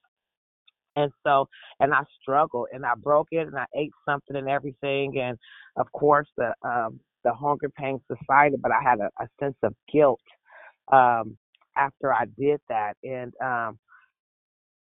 And 0.96 1.12
so, 1.26 1.48
and 1.80 1.94
I 1.94 2.04
struggled 2.22 2.68
and 2.72 2.86
I 2.86 2.94
broke 2.96 3.30
it 3.32 3.48
and 3.48 3.58
I 3.58 3.66
ate 3.76 3.92
something 4.08 4.36
and 4.36 4.50
everything. 4.50 5.20
And 5.20 5.38
of 5.78 5.92
course, 5.92 6.28
the 6.38 6.54
um, 6.64 7.00
the 7.24 7.34
hunger 7.34 7.70
pain 7.70 8.00
subsided, 8.08 8.62
but 8.62 8.72
I 8.72 8.82
had 8.84 9.00
a, 9.00 9.10
a 9.22 9.28
sense 9.40 9.56
of 9.64 9.74
guilt 9.92 10.20
um, 10.92 11.38
after 11.78 12.14
I 12.14 12.26
did 12.38 12.60
that. 12.70 12.96
And 13.04 13.34
um, 13.44 13.80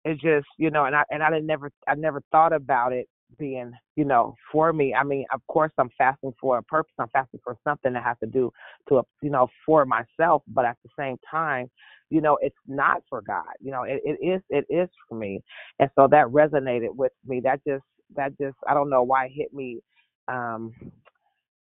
it 0.05 0.15
just, 0.15 0.47
you 0.59 0.71
know, 0.71 0.85
and 0.85 0.97
I 0.97 1.05
and 1.11 1.23
I 1.23 1.31
didn't 1.31 1.47
never 1.47 1.71
I 1.89 1.95
never 1.95 2.21
thought 2.33 2.53
about 2.53 2.93
it 2.93 3.09
being, 3.39 3.73
you 3.97 4.05
know, 4.05 4.35
for 4.51 4.73
me. 4.73 4.95
I 4.95 5.05
mean, 5.05 5.25
of 5.33 5.41
course, 5.47 5.73
I'm 5.79 5.91
fasting 5.97 6.35
for 6.41 6.59
a 6.59 6.63
purpose. 6.63 6.93
I'm 6.99 7.09
fasting 7.09 7.41
for 7.43 7.57
something 7.65 7.93
that 7.93 8.03
has 8.03 8.17
to 8.23 8.27
do 8.27 8.53
to, 8.89 9.03
you 9.23 9.31
know, 9.31 9.49
for 9.65 9.87
myself. 9.87 10.43
But 10.49 10.65
at 10.65 10.77
the 10.83 10.91
same 10.99 11.17
time, 11.31 11.71
you 12.13 12.21
know, 12.21 12.37
it's 12.43 12.55
not 12.69 13.03
for 13.09 13.23
God. 13.23 13.55
You 13.61 13.71
know, 13.71 13.85
it, 13.85 14.03
it 14.05 14.19
is 14.25 14.43
it 14.51 14.67
is 14.69 14.89
for 15.09 15.15
me, 15.15 15.43
and 15.79 15.89
so 15.95 16.07
that 16.09 16.27
resonated 16.27 16.95
with 16.95 17.13
me. 17.27 17.41
That 17.41 17.61
just 17.67 17.85
that 18.15 18.37
just 18.39 18.57
I 18.69 18.75
don't 18.75 18.91
know 18.91 19.03
why 19.03 19.27
it 19.27 19.33
hit 19.35 19.55
me. 19.55 19.81
Um, 20.29 20.75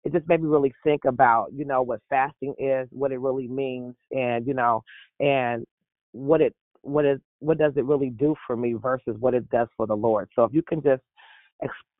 it 0.03 0.11
just 0.11 0.27
made 0.27 0.41
me 0.41 0.49
really 0.49 0.73
think 0.83 1.05
about, 1.05 1.49
you 1.53 1.65
know, 1.65 1.83
what 1.83 2.01
fasting 2.09 2.55
is, 2.57 2.87
what 2.91 3.11
it 3.11 3.19
really 3.19 3.47
means, 3.47 3.93
and 4.11 4.47
you 4.47 4.55
know, 4.55 4.83
and 5.19 5.65
what 6.13 6.41
it 6.41 6.55
what 6.81 7.05
is 7.05 7.19
what 7.37 7.59
does 7.59 7.73
it 7.75 7.85
really 7.85 8.09
do 8.09 8.35
for 8.47 8.57
me 8.57 8.73
versus 8.73 9.15
what 9.19 9.35
it 9.35 9.47
does 9.51 9.67
for 9.77 9.85
the 9.85 9.95
Lord. 9.95 10.29
So 10.35 10.45
if 10.45 10.53
you 10.53 10.63
can 10.63 10.81
just, 10.81 11.03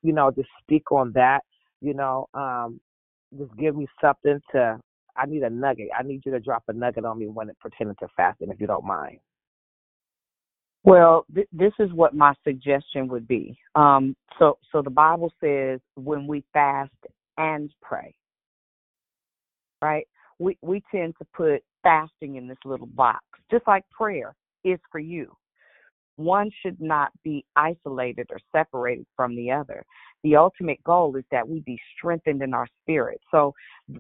you 0.01 0.11
know, 0.11 0.31
just 0.31 0.49
speak 0.63 0.91
on 0.91 1.11
that, 1.13 1.41
you 1.81 1.93
know, 1.93 2.27
um, 2.33 2.81
just 3.37 3.55
give 3.57 3.75
me 3.75 3.85
something 4.01 4.41
to. 4.53 4.79
I 5.15 5.25
need 5.25 5.43
a 5.43 5.49
nugget. 5.49 5.89
I 5.97 6.03
need 6.03 6.23
you 6.25 6.31
to 6.31 6.39
drop 6.39 6.63
a 6.67 6.73
nugget 6.73 7.05
on 7.05 7.19
me 7.19 7.27
when 7.27 7.49
it 7.49 7.57
pertaining 7.59 7.95
to 7.99 8.07
fasting, 8.15 8.49
if 8.49 8.59
you 8.59 8.67
don't 8.67 8.85
mind. 8.85 9.19
Well, 10.83 11.25
th- 11.33 11.47
this 11.53 11.71
is 11.79 11.91
what 11.93 12.13
my 12.13 12.33
suggestion 12.43 13.07
would 13.07 13.27
be. 13.27 13.57
Um, 13.75 14.15
so, 14.37 14.57
so 14.71 14.81
the 14.81 14.89
Bible 14.89 15.31
says 15.39 15.79
when 15.95 16.27
we 16.27 16.43
fast 16.51 16.91
and 17.37 17.71
pray, 17.81 18.13
right? 19.81 20.07
We 20.39 20.57
we 20.61 20.83
tend 20.91 21.15
to 21.19 21.25
put 21.33 21.63
fasting 21.83 22.35
in 22.35 22.47
this 22.47 22.57
little 22.65 22.87
box, 22.87 23.23
just 23.49 23.65
like 23.67 23.83
prayer 23.91 24.35
is 24.63 24.79
for 24.91 24.99
you. 24.99 25.31
One 26.15 26.51
should 26.61 26.79
not 26.79 27.11
be 27.23 27.45
isolated 27.55 28.27
or 28.29 28.39
separated 28.51 29.05
from 29.15 29.35
the 29.35 29.51
other. 29.51 29.85
The 30.23 30.35
ultimate 30.37 30.83
goal 30.83 31.15
is 31.17 31.25
that 31.31 31.47
we 31.47 31.61
be 31.61 31.79
strengthened 31.97 32.41
in 32.41 32.53
our 32.53 32.67
spirit. 32.81 33.19
So, 33.31 33.53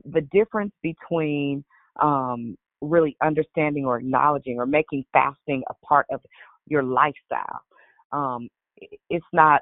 the 0.05 0.21
difference 0.31 0.73
between 0.81 1.63
um, 2.01 2.57
really 2.81 3.15
understanding 3.21 3.85
or 3.85 3.97
acknowledging 3.97 4.59
or 4.59 4.65
making 4.65 5.05
fasting 5.13 5.63
a 5.69 5.73
part 5.85 6.05
of 6.11 6.21
your 6.67 6.83
lifestyle. 6.83 7.61
Um, 8.11 8.49
it's 9.09 9.25
not, 9.33 9.61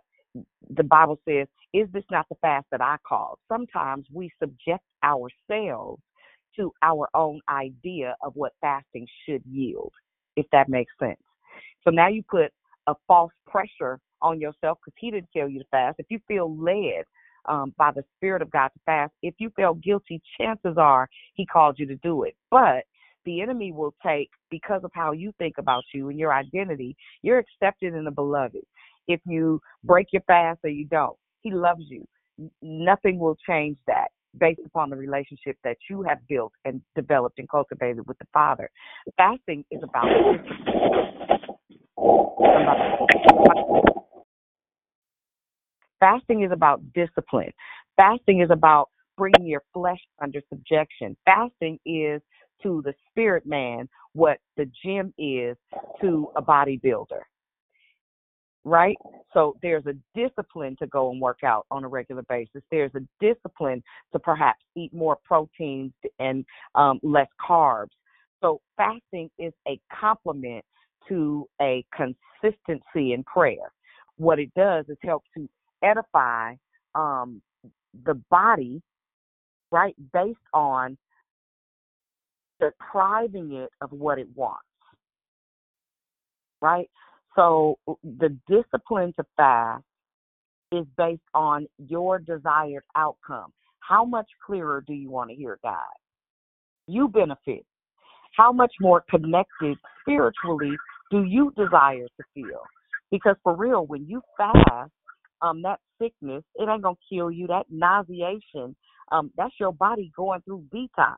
the 0.69 0.83
Bible 0.83 1.19
says, 1.27 1.47
is 1.73 1.87
this 1.93 2.03
not 2.11 2.25
the 2.29 2.35
fast 2.41 2.65
that 2.71 2.81
I 2.81 2.97
called? 3.07 3.37
Sometimes 3.47 4.05
we 4.11 4.31
subject 4.39 4.83
ourselves 5.03 6.01
to 6.55 6.71
our 6.81 7.09
own 7.13 7.39
idea 7.49 8.15
of 8.21 8.33
what 8.35 8.53
fasting 8.61 9.07
should 9.25 9.41
yield, 9.49 9.93
if 10.35 10.45
that 10.51 10.69
makes 10.69 10.91
sense. 10.99 11.19
So 11.83 11.91
now 11.91 12.07
you 12.07 12.23
put 12.29 12.51
a 12.87 12.93
false 13.07 13.31
pressure 13.47 13.99
on 14.21 14.39
yourself 14.39 14.77
because 14.83 14.97
he 14.99 15.11
didn't 15.11 15.29
tell 15.35 15.49
you 15.49 15.59
to 15.59 15.65
fast. 15.71 15.99
If 15.99 16.07
you 16.09 16.19
feel 16.27 16.55
led 16.57 17.05
um, 17.47 17.73
by 17.77 17.91
the 17.91 18.03
Spirit 18.17 18.41
of 18.41 18.51
God 18.51 18.69
to 18.69 18.79
fast, 18.85 19.13
if 19.21 19.33
you 19.39 19.51
feel 19.55 19.73
guilty, 19.75 20.21
chances 20.39 20.75
are 20.77 21.09
he 21.33 21.45
called 21.45 21.77
you 21.79 21.87
to 21.87 21.95
do 21.97 22.23
it. 22.23 22.35
But 22.49 22.83
the 23.25 23.41
enemy 23.41 23.71
will 23.71 23.93
take, 24.05 24.29
because 24.49 24.81
of 24.83 24.91
how 24.93 25.11
you 25.11 25.31
think 25.37 25.55
about 25.57 25.83
you 25.93 26.09
and 26.09 26.19
your 26.19 26.33
identity, 26.33 26.95
you're 27.21 27.39
accepted 27.39 27.93
in 27.93 28.03
the 28.03 28.11
beloved. 28.11 28.65
If 29.07 29.19
you 29.25 29.61
break 29.83 30.07
your 30.11 30.23
fast 30.23 30.59
or 30.63 30.69
you 30.69 30.85
don't, 30.85 31.17
he 31.41 31.51
loves 31.51 31.83
you. 31.87 32.05
Nothing 32.61 33.19
will 33.19 33.37
change 33.47 33.77
that 33.87 34.07
based 34.39 34.61
upon 34.65 34.89
the 34.89 34.95
relationship 34.95 35.57
that 35.63 35.77
you 35.89 36.03
have 36.03 36.19
built 36.27 36.53
and 36.65 36.81
developed 36.95 37.37
and 37.39 37.49
cultivated 37.49 38.07
with 38.07 38.17
the 38.19 38.27
Father. 38.33 38.69
Fasting 39.17 39.65
is 39.71 39.81
about 39.83 40.07
Fasting 45.99 46.43
is 46.43 46.51
about 46.51 46.81
discipline. 46.93 47.51
Fasting 47.95 48.41
is 48.41 48.49
about 48.49 48.89
bringing 49.17 49.45
your 49.45 49.61
flesh 49.73 49.99
under 50.21 50.41
subjection. 50.49 51.15
Fasting 51.25 51.79
is 51.85 52.21
to 52.63 52.81
the 52.83 52.93
spirit 53.09 53.45
man 53.45 53.87
what 54.13 54.39
the 54.57 54.69
gym 54.83 55.13
is 55.17 55.55
to 56.01 56.29
a 56.35 56.41
bodybuilder. 56.41 57.21
Right? 58.63 58.97
So 59.33 59.55
there's 59.61 59.85
a 59.85 59.93
discipline 60.15 60.75
to 60.79 60.87
go 60.87 61.11
and 61.11 61.21
work 61.21 61.39
out 61.43 61.65
on 61.71 61.83
a 61.83 61.87
regular 61.87 62.23
basis. 62.29 62.61
There's 62.69 62.91
a 62.95 63.01
discipline 63.19 63.83
to 64.13 64.19
perhaps 64.19 64.59
eat 64.75 64.93
more 64.93 65.17
proteins 65.23 65.93
and 66.19 66.45
um, 66.75 66.99
less 67.03 67.29
carbs. 67.39 67.89
So 68.41 68.59
fasting 68.75 69.29
is 69.37 69.53
a 69.67 69.79
complement 69.99 70.65
to 71.07 71.47
a 71.61 71.83
consistency 71.95 73.13
in 73.13 73.23
prayer. 73.23 73.71
What 74.17 74.39
it 74.39 74.53
does 74.55 74.85
is 74.89 74.97
help 75.03 75.23
to 75.35 75.49
edify 75.83 76.53
um, 76.95 77.41
the 78.05 78.15
body, 78.29 78.81
right, 79.71 79.95
based 80.13 80.37
on 80.53 80.97
depriving 82.59 83.53
it 83.53 83.69
of 83.81 83.91
what 83.91 84.19
it 84.19 84.27
wants, 84.35 84.61
right? 86.61 86.89
So 87.35 87.79
the 88.03 88.37
discipline 88.47 89.13
to 89.17 89.25
fast 89.37 89.83
is 90.71 90.85
based 90.97 91.21
on 91.33 91.67
your 91.87 92.19
desired 92.19 92.83
outcome. 92.95 93.51
How 93.79 94.05
much 94.05 94.27
clearer 94.45 94.83
do 94.85 94.93
you 94.93 95.09
want 95.09 95.29
to 95.31 95.35
hear 95.35 95.59
God? 95.63 95.79
You 96.87 97.07
benefit. 97.07 97.65
How 98.37 98.51
much 98.51 98.71
more 98.79 99.03
connected 99.09 99.77
spiritually 100.01 100.71
do 101.11 101.23
you 101.23 101.53
desire 101.55 102.07
to 102.07 102.23
feel? 102.33 102.63
Because 103.11 103.35
for 103.43 103.55
real, 103.55 103.85
when 103.85 104.07
you 104.07 104.21
fast, 104.37 104.91
um, 105.41 105.61
that 105.63 105.79
sickness, 106.01 106.43
it 106.55 106.69
ain't 106.69 106.81
gonna 106.81 106.95
kill 107.11 107.29
you. 107.29 107.47
That 107.47 107.65
nauseation, 107.69 108.75
um, 109.11 109.31
that's 109.37 109.53
your 109.59 109.73
body 109.73 110.11
going 110.15 110.41
through 110.41 110.63
detox. 110.73 111.17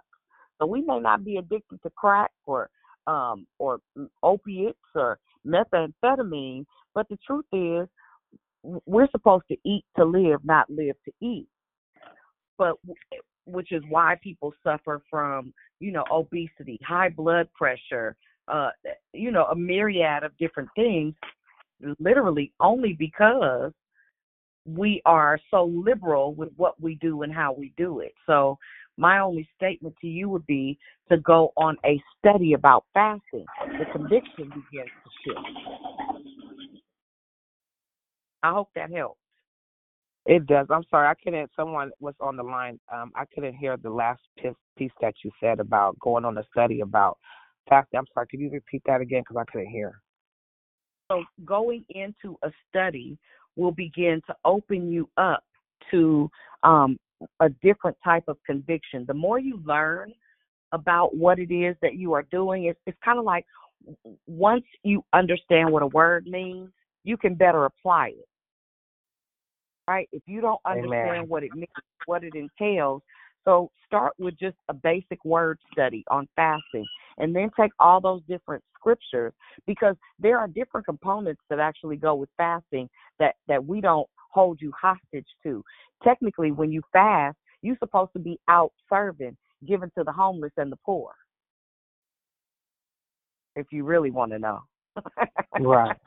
So 0.59 0.65
we 0.65 0.81
may 0.81 0.99
not 0.99 1.23
be 1.23 1.37
addicted 1.37 1.81
to 1.83 1.89
crack 1.91 2.31
or 2.45 2.69
um 3.05 3.45
or 3.59 3.79
opiates 4.23 4.79
or 4.95 5.19
methamphetamine, 5.45 6.65
but 6.95 7.07
the 7.09 7.17
truth 7.25 7.45
is 7.51 7.87
we're 8.85 9.09
supposed 9.11 9.43
to 9.49 9.57
eat 9.65 9.83
to 9.97 10.05
live, 10.05 10.39
not 10.43 10.69
live 10.69 10.95
to 11.05 11.11
eat. 11.21 11.47
But 12.57 12.75
which 13.45 13.71
is 13.71 13.83
why 13.89 14.15
people 14.23 14.53
suffer 14.63 15.01
from, 15.09 15.53
you 15.79 15.91
know, 15.91 16.05
obesity, 16.09 16.79
high 16.87 17.09
blood 17.09 17.49
pressure, 17.53 18.15
uh, 18.47 18.69
you 19.13 19.31
know, 19.31 19.45
a 19.45 19.55
myriad 19.55 20.23
of 20.23 20.37
different 20.37 20.69
things, 20.75 21.13
literally 21.99 22.51
only 22.59 22.93
because 22.93 23.71
we 24.65 25.01
are 25.05 25.39
so 25.51 25.65
liberal 25.65 26.33
with 26.33 26.49
what 26.55 26.79
we 26.81 26.95
do 26.95 27.23
and 27.23 27.33
how 27.33 27.53
we 27.53 27.73
do 27.77 27.99
it. 27.99 28.13
So 28.25 28.57
my 28.97 29.19
only 29.19 29.47
statement 29.55 29.95
to 30.01 30.07
you 30.07 30.29
would 30.29 30.45
be 30.45 30.77
to 31.09 31.17
go 31.17 31.51
on 31.57 31.75
a 31.85 32.01
study 32.17 32.53
about 32.53 32.85
fasting. 32.93 33.45
The 33.79 33.85
conviction 33.91 34.49
begins 34.49 34.89
to 35.03 35.09
shift. 35.25 35.39
I 38.43 38.51
hope 38.51 38.69
that 38.75 38.91
helps. 38.91 39.19
It 40.25 40.45
does. 40.47 40.67
I'm 40.69 40.83
sorry, 40.89 41.07
I 41.07 41.15
couldn't. 41.21 41.51
Someone 41.55 41.91
was 41.99 42.15
on 42.21 42.37
the 42.37 42.43
line. 42.43 42.79
Um, 42.93 43.11
I 43.15 43.25
couldn't 43.33 43.55
hear 43.55 43.75
the 43.75 43.89
last 43.89 44.21
piece, 44.37 44.53
piece 44.77 44.91
that 45.01 45.15
you 45.23 45.31
said 45.41 45.59
about 45.59 45.99
going 45.99 46.23
on 46.23 46.37
a 46.37 46.43
study 46.51 46.79
about 46.79 47.17
fasting. 47.69 47.99
I'm 47.99 48.05
sorry. 48.13 48.27
Could 48.27 48.39
you 48.39 48.49
repeat 48.49 48.81
that 48.85 49.01
again? 49.01 49.21
Because 49.21 49.45
I 49.47 49.51
couldn't 49.51 49.71
hear. 49.71 50.01
So 51.11 51.23
going 51.45 51.85
into 51.89 52.37
a 52.43 52.51
study 52.69 53.17
will 53.55 53.71
begin 53.71 54.21
to 54.27 54.35
open 54.45 54.91
you 54.91 55.09
up 55.17 55.43
to 55.91 56.29
um, 56.63 56.97
a 57.39 57.49
different 57.61 57.97
type 58.03 58.23
of 58.27 58.37
conviction. 58.45 59.05
The 59.07 59.13
more 59.13 59.39
you 59.39 59.61
learn 59.65 60.13
about 60.71 61.15
what 61.15 61.39
it 61.39 61.53
is 61.53 61.75
that 61.81 61.95
you 61.95 62.13
are 62.13 62.23
doing, 62.31 62.65
it's, 62.65 62.79
it's 62.87 62.97
kind 63.03 63.19
of 63.19 63.25
like 63.25 63.45
once 64.27 64.63
you 64.83 65.03
understand 65.13 65.71
what 65.71 65.83
a 65.83 65.87
word 65.87 66.25
means, 66.25 66.69
you 67.03 67.17
can 67.17 67.35
better 67.35 67.65
apply 67.65 68.07
it. 68.07 68.27
Right? 69.87 70.07
If 70.13 70.23
you 70.25 70.39
don't 70.39 70.61
understand 70.65 71.17
Amen. 71.17 71.27
what 71.27 71.43
it 71.43 71.53
means, 71.53 71.67
what 72.05 72.23
it 72.23 72.33
entails, 72.35 73.01
so 73.45 73.71
start 73.85 74.13
with 74.17 74.37
just 74.39 74.57
a 74.69 74.73
basic 74.73 75.23
word 75.25 75.59
study 75.71 76.03
on 76.09 76.27
fasting 76.35 76.85
and 77.17 77.35
then 77.35 77.49
take 77.59 77.71
all 77.79 78.01
those 78.01 78.21
different 78.27 78.63
scriptures 78.77 79.33
because 79.67 79.95
there 80.19 80.39
are 80.39 80.47
different 80.47 80.85
components 80.85 81.41
that 81.49 81.59
actually 81.59 81.97
go 81.97 82.15
with 82.15 82.29
fasting 82.37 82.89
that 83.19 83.35
that 83.47 83.63
we 83.63 83.81
don't 83.81 84.07
hold 84.31 84.59
you 84.61 84.71
hostage 84.79 85.27
to. 85.43 85.63
Technically, 86.03 86.51
when 86.51 86.71
you 86.71 86.81
fast, 86.91 87.37
you're 87.61 87.77
supposed 87.79 88.11
to 88.13 88.19
be 88.19 88.39
out 88.47 88.71
serving, 88.89 89.37
giving 89.67 89.91
to 89.97 90.03
the 90.03 90.11
homeless 90.11 90.51
and 90.57 90.71
the 90.71 90.77
poor. 90.85 91.11
If 93.55 93.67
you 93.71 93.83
really 93.83 94.11
want 94.11 94.31
to 94.31 94.39
know. 94.39 94.61
right. 95.59 95.97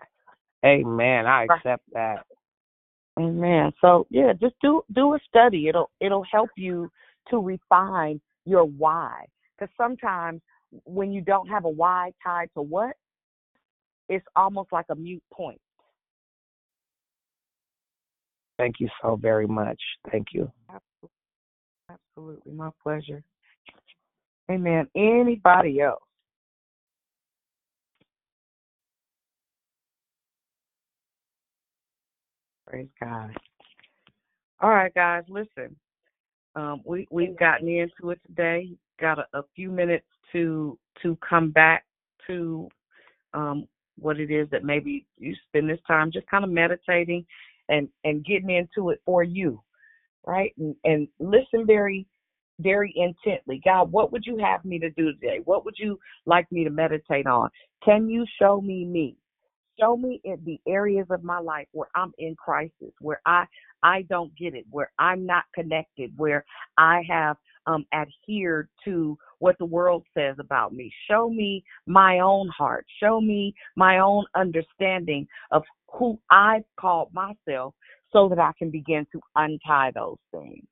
Amen. 0.65 1.27
I 1.27 1.45
accept 1.51 1.85
that. 1.93 2.25
Amen. 3.19 3.73
So 3.81 4.07
yeah, 4.11 4.33
just 4.39 4.57
do 4.61 4.83
do 4.93 5.15
a 5.15 5.19
study. 5.29 5.69
It'll 5.69 5.91
it'll 6.01 6.27
help 6.31 6.51
you 6.57 6.91
to 7.31 7.39
refine 7.39 8.21
your 8.45 8.65
why. 8.65 9.25
Because 9.59 9.73
sometimes 9.77 10.41
when 10.85 11.13
you 11.13 11.21
don't 11.21 11.49
have 11.49 11.65
a 11.65 11.69
why 11.69 12.13
tied 12.23 12.51
to 12.55 12.63
what, 12.63 12.97
it's 14.09 14.27
almost 14.37 14.73
like 14.73 14.87
a 14.91 14.95
mute 14.95 15.23
point. 15.33 15.61
Thank 18.59 18.77
you 18.81 18.89
so 19.03 19.17
very 19.17 19.47
much. 19.47 19.81
Thank 20.11 20.29
you. 20.33 20.51
Absolutely. 21.91 22.53
My 22.53 22.71
pleasure. 22.83 23.23
Amen. 24.51 24.89
Anybody 24.95 25.81
else? 25.81 26.03
Praise 32.67 32.89
God. 33.01 33.31
All 34.61 34.71
right, 34.71 34.93
guys, 34.95 35.25
listen. 35.29 35.77
Um, 36.57 36.81
we 36.85 37.07
we've 37.11 37.39
gotten 37.39 37.69
into 37.69 38.11
it 38.11 38.21
today. 38.27 38.71
Got 38.99 39.19
a, 39.19 39.27
a 39.35 39.43
few 39.55 39.71
minutes 39.71 40.07
to 40.33 40.79
to 41.03 41.17
come 41.29 41.51
back 41.51 41.85
to 42.27 42.69
um, 43.35 43.69
what 43.99 44.19
it 44.19 44.31
is 44.31 44.49
that 44.51 44.65
maybe 44.65 45.07
you 45.19 45.35
spend 45.49 45.69
this 45.69 45.79
time 45.87 46.11
just 46.11 46.27
kind 46.29 46.45
of 46.45 46.51
meditating 46.51 47.25
and 47.69 47.89
and 48.05 48.25
getting 48.25 48.51
into 48.51 48.91
it 48.91 49.01
for 49.05 49.23
you, 49.23 49.63
right? 50.27 50.53
And, 50.59 50.75
and 50.85 51.09
listen 51.21 51.67
very 51.67 52.07
very 52.61 52.93
intently. 52.97 53.61
God, 53.65 53.93
what 53.93 54.13
would 54.13 54.25
you 54.25 54.39
have 54.39 54.65
me 54.65 54.79
to 54.79 54.91
do 54.91 55.13
today? 55.13 55.41
What 55.45 55.67
would 55.67 55.75
you 55.79 55.99
like 56.25 56.51
me 56.51 56.65
to 56.65 56.71
meditate 56.71 57.27
on? 57.27 57.51
Can 57.85 58.09
you 58.09 58.25
show 58.41 58.63
me 58.63 58.87
me? 58.87 59.17
Show 59.79 59.99
me 59.99 60.23
in 60.25 60.39
the 60.47 60.59
areas 60.67 61.07
of 61.11 61.23
my 61.23 61.39
life 61.39 61.67
where 61.73 61.91
I'm 61.95 62.13
in 62.17 62.35
crisis, 62.35 62.95
where 63.01 63.21
I 63.27 63.45
I 63.83 64.03
don't 64.03 64.37
get 64.37 64.55
it, 64.55 64.65
where 64.71 64.91
I'm 64.99 65.27
not 65.27 65.45
connected, 65.55 66.13
where 66.17 66.45
I 66.79 67.03
have 67.09 67.37
um, 67.67 67.85
adhered 67.93 68.69
to 68.85 69.19
what 69.39 69.57
the 69.59 69.65
world 69.65 70.05
says 70.17 70.37
about 70.39 70.73
me. 70.73 70.93
Show 71.09 71.29
me 71.29 71.65
my 71.87 72.21
own 72.21 72.49
heart. 72.49 72.87
Show 73.01 73.21
me 73.21 73.55
my 73.77 73.99
own 73.99 74.25
understanding 74.35 75.27
of 75.51 75.63
who 75.93 76.19
I've 76.31 76.65
called 76.79 77.13
myself 77.13 77.75
so 78.13 78.29
that 78.29 78.39
I 78.39 78.53
can 78.59 78.71
begin 78.71 79.07
to 79.13 79.21
untie 79.35 79.93
those 79.95 80.19
things. 80.33 80.65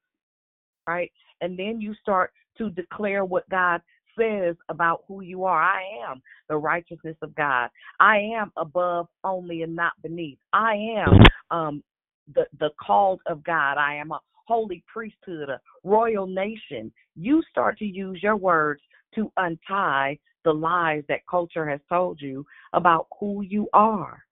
Right? 0.86 1.12
And 1.40 1.58
then 1.58 1.80
you 1.80 1.94
start 2.00 2.32
to 2.58 2.70
declare 2.70 3.24
what 3.24 3.48
God 3.48 3.80
says 4.18 4.56
about 4.68 5.02
who 5.08 5.22
you 5.22 5.44
are. 5.44 5.60
I 5.60 5.82
am 6.08 6.22
the 6.48 6.56
righteousness 6.56 7.16
of 7.22 7.34
God. 7.34 7.68
I 8.00 8.18
am 8.18 8.52
above 8.56 9.08
only 9.24 9.62
and 9.62 9.74
not 9.74 9.92
beneath. 10.02 10.38
I 10.52 10.74
am 10.74 11.20
um, 11.50 11.84
the 12.32 12.46
the 12.58 12.70
called 12.80 13.20
of 13.26 13.42
God. 13.44 13.76
I 13.76 13.94
am 13.96 14.12
a 14.12 14.20
holy 14.46 14.82
priesthood, 14.92 15.48
a 15.48 15.60
royal 15.82 16.26
nation. 16.26 16.92
You 17.16 17.42
start 17.50 17.78
to 17.78 17.84
use 17.84 18.22
your 18.22 18.36
words 18.36 18.82
to 19.14 19.32
untie 19.36 20.18
the 20.44 20.52
lies 20.52 21.02
that 21.08 21.26
culture 21.28 21.68
has 21.68 21.80
told 21.88 22.20
you 22.20 22.44
about 22.72 23.06
who 23.18 23.42
you 23.42 23.68
are. 23.72 24.22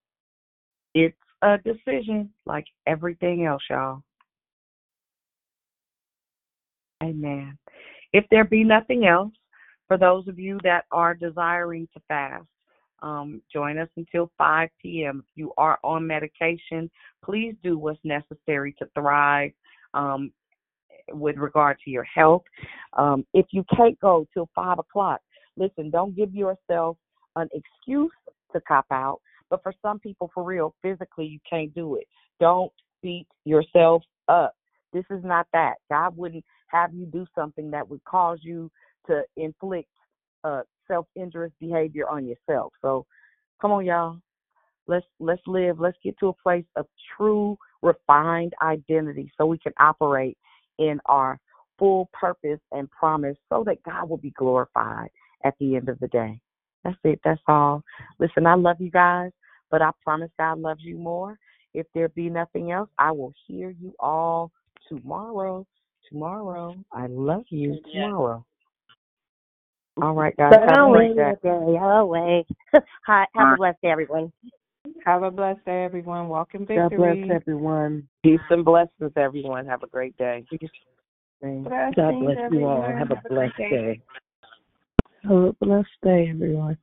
It's 0.94 1.16
a 1.42 1.58
decision 1.58 2.30
like 2.46 2.66
everything 2.86 3.46
else, 3.46 3.62
y'all. 3.70 4.02
Amen. 7.02 7.58
If 8.12 8.24
there 8.30 8.44
be 8.44 8.62
nothing 8.62 9.06
else, 9.06 9.32
for 9.88 9.96
those 9.96 10.28
of 10.28 10.38
you 10.38 10.58
that 10.62 10.84
are 10.92 11.14
desiring 11.14 11.88
to 11.94 12.00
fast, 12.08 12.46
um, 13.02 13.42
join 13.52 13.78
us 13.78 13.88
until 13.96 14.30
5 14.38 14.68
p.m. 14.80 15.24
If 15.26 15.36
you 15.36 15.52
are 15.58 15.78
on 15.84 16.06
medication, 16.06 16.90
please 17.24 17.54
do 17.62 17.76
what's 17.78 18.00
necessary 18.04 18.74
to 18.78 18.86
thrive 18.94 19.50
um, 19.92 20.32
with 21.10 21.36
regard 21.36 21.78
to 21.84 21.90
your 21.90 22.04
health. 22.04 22.44
Um, 22.96 23.26
if 23.34 23.46
you 23.50 23.64
can't 23.76 23.98
go 24.00 24.26
till 24.32 24.48
5 24.54 24.78
o'clock, 24.78 25.20
listen, 25.56 25.90
don't 25.90 26.16
give 26.16 26.34
yourself 26.34 26.96
an 27.36 27.48
excuse 27.52 28.12
to 28.52 28.60
cop 28.60 28.86
out. 28.90 29.20
But 29.50 29.62
for 29.62 29.74
some 29.82 29.98
people, 29.98 30.30
for 30.32 30.44
real, 30.44 30.74
physically, 30.80 31.26
you 31.26 31.38
can't 31.48 31.74
do 31.74 31.96
it. 31.96 32.06
Don't 32.40 32.72
beat 33.02 33.26
yourself 33.44 34.02
up. 34.28 34.54
This 34.92 35.04
is 35.10 35.22
not 35.24 35.46
that. 35.52 35.74
God 35.90 36.16
wouldn't 36.16 36.44
have 36.68 36.94
you 36.94 37.06
do 37.06 37.26
something 37.34 37.70
that 37.70 37.88
would 37.88 38.02
cause 38.04 38.38
you 38.42 38.70
to 39.06 39.22
inflict 39.36 39.88
uh, 40.44 40.62
self-injurious 40.92 41.54
behavior 41.58 42.08
on 42.08 42.26
yourself. 42.26 42.72
So, 42.82 43.06
come 43.60 43.72
on, 43.72 43.86
y'all. 43.86 44.18
Let's 44.86 45.06
let's 45.20 45.42
live. 45.46 45.80
Let's 45.80 45.96
get 46.02 46.18
to 46.18 46.28
a 46.28 46.32
place 46.32 46.64
of 46.76 46.86
true 47.16 47.56
refined 47.82 48.52
identity, 48.60 49.32
so 49.38 49.46
we 49.46 49.58
can 49.58 49.72
operate 49.78 50.36
in 50.78 51.00
our 51.06 51.38
full 51.78 52.10
purpose 52.12 52.60
and 52.72 52.90
promise, 52.90 53.36
so 53.48 53.64
that 53.64 53.82
God 53.84 54.08
will 54.08 54.18
be 54.18 54.30
glorified 54.30 55.08
at 55.44 55.54
the 55.60 55.76
end 55.76 55.88
of 55.88 55.98
the 56.00 56.08
day. 56.08 56.40
That's 56.84 56.98
it. 57.04 57.20
That's 57.24 57.40
all. 57.46 57.82
Listen, 58.18 58.46
I 58.46 58.54
love 58.54 58.80
you 58.80 58.90
guys, 58.90 59.30
but 59.70 59.82
I 59.82 59.90
promise 60.04 60.30
God 60.38 60.58
loves 60.58 60.82
you 60.82 60.98
more. 60.98 61.38
If 61.74 61.86
there 61.94 62.08
be 62.10 62.28
nothing 62.28 62.72
else, 62.72 62.90
I 62.98 63.12
will 63.12 63.32
hear 63.46 63.70
you 63.70 63.94
all 63.98 64.50
tomorrow. 64.88 65.66
Tomorrow. 66.10 66.74
I 66.92 67.06
love 67.06 67.44
you 67.48 67.80
tomorrow. 67.92 68.44
All 70.00 70.14
right, 70.14 70.34
guys. 70.36 70.54
Have 70.66 70.88
a 70.88 70.90
great 70.90 71.16
day. 71.16 71.32
Away. 71.44 72.46
Hi, 73.06 73.26
have 73.34 73.52
a 73.52 73.56
blessed 73.56 73.82
day, 73.82 73.90
everyone. 73.90 74.32
Have 75.04 75.22
a 75.22 75.30
blessed 75.30 75.64
day, 75.66 75.84
everyone. 75.84 76.28
Walk 76.28 76.54
in 76.54 76.64
God 76.64 76.90
victory. 76.90 77.26
bless 77.26 77.42
everyone. 77.42 78.08
Peace 78.22 78.40
and 78.50 78.64
blessings, 78.64 79.12
everyone. 79.16 79.66
Have 79.66 79.82
a 79.82 79.88
great 79.88 80.16
day. 80.16 80.44
God 81.42 81.94
bless 82.20 82.38
you 82.50 82.64
all. 82.64 82.82
Have 82.82 83.10
a 83.10 83.22
blessed 83.28 83.56
day. 83.58 84.00
Have 85.24 85.32
a 85.32 85.52
blessed 85.60 85.88
day, 86.02 86.28
everyone. 86.30 86.78